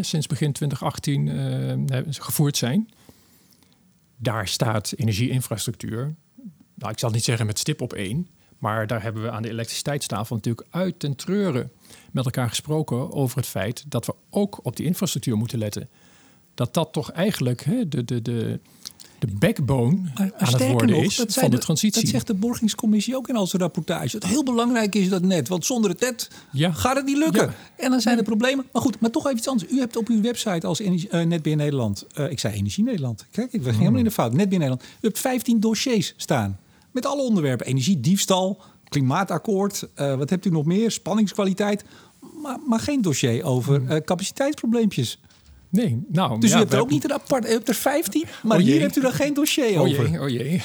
sinds 0.00 0.26
begin 0.26 0.52
2018 0.52 1.28
eh, 1.28 2.02
gevoerd 2.08 2.56
zijn, 2.56 2.90
daar 4.16 4.48
staat 4.48 4.92
energieinfrastructuur, 4.96 6.14
nou, 6.74 6.92
ik 6.92 6.98
zal 6.98 7.10
niet 7.10 7.24
zeggen 7.24 7.46
met 7.46 7.58
stip 7.58 7.80
op 7.80 7.92
één, 7.92 8.28
maar 8.58 8.86
daar 8.86 9.02
hebben 9.02 9.22
we 9.22 9.30
aan 9.30 9.42
de 9.42 9.48
elektriciteitstafel 9.48 10.36
natuurlijk 10.36 10.66
uit 10.70 10.98
ten 10.98 11.16
treuren 11.16 11.70
met 12.12 12.24
elkaar 12.24 12.48
gesproken 12.48 13.12
over 13.12 13.36
het 13.36 13.46
feit 13.46 13.84
dat 13.88 14.06
we 14.06 14.14
ook 14.30 14.58
op 14.62 14.76
die 14.76 14.86
infrastructuur 14.86 15.36
moeten 15.36 15.58
letten. 15.58 15.88
Dat 16.56 16.74
dat 16.74 16.92
toch 16.92 17.10
eigenlijk 17.10 17.64
hè, 17.64 17.88
de, 17.88 18.04
de, 18.04 18.22
de, 18.22 18.60
de 19.18 19.26
backbone 19.38 19.96
Maar, 19.96 20.12
maar 20.14 20.32
aan 20.36 20.52
het 20.52 20.66
worden 20.70 20.90
nog, 20.90 21.04
is 21.04 21.16
dat, 21.16 21.32
van 21.34 21.50
de 21.50 21.58
transitie. 21.58 22.02
dat 22.02 22.10
zegt 22.10 22.26
de 22.26 22.34
borgingscommissie 22.34 23.16
ook 23.16 23.28
in 23.28 23.36
al 23.36 23.46
zijn 23.46 23.62
rapportage. 23.62 24.16
Het 24.16 24.26
heel 24.26 24.42
belangrijk 24.44 24.94
is 24.94 25.08
dat 25.08 25.22
net, 25.22 25.48
want 25.48 25.64
zonder 25.66 25.90
het 25.90 26.00
net 26.00 26.30
Ja. 26.52 26.72
gaat 26.72 26.96
het 26.96 27.04
niet 27.04 27.16
lukken. 27.16 27.46
Ja. 27.46 27.54
En 27.84 27.90
dan 27.90 28.00
zijn 28.00 28.18
er 28.18 28.24
problemen. 28.24 28.64
Maar 28.72 28.82
goed, 28.82 29.00
maar 29.00 29.10
toch 29.10 29.26
even 29.26 29.38
iets 29.38 29.48
anders. 29.48 29.70
U 29.72 29.78
hebt 29.78 29.96
op 29.96 30.08
uw 30.08 30.20
website 30.20 30.66
als 30.66 30.78
energie, 30.78 31.08
eh, 31.08 31.26
Netbeheer 31.26 31.58
Nederland, 31.58 32.06
eh, 32.14 32.30
ik 32.30 32.38
zei 32.38 32.54
Energie 32.54 32.84
Nederland. 32.84 33.26
Kijk, 33.30 33.52
ik 33.52 33.60
was 33.60 33.68
Hmm. 33.70 33.78
helemaal 33.78 33.98
in 33.98 34.04
de 34.04 34.10
fout. 34.10 34.30
Netbeheer 34.32 34.58
Nederland. 34.58 34.82
U 34.82 35.06
hebt 35.06 35.18
15 35.18 35.60
dossiers 35.60 36.14
staan. 36.16 36.58
Met 36.90 37.06
alle 37.06 37.22
onderwerpen. 37.22 37.66
Energiediefstal, 37.66 38.60
klimaatakkoord. 38.88 39.88
eh, 39.94 40.14
wat 40.16 40.30
hebt 40.30 40.44
u 40.46 40.50
nog 40.50 40.64
meer? 40.64 40.90
Spanningskwaliteit. 40.90 41.84
Maar, 42.42 42.58
maar 42.68 42.80
geen 42.80 43.02
dossier 43.02 43.44
over 43.44 43.80
Hmm. 43.80 44.04
capaciteitsprobleempjes. 44.04 45.18
Nee, 45.76 46.04
nou, 46.08 46.40
Dus 46.40 46.50
ja, 46.50 46.56
u 46.56 46.58
hebt 46.58 46.72
er 46.72 46.78
ook 46.80 46.90
hebben- 46.90 46.94
niet 46.94 47.04
een 47.04 47.12
apart. 47.22 47.44
U 47.46 47.48
hebt 47.48 47.68
er 47.68 47.74
15, 47.74 48.24
maar 48.42 48.56
Oh 48.58 48.62
hier 48.64 48.80
hebt 48.80 48.96
u 48.96 49.00
dan 49.00 49.12
geen 49.12 49.34
dossier 49.34 49.80
Oh 49.80 49.80
over. 49.80 50.08
jee, 50.10 50.20
oh 50.20 50.28
jee. 50.28 50.62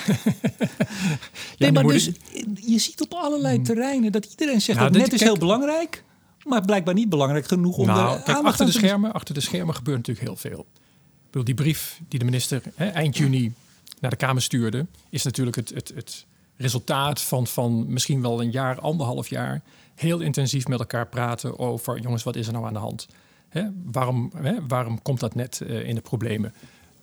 nee, 1.58 1.72
maar 1.72 1.84
dus 1.84 2.12
je 2.56 2.80
ziet 2.80 3.02
op 3.02 3.14
allerlei 3.14 3.62
terreinen 3.62 4.12
dat 4.12 4.26
iedereen 4.26 4.62
zegt 4.62 4.80
Nou, 4.80 4.92
dat 4.92 5.02
dit- 5.02 5.12
net 5.12 5.12
is 5.14 5.26
kijk- 5.26 5.32
heel 5.32 5.40
belangrijk, 5.48 6.04
maar 6.44 6.62
blijkbaar 6.62 6.94
niet 6.94 7.10
belangrijk 7.10 7.46
genoeg 7.48 7.78
om 7.78 7.86
nou, 7.86 8.16
kijk, 8.16 8.28
aandacht 8.28 8.46
achter 8.46 8.66
de, 8.66 8.72
te 8.72 8.78
schermen, 8.78 9.14
achter 9.14 9.34
de 9.34 9.42
schermen 9.42 9.76
gebeurt 9.76 9.98
natuurlijk 9.98 10.28
heel 10.28 10.36
veel. 10.36 10.60
Ik 10.60 11.28
bedoel, 11.38 11.44
die 11.44 11.54
brief 11.56 12.02
die 12.10 12.20
de 12.20 12.26
minister 12.26 12.62
hè, 12.76 12.88
eind 12.88 13.18
juni 13.18 13.54
naar 14.00 14.12
de 14.12 14.18
Kamer 14.18 14.42
stuurde, 14.42 14.86
is 15.10 15.24
natuurlijk 15.24 15.56
het, 15.56 15.70
het, 15.70 15.92
het 15.96 16.26
resultaat 16.58 17.22
van, 17.22 17.48
van 17.48 17.86
misschien 17.94 18.22
wel 18.22 18.42
een 18.42 18.52
jaar, 18.52 18.80
anderhalf 18.80 19.28
jaar, 19.30 19.62
heel 19.96 20.20
intensief 20.20 20.68
met 20.68 20.80
elkaar 20.80 21.08
praten 21.08 21.60
over, 21.60 22.00
jongens, 22.00 22.24
wat 22.24 22.36
is 22.36 22.48
er 22.48 22.54
nou 22.54 22.66
aan 22.66 22.74
de 22.74 22.80
hand? 22.80 23.08
Hè, 23.52 23.68
waarom, 23.84 24.32
hè, 24.36 24.68
waarom 24.68 25.02
komt 25.02 25.20
dat 25.20 25.36
net 25.36 25.62
eh, 25.62 25.88
in 25.88 25.96
de 25.96 26.02
problemen? 26.02 26.54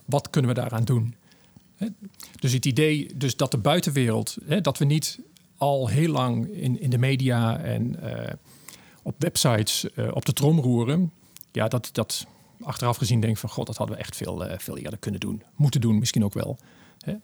Wat 0.04 0.30
kunnen 0.30 0.54
we 0.54 0.60
daaraan 0.60 0.84
doen? 0.84 1.14
Hè, 1.76 1.86
Dus 2.40 2.52
het 2.52 2.66
idee 2.66 3.10
dus 3.16 3.36
dat 3.36 3.50
de 3.50 3.58
buitenwereld, 3.58 4.36
hè, 4.44 4.60
dat 4.60 4.78
we 4.78 4.84
niet 4.84 5.18
al 5.56 5.88
heel 5.88 6.12
lang 6.12 6.46
in, 6.46 6.80
in 6.80 6.90
de 6.90 6.98
media 6.98 7.58
en 7.58 8.02
eh, 8.02 8.32
op 9.02 9.14
websites 9.18 9.92
eh, 9.92 10.08
op 10.12 10.24
de 10.24 10.32
trom 10.32 10.58
roeren. 10.60 11.12
Ja, 11.52 11.68
dat, 11.68 11.88
dat 11.92 12.26
achteraf 12.60 12.96
gezien 12.96 13.20
denk 13.20 13.36
van 13.36 13.50
god, 13.50 13.66
dat 13.66 13.76
hadden 13.76 13.96
we 13.96 14.02
echt 14.02 14.16
veel, 14.16 14.44
veel 14.56 14.78
eerder 14.78 14.98
kunnen 14.98 15.20
doen. 15.20 15.42
Moeten 15.56 15.80
doen, 15.80 15.98
misschien 15.98 16.24
ook 16.24 16.34
wel. 16.34 16.58
Hè? 16.98 17.14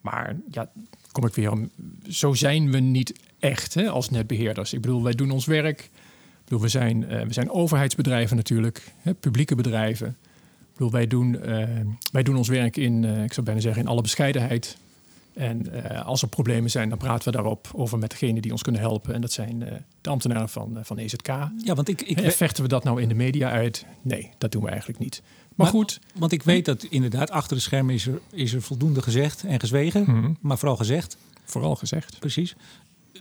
Maar 0.00 0.36
ja, 0.50 0.70
kom 1.12 1.26
ik 1.26 1.34
weer 1.34 1.50
om. 1.50 1.70
Zo 2.08 2.32
zijn 2.32 2.70
we 2.70 2.78
niet 2.78 3.20
echt 3.38 3.74
hè, 3.74 3.90
als 3.90 4.10
netbeheerders. 4.10 4.72
Ik 4.72 4.80
bedoel, 4.80 5.02
wij 5.02 5.12
doen 5.12 5.30
ons 5.30 5.46
werk. 5.46 5.90
Bedoel, 6.44 6.60
we 6.60 6.68
zijn, 6.68 7.06
we 7.06 7.32
zijn 7.32 7.50
overheidsbedrijven 7.50 8.36
natuurlijk, 8.36 8.92
hè, 8.98 9.14
publieke 9.14 9.54
bedrijven. 9.54 10.08
Ik 10.08 10.72
bedoel, 10.72 10.90
wij 10.90 11.06
doen, 11.06 11.38
wij 12.12 12.22
doen 12.22 12.36
ons 12.36 12.48
werk 12.48 12.76
in, 12.76 13.04
ik 13.04 13.32
zou 13.32 13.46
bijna 13.46 13.60
zeggen, 13.60 13.82
in 13.82 13.88
alle 13.88 14.02
bescheidenheid. 14.02 14.76
En 15.34 15.84
als 16.04 16.22
er 16.22 16.28
problemen 16.28 16.70
zijn, 16.70 16.88
dan 16.88 16.98
praten 16.98 17.24
we 17.24 17.36
daarop 17.36 17.70
over 17.72 17.98
met 17.98 18.10
degene 18.10 18.40
die 18.40 18.52
ons 18.52 18.62
kunnen 18.62 18.80
helpen. 18.80 19.14
En 19.14 19.20
dat 19.20 19.32
zijn 19.32 19.58
de 20.00 20.10
ambtenaren 20.10 20.48
van, 20.48 20.78
van 20.82 20.98
EZK. 20.98 21.26
Ja, 21.26 21.74
want 21.74 21.88
ik, 21.88 22.02
ik 22.02 22.20
en 22.20 22.32
vechten 22.32 22.62
we 22.62 22.68
dat 22.68 22.84
nou 22.84 23.02
in 23.02 23.08
de 23.08 23.14
media 23.14 23.50
uit? 23.50 23.86
Nee, 24.02 24.30
dat 24.38 24.52
doen 24.52 24.62
we 24.62 24.68
eigenlijk 24.68 24.98
niet. 24.98 25.22
Maar, 25.22 25.52
maar 25.56 25.66
goed. 25.66 26.00
Want 26.14 26.32
ik 26.32 26.42
weet 26.42 26.64
dat 26.64 26.82
inderdaad 26.82 27.30
achter 27.30 27.56
de 27.56 27.62
schermen 27.62 27.94
is 27.94 28.06
er, 28.06 28.20
is 28.32 28.52
er 28.52 28.62
voldoende 28.62 29.02
gezegd 29.02 29.44
en 29.44 29.60
gezwegen. 29.60 30.04
Mm 30.06 30.22
-hmm. 30.22 30.36
Maar 30.40 30.58
vooral 30.58 30.76
gezegd. 30.76 31.16
Vooral 31.44 31.76
gezegd. 31.76 32.18
Precies. 32.18 32.56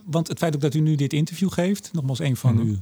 Want 0.04 0.28
het 0.28 0.38
feit 0.38 0.56
ook 0.56 0.62
dat 0.62 0.74
u 0.74 0.80
nu 0.80 0.96
dit 0.96 1.14
interview 1.14 1.52
geeft, 1.52 1.90
nogmaals 1.94 2.20
een 2.20 2.36
van 2.36 2.54
mm 2.54 2.60
-hmm. 2.60 2.70
uw 2.70 2.78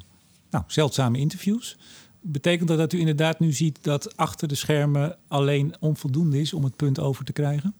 nou, 0.51 0.63
zeldzame 0.67 1.17
interviews. 1.17 1.77
Betekent 2.21 2.67
dat 2.67 2.77
dat 2.77 2.93
u 2.93 2.99
inderdaad 2.99 3.39
nu 3.39 3.51
ziet 3.51 3.83
dat 3.83 4.17
achter 4.17 4.47
de 4.47 4.55
schermen 4.55 5.17
alleen 5.27 5.75
onvoldoende 5.79 6.39
is 6.39 6.53
om 6.53 6.63
het 6.63 6.75
punt 6.75 6.99
over 6.99 7.25
te 7.25 7.33
krijgen? 7.33 7.73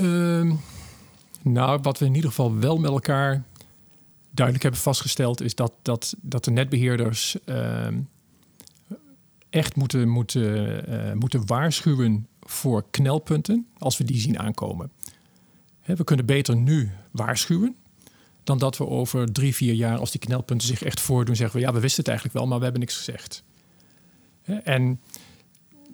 Um, 0.00 0.60
nou, 1.42 1.80
wat 1.82 1.98
we 1.98 2.04
in 2.04 2.14
ieder 2.14 2.30
geval 2.30 2.58
wel 2.58 2.78
met 2.78 2.90
elkaar 2.90 3.42
duidelijk 4.30 4.64
hebben 4.64 4.82
vastgesteld, 4.82 5.40
is 5.40 5.54
dat, 5.54 5.72
dat, 5.82 6.14
dat 6.20 6.44
de 6.44 6.50
netbeheerders 6.50 7.36
uh, 7.46 7.86
echt 9.50 9.76
moeten, 9.76 10.08
moeten, 10.08 10.84
uh, 10.90 11.12
moeten 11.12 11.46
waarschuwen 11.46 12.26
voor 12.40 12.84
knelpunten 12.90 13.66
als 13.78 13.98
we 13.98 14.04
die 14.04 14.20
zien 14.20 14.38
aankomen. 14.38 14.90
We 15.84 16.04
kunnen 16.04 16.26
beter 16.26 16.56
nu 16.56 16.90
waarschuwen 17.10 17.76
dan 18.44 18.58
dat 18.58 18.76
we 18.76 18.86
over 18.86 19.32
drie, 19.32 19.54
vier 19.54 19.74
jaar, 19.74 19.98
als 19.98 20.10
die 20.10 20.20
knelpunten 20.20 20.66
zich 20.66 20.82
echt 20.82 21.00
voordoen, 21.00 21.36
zeggen 21.36 21.56
we 21.56 21.66
ja, 21.66 21.72
we 21.72 21.80
wisten 21.80 21.98
het 21.98 22.08
eigenlijk 22.08 22.38
wel, 22.38 22.46
maar 22.46 22.58
we 22.58 22.64
hebben 22.64 22.80
niks 22.80 22.96
gezegd. 22.96 23.42
En 24.64 25.00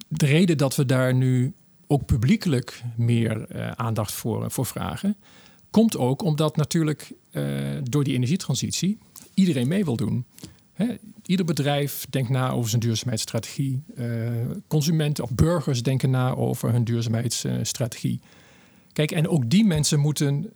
de 0.07 0.25
reden 0.25 0.57
dat 0.57 0.75
we 0.75 0.85
daar 0.85 1.13
nu 1.13 1.53
ook 1.87 2.05
publiekelijk 2.05 2.83
meer 2.95 3.55
uh, 3.55 3.71
aandacht 3.71 4.11
voor, 4.11 4.51
voor 4.51 4.65
vragen. 4.65 5.15
Komt 5.69 5.97
ook 5.97 6.21
omdat 6.21 6.55
natuurlijk 6.55 7.11
uh, 7.31 7.43
door 7.83 8.03
die 8.03 8.13
energietransitie 8.13 8.97
iedereen 9.33 9.67
mee 9.67 9.85
wil 9.85 9.95
doen. 9.95 10.25
Ieder 11.25 11.45
bedrijf 11.45 12.05
denkt 12.09 12.29
na 12.29 12.49
over 12.51 12.69
zijn 12.69 12.81
duurzaamheidsstrategie. 12.81 13.83
Uh, 13.97 14.29
consumenten 14.67 15.23
of 15.23 15.29
burgers 15.35 15.83
denken 15.83 16.09
na 16.09 16.35
over 16.35 16.71
hun 16.71 16.83
duurzaamheidsstrategie. 16.83 18.19
Kijk, 18.93 19.11
en 19.11 19.27
ook 19.27 19.49
die 19.49 19.65
mensen 19.65 19.99
moeten, 19.99 20.49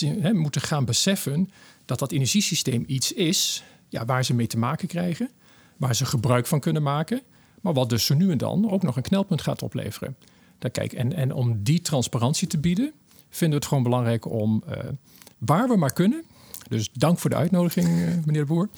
hè, 0.00 0.32
moeten 0.32 0.60
gaan 0.60 0.84
beseffen 0.84 1.50
dat 1.84 1.98
dat 1.98 2.12
energiesysteem 2.12 2.84
iets 2.86 3.12
is 3.12 3.64
ja, 3.88 4.04
waar 4.04 4.24
ze 4.24 4.34
mee 4.34 4.46
te 4.46 4.58
maken 4.58 4.88
krijgen, 4.88 5.30
waar 5.76 5.94
ze 5.94 6.04
gebruik 6.04 6.46
van 6.46 6.60
kunnen 6.60 6.82
maken, 6.82 7.22
maar 7.60 7.72
wat 7.72 7.88
dus 7.88 8.06
zo 8.06 8.14
nu 8.14 8.30
en 8.30 8.38
dan 8.38 8.70
ook 8.70 8.82
nog 8.82 8.96
een 8.96 9.02
knelpunt 9.02 9.42
gaat 9.42 9.62
opleveren. 9.62 10.16
Daar, 10.58 10.70
kijk, 10.70 10.92
en, 10.92 11.12
en 11.12 11.32
om 11.32 11.62
die 11.62 11.80
transparantie 11.80 12.48
te 12.48 12.58
bieden, 12.58 12.92
vinden 13.28 13.48
we 13.48 13.54
het 13.54 13.66
gewoon 13.66 13.82
belangrijk 13.82 14.30
om 14.30 14.62
uh, 14.68 14.74
waar 15.38 15.68
we 15.68 15.76
maar 15.76 15.92
kunnen, 15.92 16.24
dus 16.68 16.90
dank 16.92 17.18
voor 17.18 17.30
de 17.30 17.36
uitnodiging, 17.36 17.88
uh, 17.88 18.08
meneer 18.24 18.40
de 18.40 18.46
Boer, 18.46 18.68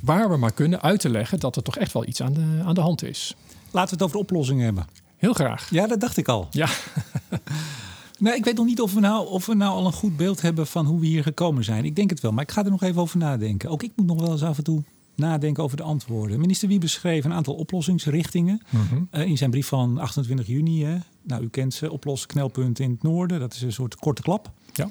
waar 0.00 0.30
we 0.30 0.36
maar 0.36 0.52
kunnen 0.52 0.82
uit 0.82 1.00
te 1.00 1.08
leggen 1.08 1.40
dat 1.40 1.56
er 1.56 1.62
toch 1.62 1.76
echt 1.76 1.92
wel 1.92 2.06
iets 2.06 2.22
aan 2.22 2.32
de, 2.32 2.62
aan 2.64 2.74
de 2.74 2.80
hand 2.80 3.02
is. 3.02 3.36
Laten 3.70 3.88
we 3.88 3.94
het 3.94 4.04
over 4.04 4.18
oplossingen 4.18 4.64
hebben. 4.64 4.86
Heel 5.16 5.32
graag. 5.32 5.70
Ja, 5.70 5.86
dat 5.86 6.00
dacht 6.00 6.16
ik 6.16 6.28
al. 6.28 6.48
Ja. 6.50 6.68
nou, 8.18 8.36
ik 8.36 8.44
weet 8.44 8.56
nog 8.56 8.66
niet 8.66 8.80
of 8.80 8.94
we, 8.94 9.00
nou, 9.00 9.28
of 9.28 9.46
we 9.46 9.54
nou 9.54 9.72
al 9.72 9.86
een 9.86 9.92
goed 9.92 10.16
beeld 10.16 10.40
hebben 10.40 10.66
van 10.66 10.86
hoe 10.86 11.00
we 11.00 11.06
hier 11.06 11.22
gekomen 11.22 11.64
zijn. 11.64 11.84
Ik 11.84 11.96
denk 11.96 12.10
het 12.10 12.20
wel, 12.20 12.32
maar 12.32 12.42
ik 12.42 12.50
ga 12.50 12.64
er 12.64 12.70
nog 12.70 12.82
even 12.82 13.00
over 13.00 13.18
nadenken. 13.18 13.70
Ook 13.70 13.82
ik 13.82 13.92
moet 13.96 14.06
nog 14.06 14.20
wel 14.20 14.32
eens 14.32 14.42
af 14.42 14.58
en 14.58 14.64
toe 14.64 14.82
nadenken 15.14 15.62
over 15.62 15.76
de 15.76 15.82
antwoorden. 15.82 16.40
Minister 16.40 16.68
Wiebes 16.68 16.92
schreef 16.92 17.24
een 17.24 17.32
aantal 17.32 17.54
oplossingsrichtingen 17.54 18.62
mm-hmm. 18.70 19.08
uh, 19.12 19.26
in 19.26 19.36
zijn 19.36 19.50
brief 19.50 19.66
van 19.66 19.98
28 19.98 20.46
juni. 20.46 20.84
Hè. 20.84 20.98
Nou, 21.22 21.42
u 21.42 21.48
kent 21.48 21.74
ze, 21.74 21.92
oplossen 21.92 22.28
knelpunten 22.28 22.84
in 22.84 22.90
het 22.90 23.02
noorden. 23.02 23.40
Dat 23.40 23.54
is 23.54 23.62
een 23.62 23.72
soort 23.72 23.96
korte 23.96 24.22
klap. 24.22 24.52
Ja. 24.72 24.90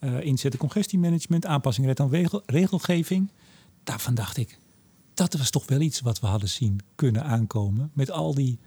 Uh, 0.00 0.20
inzetten 0.20 0.60
congestiemanagement, 0.60 1.46
aanpassing 1.46 1.86
red 1.86 2.00
aan 2.00 2.10
regel, 2.10 2.42
regelgeving. 2.46 3.30
Daarvan 3.84 4.14
dacht 4.14 4.36
ik, 4.36 4.58
dat 5.14 5.34
was 5.34 5.50
toch 5.50 5.66
wel 5.66 5.80
iets 5.80 6.00
wat 6.00 6.20
we 6.20 6.26
hadden 6.26 6.48
zien 6.48 6.80
kunnen 6.94 7.24
aankomen. 7.24 7.90
Met 7.94 8.10
al 8.10 8.34
die 8.34 8.58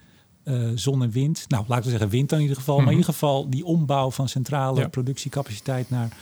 uh, 0.50 0.72
zon 0.76 1.04
en 1.04 1.12
wind. 1.12 1.46
Nou, 1.48 1.66
laten 1.68 1.84
we 1.84 1.90
zeggen 1.90 2.10
wind 2.10 2.32
in 2.32 2.42
ieder 2.42 2.56
geval. 2.56 2.78
Maar 2.78 2.92
in 2.92 2.98
ieder 2.98 3.14
geval 3.14 3.50
die 3.50 3.66
ombouw 3.66 4.12
van 4.12 4.30
centrale 4.30 4.80
ja. 4.80 4.88
productiecapaciteit 4.88 5.90
naar... 5.90 6.18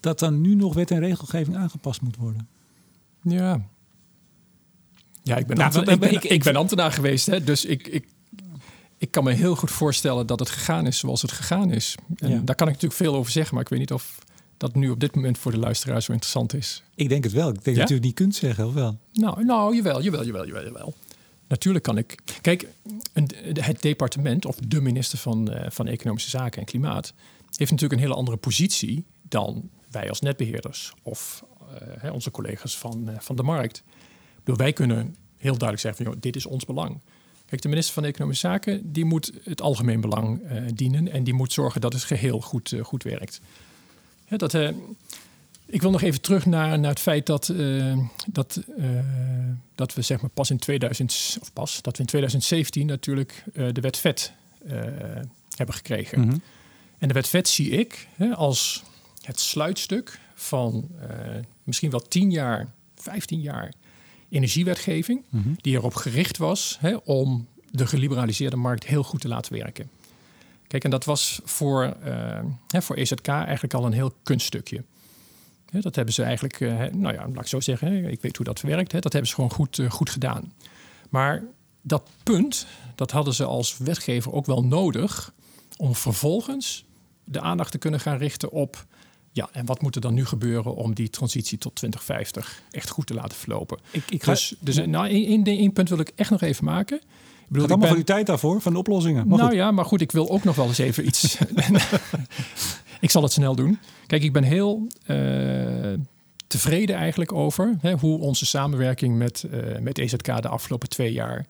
dat 0.00 0.18
dan 0.18 0.40
nu 0.40 0.54
nog 0.54 0.74
wet 0.74 0.90
en 0.90 0.98
regelgeving 0.98 1.56
aangepast 1.56 2.00
moet 2.00 2.16
worden. 2.16 2.48
Ja, 3.22 3.60
ja, 5.22 5.36
ik 5.36 5.46
ben, 5.46 5.56
nou, 5.56 5.74
ambtenaar, 5.74 5.94
ik, 5.94 6.00
ben, 6.00 6.12
ik, 6.12 6.24
ik 6.24 6.42
ben 6.42 6.56
ambtenaar 6.56 6.92
geweest, 6.92 7.26
hè, 7.26 7.44
dus 7.44 7.64
ik, 7.64 7.86
ik, 7.86 8.06
ik 8.98 9.10
kan 9.10 9.24
me 9.24 9.32
heel 9.32 9.56
goed 9.56 9.70
voorstellen 9.70 10.26
dat 10.26 10.38
het 10.38 10.50
gegaan 10.50 10.86
is 10.86 10.98
zoals 10.98 11.22
het 11.22 11.32
gegaan 11.32 11.70
is. 11.70 11.94
En 12.16 12.30
ja. 12.30 12.40
daar 12.44 12.54
kan 12.54 12.66
ik 12.66 12.72
natuurlijk 12.72 13.00
veel 13.00 13.14
over 13.14 13.32
zeggen, 13.32 13.54
maar 13.54 13.62
ik 13.62 13.68
weet 13.68 13.78
niet 13.78 13.92
of 13.92 14.18
dat 14.56 14.74
nu 14.74 14.90
op 14.90 15.00
dit 15.00 15.14
moment 15.14 15.38
voor 15.38 15.52
de 15.52 15.58
luisteraar 15.58 16.02
zo 16.02 16.12
interessant 16.12 16.54
is. 16.54 16.82
Ik 16.94 17.08
denk 17.08 17.24
het 17.24 17.32
wel. 17.32 17.48
Ik 17.48 17.64
denk 17.64 17.76
ja? 17.76 17.82
dat 17.82 17.90
u 17.90 17.94
het 17.94 18.04
niet 18.04 18.14
kunt 18.14 18.34
zeggen, 18.34 18.66
of 18.66 18.74
wel? 18.74 18.98
Nou, 19.12 19.44
nou 19.44 19.76
jawel, 19.76 20.02
jawel, 20.02 20.24
jawel, 20.24 20.46
jawel, 20.46 20.64
jawel. 20.64 20.94
Natuurlijk 21.52 21.84
kan 21.84 21.98
ik. 21.98 22.18
Kijk, 22.40 22.66
het 23.52 23.82
departement 23.82 24.46
of 24.46 24.56
de 24.56 24.80
minister 24.80 25.18
van, 25.18 25.52
uh, 25.52 25.66
van 25.68 25.86
Economische 25.86 26.30
Zaken 26.30 26.60
en 26.60 26.66
Klimaat 26.66 27.14
heeft 27.56 27.70
natuurlijk 27.70 27.92
een 27.92 28.06
hele 28.06 28.14
andere 28.14 28.36
positie 28.36 29.04
dan 29.22 29.70
wij 29.90 30.08
als 30.08 30.20
netbeheerders 30.20 30.92
of 31.02 31.44
uh, 32.04 32.12
onze 32.12 32.30
collega's 32.30 32.78
van, 32.78 33.10
uh, 33.10 33.18
van 33.18 33.36
de 33.36 33.42
markt. 33.42 33.82
Bedoel, 34.36 34.56
wij 34.56 34.72
kunnen 34.72 35.16
heel 35.36 35.58
duidelijk 35.58 35.80
zeggen 35.80 36.04
van 36.04 36.12
joh, 36.12 36.22
dit 36.22 36.36
is 36.36 36.46
ons 36.46 36.64
belang. 36.64 37.00
Kijk, 37.46 37.62
de 37.62 37.68
minister 37.68 37.94
van 37.94 38.04
Economische 38.04 38.46
Zaken 38.46 38.92
die 38.92 39.04
moet 39.04 39.32
het 39.44 39.60
algemeen 39.60 40.00
belang 40.00 40.40
dienen 40.74 41.08
en 41.08 41.24
die 41.24 41.34
moet 41.34 41.52
zorgen 41.52 41.80
dat 41.80 41.92
het 41.92 42.04
geheel 42.04 42.40
goed, 42.40 42.74
goed 42.82 43.02
werkt. 43.02 43.40
Ja, 44.28 44.36
dat, 44.36 44.52
ik 45.72 45.82
wil 45.82 45.90
nog 45.90 46.02
even 46.02 46.20
terug 46.20 46.46
naar, 46.46 46.78
naar 46.78 46.90
het 46.90 47.00
feit 47.00 47.26
dat, 47.26 47.52
dat, 48.26 48.60
dat 49.74 49.94
we 49.94 50.02
zeg 50.02 50.20
maar 50.20 50.30
pas 50.30 50.50
in 50.50 50.58
2000 50.58 51.38
of 51.40 51.52
pas 51.52 51.82
dat 51.82 51.96
we 51.96 52.02
in 52.02 52.08
2017 52.08 52.86
natuurlijk 52.86 53.44
de 53.52 53.80
wet 53.80 53.96
vet 53.96 54.32
hebben 55.56 55.74
gekregen. 55.74 56.20
Mm 56.20 56.28
-hmm. 56.28 56.42
En 56.98 57.08
de 57.08 57.14
wet 57.14 57.28
vet 57.28 57.48
zie 57.48 57.70
ik 57.70 58.08
hè, 58.14 58.34
als 58.34 58.82
het 59.22 59.40
sluitstuk 59.40 60.20
van 60.34 60.88
misschien 61.62 61.90
wel 61.90 62.00
10 62.00 62.30
jaar, 62.30 62.68
15 62.94 63.40
jaar 63.40 63.72
energiewetgeving, 64.28 65.22
mm-hmm. 65.28 65.56
die 65.60 65.74
erop 65.74 65.94
gericht 65.94 66.36
was 66.36 66.76
hè, 66.80 66.96
om 67.04 67.46
de 67.70 67.86
geliberaliseerde 67.86 68.56
markt 68.56 68.84
heel 68.84 69.02
goed 69.02 69.20
te 69.20 69.28
laten 69.28 69.52
werken. 69.52 69.90
Kijk, 70.66 70.84
en 70.84 70.90
dat 70.90 71.04
was 71.04 71.40
voor, 71.44 71.96
hè, 72.68 72.82
voor 72.82 72.96
EZK 72.96 73.28
eigenlijk 73.28 73.74
al 73.74 73.86
een 73.86 73.92
heel 73.92 74.14
kunststukje. 74.22 74.82
Dat 75.80 75.94
hebben 75.94 76.14
ze 76.14 76.22
eigenlijk, 76.22 76.60
uh, 76.60 76.84
nou 76.92 77.14
ja, 77.14 77.28
laat 77.28 77.42
ik 77.42 77.46
zo 77.46 77.60
zeggen, 77.60 78.04
ik 78.04 78.20
weet 78.20 78.36
hoe 78.36 78.46
dat 78.46 78.60
werkt, 78.60 78.92
hè, 78.92 78.98
dat 79.00 79.12
hebben 79.12 79.30
ze 79.30 79.34
gewoon 79.34 79.50
goed, 79.50 79.78
uh, 79.78 79.90
goed 79.90 80.10
gedaan. 80.10 80.52
Maar 81.10 81.42
dat 81.82 82.02
punt, 82.22 82.66
dat 82.94 83.10
hadden 83.10 83.34
ze 83.34 83.44
als 83.44 83.78
wetgever 83.78 84.32
ook 84.32 84.46
wel 84.46 84.64
nodig 84.64 85.32
om 85.76 85.94
vervolgens 85.94 86.84
de 87.24 87.40
aandacht 87.40 87.70
te 87.70 87.78
kunnen 87.78 88.00
gaan 88.00 88.16
richten 88.16 88.50
op 88.50 88.86
ja, 89.32 89.48
en 89.52 89.66
wat 89.66 89.82
moet 89.82 89.94
er 89.94 90.00
dan 90.00 90.14
nu 90.14 90.24
gebeuren 90.24 90.74
om 90.74 90.94
die 90.94 91.10
transitie 91.10 91.58
tot 91.58 91.74
2050 91.74 92.62
echt 92.70 92.88
goed 92.88 93.06
te 93.06 93.14
laten 93.14 93.36
verlopen? 93.36 93.78
Ik, 93.90 94.10
ik 94.10 94.22
ga, 94.22 94.30
dus 94.30 94.54
dus 94.58 94.76
nou, 94.76 95.08
één, 95.08 95.44
één 95.44 95.72
punt 95.72 95.88
wil 95.88 95.98
ik 95.98 96.12
echt 96.14 96.30
nog 96.30 96.40
even 96.40 96.64
maken. 96.64 97.00
Ik 97.52 97.58
bedoel, 97.58 97.70
allemaal 97.70 97.88
ben... 97.88 97.98
uw 97.98 98.14
tijd 98.14 98.26
daarvoor, 98.26 98.60
van 98.60 98.72
de 98.72 98.78
oplossingen. 98.78 99.28
Maar 99.28 99.38
nou 99.38 99.50
goed. 99.50 99.58
ja, 99.58 99.70
maar 99.70 99.84
goed, 99.84 100.00
ik 100.00 100.12
wil 100.12 100.30
ook 100.30 100.44
nog 100.44 100.56
wel 100.56 100.66
eens 100.66 100.78
even 100.78 101.06
iets... 101.06 101.38
ik 103.00 103.10
zal 103.10 103.22
het 103.22 103.32
snel 103.32 103.54
doen. 103.54 103.78
Kijk, 104.06 104.22
ik 104.22 104.32
ben 104.32 104.42
heel 104.42 104.86
uh, 105.06 105.92
tevreden 106.46 106.96
eigenlijk 106.96 107.32
over 107.32 107.76
hè, 107.80 107.92
hoe 107.92 108.18
onze 108.18 108.46
samenwerking 108.46 109.16
met, 109.16 109.46
uh, 109.50 109.78
met 109.78 109.98
EZK 109.98 110.42
de 110.42 110.48
afgelopen 110.48 110.88
twee 110.88 111.12
jaar... 111.12 111.46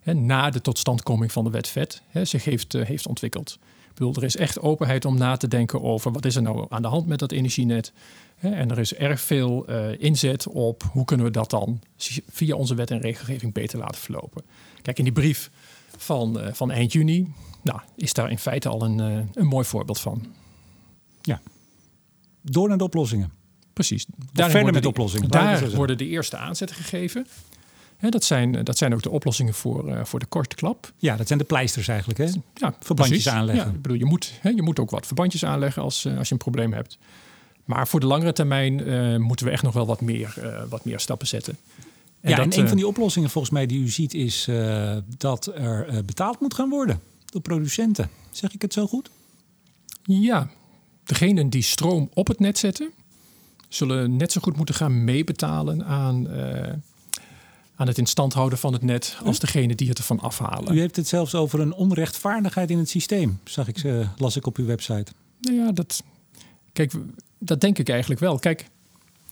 Hè, 0.00 0.14
na 0.14 0.50
de 0.50 0.60
totstandkoming 0.60 1.32
van 1.32 1.44
de 1.44 1.50
wet 1.50 1.68
VET 1.68 2.02
hè, 2.08 2.24
zich 2.24 2.44
heeft, 2.44 2.74
uh, 2.74 2.84
heeft 2.84 3.06
ontwikkeld. 3.06 3.58
Ik 3.62 3.94
bedoel, 3.94 4.14
er 4.14 4.24
is 4.24 4.36
echt 4.36 4.60
openheid 4.60 5.04
om 5.04 5.18
na 5.18 5.36
te 5.36 5.48
denken 5.48 5.82
over 5.82 6.12
wat 6.12 6.24
is 6.24 6.36
er 6.36 6.42
nou 6.42 6.66
aan 6.68 6.82
de 6.82 6.88
hand 6.88 7.06
met 7.06 7.18
dat 7.18 7.32
energienet. 7.32 7.92
En 8.38 8.70
er 8.70 8.78
is 8.78 8.94
erg 8.94 9.20
veel 9.20 9.64
inzet 9.98 10.46
op 10.48 10.82
hoe 10.92 11.04
kunnen 11.04 11.26
we 11.26 11.32
dat 11.32 11.50
dan 11.50 11.80
via 12.30 12.56
onze 12.56 12.74
wet 12.74 12.90
en 12.90 13.00
regelgeving 13.00 13.52
beter 13.52 13.78
laten 13.78 14.00
verlopen. 14.00 14.42
Kijk, 14.86 14.98
in 14.98 15.04
die 15.04 15.12
brief 15.12 15.50
van, 15.96 16.40
uh, 16.40 16.52
van 16.52 16.70
eind 16.70 16.92
juni 16.92 17.32
nou, 17.62 17.80
is 17.96 18.12
daar 18.12 18.30
in 18.30 18.38
feite 18.38 18.68
al 18.68 18.82
een, 18.82 18.98
uh, 18.98 19.24
een 19.34 19.46
mooi 19.46 19.64
voorbeeld 19.64 20.00
van. 20.00 20.26
Ja. 21.22 21.40
Door 22.42 22.68
naar 22.68 22.78
de 22.78 22.84
oplossingen. 22.84 23.32
Precies. 23.72 24.06
verder 24.32 24.52
worden 24.52 24.72
met 24.72 24.82
de- 24.82 24.88
oplossingen, 24.88 25.28
Daar 25.28 25.70
worden 25.70 25.98
de 25.98 26.06
eerste 26.06 26.36
aanzetten 26.36 26.76
gegeven. 26.76 27.26
Dat, 28.00 28.24
zijn, 28.24 28.64
dat 28.64 28.78
zijn 28.78 28.94
ook 28.94 29.02
de 29.02 29.10
oplossingen 29.10 29.54
voor, 29.54 29.88
eh, 29.88 30.04
voor 30.04 30.18
de 30.18 30.26
korte 30.26 30.56
klap. 30.56 30.92
Ja, 30.96 31.16
dat 31.16 31.26
zijn 31.26 31.38
de 31.38 31.44
pleisters 31.44 31.88
eigenlijk. 31.88 32.18
Hè? 32.18 32.24
Ja, 32.54 32.74
Verbandjes 32.80 33.08
precies. 33.08 33.28
aanleggen. 33.28 33.66
Ja, 33.66 33.70
ik 33.74 33.82
bedoel, 33.82 33.98
je, 33.98 34.04
moet, 34.04 34.32
je 34.42 34.62
moet 34.62 34.78
ook 34.78 34.90
wat 34.90 35.06
verbandjes 35.06 35.44
aanleggen 35.44 35.82
als, 35.82 36.04
eh, 36.04 36.18
als 36.18 36.26
je 36.28 36.32
een 36.32 36.40
probleem 36.40 36.72
hebt. 36.72 36.98
Maar 37.64 37.88
voor 37.88 38.00
de 38.00 38.06
langere 38.06 38.32
termijn 38.32 38.84
eh, 38.84 39.16
moeten 39.16 39.46
we 39.46 39.52
echt 39.52 39.62
nog 39.62 39.72
wel 39.74 39.86
wat 39.86 40.00
meer, 40.00 40.34
eh, 40.42 40.62
wat 40.68 40.84
meer 40.84 41.00
stappen 41.00 41.26
zetten. 41.26 41.56
En 42.26 42.32
ja, 42.32 42.36
dat, 42.36 42.46
en 42.46 42.52
een 42.52 42.62
eh, 42.62 42.68
van 42.68 42.76
die 42.76 42.86
oplossingen 42.86 43.30
volgens 43.30 43.52
mij 43.52 43.66
die 43.66 43.80
u 43.80 43.88
ziet 43.88 44.14
is 44.14 44.48
eh, 44.48 44.96
dat 45.18 45.46
er 45.46 45.88
eh, 45.88 45.98
betaald 46.04 46.40
moet 46.40 46.54
gaan 46.54 46.68
worden 46.68 47.00
door 47.24 47.40
producenten. 47.40 48.10
Zeg 48.30 48.54
ik 48.54 48.62
het 48.62 48.72
zo 48.72 48.86
goed? 48.86 49.10
Ja, 50.02 50.50
degenen 51.04 51.50
die 51.50 51.62
stroom 51.62 52.10
op 52.14 52.26
het 52.26 52.40
net 52.40 52.58
zetten, 52.58 52.90
zullen 53.68 54.16
net 54.16 54.32
zo 54.32 54.40
goed 54.40 54.56
moeten 54.56 54.74
gaan 54.74 55.04
meebetalen 55.04 55.84
aan, 55.84 56.28
aan 57.76 57.86
het 57.86 57.98
in 57.98 58.06
stand 58.06 58.32
houden 58.32 58.58
van 58.58 58.72
het 58.72 58.82
net 58.82 59.18
als 59.24 59.38
degene 59.38 59.74
die 59.74 59.88
het 59.88 59.98
ervan 59.98 60.20
afhalen. 60.20 60.74
U 60.74 60.80
heeft 60.80 60.96
het 60.96 61.08
zelfs 61.08 61.34
over 61.34 61.60
een 61.60 61.74
onrechtvaardigheid 61.74 62.70
in 62.70 62.78
het 62.78 62.88
systeem, 62.88 63.40
zag 63.44 63.68
ik, 63.68 63.82
las 64.16 64.36
ik 64.36 64.46
op 64.46 64.56
uw 64.56 64.66
website. 64.66 65.12
Nou 65.40 65.56
ja, 65.56 65.72
dat, 65.72 66.02
kijk, 66.72 66.92
dat 67.38 67.60
denk 67.60 67.78
ik 67.78 67.88
eigenlijk 67.88 68.20
wel. 68.20 68.38
Kijk, 68.38 68.70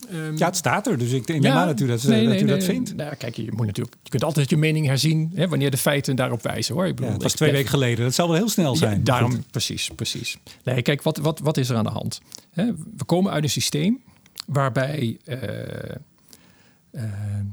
ehm, 0.08 0.36
Ja, 0.36 0.46
het 0.46 0.56
staat 0.56 0.86
er, 0.86 0.98
dus 0.98 1.12
ik 1.12 1.28
neem 1.28 1.46
aan 1.52 1.66
dat 1.66 1.80
u 1.80 1.86
dat, 1.86 2.02
nee, 2.02 2.24
dat, 2.24 2.32
nee, 2.34 2.42
u 2.42 2.46
dat 2.46 2.58
nee. 2.58 2.66
vindt. 2.66 2.96
Nou, 2.96 3.14
kijk, 3.14 3.36
je, 3.36 3.52
moet 3.52 3.66
natuurlijk, 3.66 3.96
je 4.02 4.10
kunt 4.10 4.24
altijd 4.24 4.50
je 4.50 4.56
mening 4.56 4.86
herzien 4.86 5.32
hè, 5.34 5.48
wanneer 5.48 5.70
de 5.70 5.76
feiten 5.76 6.16
daarop 6.16 6.42
wijzen. 6.42 6.74
Hoor. 6.74 6.84
Ik 6.86 6.88
Ja, 6.90 6.94
bedoel, 6.94 7.12
het 7.12 7.22
was 7.22 7.32
twee 7.34 7.52
weken 7.52 7.70
geleden, 7.70 8.04
dat 8.04 8.14
zal 8.14 8.26
wel 8.28 8.36
heel 8.36 8.48
snel 8.48 8.72
Ja, 8.72 8.78
zijn. 8.78 9.04
daarom, 9.04 9.30
Goed. 9.30 9.50
precies, 9.50 9.90
precies. 9.96 10.38
Nee, 10.64 10.82
kijk, 10.82 11.02
wat, 11.02 11.16
wat, 11.18 11.38
wat 11.40 11.56
is 11.56 11.68
er 11.68 11.76
aan 11.76 11.84
de 11.84 11.90
hand? 11.90 12.20
Hè, 12.50 12.64
we 12.96 13.04
komen 13.06 13.32
uit 13.32 13.42
een 13.44 13.50
systeem 13.50 14.02
waarbij, 14.46 15.18
eh, 15.24 15.42
eh, 16.90 17.02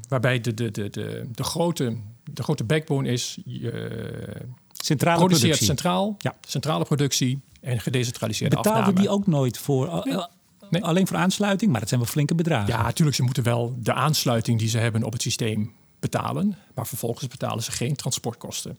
waarbij 0.08 0.42
de, 0.42 0.54
de, 0.54 0.72
de, 0.72 0.90
de, 0.90 1.26
de, 1.36 1.44
grote, 1.44 1.96
de 2.34 2.44
grote 2.44 2.64
backbone 2.64 3.10
is... 3.10 3.38
je 3.46 3.70
Centrale 4.84 5.18
produceert 5.18 5.42
productie. 5.42 5.66
centraal, 5.68 6.16
Ja. 6.20 6.36
centrale 6.48 6.84
productie 6.86 7.40
en 7.62 7.80
gedecentraliseerde 7.80 8.56
Betaalden 8.56 8.82
afname. 8.84 9.00
die 9.00 9.10
ook 9.10 9.28
nooit 9.28 9.58
voor, 9.58 9.88
eh, 10.04 10.14
eh, 10.14 10.24
Nee. 10.72 10.84
alleen 10.84 11.08
voor 11.08 11.18
aansluiting, 11.18 11.72
maar 11.72 11.80
dat 11.80 11.90
zijn 11.90 12.02
wel 12.02 12.10
flinke 12.10 12.36
bedragen. 12.36 12.68
Ja, 12.74 12.82
natuurlijk, 12.82 13.18
ze 13.18 13.24
moeten 13.24 13.44
wel 13.44 13.76
de 13.80 13.94
aansluiting 13.94 14.60
die 14.60 14.70
ze 14.70 14.78
hebben 14.78 15.04
op 15.04 15.12
het 15.14 15.22
systeem 15.22 15.72
betalen. 16.00 16.56
Maar 16.76 16.88
vervolgens 16.88 17.28
betalen 17.28 17.64
ze 17.64 17.72
geen 17.72 17.96
transportkosten. 17.96 18.78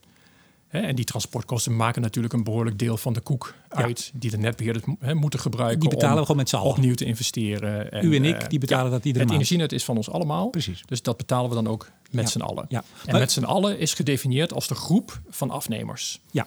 En 0.69 0.95
die 0.95 1.05
transportkosten 1.05 1.77
maken 1.77 2.03
natuurlijk 2.03 2.35
een 2.35 2.45
behoorlijk 2.45 2.79
deel 2.79 2.97
van 2.97 3.13
de 3.13 3.21
koek 3.21 3.55
uit... 3.69 4.11
die 4.15 4.31
de 4.31 4.39
netbeheerders 4.39 4.85
moeten 5.15 5.41
gebruiken 5.41 5.81
Die 5.81 5.89
betalen 5.89 6.13
we 6.15 6.21
om 6.21 6.27
gewoon 6.27 6.41
met 6.41 6.49
z'n 6.49 6.57
allen. 6.57 6.71
opnieuw 6.71 6.95
te 6.95 7.05
investeren. 7.05 8.05
U 8.05 8.17
en 8.17 8.25
ik, 8.25 8.43
eh, 8.43 8.49
die 8.49 8.59
betalen 8.59 8.91
dat 8.91 9.05
iedere 9.05 9.19
Het 9.25 9.33
maand. 9.33 9.33
energienet 9.33 9.73
is 9.73 9.85
van 9.85 9.97
ons 9.97 10.11
allemaal. 10.11 10.49
Precies. 10.49 10.83
Dus 10.87 11.03
dat 11.03 11.17
betalen 11.17 11.49
we 11.49 11.55
dan 11.55 11.67
ook 11.69 11.91
met 12.11 12.25
Ja. 12.25 12.31
z'n 12.31 12.41
allen. 12.41 12.65
Ja. 12.69 12.79
En 13.05 13.11
Maar- 13.11 13.21
met 13.21 13.33
z'n 13.33 13.45
allen 13.45 13.79
is 13.79 13.95
gedefinieerd 13.95 14.53
als 14.53 14.67
de 14.69 14.75
groep 14.75 15.21
van 15.29 15.51
afnemers. 15.51 16.21
Ja, 16.31 16.47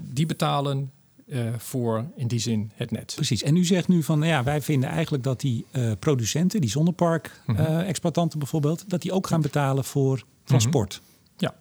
die 0.00 0.26
betalen 0.26 0.90
eh, 1.32 1.54
voor 1.58 2.04
in 2.16 2.26
die 2.28 2.38
zin 2.38 2.70
het 2.74 2.90
net. 2.90 3.12
precies. 3.14 3.42
En 3.42 3.56
u 3.56 3.64
zegt 3.64 3.88
nu 3.88 4.02
van, 4.02 4.22
ja, 4.22 4.42
wij 4.42 4.62
vinden 4.62 4.88
eigenlijk 4.88 5.24
dat 5.24 5.40
die 5.40 5.66
eh, 5.70 5.92
producenten, 5.98 6.60
die 6.60 6.70
Mhm. 6.70 6.78
zonnepark-exploitanten 6.78 8.38
bijvoorbeeld, 8.38 8.84
dat 8.90 9.02
die 9.02 9.12
ook 9.12 9.26
gaan 9.26 9.40
betalen 9.40 9.84
voor 9.84 10.24
transport. 10.44 11.00
Ja. 11.36 11.54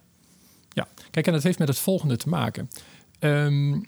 ja, 0.69 0.87
kijk, 1.11 1.27
en 1.27 1.33
dat 1.33 1.43
heeft 1.43 1.59
met 1.59 1.67
het 1.67 1.77
volgende 1.79 2.17
te 2.17 2.29
maken. 2.29 2.69
Ehm, 3.19 3.79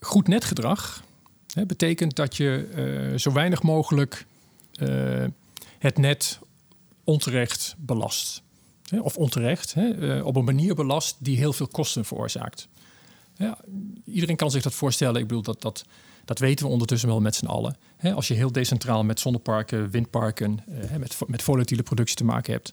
goed 0.00 0.28
netgedrag 0.28 1.02
hè, 1.54 1.66
betekent 1.66 2.16
dat 2.16 2.36
je 2.36 2.68
eh, 3.12 3.18
zo 3.18 3.32
weinig 3.32 3.62
mogelijk 3.62 4.26
eh, 4.72 5.24
het 5.78 5.98
net 5.98 6.38
onterecht 7.04 7.74
belast. 7.78 8.42
Hè, 8.88 9.00
of 9.00 9.16
onterecht, 9.16 9.74
hè, 9.74 10.16
eh, 10.18 10.26
op 10.26 10.36
een 10.36 10.44
manier 10.44 10.74
belast 10.74 11.16
die 11.18 11.36
heel 11.36 11.52
veel 11.52 11.68
kosten 11.68 12.04
veroorzaakt. 12.04 12.68
Ja, 13.42 13.58
iedereen 14.04 14.36
kan 14.36 14.50
zich 14.50 14.62
dat 14.62 14.74
voorstellen. 14.74 15.20
Ik 15.20 15.26
bedoel, 15.26 15.42
dat, 15.42 15.62
dat, 15.62 15.84
dat 16.24 16.38
weten 16.38 16.66
we 16.66 16.72
ondertussen 16.72 17.08
wel 17.08 17.20
met 17.20 17.34
z'n 17.34 17.46
allen. 17.46 17.76
Als 18.14 18.28
je 18.28 18.34
heel 18.34 18.52
decentraal 18.52 19.04
met 19.04 19.20
zonneparken, 19.20 19.90
windparken, 19.90 20.64
eh, 20.68 20.96
met, 20.96 21.16
met 21.26 21.42
volatiele 21.42 21.82
productie 21.82 22.16
te 22.16 22.24
maken 22.24 22.52
hebt, 22.52 22.72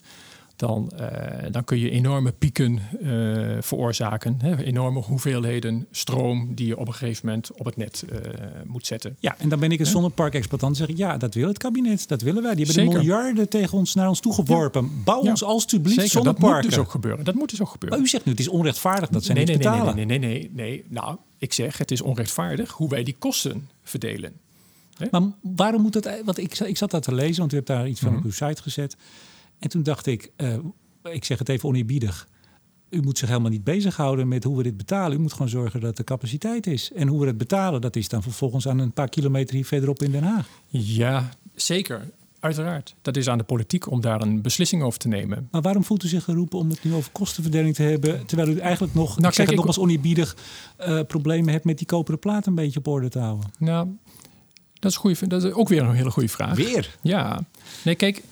dan, 0.59 0.91
eh, 0.97 1.51
dan 1.51 1.63
kun 1.63 1.79
je 1.79 1.89
enorme 1.89 2.31
pieken 2.31 2.79
eh, 3.03 3.57
veroorzaken. 3.61 4.37
Hè, 4.41 4.63
enorme 4.63 4.99
hoeveelheden 5.01 5.87
stroom 5.91 6.55
die 6.55 6.67
je 6.67 6.77
op 6.77 6.87
een 6.87 6.93
gegeven 6.93 7.25
moment 7.27 7.51
op 7.57 7.65
het 7.65 7.77
net 7.77 8.03
eh, 8.09 8.17
moet 8.65 8.85
zetten. 8.85 9.15
Ja, 9.19 9.35
en 9.37 9.49
dan 9.49 9.59
ben 9.59 9.71
ik 9.71 9.79
een 9.79 9.85
zonnepark-exploitant 9.85 10.71
en 10.71 10.77
zeg 10.85 10.87
ik, 10.87 10.97
ja, 10.97 11.17
dat 11.17 11.33
wil 11.33 11.47
het 11.47 11.57
kabinet, 11.57 12.07
dat 12.07 12.21
willen 12.21 12.43
wij. 12.43 12.55
Die 12.55 12.65
hebben 12.65 12.85
de 12.85 12.91
miljarden 12.97 13.49
tegen 13.49 13.77
ons 13.77 13.93
naar 13.95 14.07
ons 14.09 14.19
toegeworpen. 14.19 15.03
Bouw 15.03 15.23
Ja. 15.23 15.29
ons 15.29 15.43
alstublieft 15.43 15.99
Zeker, 15.99 16.13
dat 16.13 16.23
zonneparken. 16.23 16.61
moet 16.61 16.69
dus 16.69 16.79
ook 16.79 16.91
gebeuren. 16.91 17.25
Dat 17.25 17.35
moet 17.35 17.49
dus 17.49 17.61
ook 17.61 17.69
gebeuren. 17.69 17.97
Maar 17.97 18.07
u 18.07 18.09
zegt 18.09 18.25
nu, 18.25 18.31
het 18.31 18.41
is 18.41 18.47
onrechtvaardig 18.49 19.09
dat 19.09 19.23
zij 19.23 19.35
nee, 19.35 19.45
niet 19.45 19.57
nee, 19.57 19.71
betalen. 19.71 19.95
nee, 19.95 20.05
nee, 20.05 20.19
nee, 20.19 20.29
nee, 20.29 20.51
nee. 20.53 20.83
Nou, 20.87 21.17
ik 21.37 21.53
zeg, 21.53 21.77
het 21.77 21.91
is 21.91 22.01
onrechtvaardig 22.01 22.71
hoe 22.71 22.89
wij 22.89 23.03
die 23.03 23.15
kosten 23.19 23.69
verdelen. 23.83 24.33
Maar 25.11 25.21
waarom 25.41 25.81
moet 25.81 25.93
het... 25.93 26.21
Want 26.25 26.37
ik, 26.37 26.59
ik 26.59 26.77
zat 26.77 26.91
daar 26.91 27.01
te 27.01 27.13
lezen, 27.15 27.39
want 27.39 27.51
u 27.51 27.55
hebt 27.55 27.67
daar 27.67 27.87
iets 27.87 27.99
van 27.99 28.09
Mhm. 28.09 28.17
op 28.17 28.23
uw 28.25 28.31
site 28.31 28.61
gezet. 28.61 28.95
En 29.59 29.69
toen 29.69 29.83
dacht 29.83 30.05
ik, 30.05 30.31
eh, 30.35 30.57
ik 31.03 31.25
zeg 31.25 31.39
het 31.39 31.49
even 31.49 31.69
oneerbiedig. 31.69 32.27
U 32.89 33.01
moet 33.01 33.17
zich 33.17 33.27
helemaal 33.27 33.51
niet 33.51 33.63
bezighouden 33.63 34.27
met 34.27 34.43
hoe 34.43 34.57
we 34.57 34.63
dit 34.63 34.77
betalen. 34.77 35.17
U 35.17 35.21
moet 35.21 35.33
gewoon 35.33 35.49
zorgen 35.49 35.79
dat 35.79 35.97
er 35.97 36.03
capaciteit 36.03 36.67
is. 36.67 36.91
En 36.91 37.07
hoe 37.07 37.19
we 37.19 37.27
het 37.27 37.37
betalen, 37.37 37.81
dat 37.81 37.95
is 37.95 38.09
dan 38.09 38.23
vervolgens 38.23 38.67
aan 38.67 38.79
een 38.79 38.91
paar 38.91 39.09
kilometer 39.09 39.55
hier 39.55 39.65
verderop 39.65 40.01
in 40.03 40.11
Den 40.11 40.23
Haag. 40.23 40.47
Ja, 40.67 41.29
zeker. 41.55 42.09
Uiteraard. 42.39 42.95
Dat 43.01 43.17
is 43.17 43.27
aan 43.27 43.37
de 43.37 43.43
politiek 43.43 43.91
om 43.91 44.01
daar 44.01 44.21
een 44.21 44.41
beslissing 44.41 44.83
over 44.83 44.99
te 44.99 45.07
nemen. 45.07 45.47
Maar 45.51 45.61
waarom 45.61 45.83
voelt 45.83 46.03
u 46.03 46.07
zich 46.07 46.23
geroepen 46.23 46.59
om 46.59 46.69
het 46.69 46.83
nu 46.83 46.93
over 46.93 47.11
kostenverdeling 47.11 47.75
te 47.75 47.83
hebben... 47.83 48.25
terwijl 48.25 48.49
u 48.49 48.57
eigenlijk 48.59 48.93
nog, 48.93 49.07
Nou, 49.07 49.17
ik 49.17 49.23
zeg 49.23 49.33
kijk, 49.33 49.47
het 49.47 49.55
nogmaals 49.55 49.79
oneerbiedig... 49.79 50.35
eh, 50.77 50.99
problemen 51.07 51.51
hebt 51.51 51.65
met 51.65 51.77
die 51.77 51.87
koperen 51.87 52.19
plaat 52.19 52.45
een 52.45 52.55
beetje 52.55 52.79
op 52.79 52.87
orde 52.87 53.09
te 53.09 53.19
houden? 53.19 53.51
Nou, 53.57 53.87
dat 54.73 54.99
is, 55.03 55.19
dat 55.19 55.43
is 55.43 55.51
ook 55.51 55.69
weer 55.69 55.83
een 55.83 55.95
hele 55.95 56.11
goede 56.11 56.29
vraag. 56.29 56.55
Weer? 56.55 56.97
Ja. 57.01 57.41
Nee, 57.83 57.95
kijk. 57.95 58.23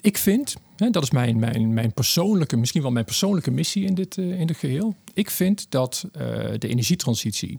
Ik 0.00 0.18
vind, 0.18 0.56
hè, 0.76 0.90
dat 0.90 1.02
is 1.02 1.10
mijn, 1.10 1.38
mijn, 1.38 1.74
mijn 1.74 1.92
persoonlijke, 1.92 2.56
misschien 2.56 2.82
wel 2.82 2.90
mijn 2.90 3.04
persoonlijke 3.04 3.50
missie 3.50 3.84
in 3.84 3.94
dit, 3.94 4.18
eh, 4.18 4.40
in 4.40 4.46
dit 4.46 4.56
geheel. 4.56 4.94
Ik 5.14 5.30
vind 5.30 5.66
dat 5.70 6.08
eh, 6.12 6.20
de 6.58 6.68
energietransitie 6.68 7.58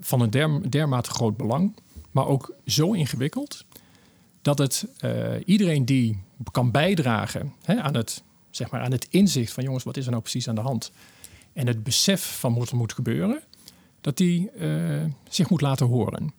van 0.00 0.20
een 0.20 0.30
der, 0.30 0.70
dermate 0.70 1.10
groot 1.10 1.36
belang, 1.36 1.76
maar 2.10 2.26
ook 2.26 2.54
zo 2.66 2.92
ingewikkeld, 2.92 3.64
dat 4.42 4.58
het 4.58 4.86
eh, 4.98 5.32
iedereen 5.44 5.84
die 5.84 6.22
kan 6.50 6.70
bijdragen 6.70 7.52
hè, 7.62 7.80
aan, 7.80 7.96
het, 7.96 8.22
zeg 8.50 8.70
maar, 8.70 8.80
aan 8.80 8.92
het 8.92 9.06
inzicht 9.10 9.52
van 9.52 9.64
jongens, 9.64 9.84
wat 9.84 9.96
is 9.96 10.04
er 10.04 10.10
nou 10.10 10.22
precies 10.22 10.48
aan 10.48 10.54
de 10.54 10.60
hand? 10.60 10.92
En 11.52 11.66
het 11.66 11.82
besef 11.82 12.38
van 12.38 12.54
wat 12.54 12.70
er 12.70 12.76
moet 12.76 12.92
gebeuren, 12.92 13.40
dat 14.00 14.16
die 14.16 14.50
zich 15.28 15.50
moet 15.50 15.60
laten 15.60 15.86
horen. 15.86 16.32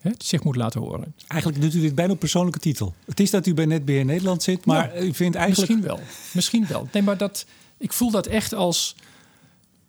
Hè, 0.00 0.10
zich 0.18 0.44
moet 0.44 0.56
laten 0.56 0.80
horen. 0.80 1.14
Eigenlijk 1.26 1.62
doet 1.62 1.74
u 1.74 1.80
dit 1.80 1.94
bijna 1.94 2.12
op 2.12 2.18
persoonlijke 2.18 2.58
titel. 2.58 2.94
Het 3.04 3.20
is 3.20 3.30
dat 3.30 3.46
u 3.46 3.54
bij 3.54 3.64
Netbeheer 3.66 4.04
Nederland 4.04 4.42
zit, 4.42 4.64
maar 4.64 4.94
Ja, 4.96 5.02
u 5.02 5.14
vindt 5.14 5.36
eigenlijk... 5.36 5.70
Misschien 5.70 5.88
wel. 5.96 6.00
Misschien 6.32 6.66
wel. 6.66 6.88
Nee, 6.92 7.02
maar 7.02 7.16
dat, 7.16 7.46
ik 7.78 7.92
voel 7.92 8.10
dat 8.10 8.26
echt 8.26 8.54
als, 8.54 8.96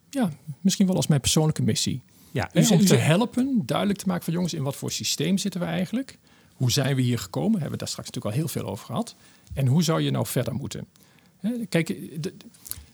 ja, 0.09 0.29
misschien 0.61 0.87
wel 0.87 0.95
als 0.95 1.07
mijn 1.07 1.21
persoonlijke 1.21 1.61
missie. 1.61 2.01
Ja, 2.31 2.49
Hè, 2.51 2.61
u, 2.61 2.67
om 2.67 2.79
u, 2.79 2.85
te 2.85 2.95
helpen, 2.95 3.61
duidelijk 3.65 3.99
te 3.99 4.07
maken 4.07 4.23
van 4.23 4.33
jongens, 4.33 4.53
in 4.53 4.63
wat 4.63 4.75
voor 4.75 4.91
systeem 4.91 5.37
zitten 5.37 5.59
we 5.61 5.65
eigenlijk? 5.67 6.17
Hoe 6.55 6.71
zijn 6.71 6.95
we 6.95 7.01
hier 7.01 7.19
gekomen? 7.19 7.51
Hebben 7.53 7.71
we 7.71 7.77
daar 7.77 7.87
straks 7.87 8.07
natuurlijk 8.07 8.35
al 8.35 8.41
heel 8.41 8.51
veel 8.51 8.71
over 8.71 8.85
gehad. 8.85 9.15
En 9.53 9.67
hoe 9.67 9.83
zou 9.83 10.01
je 10.01 10.11
nou 10.11 10.25
verder 10.27 10.53
moeten? 10.53 10.85
Hè, 11.39 11.65
Kijk, 11.69 11.87
de- 12.23 12.33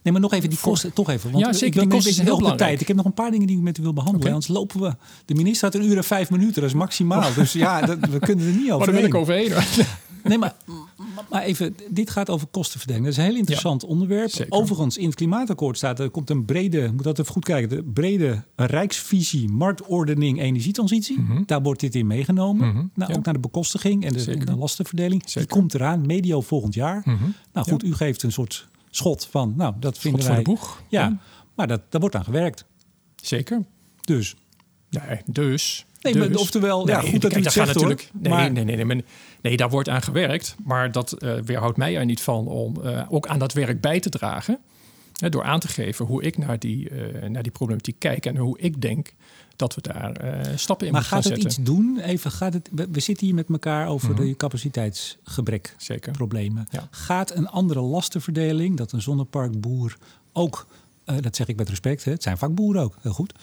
Nee, 0.07 0.19
maar 0.21 0.29
nog 0.29 0.33
even 0.39 0.49
die 0.49 0.59
kosten, 0.61 0.93
toch 0.93 1.09
even. 1.09 1.31
Want 1.31 1.45
Ja, 1.45 1.53
zeker, 1.53 1.59
ben 1.75 1.83
die 1.83 1.91
kosten 1.91 1.97
beetje 1.97 2.13
zijn 2.13 2.27
heel 2.27 2.37
belangrijk. 2.37 2.69
tijd. 2.69 2.81
Ik 2.81 2.87
heb 2.87 2.97
nog 2.97 3.05
een 3.05 3.13
paar 3.13 3.31
dingen 3.31 3.47
die 3.47 3.57
ik 3.57 3.63
met 3.63 3.77
u 3.77 3.81
wil 3.81 3.93
behandelen. 3.93 4.27
Anders 4.27 4.47
lopen 4.47 4.79
we. 4.81 4.95
De 5.25 5.33
minister 5.35 5.71
had 5.71 5.81
een 5.81 5.87
uur 5.89 5.97
en 5.97 6.03
vijf 6.03 6.29
minuten, 6.29 6.53
dat 6.61 6.63
is 6.69 6.73
maximaal. 6.75 7.33
Dus 7.33 7.53
ja, 7.53 7.81
dat, 7.81 7.97
we 7.99 8.19
kunnen 8.19 8.45
er 8.47 8.51
niet 8.53 8.65
maar 8.67 8.75
over. 8.75 8.85
daar 8.85 8.95
wil 8.95 9.05
ik 9.05 9.15
overheen. 9.15 9.51
Nee, 10.23 10.37
maar, 10.37 10.55
maar- 10.65 11.25
maar 11.29 11.41
even, 11.41 11.75
dit 11.89 12.09
gaat 12.09 12.29
over 12.29 12.47
kostenverdeling. 12.47 13.05
Dat 13.05 13.13
is 13.13 13.19
een 13.23 13.29
heel 13.29 13.39
interessant 13.39 13.83
onderwerp. 13.83 14.29
zeker. 14.29 14.51
Overigens, 14.53 14.97
in 14.97 15.05
het 15.05 15.15
klimaatakkoord 15.15 15.77
staat 15.77 15.99
er 15.99 16.09
komt 16.09 16.29
een 16.29 16.45
brede, 16.45 16.91
moet 16.93 17.03
dat 17.03 17.19
even 17.19 17.31
goed 17.33 17.45
kijken, 17.45 17.69
de 17.69 17.83
brede 17.93 18.43
rijksvisie, 18.55 19.49
marktordening, 19.49 20.41
energietransitie. 20.41 21.25
Daar 21.45 21.61
wordt 21.61 21.79
dit 21.79 21.95
in 21.95 22.07
meegenomen. 22.07 22.67
Mhm, 22.67 22.85
Nou, 22.93 23.11
ja. 23.11 23.17
ook 23.17 23.25
naar 23.25 23.33
de 23.33 23.39
bekostiging 23.39 24.05
en 24.05 24.13
de, 24.13 24.55
lastenverdeling. 24.57 25.21
Zeker. 25.25 25.41
Die 25.49 25.57
komt 25.59 25.73
eraan, 25.73 26.05
medio 26.05 26.41
volgend 26.41 26.73
jaar. 26.73 27.01
Mhm. 27.05 27.23
Nou 27.53 27.69
goed, 27.69 27.83
u 27.83 27.93
geeft 27.93 28.23
een 28.23 28.31
soort 28.31 28.67
schot 28.89 29.25
van, 29.25 29.53
nou, 29.57 29.73
dat 29.79 29.97
vinden 29.97 30.21
Schot 30.21 30.35
voor 30.35 30.43
wij. 30.45 30.53
de 30.55 30.59
boeg. 30.61 30.81
Ja, 30.87 31.17
maar 31.55 31.67
dat, 31.67 31.81
daar 31.89 32.01
wordt 32.01 32.15
aan 32.15 32.23
gewerkt. 32.23 32.65
Zeker. 33.15 33.61
Dus. 34.01 34.35
Nee, 34.89 35.21
dus. 35.25 35.85
Nee, 36.01 36.13
dus. 36.13 36.27
maar 36.29 36.37
oftewel, 36.37 36.87
ja, 36.87 36.99
goed 36.99 37.11
dat 37.11 37.15
u 37.15 37.19
kijk, 37.19 37.33
het 37.33 37.43
daar 37.43 37.65
zegt, 37.65 37.67
hoor. 37.79 37.87
natuurlijk, 37.87 38.09
nee, 38.13 38.31
Maar- 38.33 38.51
nee, 38.51 38.63
nee, 38.63 38.85
nee, 38.85 39.03
nee, 39.41 39.57
daar 39.57 39.69
wordt 39.69 39.89
aan 39.89 40.01
gewerkt. 40.01 40.55
Maar 40.63 40.91
dat 40.91 41.11
eh 41.13 41.33
weerhoudt 41.39 41.77
mij 41.77 41.97
er 41.97 42.05
niet 42.05 42.21
van 42.21 42.47
om 42.47 42.83
eh, 42.83 43.05
ook 43.09 43.27
aan 43.27 43.39
dat 43.39 43.53
werk 43.53 43.81
bij 43.81 43.99
te 43.99 44.09
dragen. 44.09 44.59
Hè, 45.19 45.29
door 45.29 45.43
aan 45.43 45.59
te 45.59 45.67
geven 45.67 46.05
hoe 46.05 46.23
ik 46.23 46.37
naar 46.37 46.59
die, 46.59 46.89
eh, 46.89 47.29
naar 47.29 47.43
die 47.43 47.51
problematiek 47.51 47.95
kijk 47.99 48.25
en 48.25 48.37
hoe 48.37 48.59
ik 48.59 48.81
denk 48.81 49.13
dat 49.57 49.75
we 49.75 49.81
daar 49.81 50.11
eh, 50.11 50.57
stappen 50.57 50.87
in 50.87 50.91
maar 50.93 51.01
moeten 51.01 51.17
gaat 51.17 51.23
gaan 51.23 51.31
het 51.31 51.41
zetten. 51.41 51.45
iets 51.45 51.55
doen? 51.71 51.99
Even, 51.99 52.31
gaat 52.31 52.53
het, 52.53 52.69
we, 52.71 52.87
we 52.91 52.99
zitten 52.99 53.25
hier 53.25 53.35
met 53.35 53.49
elkaar 53.49 53.87
over 53.87 54.09
Mhm. 54.11 54.21
de 54.21 54.35
capaciteitsgebrek 54.35 55.75
Zeker. 55.77 56.11
problemen. 56.11 56.67
Ja. 56.71 56.87
Gaat 56.91 57.35
een 57.35 57.47
andere 57.47 57.79
lastenverdeling, 57.81 58.77
dat 58.77 58.91
een 58.91 59.01
zonneparkboer 59.01 59.97
ook, 60.33 60.67
eh, 61.03 61.15
dat 61.21 61.35
zeg 61.35 61.47
ik 61.47 61.55
met 61.55 61.69
respect, 61.69 62.03
hè, 62.03 62.11
het 62.11 62.23
zijn 62.23 62.37
vaak 62.37 62.55
boeren 62.55 62.81
ook, 62.81 62.95
heel 63.01 63.11
goed, 63.13 63.33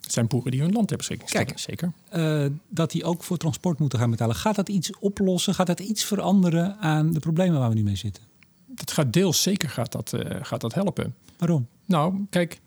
Het 0.00 0.12
zijn 0.12 0.26
boeren 0.26 0.50
die 0.50 0.60
hun 0.60 0.72
land 0.72 0.90
hebben 0.90 1.06
beschikking 1.08 1.30
Kijk. 1.30 1.58
Zeker. 1.58 1.92
eh, 2.08 2.46
dat 2.68 2.90
die 2.90 3.04
ook 3.04 3.22
voor 3.24 3.36
transport 3.36 3.78
moeten 3.78 3.98
gaan 3.98 4.10
betalen. 4.10 4.34
Gaat 4.36 4.54
dat 4.56 4.68
iets 4.68 4.90
oplossen? 4.98 5.54
Gaat 5.54 5.66
dat 5.66 5.80
iets 5.80 6.04
veranderen 6.04 6.76
aan 6.80 7.12
de 7.12 7.18
problemen 7.18 7.58
waar 7.58 7.68
we 7.68 7.74
nu 7.74 7.82
mee 7.82 7.96
zitten? 7.96 8.22
Dat 8.66 8.90
gaat 8.92 9.12
deels 9.12 9.42
zeker 9.42 9.68
gaat 9.68 9.92
dat, 9.92 10.12
gaat 10.42 10.60
dat 10.60 10.74
helpen. 10.74 11.14
Waarom? 11.38 11.66
Nou, 11.84 12.14
kijk, 12.30 12.60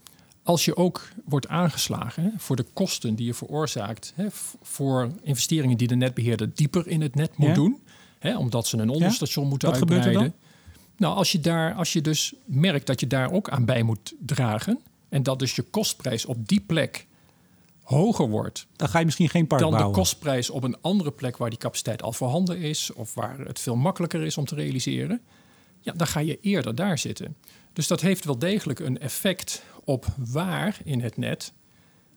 als 0.43 0.65
je 0.65 0.75
ook 0.75 1.09
wordt 1.25 1.47
aangeslagen 1.47 2.23
hè, 2.23 2.29
voor 2.37 2.55
de 2.55 2.65
kosten 2.73 3.15
die 3.15 3.25
je 3.25 3.33
veroorzaakt 3.33 4.13
hè, 4.15 4.27
voor 4.61 5.11
investeringen 5.21 5.77
die 5.77 5.87
de 5.87 5.95
netbeheerder 5.95 6.49
dieper 6.53 6.87
in 6.87 7.01
het 7.01 7.15
net 7.15 7.37
moet 7.37 7.47
Ja. 7.47 7.53
doen, 7.53 7.79
hè, 8.19 8.37
omdat 8.37 8.67
ze 8.67 8.77
een 8.77 8.89
onderstation 8.89 9.47
moeten 9.47 9.69
Wat 9.69 9.77
gebeurt 9.77 9.99
er 9.99 10.05
uitbreiden. 10.07 10.39
Nou, 10.97 11.15
als 11.15 11.31
je, 11.31 11.39
daar, 11.39 11.73
als 11.73 11.93
je 11.93 12.01
dus 12.01 12.33
merkt 12.45 12.87
dat 12.87 12.99
je 12.99 13.07
daar 13.07 13.31
ook 13.31 13.49
aan 13.49 13.65
bij 13.65 13.83
moet 13.83 14.13
dragen 14.25 14.79
en 15.09 15.23
dat 15.23 15.39
dus 15.39 15.55
je 15.55 15.61
kostprijs 15.61 16.25
op 16.25 16.47
die 16.47 16.59
plek 16.67 17.07
hoger 17.83 18.29
wordt 18.29 18.67
Dan 18.75 18.89
ga 18.89 18.99
je 18.99 19.05
misschien 19.05 19.29
geen 19.29 19.47
park 19.47 19.61
dan 19.61 19.71
bouwen. 19.71 19.93
de 19.93 19.99
kostprijs 19.99 20.49
op 20.49 20.63
een 20.63 20.77
andere 20.81 21.11
plek 21.11 21.37
waar 21.37 21.49
die 21.49 21.59
capaciteit 21.59 22.01
al 22.01 22.13
voorhanden 22.13 22.57
is 22.57 22.93
of 22.93 23.13
waar 23.13 23.39
het 23.39 23.59
veel 23.59 23.75
makkelijker 23.75 24.21
is 24.23 24.37
om 24.37 24.45
te 24.45 24.55
realiseren, 24.55 25.21
ja, 25.79 25.93
dan 25.93 26.07
ga 26.07 26.19
je 26.19 26.39
eerder 26.41 26.75
daar 26.75 26.97
zitten. 26.97 27.35
Dus 27.73 27.87
dat 27.87 28.01
heeft 28.01 28.25
wel 28.25 28.39
degelijk 28.39 28.79
een 28.79 28.99
effect 28.99 29.63
op 29.83 30.05
waar 30.17 30.77
in 30.83 31.01
het 31.01 31.17
net 31.17 31.53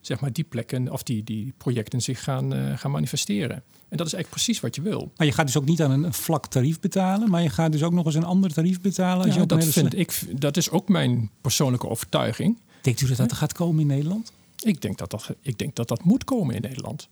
zeg 0.05 0.19
maar, 0.19 0.33
die 0.33 0.43
plekken 0.43 0.91
of 0.91 1.03
die, 1.03 1.23
die 1.23 1.53
projecten 1.57 2.01
zich 2.01 2.23
gaan, 2.23 2.53
eh, 2.53 2.77
gaan 2.77 2.91
manifesteren. 2.91 3.63
En 3.89 3.97
dat 3.97 4.07
is 4.07 4.13
eigenlijk 4.13 4.29
precies 4.29 4.59
wat 4.59 4.75
je 4.75 4.81
wil. 4.81 5.11
Maar 5.17 5.27
je 5.27 5.33
gaat 5.33 5.45
dus 5.45 5.57
ook 5.57 5.65
niet 5.65 5.81
aan 5.81 5.91
een 5.91 6.13
vlak 6.13 6.47
tarief 6.47 6.79
betalen, 6.79 7.29
maar 7.29 7.41
je 7.41 7.49
gaat 7.49 7.71
dus 7.71 7.83
ook 7.83 7.93
nog 7.93 8.05
eens 8.05 8.15
een 8.15 8.23
ander 8.23 8.53
tarief 8.53 8.81
betalen. 8.81 9.25
Als 9.25 9.35
Ja, 9.35 9.45
dat, 9.45 9.59
hele 9.59 9.71
vind 9.71 9.97
ik, 9.97 10.41
dat 10.41 10.57
is 10.57 10.69
ook 10.69 10.89
mijn 10.89 11.29
persoonlijke 11.41 11.89
overtuiging. 11.89 12.57
Denkt 12.81 13.01
u 13.01 13.07
dat 13.07 13.17
dat 13.17 13.33
gaat 13.33 13.53
komen 13.53 13.81
in 13.81 13.87
Nederland? 13.87 14.31
Ik 14.59 14.81
denk 14.81 14.97
dat 14.97 15.09
dat, 15.09 15.29
ik 15.41 15.57
denk 15.57 15.75
dat, 15.75 15.87
dat 15.87 16.03
moet 16.03 16.23
komen 16.23 16.55
in 16.55 16.61
Nederland. 16.61 17.09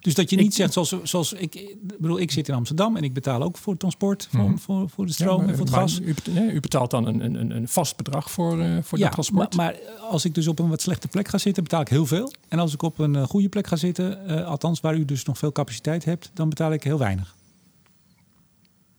Dus 0.00 0.14
dat 0.14 0.30
je 0.30 0.36
Ik- 0.36 0.42
niet 0.42 0.54
zegt 0.54 0.72
zoals, 0.72 0.94
zoals 1.02 1.32
ik, 1.32 1.54
ik 1.54 1.76
bedoel, 1.98 2.20
ik 2.20 2.30
zit 2.30 2.48
in 2.48 2.54
Amsterdam 2.54 2.96
en 2.96 3.02
ik 3.02 3.12
betaal 3.12 3.42
ook 3.42 3.56
voor 3.56 3.70
het 3.72 3.80
transport, 3.80 4.28
voor, 4.30 4.40
Mhm. 4.48 4.56
voor, 4.56 4.88
voor 4.88 5.06
de 5.06 5.12
stroom 5.12 5.42
Ja, 5.42 5.48
en 5.48 5.56
voor 5.56 5.64
het 5.66 5.74
gas. 5.74 6.00
U, 6.00 6.14
nee, 6.30 6.50
u 6.52 6.60
betaalt 6.60 6.90
dan 6.90 7.06
een, 7.06 7.20
een, 7.40 7.50
een 7.56 7.68
vast 7.68 7.96
bedrag 7.96 8.30
voor, 8.30 8.60
eh, 8.60 8.76
voor 8.82 8.98
ja, 8.98 9.04
dat 9.04 9.12
transport. 9.12 9.54
Maar, 9.56 9.76
maar 9.88 10.06
als 10.10 10.24
ik 10.24 10.34
dus 10.34 10.46
op 10.48 10.58
een 10.58 10.68
wat 10.68 10.80
slechte 10.80 11.08
plek 11.08 11.28
ga 11.28 11.38
zitten, 11.38 11.62
betaal 11.62 11.80
ik 11.80 11.88
heel 11.88 12.06
veel. 12.06 12.32
En 12.48 12.58
als 12.58 12.72
ik 12.74 12.82
op 12.82 12.98
een 12.98 13.16
eh, 13.16 13.22
goede 13.22 13.48
plek 13.48 13.66
ga 13.66 13.76
zitten, 13.76 14.26
eh, 14.26 14.46
althans 14.46 14.80
waar 14.80 14.96
u 14.96 15.04
dus 15.04 15.24
nog 15.24 15.38
veel 15.38 15.52
capaciteit 15.52 16.04
hebt, 16.04 16.30
dan 16.34 16.48
betaal 16.48 16.72
ik 16.72 16.82
heel 16.84 16.98
weinig. 16.98 17.34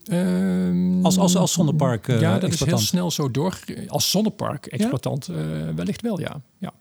Ehm, 0.06 1.06
Als, 1.06 1.18
als, 1.18 1.36
als 1.36 1.52
zonnepark 1.52 2.08
ja, 2.08 2.40
dat 2.40 2.54
is 2.54 2.60
heel 2.66 2.78
snel 2.78 3.12
zo 3.12 3.32
door. 3.32 3.60
Als 3.88 4.12
zonnepark-exploitant 4.12 5.26
wellicht 5.76 6.02
wel, 6.02 6.20
ja. 6.20 6.42
ja. 6.58 6.74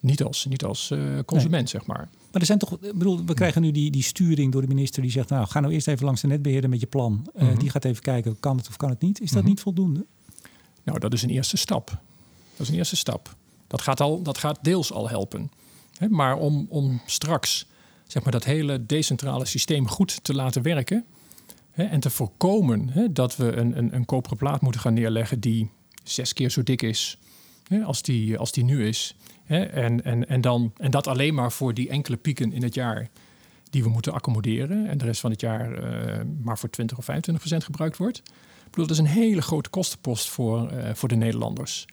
Niet 0.00 0.22
als, 0.22 0.44
niet 0.48 0.64
als 0.64 0.92
consument, 1.24 1.68
zeg 1.70 1.86
maar. 1.86 2.08
Maar 2.32 2.40
er 2.40 2.46
zijn 2.46 2.58
toch, 2.58 2.72
ik 2.72 2.92
bedoel, 2.98 3.24
we 3.24 3.34
krijgen 3.34 3.62
nu 3.62 3.70
die, 3.70 3.90
die 3.90 4.02
sturing 4.02 4.52
door 4.52 4.60
de 4.62 4.68
minister 4.68 5.02
die 5.02 5.10
zegt, 5.10 5.28
nou 5.28 5.46
ga 5.46 5.60
nou 5.60 5.72
eerst 5.72 5.88
even 5.88 6.04
langs 6.04 6.20
de 6.20 6.26
netbeheerder 6.26 6.70
met 6.70 6.80
je 6.80 6.86
plan. 6.86 7.26
Eh, 7.34 7.42
Mhm. 7.48 7.58
Die 7.58 7.70
gaat 7.70 7.84
even 7.84 8.02
kijken, 8.02 8.36
kan 8.40 8.56
het 8.56 8.68
of 8.68 8.76
kan 8.76 8.88
het 8.90 9.00
niet. 9.00 9.20
Is 9.20 9.30
dat 9.30 9.40
Mhm. 9.42 9.48
niet 9.50 9.60
voldoende? 9.60 10.06
Nou, 10.84 10.98
dat 10.98 11.12
is 11.12 11.22
een 11.22 11.30
eerste 11.30 11.56
stap. 11.56 11.86
Dat 12.56 12.66
is 12.66 12.68
een 12.68 12.74
eerste 12.74 12.96
stap. 12.96 13.36
Dat 13.66 13.82
gaat, 13.82 14.00
al, 14.00 14.22
dat 14.22 14.38
gaat 14.38 14.58
deels 14.62 14.92
al 14.92 15.08
helpen. 15.08 15.50
Maar 16.10 16.36
om, 16.36 16.66
om 16.68 17.00
straks 17.06 17.66
zeg 18.06 18.22
maar, 18.22 18.32
dat 18.32 18.44
hele 18.44 18.86
decentrale 18.86 19.44
systeem 19.44 19.88
goed 19.88 20.24
te 20.24 20.34
laten 20.34 20.62
werken... 20.62 21.04
En 21.72 22.00
te 22.00 22.10
voorkomen 22.10 22.90
dat 23.14 23.36
we 23.36 23.52
een, 23.56 23.78
een, 23.78 23.94
een 23.94 24.04
koperen 24.04 24.36
plaat 24.36 24.60
moeten 24.60 24.80
gaan 24.80 24.94
neerleggen... 24.94 25.40
die 25.40 25.70
zes 26.04 26.32
keer 26.32 26.50
zo 26.50 26.62
dik 26.62 26.82
is 26.82 27.18
als, 27.84 28.02
die, 28.02 28.38
als 28.38 28.52
die 28.52 28.64
nu 28.64 28.86
is. 28.86 29.14
Hè, 29.48 29.62
en, 29.62 30.04
en, 30.04 30.28
en, 30.28 30.40
dan, 30.40 30.72
en 30.76 30.90
dat 30.90 31.06
alleen 31.06 31.34
maar 31.34 31.52
voor 31.52 31.74
die 31.74 31.88
enkele 31.88 32.16
pieken 32.16 32.52
in 32.52 32.62
het 32.62 32.74
jaar 32.74 33.08
die 33.70 33.82
we 33.82 33.88
moeten 33.88 34.12
accommoderen... 34.12 34.86
en 34.86 34.98
de 34.98 35.04
rest 35.04 35.20
van 35.20 35.30
het 35.30 35.40
jaar 35.40 35.72
eh, 35.72 36.24
maar 36.42 36.58
voor 36.58 36.70
20 36.70 36.98
of 36.98 37.04
25 37.04 37.44
procent 37.44 37.64
gebruikt 37.64 37.96
wordt... 37.96 38.22
Ik 38.68 38.74
bedoel, 38.74 38.86
dat 38.86 38.96
is 38.96 39.12
een 39.12 39.20
hele 39.22 39.42
grote 39.42 39.70
kostenpost 39.70 40.28
voor, 40.28 40.68
eh, 40.68 40.94
voor 40.94 41.08
de 41.08 41.16
Nederlanders. 41.16 41.86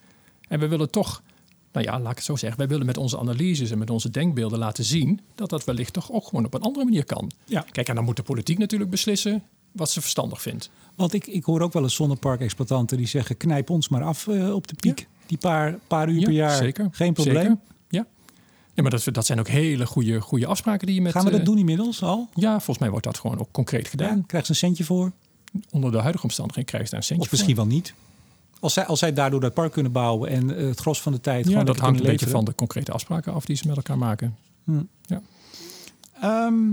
En 0.48 0.60
we 0.60 0.68
willen 0.68 0.90
toch, 0.90 1.24
nou 1.72 1.86
ja, 1.86 2.00
laat 2.00 2.12
ik 2.12 2.18
het 2.18 2.26
zo 2.26 2.36
zeggen, 2.36 2.60
wij 2.60 2.68
willen 2.68 2.86
met 2.86 2.98
onze 2.98 3.20
analyses 3.20 3.72
en 3.72 3.78
met 3.78 3.90
onze 3.90 4.10
denkbeelden 4.10 4.60
laten 4.60 4.84
zien 4.84 5.20
dat 5.36 5.50
dat 5.50 5.64
wellicht 5.64 5.94
toch 5.94 6.12
ook 6.12 6.28
gewoon 6.28 6.46
op 6.46 6.54
een 6.54 6.62
andere 6.62 6.86
manier 6.86 7.06
kan. 7.06 7.32
Ja. 7.46 7.66
Kijk, 7.72 7.90
en 7.90 7.96
dan 7.96 8.04
moet 8.04 8.16
de 8.16 8.24
politiek 8.24 8.58
natuurlijk 8.58 8.92
beslissen 8.92 9.44
wat 9.72 9.90
ze 9.90 10.02
verstandig 10.02 10.42
vindt. 10.42 10.70
Want 10.96 11.14
ik, 11.14 11.28
ik 11.28 11.44
hoor 11.44 11.62
ook 11.62 11.74
wel 11.74 11.84
eens 11.84 11.96
zonneparkexploitanten 11.96 12.98
die 12.98 13.08
zeggen, 13.08 13.38
knijp 13.38 13.70
ons 13.70 13.90
maar 13.90 14.04
af 14.04 14.28
eh, 14.28 14.54
op 14.54 14.68
de 14.68 14.76
piek. 14.76 15.08
Die 15.26 15.38
paar, 15.38 15.78
paar 15.88 16.10
uur 16.10 16.20
Ja, 16.20 16.26
per 16.26 16.34
jaar, 16.34 16.56
zeker. 16.56 16.88
geen 16.92 17.14
probleem. 17.14 17.36
Zeker. 17.36 17.58
Ja. 17.90 18.06
ja, 18.74 18.82
maar 18.82 18.92
dat, 18.92 19.08
dat 19.12 19.26
zijn 19.26 19.40
ook 19.40 19.48
hele 19.48 19.86
goede, 19.86 20.22
goede 20.22 20.46
afspraken 20.46 20.88
die 20.88 20.96
je 20.96 21.02
met... 21.02 21.12
Gaan 21.12 21.26
we 21.26 21.32
dat 21.32 21.40
eh, 21.40 21.46
doen 21.46 21.58
inmiddels 21.58 22.04
al? 22.04 22.30
Ja, 22.34 22.52
volgens 22.52 22.78
mij 22.78 22.90
wordt 22.90 23.06
dat 23.06 23.18
gewoon 23.18 23.40
ook 23.40 23.52
concreet 23.52 23.88
gedaan. 23.88 24.18
Ja, 24.18 24.24
krijgt 24.28 24.48
ze 24.48 24.52
een 24.52 24.58
centje 24.58 24.84
voor? 24.84 25.12
Onder 25.70 25.92
de 25.92 25.98
huidige 25.98 26.24
omstandigheden 26.24 26.70
krijg 26.70 26.84
je 26.84 26.90
daar 26.90 27.00
een 27.00 27.06
centje 27.06 27.26
Of 27.26 27.32
misschien 27.32 27.56
wel 27.56 27.66
niet. 27.66 27.94
Als 28.60 28.74
zij, 28.74 28.86
als 28.86 29.00
zij 29.00 29.14
daardoor 29.14 29.40
dat 29.40 29.54
park 29.54 29.72
kunnen 29.72 29.92
bouwen 29.92 30.30
en 30.30 30.58
eh, 30.58 30.68
het 30.68 30.80
gros 30.80 31.02
van 31.02 31.12
de 31.12 31.22
tijd. 31.22 31.48
Ja, 31.48 31.64
dat 31.64 31.80
hangt 31.80 32.00
een 32.00 32.06
beetje 32.06 32.28
van 32.28 32.46
de 32.46 32.56
concrete 32.56 32.92
afspraken 32.92 33.34
af 33.34 33.46
die 33.46 33.56
ze 33.56 33.68
met 33.68 33.76
elkaar 33.76 33.98
maken. 33.98 34.36
Ehm 36.22 36.72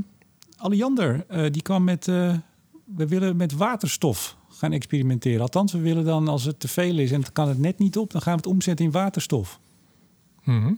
Alliander, 0.57 1.25
eh, 1.29 1.51
die 1.51 1.63
kwam 1.63 1.85
met, 1.85 2.07
we 2.07 3.07
willen 3.07 3.37
met 3.37 3.53
waterstof 3.53 4.37
gaan 4.55 4.73
experimenteren. 4.73 5.41
Althans, 5.41 5.73
we 5.73 5.79
willen 5.79 6.05
dan 6.05 6.29
als 6.29 6.45
het 6.45 6.61
te 6.61 6.69
veel 6.69 6.99
is 6.99 7.11
en 7.13 7.21
het 7.21 7.33
kan 7.33 7.49
het 7.49 7.59
net 7.59 7.79
niet 7.79 7.97
op, 7.97 8.11
dan 8.13 8.21
gaan 8.23 8.33
we 8.33 8.39
het 8.39 8.47
omzetten 8.47 8.85
in 8.85 8.91
waterstof. 8.91 9.61
Mhm. 10.45 10.73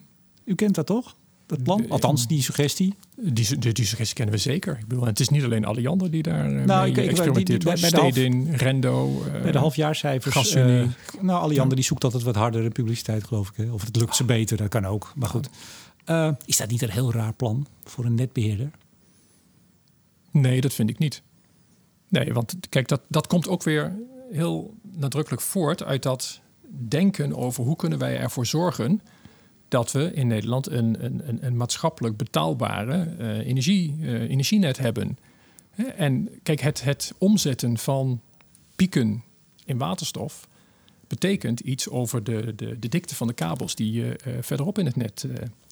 U 0.45 0.55
kent 0.55 0.75
dat 0.75 0.87
toch? 0.87 1.17
Dat 1.47 1.63
plan? 1.63 1.85
Eh, 1.85 1.91
Althans, 1.91 2.27
die 2.27 2.43
suggestie. 2.43 2.95
Die, 3.17 3.59
die, 3.59 3.73
die 3.73 3.85
suggestie 3.85 4.17
kennen 4.17 4.35
we 4.35 4.41
zeker. 4.41 4.79
Ik 4.79 4.87
bedoel, 4.87 5.05
het 5.05 5.21
is 5.21 5.29
niet 5.29 5.45
alleen 5.45 5.65
Alliander 5.65 6.11
die 6.11 6.23
daar 6.23 6.51
Nou, 6.51 6.61
eh, 6.61 6.67
mee 6.81 6.91
ik- 6.91 6.97
ik- 6.97 7.09
experimenteert. 7.11 7.63
die- 7.63 7.73
bij 7.81 7.91
half- 7.91 8.11
Stedin, 8.13 8.51
Rendo. 8.55 9.23
Bij 9.43 9.53
de 9.53 9.59
halfjaarcijfers. 9.59 10.35
GasUnie. 10.35 10.81
eh, 10.83 10.89
nou, 11.23 11.41
Alliander 11.43 11.77
die 11.77 11.85
zoekt 11.85 12.05
altijd 12.05 12.23
wat 12.23 12.35
hardere 12.35 12.71
publiciteit, 12.71 13.25
geloof 13.25 13.49
ik. 13.49 13.57
Hè? 13.57 13.71
Of 13.73 13.85
het 13.85 13.97
lukt 13.97 14.17
ze 14.17 14.25
beter, 14.25 14.57
dat 14.57 14.69
kan 14.69 14.87
ook. 14.87 15.13
Maar 15.17 15.29
goed. 15.29 15.49
Is 16.45 16.57
dat 16.57 16.71
niet 16.71 16.83
een 16.83 16.91
heel 16.91 17.13
raar 17.13 17.33
plan 17.35 17.67
voor 17.85 18.05
een 18.05 18.15
netbeheerder? 18.15 18.71
Nee, 20.31 20.61
dat 20.61 20.73
vind 20.75 20.91
ik 20.91 20.99
niet. 20.99 21.23
Nee, 22.23 22.33
want 22.33 22.57
kijk, 22.69 22.89
dat, 22.89 23.01
dat 23.09 23.27
komt 23.27 23.49
ook 23.49 23.63
weer 23.63 23.97
heel 24.31 24.75
nadrukkelijk 24.83 25.43
voort 25.43 25.83
uit 25.83 26.03
dat 26.03 26.41
denken 26.69 27.37
over 27.37 27.65
hoe 27.65 27.77
kunnen 27.77 27.99
wij 27.99 28.19
ervoor 28.19 28.47
zorgen 28.47 29.01
dat 29.69 29.93
we 29.93 30.13
in 30.13 30.27
Nederland 30.27 30.71
een, 30.71 31.05
een, 31.05 31.47
een, 31.47 31.57
maatschappelijk 31.57 32.17
betaalbare 32.17 33.15
eh, 33.19 33.39
energie, 33.39 33.97
eh, 34.01 34.13
energienet 34.31 34.79
hebben. 34.79 35.19
En 35.97 36.29
kijk, 36.43 36.61
het, 36.61 36.85
het 36.85 37.13
omzetten 37.19 37.79
van 37.79 38.21
pieken 38.77 39.23
in 39.65 39.79
waterstof 39.79 40.49
betekent 41.07 41.61
iets 41.61 41.89
over 41.89 42.25
de, 42.25 42.55
de, 42.55 42.79
de 42.79 42.89
dikte 42.89 43.15
van 43.15 43.27
de 43.27 43.33
kabels 43.33 43.75
die 43.75 43.93
je 43.93 44.17
eh, 44.17 44.33
verderop 44.41 44.79
in 44.79 44.87
het 44.87 44.97
net 44.97 45.27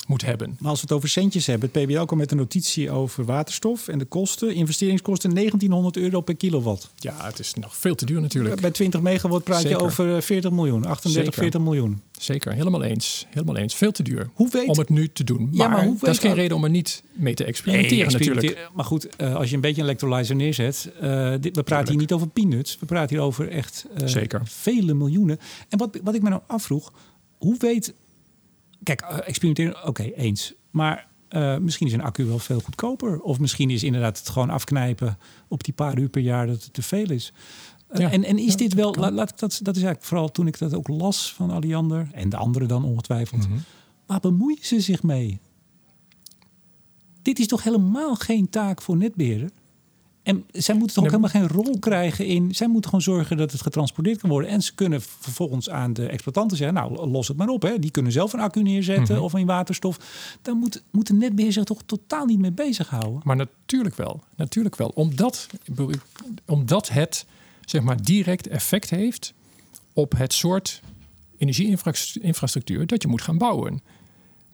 moet 0.07 0.23
hebben. 0.23 0.57
Maar 0.59 0.71
als 0.71 0.81
we 0.81 0.87
het 0.87 0.97
over 0.97 1.09
centjes 1.09 1.47
hebben, 1.47 1.71
het 1.73 1.85
PBL 1.85 2.05
komt 2.05 2.21
met 2.21 2.31
een 2.31 2.37
notitie 2.37 2.91
over 2.91 3.25
waterstof 3.25 3.89
en 3.89 3.99
de 3.99 4.05
kosten. 4.05 4.55
Investeringskosten 4.55 5.35
1900 5.35 5.97
euro 5.97 6.21
per 6.21 6.37
kilowatt. 6.37 6.91
Ja, 6.97 7.25
het 7.25 7.39
is 7.39 7.55
nog 7.55 7.77
veel 7.77 7.95
te 7.95 8.05
duur 8.05 8.21
natuurlijk. 8.21 8.61
Bij 8.61 8.71
20 8.71 9.01
megawatt 9.01 9.45
praat 9.45 9.63
je 9.63 9.79
over 9.79 10.17
eh, 10.17 10.23
40 10.23 10.51
miljoen, 10.51 10.85
38, 10.85 11.25
Zeker. 11.25 11.43
40 11.43 11.61
miljoen. 11.61 12.03
Zeker, 12.19 12.53
helemaal 12.53 12.83
eens. 12.83 13.27
Helemaal 13.31 13.57
eens. 13.57 13.75
Veel 13.75 13.93
te 13.93 14.03
duur 14.03 14.31
Hoe 14.35 14.49
weet 14.51 14.69
om 14.69 14.79
het 14.79 14.89
nu 14.89 15.09
te 15.13 15.25
doen. 15.25 15.43
Maar, 15.43 15.51
Ja, 15.53 15.69
maar 15.69 15.85
hoe 15.85 15.97
dat 16.01 16.09
is 16.09 16.19
geen 16.19 16.35
reden 16.35 16.57
om 16.57 16.65
er 16.65 16.71
niet 16.71 17.03
mee 17.13 17.35
te 17.35 17.45
experimenteren 17.45 18.07
Nee, 18.07 18.19
natuurlijk. 18.19 18.69
Maar 18.75 18.85
goed, 18.85 19.17
eh, 19.17 19.35
als 19.35 19.49
je 19.49 19.55
een 19.55 19.61
beetje 19.61 19.81
een 19.81 19.87
electrolyzer 19.87 20.37
neerzet. 20.37 20.91
eh, 21.01 21.35
dit, 21.41 21.57
we 21.57 21.63
praten 21.63 21.89
hier 21.89 22.01
niet 22.01 22.13
over 22.13 22.29
peanuts. 22.29 22.77
We 22.81 22.87
praten 22.87 23.17
hier 23.17 23.25
over 23.25 23.49
echt 23.49 23.87
eh, 23.95 24.07
Zeker. 24.07 24.41
vele 24.45 24.95
miljoenen. 24.95 25.39
En 25.69 25.79
wat, 25.79 25.99
wat 26.03 26.15
ik 26.15 26.23
me 26.23 26.29
nou 26.29 26.43
afvroeg. 26.47 26.93
Hoe 27.39 27.57
weet... 27.59 27.95
Kijk, 28.83 29.01
eh, 29.01 29.19
experimenteren, 29.29 29.87
oké, 29.87 30.03
eens. 30.03 30.55
Maar 30.71 31.09
eh, 31.29 31.57
misschien 31.59 31.87
is 31.87 31.93
een 31.93 32.03
accu 32.03 32.25
wel 32.25 32.39
veel 32.39 32.61
goedkoper. 32.61 33.21
Of 33.21 33.39
misschien 33.39 33.71
is 33.71 33.83
inderdaad 33.83 34.19
het 34.19 34.29
gewoon 34.29 34.51
afknijpen 34.51 35.19
op 35.49 35.65
die 35.65 35.75
paar 35.75 35.99
uur 35.99 36.09
per 36.09 36.23
jaar 36.23 36.47
dat 36.47 36.63
het 36.63 36.73
te 36.73 36.83
veel 36.83 37.11
is. 37.11 37.33
Eh, 37.89 38.01
Ja. 38.01 38.11
en, 38.11 38.25
en 38.25 38.39
is 38.39 38.51
Ja, 38.51 38.57
dit 38.57 38.75
wel, 38.75 38.95
laat 38.95 39.31
ik 39.31 39.39
dat, 39.39 39.59
dat 39.63 39.77
is 39.77 39.83
eigenlijk 39.83 40.05
vooral 40.05 40.31
toen 40.31 40.47
ik 40.47 40.59
dat 40.59 40.75
ook 40.75 40.89
las 40.89 41.33
van 41.33 41.51
Alliander 41.51 42.09
en 42.13 42.29
de 42.29 42.37
anderen 42.37 42.69
dan 42.69 42.85
ongetwijfeld. 42.85 43.49
Mhm. 43.49 43.59
Waar 44.07 44.21
bemoeien 44.21 44.65
ze 44.65 44.81
zich 44.81 45.03
mee? 45.03 45.39
Dit 47.23 47.39
is 47.39 47.47
toch 47.47 47.63
helemaal 47.63 48.15
geen 48.15 48.49
taak 48.49 48.83
voor 48.83 48.97
netbeheerder? 48.97 49.51
En 50.23 50.45
zij 50.53 50.75
moeten 50.75 50.95
toch 50.95 51.05
ook 51.05 51.11
helemaal 51.11 51.31
geen 51.31 51.49
rol 51.49 51.79
krijgen 51.79 52.27
in. 52.27 52.55
Zij 52.55 52.67
moeten 52.69 52.85
gewoon 52.85 53.05
zorgen 53.05 53.37
dat 53.37 53.53
het 53.53 53.61
getransporteerd 53.63 54.21
kan 54.21 54.31
worden. 54.31 54.51
En 54.51 54.63
ze 54.63 54.75
kunnen 54.75 55.03
vervolgens 55.03 55.71
aan 55.71 55.93
de 55.93 56.07
exploitanten 56.07 56.57
zeggen: 56.57 56.77
Nou, 56.77 57.09
los 57.09 57.29
het 57.29 57.37
maar 57.37 57.49
op. 57.49 57.63
Hè. 57.63 57.79
Die 57.79 57.91
kunnen 57.91 58.13
zelf 58.13 58.33
een 58.33 58.41
accu 58.41 58.63
neerzetten 58.63 59.15
Mhm. 59.15 59.25
of 59.25 59.33
een 59.33 59.47
waterstof. 59.47 59.99
Dan 60.43 60.57
moet, 60.57 60.83
moet 60.91 61.07
de 61.07 61.13
netbeheer 61.15 61.53
zich 61.53 61.65
toch 61.65 61.83
totaal 61.87 62.25
niet 62.27 62.39
mee 62.39 62.53
bezighouden. 62.53 63.21
Maar 63.25 63.37
natuurlijk 63.37 63.95
wel. 63.97 64.23
Natuurlijk 64.37 64.77
wel. 64.77 64.89
Omdat, 64.89 65.47
omdat 66.47 66.89
het 66.89 67.27
zeg 67.65 67.83
maar, 67.83 68.03
direct 68.03 68.47
effect 68.49 68.91
heeft 68.91 69.33
op 69.93 70.13
het 70.17 70.33
soort 70.33 70.83
energieinfrastructuur 71.39 72.87
dat 72.87 73.03
je 73.03 73.09
moet 73.09 73.23
gaan 73.23 73.39
bouwen. 73.39 73.81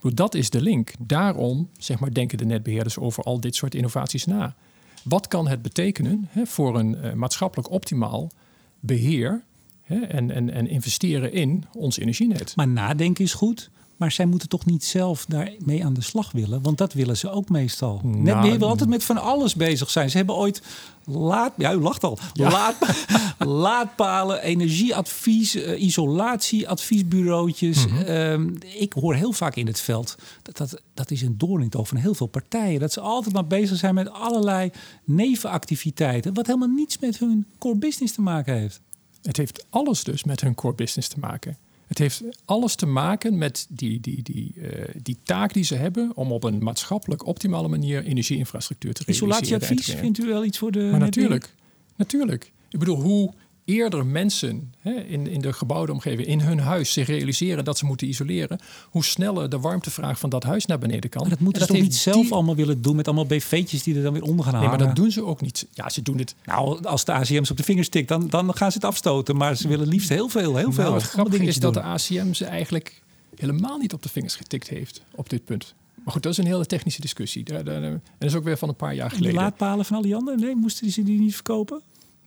Dat 0.01 0.35
is 0.35 0.49
de 0.49 0.61
link. 0.61 0.91
Daarom 0.99 1.69
zeg 1.77 1.99
maar, 1.99 2.13
denken 2.13 2.37
de 2.37 2.45
netbeheerders 2.45 2.97
over 2.97 3.23
al 3.23 3.39
dit 3.39 3.55
soort 3.55 3.75
innovaties 3.75 4.25
na. 4.25 4.55
Wat 5.03 5.27
kan 5.27 5.47
het 5.47 5.61
betekenen 5.61 6.27
hè, 6.29 6.45
voor 6.45 6.79
een 6.79 6.95
eh, 6.95 7.13
maatschappelijk 7.13 7.71
optimaal 7.71 8.31
beheer 8.79 9.43
hè, 9.81 9.99
en, 9.99 10.31
en, 10.31 10.49
en 10.49 10.67
investeren 10.67 11.33
in 11.33 11.65
ons 11.73 11.97
energienet? 11.97 12.55
Maar 12.55 12.67
nadenken 12.67 13.23
is 13.23 13.33
goed. 13.33 13.69
Maar 13.99 14.11
zij 14.11 14.25
moeten 14.25 14.49
toch 14.49 14.65
niet 14.65 14.83
zelf 14.83 15.25
daarmee 15.25 15.85
aan 15.85 15.93
de 15.93 16.01
slag 16.01 16.31
willen? 16.31 16.61
Want 16.61 16.77
dat 16.77 16.93
willen 16.93 17.17
ze 17.17 17.29
ook 17.29 17.49
meestal. 17.49 18.01
Nou, 18.03 18.17
Netbeheer 18.17 18.59
wil 18.59 18.67
altijd 18.67 18.89
met 18.89 19.03
van 19.03 19.17
alles 19.17 19.55
bezig 19.55 19.89
zijn. 19.89 20.09
Ze 20.09 20.17
hebben 20.17 20.35
ooit 20.35 20.61
laad... 21.05 21.53
Ja, 21.57 21.73
u 21.73 21.79
lacht 21.79 22.03
al. 22.03 22.17
Ja. 22.33 22.51
Laad, 22.51 22.75
laadpalen, 23.63 24.41
energieadvies, 24.41 25.55
eh, 25.55 25.81
isolatieadviesbureautjes. 25.81 27.87
Mhm. 27.87 28.01
Ehm, 28.01 28.49
ik 28.77 28.93
hoor 28.93 29.15
heel 29.15 29.31
vaak 29.31 29.55
in 29.55 29.67
het 29.67 29.79
veld... 29.79 30.15
Dat, 30.41 30.57
dat, 30.57 30.81
dat 30.93 31.11
is 31.11 31.21
een 31.21 31.37
doorn 31.37 31.59
in 31.59 31.65
het 31.65 31.75
oog 31.75 31.87
van 31.87 31.97
heel 31.97 32.15
veel 32.15 32.27
partijen. 32.27 32.79
Dat 32.79 32.93
ze 32.93 32.99
altijd 32.99 33.33
maar 33.33 33.47
bezig 33.47 33.77
zijn 33.77 33.95
met 33.95 34.11
allerlei 34.11 34.71
nevenactiviteiten... 35.03 36.33
wat 36.33 36.47
helemaal 36.47 36.67
niets 36.67 36.99
met 36.99 37.19
hun 37.19 37.45
core 37.57 37.77
business 37.77 38.13
te 38.13 38.21
maken 38.21 38.53
heeft. 38.53 38.81
Het 39.21 39.37
heeft 39.37 39.65
alles 39.69 40.03
dus 40.03 40.23
met 40.23 40.41
hun 40.41 40.55
core 40.55 40.75
business 40.75 41.07
te 41.07 41.19
maken. 41.19 41.57
Het 41.89 41.97
heeft 41.97 42.23
alles 42.45 42.75
te 42.75 42.85
maken 42.85 43.37
met 43.37 43.67
die, 43.69 43.99
die, 43.99 44.23
die, 44.23 44.53
eh, 44.61 44.95
die 45.01 45.17
taak 45.23 45.53
die 45.53 45.63
ze 45.63 45.75
hebben 45.75 46.11
om 46.15 46.31
op 46.31 46.43
een 46.43 46.63
maatschappelijk 46.63 47.25
optimale 47.25 47.67
manier 47.67 48.03
energieinfrastructuur 48.03 48.93
te 48.93 49.03
realiseren. 49.05 49.35
Isolatieadvies, 49.35 49.95
vindt 49.95 50.19
u 50.19 50.27
wel 50.27 50.45
iets 50.45 50.57
voor 50.57 50.71
de 50.71 50.87
Maar 50.91 50.99
natuurlijk, 50.99 51.53
natuurlijk. 51.95 52.51
Ik 52.69 52.79
bedoel, 52.79 53.01
hoe 53.01 53.33
eerder 53.69 54.05
mensen 54.05 54.73
hè, 54.79 54.91
in, 54.91 55.27
in 55.27 55.41
de 55.41 55.53
gebouwde 55.53 55.91
omgeving, 55.91 56.27
in 56.27 56.39
hun 56.39 56.59
huis, 56.59 56.93
zich 56.93 57.07
realiseren 57.07 57.63
dat 57.65 57.77
ze 57.77 57.85
moeten 57.85 58.07
isoleren, 58.07 58.59
hoe 58.89 59.03
sneller 59.05 59.49
de 59.49 59.59
warmtevraag 59.59 60.19
van 60.19 60.29
dat 60.29 60.43
huis 60.43 60.65
naar 60.65 60.79
beneden 60.79 61.09
kan. 61.09 61.21
Maar 61.21 61.29
dat 61.29 61.39
moeten 61.39 61.61
En 61.61 61.67
ze 61.67 61.73
toch 61.73 61.81
niet 61.81 61.95
zelf 61.95 62.21
die- 62.21 62.31
allemaal 62.33 62.55
willen 62.55 62.81
doen 62.81 62.95
met 62.95 63.05
allemaal 63.07 63.25
BV'tjes 63.25 63.83
die 63.83 63.95
er 63.95 64.03
dan 64.03 64.13
weer 64.13 64.21
onder 64.23 64.45
gaan 64.45 64.53
Nee, 64.53 64.61
hangen? 64.63 64.77
maar 64.79 64.87
dat 64.87 64.95
doen 64.95 65.11
ze 65.11 65.23
ook 65.25 65.41
niet. 65.41 65.67
Ja, 65.73 65.89
ze 65.89 66.01
doen 66.01 66.17
het. 66.17 66.35
Nou, 66.45 66.83
als 66.83 67.05
de 67.05 67.11
ACM's 67.13 67.49
op 67.51 67.57
de 67.57 67.63
vingers 67.63 67.89
tikt, 67.89 68.07
dan, 68.07 68.27
dan 68.29 68.55
gaan 68.55 68.71
ze 68.71 68.77
het 68.77 68.87
afstoten. 68.87 69.35
Maar 69.35 69.55
ze 69.55 69.67
willen 69.67 69.87
liefst 69.87 70.09
heel 70.09 70.29
veel, 70.29 70.55
heel 70.55 70.71
veel. 70.71 70.83
Nou, 70.83 70.95
het 70.95 71.03
grappige 71.03 71.43
is 71.43 71.57
dat 71.57 71.73
de 71.73 71.81
ACM 71.81 72.33
ze 72.33 72.45
eigenlijk 72.45 73.01
helemaal 73.35 73.77
niet 73.77 73.93
op 73.93 74.03
de 74.03 74.09
vingers 74.09 74.35
getikt 74.35 74.67
heeft 74.69 75.01
op 75.15 75.29
dit 75.29 75.45
punt. 75.45 75.73
Maar 76.03 76.13
goed, 76.13 76.23
dat 76.23 76.31
is 76.31 76.37
een 76.37 76.45
hele 76.45 76.65
technische 76.65 77.01
discussie. 77.01 77.43
En 77.45 78.01
dat 78.17 78.29
is 78.29 78.35
ook 78.35 78.43
weer 78.43 78.57
van 78.57 78.69
een 78.69 78.75
paar 78.75 78.93
jaar 78.95 79.03
En 79.05 79.09
de 79.11 79.15
geleden. 79.15 79.41
laadpalen 79.41 79.85
van 79.85 79.95
al 79.95 80.01
die 80.01 80.15
anderen, 80.15 80.39
nee, 80.39 80.55
moesten 80.55 80.91
ze 80.91 81.03
die 81.03 81.19
niet 81.19 81.33
verkopen? 81.33 81.81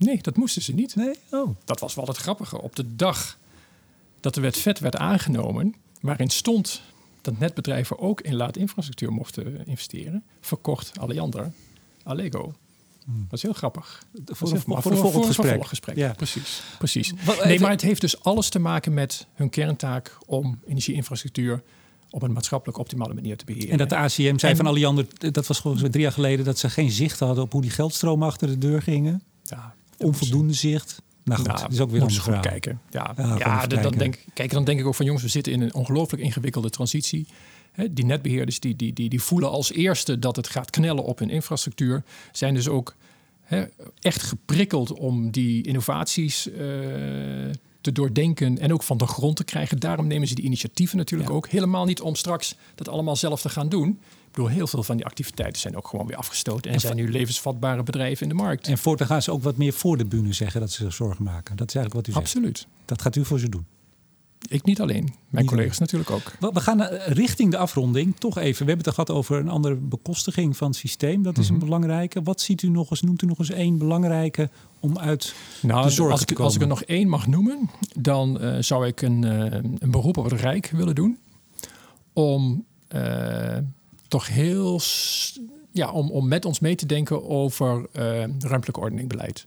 Nee, 0.04 0.18
dat 0.22 0.36
moesten 0.36 0.62
ze 0.62 0.72
niet. 0.74 0.94
Nee? 0.96 1.14
Oh. 1.30 1.56
Dat 1.64 1.80
was 1.80 1.94
wel 1.94 2.06
het 2.06 2.16
grappige. 2.16 2.60
Op 2.62 2.76
de 2.76 2.96
dag 2.96 3.38
dat 4.20 4.34
de 4.34 4.40
wet 4.40 4.56
vet 4.58 4.78
werd 4.78 4.96
aangenomen, 4.96 5.74
waarin 6.00 6.28
stond 6.30 6.82
dat 7.20 7.38
netbedrijven 7.38 7.98
ook 7.98 8.20
in 8.20 8.34
laadinfrastructuur 8.34 9.12
mochten 9.12 9.66
investeren, 9.66 10.22
verkocht 10.40 10.98
Alliander 10.98 11.52
Allego. 12.02 12.54
Dat 13.06 13.32
is 13.32 13.42
heel 13.42 13.52
grappig. 13.52 14.02
Hmm. 14.12 14.24
Voor, 14.36 14.48
heel- 14.48 14.58
voor, 14.60 14.90
een 14.92 14.96
volgend 14.98 15.66
gesprek. 15.66 15.96
Ja. 15.96 16.12
Precies, 16.12 16.62
precies. 16.78 17.12
Wat- 17.24 17.44
Nee, 17.44 17.60
maar 17.60 17.70
het 17.70 17.80
heeft 17.80 18.00
dus 18.00 18.22
alles 18.24 18.48
te 18.48 18.58
maken 18.58 18.94
met 18.94 19.26
hun 19.34 19.50
kerntaak 19.50 20.18
om 20.26 20.60
energieinfrastructuur 20.66 21.62
op 22.10 22.22
een 22.22 22.32
maatschappelijk 22.32 22.78
optimale 22.78 23.14
manier 23.14 23.36
te 23.36 23.44
beheren. 23.44 23.70
En 23.70 23.78
dat 23.78 23.88
de 23.88 23.96
ACM 23.96 24.38
zei 24.38 24.52
En- 24.52 24.56
van 24.56 24.66
Alliander, 24.66 25.06
dat 25.32 25.46
was 25.46 25.62
mij 25.62 25.88
drie 25.88 26.02
jaar 26.02 26.12
geleden, 26.12 26.44
dat 26.44 26.58
ze 26.58 26.70
geen 26.70 26.90
zicht 26.90 27.18
hadden 27.18 27.44
op 27.44 27.52
hoe 27.52 27.62
die 27.62 27.70
geldstromen 27.70 28.26
achter 28.28 28.48
de 28.48 28.58
deur 28.58 28.82
gingen. 28.82 29.22
ja, 29.44 29.74
Onvoldoende 30.02 30.52
zicht. 30.52 31.02
Nou 31.24 31.38
goed, 31.40 31.48
Nou, 31.48 31.72
is 31.72 31.80
ook 31.80 31.90
weer 31.90 32.02
een 32.02 32.10
gewoon 32.10 32.40
kijken. 32.40 32.80
Ja, 32.90 33.12
Ja, 33.16 33.36
ja, 33.38 33.66
kijken. 33.66 33.98
denk, 33.98 34.24
kijk, 34.34 34.50
dan 34.50 34.64
denk 34.64 34.80
ik 34.80 34.86
ook 34.86 34.94
van 34.94 35.04
jongens, 35.06 35.24
we 35.24 35.30
zitten 35.30 35.52
in 35.52 35.60
een 35.60 35.74
ongelooflijk 35.74 36.22
ingewikkelde 36.22 36.70
transitie. 36.70 37.26
Die 37.90 38.04
netbeheerders 38.04 38.60
die, 38.60 38.76
die, 38.76 38.92
die, 38.92 39.08
die 39.08 39.22
voelen 39.22 39.50
als 39.50 39.72
eerste 39.72 40.18
dat 40.18 40.36
het 40.36 40.48
gaat 40.48 40.70
knellen 40.70 41.04
op 41.04 41.18
hun 41.18 41.30
infrastructuur. 41.30 42.02
Zijn 42.32 42.54
dus 42.54 42.68
ook 42.68 42.94
echt 44.00 44.22
geprikkeld 44.22 44.92
om 44.92 45.30
die 45.30 45.62
innovaties 45.66 46.50
eh, 46.50 46.58
te 47.80 47.92
doordenken 47.92 48.58
en 48.58 48.72
ook 48.72 48.82
van 48.82 48.96
de 48.96 49.06
grond 49.06 49.36
te 49.36 49.44
krijgen. 49.44 49.78
Daarom 49.78 50.06
nemen 50.06 50.28
ze 50.28 50.34
die 50.34 50.44
initiatieven 50.44 50.96
natuurlijk 50.96 51.30
Ja. 51.30 51.36
ook. 51.36 51.48
Helemaal 51.48 51.84
niet 51.84 52.00
om 52.00 52.14
straks 52.14 52.56
dat 52.74 52.88
allemaal 52.88 53.16
zelf 53.16 53.40
te 53.40 53.48
gaan 53.48 53.68
doen. 53.68 54.00
Bedoel, 54.32 54.48
heel 54.48 54.66
veel 54.66 54.82
van 54.82 54.96
die 54.96 55.06
activiteiten 55.06 55.60
zijn 55.60 55.76
ook 55.76 55.88
gewoon 55.88 56.06
weer 56.06 56.16
afgestoten 56.16 56.68
en, 56.70 56.74
En 56.74 56.80
zijn 56.80 56.96
nu 56.96 57.10
levensvatbare 57.10 57.82
bedrijven 57.82 58.22
in 58.22 58.28
de 58.28 58.42
markt. 58.42 58.66
En 58.68 58.78
voortaan 58.78 59.06
gaan 59.06 59.22
ze 59.22 59.30
ook 59.30 59.42
wat 59.42 59.56
meer 59.56 59.72
voor 59.72 59.96
de 59.96 60.04
bühne 60.04 60.32
zeggen 60.32 60.60
dat 60.60 60.70
ze 60.70 60.82
zich 60.84 60.94
zorgen 60.94 61.24
maken. 61.24 61.56
Dat 61.56 61.68
is 61.68 61.74
eigenlijk 61.74 62.06
wat 62.06 62.14
u 62.14 62.18
zegt. 62.18 62.34
Absoluut. 62.34 62.66
Dat 62.84 63.02
gaat 63.02 63.16
u 63.16 63.24
voor 63.24 63.38
ze 63.38 63.48
doen. 63.48 63.66
Ik 64.48 64.64
niet 64.64 64.80
alleen. 64.80 65.04
Mijn 65.04 65.14
Niet 65.44 65.46
collega's 65.54 65.78
natuurlijk 65.78 66.10
ook. 66.10 66.52
We 66.52 66.60
gaan 66.60 66.82
eh, 66.82 67.06
richting 67.12 67.50
de 67.50 67.56
afronding. 67.56 68.16
Toch 68.18 68.38
even, 68.38 68.62
we 68.66 68.70
hebben 68.70 68.84
het 68.84 68.94
gehad 68.94 69.10
over 69.10 69.38
een 69.38 69.48
andere 69.48 69.74
bekostiging 69.74 70.56
van 70.56 70.68
het 70.68 70.76
systeem. 70.76 71.22
Dat 71.22 71.38
is 71.38 71.48
een 71.48 71.54
Mhm. 71.54 71.64
belangrijke. 71.64 72.22
Wat 72.22 72.40
ziet 72.40 72.62
u 72.62 72.68
nog 72.68 72.90
eens, 72.90 73.02
noemt 73.02 73.22
u 73.22 73.26
nog 73.26 73.38
eens 73.38 73.50
één 73.50 73.78
belangrijke 73.78 74.50
om 74.80 74.98
uit 74.98 75.34
Nou, 75.62 75.82
de 75.82 75.90
zorgen 75.90 76.12
als, 76.14 76.24
te 76.24 76.32
ik, 76.32 76.38
als 76.38 76.54
ik 76.54 76.60
er 76.60 76.66
nog 76.66 76.82
één 76.82 77.08
mag 77.08 77.26
noemen, 77.26 77.70
dan 77.96 78.40
eh, 78.40 78.56
zou 78.60 78.86
ik 78.86 79.02
een, 79.02 79.24
eh, 79.24 79.60
een 79.78 79.90
beroep 79.90 80.16
op 80.16 80.24
het 80.24 80.40
Rijk 80.40 80.70
willen 80.70 80.94
doen. 80.94 81.18
Om 82.12 82.64
toch 84.12 84.28
heel. 84.28 84.80
Ja, 85.70 85.90
om, 85.90 86.10
om 86.10 86.28
met 86.28 86.44
ons 86.44 86.60
mee 86.60 86.74
te 86.74 86.86
denken 86.86 87.28
over 87.28 87.86
eh 87.92 88.24
ruimtelijk 88.38 88.78
ordeningbeleid. 88.78 89.46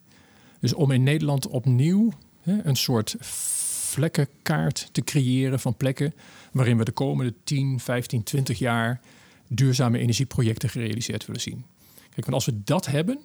Dus 0.59 0.73
om 0.73 0.91
in 0.91 1.03
Nederland 1.03 1.47
opnieuw 1.47 2.11
hè, 2.41 2.65
een 2.65 2.75
soort 2.75 3.15
vlekkenkaart 3.19 4.89
te 4.91 5.01
creëren 5.01 5.59
van 5.59 5.75
plekken 5.75 6.13
waarin 6.51 6.77
we 6.77 6.85
de 6.85 6.91
komende 6.91 7.33
10, 7.43 7.79
15, 7.79 8.23
20 8.23 8.59
jaar 8.59 9.01
duurzame 9.47 9.99
energieprojecten 9.99 10.69
gerealiseerd 10.69 11.25
willen 11.25 11.41
zien. 11.41 11.65
Kijk, 12.09 12.25
want 12.25 12.33
als 12.33 12.45
we 12.45 12.63
dat 12.63 12.85
hebben, 12.85 13.19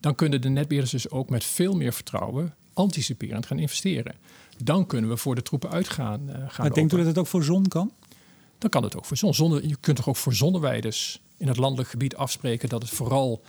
dan 0.00 0.14
kunnen 0.14 0.40
de 0.40 0.48
netbeheerders 0.48 0.92
dus 0.92 1.10
ook 1.10 1.30
met 1.30 1.44
veel 1.44 1.74
meer 1.76 1.92
vertrouwen 1.92 2.54
anticiperend 2.72 3.46
gaan 3.46 3.58
investeren. 3.58 4.14
Dan 4.62 4.86
kunnen 4.86 5.10
we 5.10 5.16
voor 5.16 5.34
de 5.34 5.42
troepen 5.42 5.70
uitgaan. 5.70 6.28
eh 6.28 6.34
gaan 6.34 6.64
Maar 6.64 6.72
denkt 6.72 6.92
u 6.92 6.96
dat 6.96 7.06
het 7.06 7.18
ook 7.18 7.26
voor 7.26 7.44
zon 7.44 7.68
kan? 7.68 7.92
Dan 8.58 8.70
kan 8.70 8.82
het 8.82 8.96
ook 8.96 9.04
voor 9.04 9.16
zon. 9.16 9.34
Zonne, 9.34 9.68
je 9.68 9.76
kunt 9.80 9.96
toch 9.96 10.08
ook 10.08 10.16
voor 10.16 10.34
zonneweiders 10.34 11.20
in 11.36 11.48
het 11.48 11.56
landelijk 11.56 11.88
gebied 11.88 12.16
afspreken 12.16 12.68
dat 12.68 12.82
het 12.82 12.90
vooral 12.90 13.42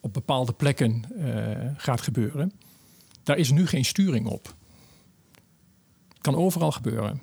op 0.00 0.12
bepaalde 0.12 0.52
plekken 0.52 1.04
eh, 1.18 1.70
gaat 1.76 2.00
gebeuren. 2.00 2.52
Daar 3.22 3.38
is 3.38 3.50
nu 3.50 3.66
geen 3.66 3.84
sturing 3.84 4.26
op. 4.26 4.54
Het 6.08 6.18
kan 6.20 6.36
overal 6.36 6.72
gebeuren. 6.72 7.20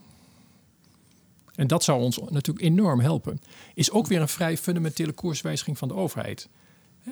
En 1.55 1.67
dat 1.67 1.83
zou 1.83 2.01
ons 2.01 2.19
natuurlijk 2.29 2.65
enorm 2.65 2.99
helpen. 2.99 3.39
Is 3.73 3.91
ook 3.91 4.07
weer 4.07 4.21
een 4.21 4.27
vrij 4.27 4.57
fundamentele 4.57 5.11
koerswijziging 5.11 5.77
van 5.77 5.87
de 5.87 5.93
overheid. 5.93 6.49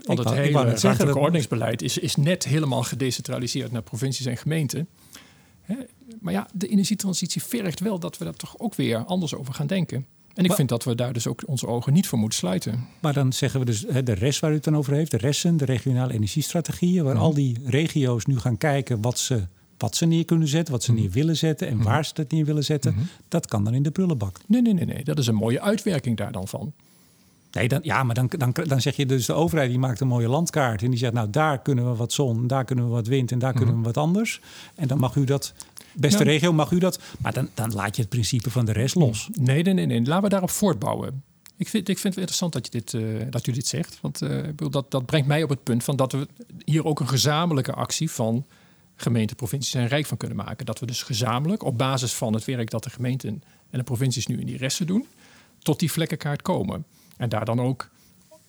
Want 0.01 0.20
het 0.20 0.30
hele 0.30 0.76
dat- 0.82 1.16
ordeningsbeleid 1.16 1.82
is, 1.82 1.97
is 1.97 2.16
net 2.16 2.43
helemaal 2.43 2.84
gedecentraliseerd 2.84 3.72
naar 3.72 3.82
provincies 3.82 4.26
en 4.26 4.38
gemeenten. 4.38 4.88
Hè, 5.64 5.76
Maar 6.20 6.34
ja, 6.34 6.47
de 6.53 6.68
energietransitie 6.68 7.43
vergt 7.43 7.80
wel 7.80 7.99
dat 7.99 8.18
we 8.18 8.24
daar 8.24 8.34
toch 8.34 8.59
ook 8.59 8.76
weer 8.76 8.97
anders 9.05 9.36
over 9.36 9.53
gaan 9.53 9.68
denken. 9.68 9.97
En 10.34 10.41
ik 10.41 10.47
Maar- 10.47 10.55
vind 10.57 10.70
dat 10.70 10.84
we 10.84 10.95
daar 10.95 11.14
dus 11.14 11.28
ook 11.28 11.43
onze 11.45 11.68
ogen 11.68 11.93
niet 11.93 12.07
voor 12.07 12.20
moeten 12.20 12.38
sluiten. 12.39 12.88
Maar 12.99 13.14
dan 13.14 13.34
zeggen 13.34 13.59
we 13.59 13.66
dus 13.66 13.86
hè, 13.88 14.03
de 14.03 14.14
rest 14.14 14.39
waar 14.39 14.51
u 14.51 14.53
het 14.53 14.64
dan 14.64 14.78
over 14.78 14.93
heeft, 14.93 15.11
de 15.11 15.18
resten, 15.18 15.57
de 15.57 15.66
regionale 15.66 16.14
energiestrategieën, 16.14 17.03
waar 17.03 17.14
Mhm. 17.16 17.24
al 17.24 17.34
die 17.34 17.57
regio's 17.66 18.26
nu 18.26 18.39
gaan 18.39 18.57
kijken 18.57 19.01
wat 19.01 19.20
ze, 19.20 19.47
wat 19.78 19.95
ze 19.95 20.05
neer 20.05 20.26
kunnen 20.26 20.47
zetten, 20.47 20.74
wat 20.74 20.84
ze 20.84 20.91
Mhm. 20.91 21.01
neer 21.01 21.09
willen 21.11 21.38
zetten 21.38 21.68
en 21.68 21.82
waar 21.84 22.05
ze 22.05 22.14
dat 22.14 22.32
neer 22.32 22.45
willen 22.45 22.64
zetten. 22.64 22.95
Dat 23.28 23.45
kan 23.47 23.64
dan 23.64 23.74
in 23.74 23.84
de 23.84 23.91
prullenbak. 23.91 24.39
Nee, 24.47 24.61
nee, 24.61 24.74
nee, 24.74 24.86
nee. 24.86 25.03
Dat 25.03 25.18
is 25.20 25.28
een 25.28 25.36
mooie 25.36 25.61
uitwerking 25.61 26.18
daar 26.18 26.32
dan 26.32 26.47
van. 26.47 26.74
Nee, 27.53 27.67
dan, 27.67 27.79
ja, 27.83 28.03
maar 28.03 28.15
dan, 28.15 28.29
dan, 28.37 28.51
dan 28.51 28.81
zeg 28.81 28.95
je 28.95 29.05
dus 29.05 29.25
de 29.25 29.33
overheid 29.33 29.69
die 29.69 29.79
maakt 29.79 29.99
een 29.99 30.07
mooie 30.07 30.27
landkaart 30.27 30.81
en 30.81 30.89
die 30.89 30.99
zegt 30.99 31.13
nou 31.13 31.29
daar 31.29 31.61
kunnen 31.61 31.89
we 31.89 31.95
wat 31.95 32.13
zon, 32.13 32.47
daar 32.47 32.65
kunnen 32.65 32.85
we 32.85 32.91
wat 32.91 33.07
wind 33.07 33.31
en 33.31 33.39
daar 33.39 33.53
kunnen 33.53 33.75
we 33.75 33.81
wat 33.81 33.97
anders. 33.97 34.41
En 34.75 34.87
dan 34.87 34.97
mag 34.97 35.15
u 35.15 35.23
dat, 35.23 35.53
beste 35.93 36.23
regio, 36.23 36.53
mag 36.53 36.71
u 36.71 36.79
dat, 36.79 36.99
maar 37.19 37.33
dan, 37.33 37.49
dan 37.53 37.73
laat 37.73 37.95
je 37.95 38.01
het 38.01 38.11
principe 38.11 38.51
van 38.51 38.65
de 38.65 38.71
rest 38.71 38.95
los. 38.95 39.29
Nee, 39.31 39.63
nee, 39.63 39.73
nee, 39.73 39.85
nee. 39.85 40.05
Laten 40.05 40.23
we 40.23 40.29
daarop 40.29 40.49
voortbouwen. 40.49 41.23
Ik 41.57 41.67
vind, 41.67 41.89
ik 41.89 41.97
vind 41.97 42.15
het 42.15 42.29
interessant 42.29 42.53
dat, 42.53 42.65
je 42.65 42.71
dit, 42.71 42.93
eh, 42.93 43.01
dat 43.29 43.47
u 43.47 43.51
dit 43.51 43.67
zegt. 43.67 43.97
Want 44.01 44.21
eh, 44.21 44.43
dat, 44.55 44.91
dat 44.91 45.05
brengt 45.05 45.27
mij 45.27 45.43
op 45.43 45.49
het 45.49 45.63
punt 45.63 45.83
van 45.83 45.95
dat 45.95 46.11
we 46.11 46.27
hier 46.65 46.85
ook 46.85 46.99
een 46.99 47.07
gezamenlijke 47.07 47.73
actie 47.73 48.11
van 48.11 48.45
gemeenten, 48.95 49.35
provincies 49.35 49.73
en 49.73 49.87
Rijk 49.87 50.05
van 50.05 50.17
kunnen 50.17 50.37
maken. 50.37 50.65
Dat 50.65 50.79
we 50.79 50.85
dus 50.85 51.03
gezamenlijk 51.03 51.63
op 51.63 51.77
basis 51.77 52.13
van 52.13 52.33
het 52.33 52.45
werk 52.45 52.69
dat 52.69 52.83
de 52.83 52.89
gemeenten 52.89 53.43
en 53.69 53.77
de 53.77 53.83
provincies 53.83 54.27
nu 54.27 54.39
in 54.39 54.45
die 54.45 54.57
resten 54.57 54.87
doen, 54.87 55.05
tot 55.59 55.79
die 55.79 55.91
vlekkenkaart 55.91 56.41
komen. 56.41 56.85
En 57.24 57.30
daar 57.30 57.45
dan 57.45 57.61
ook 57.61 57.89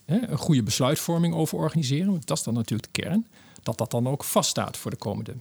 hè, 0.05 0.29
een 0.29 0.39
goede 0.39 0.62
besluitvorming 0.62 1.35
over 1.35 1.59
organiseren, 1.59 2.11
want 2.11 2.27
dat 2.27 2.39
is 2.39 2.43
dan 2.43 2.55
natuurlijk 2.55 2.95
de 2.95 3.03
kern, 3.03 3.27
dat 3.62 3.79
dat 3.79 3.91
dan 3.91 4.09
ook 4.09 4.25
vaststaat 4.25 4.77
voor 4.77 4.91
de 4.91 4.97
komende 4.97 5.35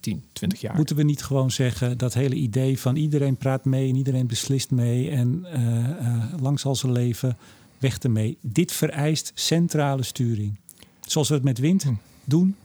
10, 0.00 0.24
20 0.32 0.60
jaar. 0.60 0.76
Moeten 0.76 0.96
we 0.96 1.02
niet 1.02 1.22
gewoon 1.22 1.50
zeggen 1.50 1.98
dat 1.98 2.14
hele 2.14 2.34
idee 2.34 2.80
van 2.80 2.96
iedereen 2.96 3.36
praat 3.36 3.64
mee 3.64 3.88
en 3.88 3.96
iedereen 3.96 4.26
beslist 4.26 4.70
mee 4.70 5.10
en 5.10 5.46
uh, 5.46 5.88
uh, 5.88 6.24
lang 6.40 6.60
zal 6.60 6.76
ze 6.76 6.90
leven, 6.90 7.36
weg 7.78 7.98
ermee. 7.98 8.38
Dit 8.40 8.72
vereist 8.72 9.32
centrale 9.34 10.02
sturing. 10.02 10.58
Zoals 11.00 11.28
we 11.28 11.34
het 11.34 11.44
met 11.44 11.58
wind 11.58 11.82
hm. 11.82 11.94
doen, 12.24 12.56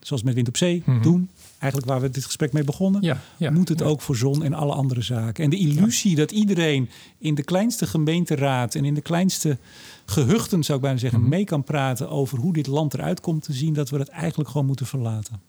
zoals 0.00 0.22
met 0.22 0.34
wind 0.34 0.48
op 0.48 0.56
zee 0.56 0.82
mm 0.84 0.94
-hmm. 0.94 1.02
doen, 1.02 1.30
eigenlijk 1.58 1.92
waar 1.92 2.00
we 2.00 2.10
dit 2.10 2.24
gesprek 2.24 2.52
mee 2.52 2.64
begonnen, 2.64 3.02
ja, 3.02 3.20
ja, 3.36 3.50
moet 3.50 3.68
het 3.68 3.78
ja. 3.78 3.84
ook 3.84 4.00
voor 4.00 4.16
zon 4.16 4.42
en 4.44 4.54
alle 4.54 4.72
andere 4.72 5.02
zaken. 5.02 5.44
En 5.44 5.50
de 5.50 5.56
illusie 5.58 6.16
dat 6.16 6.30
iedereen 6.30 6.90
in 7.18 7.34
de 7.34 7.42
kleinste 7.42 7.86
gemeenteraad 7.86 8.74
en 8.74 8.84
in 8.84 8.94
de 8.94 9.00
kleinste 9.00 9.58
gehuchten, 10.04 10.64
zou 10.64 10.78
ik 10.78 10.84
bijna 10.84 10.98
zeggen, 10.98 11.20
Mhm. 11.20 11.28
mee 11.28 11.44
kan 11.44 11.64
praten 11.64 12.08
over 12.10 12.38
hoe 12.38 12.52
dit 12.52 12.66
land 12.66 12.94
eruit 12.94 13.20
komt 13.20 13.42
te 13.42 13.52
zien, 13.52 13.74
dat 13.74 13.90
we 13.90 13.98
dat 13.98 14.08
eigenlijk 14.08 14.50
gewoon 14.50 14.66
moeten 14.66 14.86
verlaten. 14.86 15.40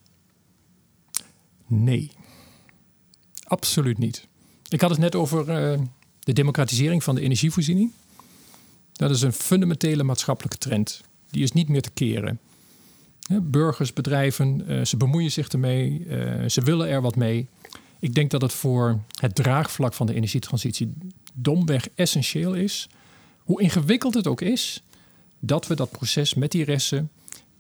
Nee, 1.68 2.12
absoluut 3.43 3.97
niet. 3.97 4.28
Ik 4.70 4.82
had 4.82 4.89
het 4.89 4.99
net 4.99 5.16
over 5.16 5.39
uh, 5.39 5.80
de 6.20 6.34
democratisering 6.34 7.03
van 7.03 7.16
de 7.16 7.22
energievoorziening. 7.22 7.91
Dat 8.91 9.10
is 9.10 9.22
een 9.22 9.34
fundamentele 9.34 10.03
maatschappelijke 10.03 10.57
trend. 10.57 11.01
Die 11.30 11.43
is 11.43 11.51
niet 11.51 11.68
meer 11.70 11.82
te 11.82 11.89
keren. 11.89 12.39
Burgers, 13.38 13.94
bedrijven, 13.94 14.64
uh, 14.68 14.86
ze 14.86 14.98
bemoeien 14.98 15.32
zich 15.32 15.48
ermee. 15.48 16.06
Uh, 16.08 16.50
ze 16.50 16.62
willen 16.62 16.88
er 16.88 17.02
wat 17.02 17.16
mee. 17.16 17.48
Ik 18.00 18.14
denk 18.14 18.32
dat 18.32 18.42
het 18.42 18.54
voor 18.54 19.00
het 19.20 19.36
draagvlak 19.36 19.94
van 19.94 20.08
de 20.08 20.14
energietransitie 20.14 20.94
domweg 21.34 21.88
essentieel 21.96 22.54
is. 22.54 22.90
Hoe 23.38 23.62
ingewikkeld 23.62 24.14
het 24.14 24.28
ook 24.28 24.42
is, 24.42 24.84
dat 25.40 25.68
we 25.68 25.76
dat 25.76 25.92
proces 25.92 26.34
met 26.34 26.52
die 26.52 26.64
resten 26.64 27.10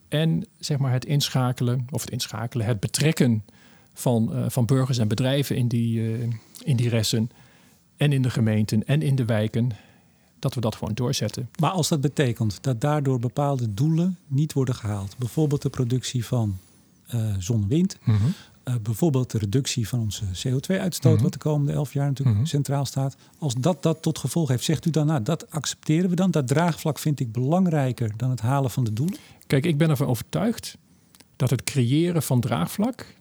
en 0.07 0.45
zeg 0.59 0.77
maar 0.77 0.91
het 0.91 1.05
inschakelen, 1.05 1.87
of 1.89 2.01
het 2.01 2.11
inschakelen, 2.11 2.65
het 2.65 2.79
betrekken 2.79 3.43
van, 3.93 4.29
uh, 4.33 4.45
van 4.47 4.65
burgers 4.65 4.97
en 4.97 5.07
bedrijven 5.07 5.55
in 5.55 5.67
die, 5.67 6.17
in 6.63 6.75
die 6.75 6.89
resten 6.89 7.31
en 7.97 8.11
in 8.11 8.21
de 8.21 8.29
gemeenten 8.29 8.87
en 8.87 9.01
in 9.01 9.15
de 9.15 9.25
wijken, 9.25 9.71
dat 10.39 10.53
we 10.53 10.61
dat 10.61 10.75
gewoon 10.75 10.93
doorzetten. 10.93 11.49
Maar 11.59 11.71
als 11.71 11.87
dat 11.87 12.01
betekent 12.01 12.57
dat 12.63 12.81
daardoor 12.81 13.19
bepaalde 13.19 13.73
doelen 13.73 14.17
niet 14.27 14.53
worden 14.53 14.75
gehaald, 14.75 15.15
bijvoorbeeld 15.17 15.61
de 15.61 15.69
productie 15.69 16.25
van 16.25 16.57
uh, 17.15 17.33
zon 17.39 17.61
en 17.61 17.67
wind, 17.67 17.97
mm 18.03 18.15
-hmm. 18.15 18.33
uh, 18.67 18.73
bijvoorbeeld 18.81 19.31
de 19.31 19.37
reductie 19.37 19.87
van 19.87 19.99
onze 19.99 20.23
CO2-uitstoot, 20.25 21.11
mm 21.11 21.13
-hmm. 21.13 21.23
wat 21.23 21.33
de 21.33 21.39
komende 21.39 21.73
elf 21.73 21.93
jaar 21.93 22.07
natuurlijk 22.07 22.35
mm 22.35 22.41
-hmm. 22.41 22.51
centraal 22.51 22.85
staat, 22.85 23.15
als 23.37 23.53
dat 23.53 23.83
dat 23.83 24.01
tot 24.01 24.17
gevolg 24.17 24.49
heeft, 24.49 24.63
zegt 24.63 24.85
u 24.85 24.89
dan, 24.89 25.05
nou, 25.05 25.23
dat 25.23 25.51
accepteren 25.51 26.09
we 26.09 26.15
dan? 26.15 26.31
Dat 26.31 26.47
draagvlak 26.47 26.99
vind 26.99 27.19
ik 27.19 27.31
belangrijker 27.31 28.11
dan 28.17 28.29
het 28.29 28.41
halen 28.41 28.71
van 28.71 28.83
de 28.83 28.93
doelen? 28.93 29.17
Kijk, 29.47 29.65
ik 29.65 29.77
ben 29.77 29.89
ervan 29.89 30.07
overtuigd 30.07 30.77
dat 31.35 31.49
het 31.49 31.63
creëren 31.63 32.23
van 32.23 32.39
draagvlak 32.39 33.15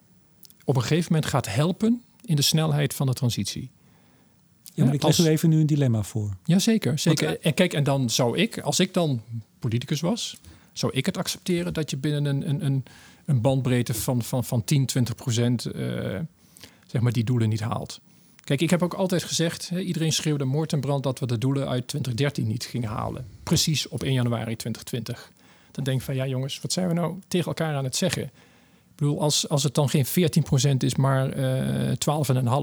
op 0.65 0.77
een 0.77 0.83
gegeven 0.83 1.13
moment 1.13 1.31
gaat 1.31 1.55
helpen 1.55 2.03
in 2.25 2.37
de 2.37 2.43
snelheid 2.43 2.95
van 2.95 3.07
de 3.07 3.13
transitie. 3.13 3.71
Ja, 4.79 4.85
maar 4.85 4.95
ik 4.95 5.03
leg 5.03 5.19
als... 5.19 5.27
u 5.27 5.31
even 5.31 5.49
nu 5.49 5.61
een 5.61 5.67
dilemma 5.67 6.03
voor. 6.03 6.37
Jazeker, 6.45 6.99
zeker. 6.99 7.27
Want, 7.27 7.39
en 7.39 7.55
kijk, 7.55 7.73
en 7.73 7.85
dan 7.85 8.11
zou 8.11 8.39
ik, 8.39 8.61
als 8.61 8.81
ik 8.81 8.95
dan 8.95 9.23
politicus 9.59 10.01
was, 10.01 10.37
zou 10.73 10.93
ik 10.93 11.07
het 11.07 11.17
accepteren 11.17 11.75
dat 11.75 11.91
je 11.91 11.97
binnen 11.97 12.25
een, 12.25 12.49
een, 12.49 12.65
een, 12.65 12.85
een 13.25 13.41
bandbreedte 13.41 13.95
van, 13.95 14.23
van, 14.23 14.45
van 14.45 14.65
10, 14.65 14.87
20 14.87 15.15
procent 15.15 15.67
uh, 15.75 16.19
zeg 16.87 17.01
maar 17.01 17.13
die 17.13 17.25
doelen 17.25 17.49
niet 17.49 17.61
haalt. 17.61 18.01
Kijk, 18.45 18.61
ik 18.61 18.71
heb 18.71 18.83
ook 18.83 18.95
altijd 18.95 19.23
gezegd, 19.23 19.69
hè, 19.69 19.81
iedereen 19.81 20.13
schreeuwde 20.13 20.45
moord 20.45 20.73
en 20.73 20.81
brand 20.81 21.03
dat 21.03 21.19
we 21.19 21.27
de 21.27 21.39
doelen 21.39 21.69
uit 21.69 21.87
2013 21.87 22.47
niet 22.47 22.65
gingen 22.65 22.89
halen. 22.89 23.27
Precies 23.43 23.89
op 23.89 24.03
1 24.03 24.13
januari 24.13 24.57
2020. 24.57 25.33
Dan 25.71 25.85
denk 25.85 25.99
ik 25.99 26.05
van, 26.05 26.15
ja 26.15 26.27
jongens, 26.27 26.61
wat 26.61 26.73
zijn 26.73 26.89
we 26.89 26.95
nou 26.95 27.19
tegen 27.29 27.47
elkaar 27.47 27.75
aan 27.75 27.85
het 27.85 27.97
zeggen? 27.97 28.23
Ik 28.23 29.05
bedoel, 29.05 29.21
als, 29.21 29.49
als 29.49 29.63
het 29.63 29.75
dan 29.75 29.89
geen 29.89 30.07
14% 30.07 30.77
is, 30.79 30.95
maar 30.95 31.39
uh, 31.39 31.91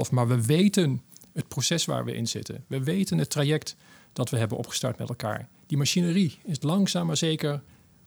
12,5%. 0.07 0.11
Maar 0.11 0.28
we 0.28 0.45
weten 0.45 1.01
het 1.36 1.48
proces 1.48 1.86
waar 1.86 2.06
we 2.06 2.16
in 2.16 2.28
zitten. 2.28 2.64
We 2.68 2.84
weten 2.84 3.18
het 3.18 3.30
traject 3.30 3.76
dat 4.14 4.30
we 4.30 4.38
hebben 4.38 4.58
opgestart 4.58 4.98
met 4.98 5.10
elkaar. 5.10 5.48
Die 5.68 5.78
machinerie 5.78 6.38
is 6.44 6.62
langzaam 6.62 7.08
maar 7.08 7.18
zeker 7.18 7.62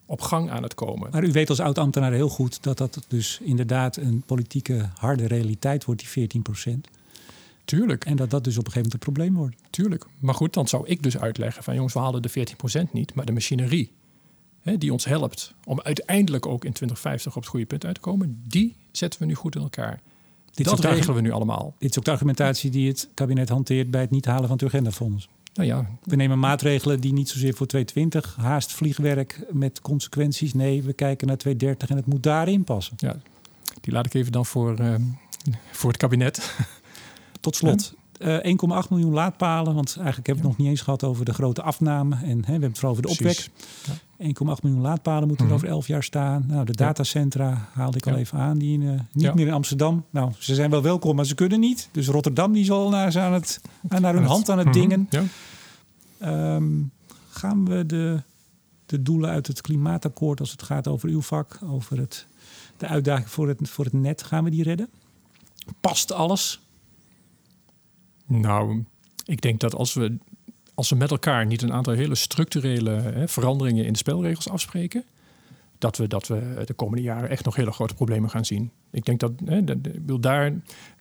op 0.07 0.20
gang 0.20 0.51
aan 0.51 0.62
het 0.62 0.74
komen. 0.74 1.11
Maar 1.11 1.24
u 1.24 1.33
weet 1.33 1.49
als 1.49 1.61
oud-ambtenaar 1.61 2.12
heel 2.12 2.29
goed 2.29 2.62
dat 2.62 2.79
dat 2.79 3.05
dus 3.09 3.39
inderdaad 3.43 3.97
een 3.97 4.22
politieke 4.26 4.89
harde 4.95 5.26
realiteit 5.26 5.85
wordt, 5.85 6.14
die 6.14 6.29
14% 6.29 6.97
Tuurlijk. 7.68 8.05
En 8.05 8.16
dat 8.16 8.31
dat 8.31 8.45
dus 8.45 8.59
op 8.59 8.66
een 8.66 8.72
gegeven 8.72 8.91
moment 8.91 8.93
een 8.93 9.12
probleem 9.12 9.35
wordt. 9.35 9.57
Tuurlijk. 9.70 10.07
Maar 10.18 10.35
goed, 10.35 10.55
dan 10.55 10.68
zou 10.68 10.87
ik 10.87 11.03
dus 11.03 11.18
uitleggen 11.18 11.62
van 11.62 11.74
jongens, 11.74 11.95
we 11.95 12.01
halen 12.01 12.22
de 12.22 12.31
14% 12.89 12.91
niet, 12.93 13.14
maar 13.14 13.24
de 13.24 13.33
machinerie 13.33 13.91
hè, 14.61 14.79
die 14.79 14.93
ons 14.93 15.05
helpt 15.05 15.55
om 15.64 15.81
uiteindelijk 15.81 16.47
ook 16.47 16.64
in 16.64 16.72
2050 16.72 17.37
op 17.37 17.43
het 17.43 17.51
goede 17.51 17.66
punt 17.66 17.85
uit 17.85 17.95
te 17.95 18.01
komen, 18.01 18.43
die 18.47 18.76
zetten 18.93 19.20
we 19.20 19.26
nu 19.26 19.35
goed 19.35 19.55
in 19.55 19.62
elkaar. 19.62 20.01
Dit 20.64 20.66
dat 20.66 20.92
regelen 20.92 21.14
we 21.14 21.20
nu 21.20 21.30
allemaal. 21.30 21.74
Dit 21.78 21.90
is 21.90 21.98
ook 21.98 22.04
de 22.04 22.11
argumentatie 22.11 22.70
die 22.70 22.88
het 22.88 23.09
kabinet 23.14 23.48
hanteert 23.48 23.90
bij 23.90 24.00
het 24.00 24.11
niet 24.11 24.24
halen 24.24 24.48
van 24.48 24.52
het 24.52 24.62
Urgendafonds. 24.62 25.28
Nou 25.54 25.68
ja. 25.68 25.90
We 26.04 26.16
nemen 26.16 26.38
maatregelen 26.38 27.00
die 27.00 27.12
niet 27.12 27.28
zozeer 27.28 27.54
voor 27.54 27.66
220, 27.66 28.36
haast 28.36 28.72
vliegwerk 28.72 29.40
met 29.50 29.80
consequenties. 29.80 30.54
Nee, 30.54 30.82
we 30.82 30.92
kijken 30.92 31.26
naar 31.26 31.36
230 31.36 31.90
en 31.90 31.96
het 31.96 32.06
moet 32.06 32.22
daarin 32.22 32.64
passen. 32.64 32.94
Ja, 32.96 33.16
die 33.80 33.92
laat 33.92 34.06
ik 34.06 34.14
even 34.14 34.32
dan 34.32 34.46
voor, 34.46 34.80
uh, 34.80 34.94
voor 35.72 35.90
het 35.90 35.98
kabinet. 35.98 36.54
Tot 37.40 37.56
slot, 37.56 37.94
uh, 38.18 38.82
1,8 38.82 38.88
miljoen 38.88 39.12
laadpalen. 39.12 39.74
Want 39.74 39.96
eigenlijk 39.96 40.26
hebben 40.26 40.44
we 40.44 40.48
het 40.48 40.58
nog 40.58 40.66
niet 40.66 40.66
eens 40.66 40.80
gehad 40.84 41.04
over 41.04 41.24
de 41.24 41.34
grote 41.34 41.62
afname. 41.62 42.14
En 42.14 42.20
hè, 42.20 42.44
we 42.44 42.50
hebben 42.50 42.68
het 42.68 42.78
vooral 42.78 42.90
over 42.90 43.02
de 43.02 43.08
opwek. 43.08 43.48
Ja. 43.84 43.92
1,8 44.18 44.62
miljoen 44.62 44.80
laadpalen 44.80 45.28
moeten 45.28 45.46
er 45.46 45.52
-hmm. 45.52 45.60
over 45.60 45.68
11 45.68 45.86
jaar 45.86 46.02
staan. 46.02 46.44
Nou, 46.46 46.64
de 46.64 46.72
datacentra 46.72 47.68
haalde 47.72 47.96
ik 47.96 48.06
al 48.06 48.16
even 48.16 48.38
aan. 48.38 48.58
Die 48.58 48.72
in, 48.72 48.80
uh, 48.80 48.90
niet 48.90 49.24
ja. 49.24 49.34
meer 49.34 49.46
in 49.46 49.52
Amsterdam. 49.52 50.04
Nou, 50.10 50.32
ze 50.38 50.54
zijn 50.54 50.70
wel 50.70 50.82
welkom, 50.82 51.16
maar 51.16 51.24
ze 51.24 51.34
kunnen 51.34 51.60
niet. 51.60 51.88
Dus 51.92 52.06
Rotterdam 52.06 52.52
die 52.52 52.64
zal 52.64 52.88
naar, 52.88 53.18
aan 53.18 53.32
het, 53.32 53.60
naar 53.88 54.14
hun 54.14 54.24
hand 54.24 54.50
aan 54.50 54.58
het 54.58 54.74
-hmm. 54.74 54.88
dingen. 54.88 55.08
Um, 56.22 56.90
gaan 57.28 57.64
we 57.64 57.86
de, 57.86 58.22
de 58.86 59.02
doelen 59.02 59.30
uit 59.30 59.46
het 59.46 59.60
klimaatakkoord... 59.60 60.40
als 60.40 60.50
het 60.50 60.62
gaat 60.62 60.88
over 60.88 61.08
uw 61.08 61.22
vak, 61.22 61.58
over 61.64 61.98
het, 61.98 62.26
de 62.76 62.86
uitdaging 62.86 63.30
voor 63.30 63.48
het, 63.48 63.68
voor 63.68 63.84
het 63.84 63.94
net... 63.94 64.22
gaan 64.22 64.44
we 64.44 64.50
die 64.50 64.62
redden? 64.62 64.88
Past 65.80 66.12
alles? 66.12 66.60
Nou, 68.29 68.85
ik 69.24 69.41
denk 69.41 69.61
dat 69.61 69.74
als 69.74 69.95
we, 69.95 70.16
als 70.74 70.91
we 70.91 70.97
met 70.97 71.11
elkaar 71.11 71.47
niet 71.47 71.62
een 71.62 71.72
aantal 71.72 71.93
hele 71.93 72.14
structurele 72.14 72.91
hè, 72.91 73.29
veranderingen 73.29 73.85
in 73.85 73.93
de 73.93 73.99
spelregels 73.99 74.49
afspreken, 74.49 75.05
dat 75.79 75.97
we, 75.97 76.07
dat 76.07 76.26
we 76.26 76.62
de 76.64 76.74
komende 76.74 77.03
jaren 77.03 77.31
echt 77.31 77.45
nog 77.45 77.57
hele 77.57 77.72
grote 77.72 77.95
problemen 77.95 78.31
gaan 78.31 78.45
zien. 78.45 78.70
Ik 78.91 79.05
denk 79.05 79.20
dat, 79.20 79.33
hè, 79.45 79.64
daar 80.20 80.53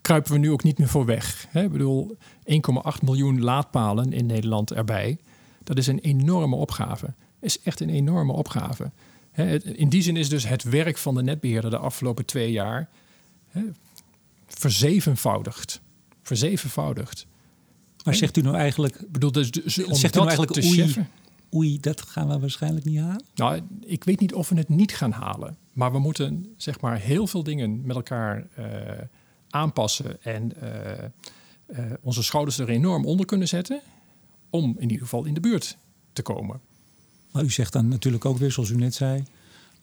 kruipen 0.01 0.31
we 0.31 0.37
nu 0.37 0.51
ook 0.51 0.63
niet 0.63 0.77
meer 0.77 0.87
voor 0.87 1.05
weg. 1.05 1.47
Hè. 1.49 1.63
Ik 1.63 1.71
bedoel, 1.71 2.17
1,8 2.43 3.03
miljoen 3.03 3.41
laadpalen 3.41 4.13
in 4.13 4.25
Nederland 4.25 4.73
erbij. 4.73 5.17
Dat 5.63 5.77
is 5.77 5.87
een 5.87 5.99
enorme 5.99 6.55
opgave. 6.55 7.13
Is 7.39 7.61
echt 7.61 7.79
een 7.79 7.89
enorme 7.89 8.33
opgave. 8.33 8.91
Hè, 9.31 9.63
in 9.63 9.89
die 9.89 10.01
zin 10.01 10.17
is 10.17 10.29
dus 10.29 10.47
het 10.47 10.63
werk 10.63 10.97
van 10.97 11.15
de 11.15 11.23
netbeheerder 11.23 11.69
de 11.69 11.77
afgelopen 11.77 12.25
twee 12.25 12.51
jaar 12.51 12.89
verzevenvoudigd 14.47 15.81
verzevenvoudigd. 16.27 17.27
Maar 18.03 18.15
zegt 18.15 18.37
u 18.37 18.41
nou 18.41 18.55
eigenlijk... 18.55 19.11
Bedoel, 19.11 19.31
dus, 19.31 19.51
dus 19.51 19.73
zegt 19.73 20.15
u 20.15 20.19
nou 20.19 20.27
eigenlijk 20.27 20.57
oei, 20.57 20.73
cheffen, 20.73 21.09
oei, 21.53 21.79
dat 21.79 22.01
gaan 22.01 22.27
we 22.27 22.39
waarschijnlijk 22.39 22.85
niet 22.85 22.99
halen? 22.99 23.23
Nou, 23.35 23.61
ik 23.85 24.03
weet 24.03 24.19
niet 24.19 24.33
of 24.33 24.49
we 24.49 24.55
het 24.55 24.69
niet 24.69 24.95
gaan 24.95 25.11
halen. 25.11 25.57
Maar 25.73 25.91
we 25.91 25.99
moeten 25.99 26.53
zeg 26.57 26.79
maar 26.79 26.99
heel 26.99 27.27
veel 27.27 27.43
dingen 27.43 27.85
met 27.85 27.95
elkaar 27.95 28.47
uh, 28.59 28.65
aanpassen... 29.49 30.23
en 30.23 30.51
uh, 30.63 30.69
uh, 31.67 31.93
onze 32.01 32.23
schouders 32.23 32.57
er 32.57 32.69
enorm 32.69 33.05
onder 33.05 33.25
kunnen 33.25 33.47
zetten... 33.47 33.81
om 34.49 34.75
in 34.77 34.89
ieder 34.89 35.03
geval 35.03 35.25
in 35.25 35.33
de 35.33 35.39
buurt 35.39 35.77
te 36.13 36.21
komen. 36.21 36.59
Maar 37.31 37.43
u 37.43 37.49
zegt 37.49 37.73
dan 37.73 37.87
natuurlijk 37.87 38.25
ook 38.25 38.37
weer, 38.37 38.51
zoals 38.51 38.69
u 38.69 38.75
net 38.75 38.93
zei... 38.93 39.23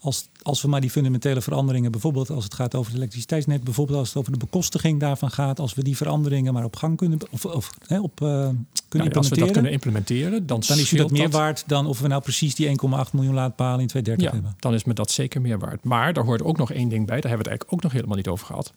Als, 0.05 0.29
als 0.43 0.63
we 0.63 0.69
maar 0.69 0.81
die 0.81 0.91
fundamentele 0.91 1.41
veranderingen, 1.41 1.91
bijvoorbeeld 1.91 2.31
als 2.31 2.45
het 2.45 2.55
gaat 2.55 2.75
over 2.75 2.91
het 2.91 3.01
elektriciteitsnet, 3.01 3.65
bijvoorbeeld 3.65 3.99
als 3.99 4.09
het 4.09 4.17
over 4.17 4.33
de 4.33 4.39
bekostiging 4.39 5.01
daarvan 5.01 5.31
gaat, 5.31 5.61
als 5.61 5.75
we 5.75 5.83
die 5.83 5.97
veranderingen 5.97 6.53
maar 6.53 6.65
op 6.65 6.77
gang 6.77 6.97
kunnen, 6.97 7.19
of, 7.31 7.45
of 7.45 7.71
hè, 7.87 8.01
op, 8.01 8.21
uh, 8.21 8.29
kunnen 8.29 8.57
nou, 8.91 9.05
implementeren. 9.05 9.17
Als 9.17 9.29
we 9.29 9.37
dat 9.37 9.51
kunnen 9.51 9.73
implementeren, 9.73 10.47
dan, 10.47 10.63
dan 10.67 10.79
is 10.79 10.91
dat 10.91 11.11
meer 11.11 11.31
waard 11.31 11.65
dan 11.67 11.87
of 11.87 12.01
we 12.01 12.09
nou 12.09 12.23
precies 12.23 12.55
die 12.55 12.69
1,8 12.69 12.75
miljoen 13.13 13.35
laadpalen 13.35 13.81
in 13.81 13.87
2030 13.87 14.25
ja, 14.27 14.33
hebben. 14.33 14.55
Dan 14.59 14.75
is 14.75 14.85
me 14.85 14.93
dat 14.93 15.11
zeker 15.11 15.41
meer 15.41 15.59
waard. 15.59 15.85
Maar 15.85 16.13
daar 16.13 16.25
hoort 16.25 16.43
ook 16.43 16.57
nog 16.57 16.73
één 16.73 16.89
ding 16.89 17.07
bij, 17.07 17.21
daar 17.21 17.31
hebben 17.31 17.47
we 17.47 17.51
het 17.51 17.61
eigenlijk 17.61 17.73
ook 17.73 17.83
nog 17.83 17.93
helemaal 17.93 18.17
niet 18.17 18.29
over 18.29 18.47
gehad. 18.47 18.73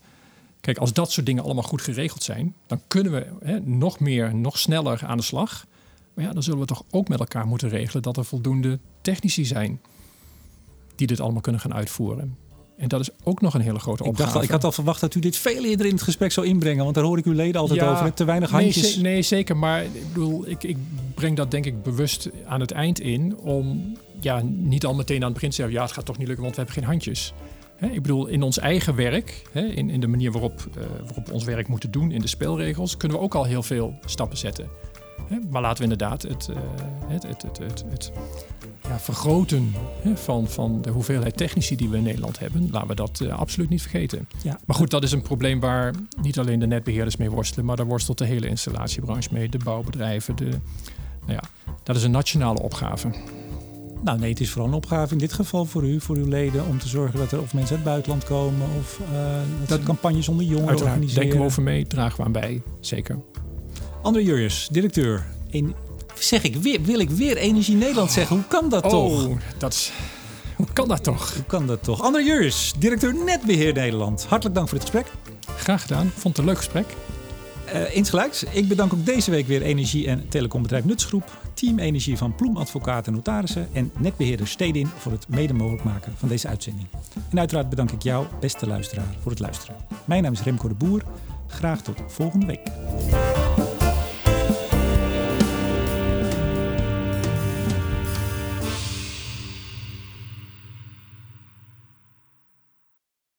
Kijk, 0.61 0.77
als 0.77 0.93
dat 0.93 1.11
soort 1.11 1.25
dingen 1.25 1.43
allemaal 1.43 1.63
goed 1.63 1.81
geregeld 1.81 2.23
zijn, 2.23 2.55
dan 2.67 2.81
kunnen 2.87 3.11
we 3.11 3.25
hè, 3.43 3.59
nog 3.59 3.99
meer, 3.99 4.35
nog 4.35 4.57
sneller 4.57 5.05
aan 5.05 5.17
de 5.17 5.23
slag. 5.23 5.65
Maar 6.13 6.25
ja, 6.25 6.33
dan 6.33 6.43
zullen 6.43 6.59
we 6.59 6.65
toch 6.65 6.83
ook 6.91 7.07
met 7.07 7.19
elkaar 7.19 7.47
moeten 7.47 7.69
regelen 7.69 8.03
dat 8.03 8.17
er 8.17 8.25
voldoende 8.25 8.79
technici 9.01 9.45
zijn 9.45 9.79
die 10.97 11.07
dit 11.07 11.19
allemaal 11.19 11.41
kunnen 11.41 11.61
gaan 11.61 11.73
uitvoeren. 11.73 12.37
En 12.77 12.87
dat 12.87 12.99
is 12.99 13.09
ook 13.23 13.41
nog 13.41 13.53
een 13.53 13.61
hele 13.61 13.79
grote 13.79 14.03
ik 14.03 14.09
opgave. 14.09 14.23
Dacht 14.23 14.35
al, 14.35 14.43
ik 14.43 14.49
had 14.49 14.63
al 14.63 14.71
verwacht 14.71 15.01
dat 15.01 15.15
u 15.15 15.19
dit 15.19 15.37
veel 15.37 15.65
eerder 15.65 15.85
in 15.85 15.91
het 15.91 16.01
gesprek 16.01 16.31
zou 16.31 16.47
inbrengen. 16.47 16.83
Want 16.83 16.95
daar 16.95 17.03
hoor 17.03 17.17
ik 17.17 17.25
uw 17.25 17.33
leden 17.33 17.61
altijd 17.61 17.81
over. 17.81 18.13
Te 18.13 18.25
weinig 18.25 18.49
handjes. 18.49 18.95
Nee, 18.95 19.13
nee, 19.13 19.21
zeker. 19.21 19.57
Maar 19.57 19.83
ik 19.83 20.13
bedoel, 20.13 20.47
ik, 20.47 20.63
ik 20.63 20.77
breng 21.13 21.35
dat 21.35 21.51
denk 21.51 21.65
ik 21.65 21.83
bewust 21.83 22.29
aan 22.45 22.59
het 22.59 22.71
eind 22.71 22.99
in. 22.99 23.37
Om 23.37 23.95
ja, 24.19 24.41
niet 24.43 24.85
al 24.85 24.93
meteen 24.93 25.17
aan 25.17 25.23
het 25.23 25.33
begin 25.33 25.49
te 25.49 25.55
zeggen... 25.55 25.75
ja, 25.75 25.81
het 25.81 25.91
gaat 25.91 26.05
toch 26.05 26.17
niet 26.17 26.27
lukken, 26.27 26.45
want 26.45 26.55
we 26.55 26.61
hebben 26.63 26.81
geen 26.81 26.91
handjes. 26.91 27.33
ik 27.79 28.01
bedoel, 28.01 28.27
in 28.27 28.41
ons 28.41 28.59
eigen 28.59 28.95
werk, 28.95 29.41
in, 29.53 29.89
in 29.89 29.99
de 29.99 30.07
manier 30.07 30.31
waarop, 30.31 30.67
uh, 30.77 30.83
waarop 31.05 31.27
we 31.27 31.33
ons 31.33 31.43
werk 31.43 31.67
moeten 31.67 31.91
doen... 31.91 32.11
in 32.11 32.21
de 32.21 32.27
spelregels, 32.27 32.97
kunnen 32.97 33.17
we 33.17 33.23
ook 33.23 33.35
al 33.35 33.43
heel 33.43 33.63
veel 33.63 33.93
stappen 34.05 34.37
zetten. 34.37 34.69
Maar 35.49 35.61
laten 35.61 35.77
we 35.77 35.83
inderdaad 35.83 36.21
het, 36.21 36.47
uh, 36.49 36.55
het, 37.07 37.23
het, 37.23 37.41
het, 37.41 37.57
het, 37.59 37.83
het 37.89 38.11
ja, 38.87 38.99
vergroten 38.99 39.73
van, 40.13 40.47
van 40.47 40.81
de 40.81 40.89
hoeveelheid 40.89 41.37
technici 41.37 41.75
die 41.75 41.89
we 41.89 41.97
in 41.97 42.03
Nederland 42.03 42.39
hebben, 42.39 42.69
laten 42.71 42.87
we 42.87 42.95
dat 42.95 43.19
uh, 43.23 43.39
absoluut 43.39 43.69
niet 43.69 43.81
vergeten. 43.81 44.27
Ja. 44.43 44.59
Maar 44.65 44.75
goed, 44.75 44.89
dat 44.89 45.03
is 45.03 45.11
een 45.11 45.21
probleem 45.21 45.59
waar 45.59 45.93
niet 46.21 46.39
alleen 46.39 46.59
de 46.59 46.67
netbeheerders 46.67 47.17
mee 47.17 47.31
worstelen, 47.31 47.65
maar 47.65 47.75
daar 47.75 47.85
worstelt 47.85 48.17
de 48.17 48.25
hele 48.25 48.47
installatiebranche 48.47 49.29
mee, 49.31 49.49
de 49.49 49.57
bouwbedrijven. 49.57 50.35
De, 50.35 50.49
nou 51.25 51.39
ja, 51.41 51.43
dat 51.83 51.95
is 51.95 52.03
een 52.03 52.11
nationale 52.11 52.61
opgave. 52.61 53.09
Nou 54.03 54.19
nee, 54.19 54.29
het 54.29 54.39
is 54.39 54.49
vooral 54.49 54.69
een 54.69 54.75
opgave 54.75 55.13
in 55.13 55.19
dit 55.19 55.33
geval 55.33 55.65
voor 55.65 55.83
u, 55.83 56.01
voor 56.01 56.15
uw 56.15 56.27
leden, 56.27 56.65
om 56.67 56.79
te 56.79 56.87
zorgen 56.87 57.19
dat 57.19 57.31
er 57.31 57.41
of 57.41 57.53
mensen 57.53 57.75
uit 57.75 57.85
het 57.85 57.93
buitenland 57.93 58.23
komen 58.23 58.67
of 58.79 58.99
uh, 59.11 59.17
dat, 59.59 59.67
dat 59.67 59.83
campagnes 59.83 60.29
onder 60.29 60.45
jongeren 60.45 60.75
organiseren. 60.75 61.21
denken 61.21 61.39
we 61.39 61.45
over 61.45 61.63
mee, 61.63 61.87
dragen 61.87 62.17
we 62.17 62.23
aan 62.23 62.31
bij, 62.31 62.61
zeker. 62.79 63.19
André 64.01 64.21
Jurjes, 64.21 64.67
directeur. 64.71 65.25
In, 65.49 65.75
zeg 66.19 66.43
ik 66.43 66.55
weer, 66.55 66.81
wil 66.81 66.99
ik 66.99 67.09
weer 67.09 67.37
Energie 67.37 67.75
Nederland 67.75 68.11
zeggen. 68.11 68.35
Hoe 68.35 68.45
kan 68.47 68.69
dat 68.69 68.83
oh, 68.83 68.89
toch? 68.89 69.37
Dat 69.57 69.73
is, 69.73 69.91
hoe 70.55 70.67
kan 70.73 70.87
dat 70.87 71.03
toch? 71.03 71.33
Hoe 71.33 71.43
kan 71.43 71.67
dat 71.67 71.83
toch? 71.83 72.01
André 72.01 72.21
Jurjes, 72.21 72.73
directeur 72.79 73.15
Netbeheer 73.15 73.73
Nederland. 73.73 74.25
Hartelijk 74.25 74.55
dank 74.55 74.69
voor 74.69 74.79
dit 74.79 74.89
gesprek. 74.89 75.11
Graag 75.57 75.81
gedaan. 75.81 76.11
Vond 76.15 76.23
het 76.23 76.37
een 76.37 76.45
leuk 76.45 76.57
gesprek. 76.57 76.85
Uh, 77.73 77.95
insgelijks. 77.95 78.43
Ik 78.43 78.67
bedank 78.67 78.93
ook 78.93 79.05
deze 79.05 79.31
week 79.31 79.47
weer 79.47 79.61
energie- 79.61 80.07
en 80.07 80.29
telecombedrijf 80.29 80.85
Nutsgroep, 80.85 81.37
Team 81.53 81.79
Energie 81.79 82.17
van 82.17 82.35
Ploem 82.35 82.57
Advocaten 82.57 83.05
en 83.05 83.13
Notarissen 83.13 83.67
en 83.73 83.91
netbeheerder 83.97 84.47
Stedin 84.47 84.87
voor 84.97 85.11
het 85.11 85.25
mede 85.27 85.53
mogelijk 85.53 85.83
maken 85.83 86.13
van 86.17 86.29
deze 86.29 86.47
uitzending. 86.47 86.87
En 87.29 87.39
uiteraard 87.39 87.69
bedank 87.69 87.91
ik 87.91 88.03
jou, 88.03 88.25
beste 88.39 88.67
luisteraar, 88.67 89.15
voor 89.21 89.31
het 89.31 89.39
luisteren. 89.39 89.75
Mijn 90.05 90.23
naam 90.23 90.33
is 90.33 90.41
Remco 90.41 90.67
de 90.67 90.73
Boer. 90.73 91.01
Graag 91.47 91.81
tot 91.81 91.97
volgende 92.07 92.45
week. 92.45 92.61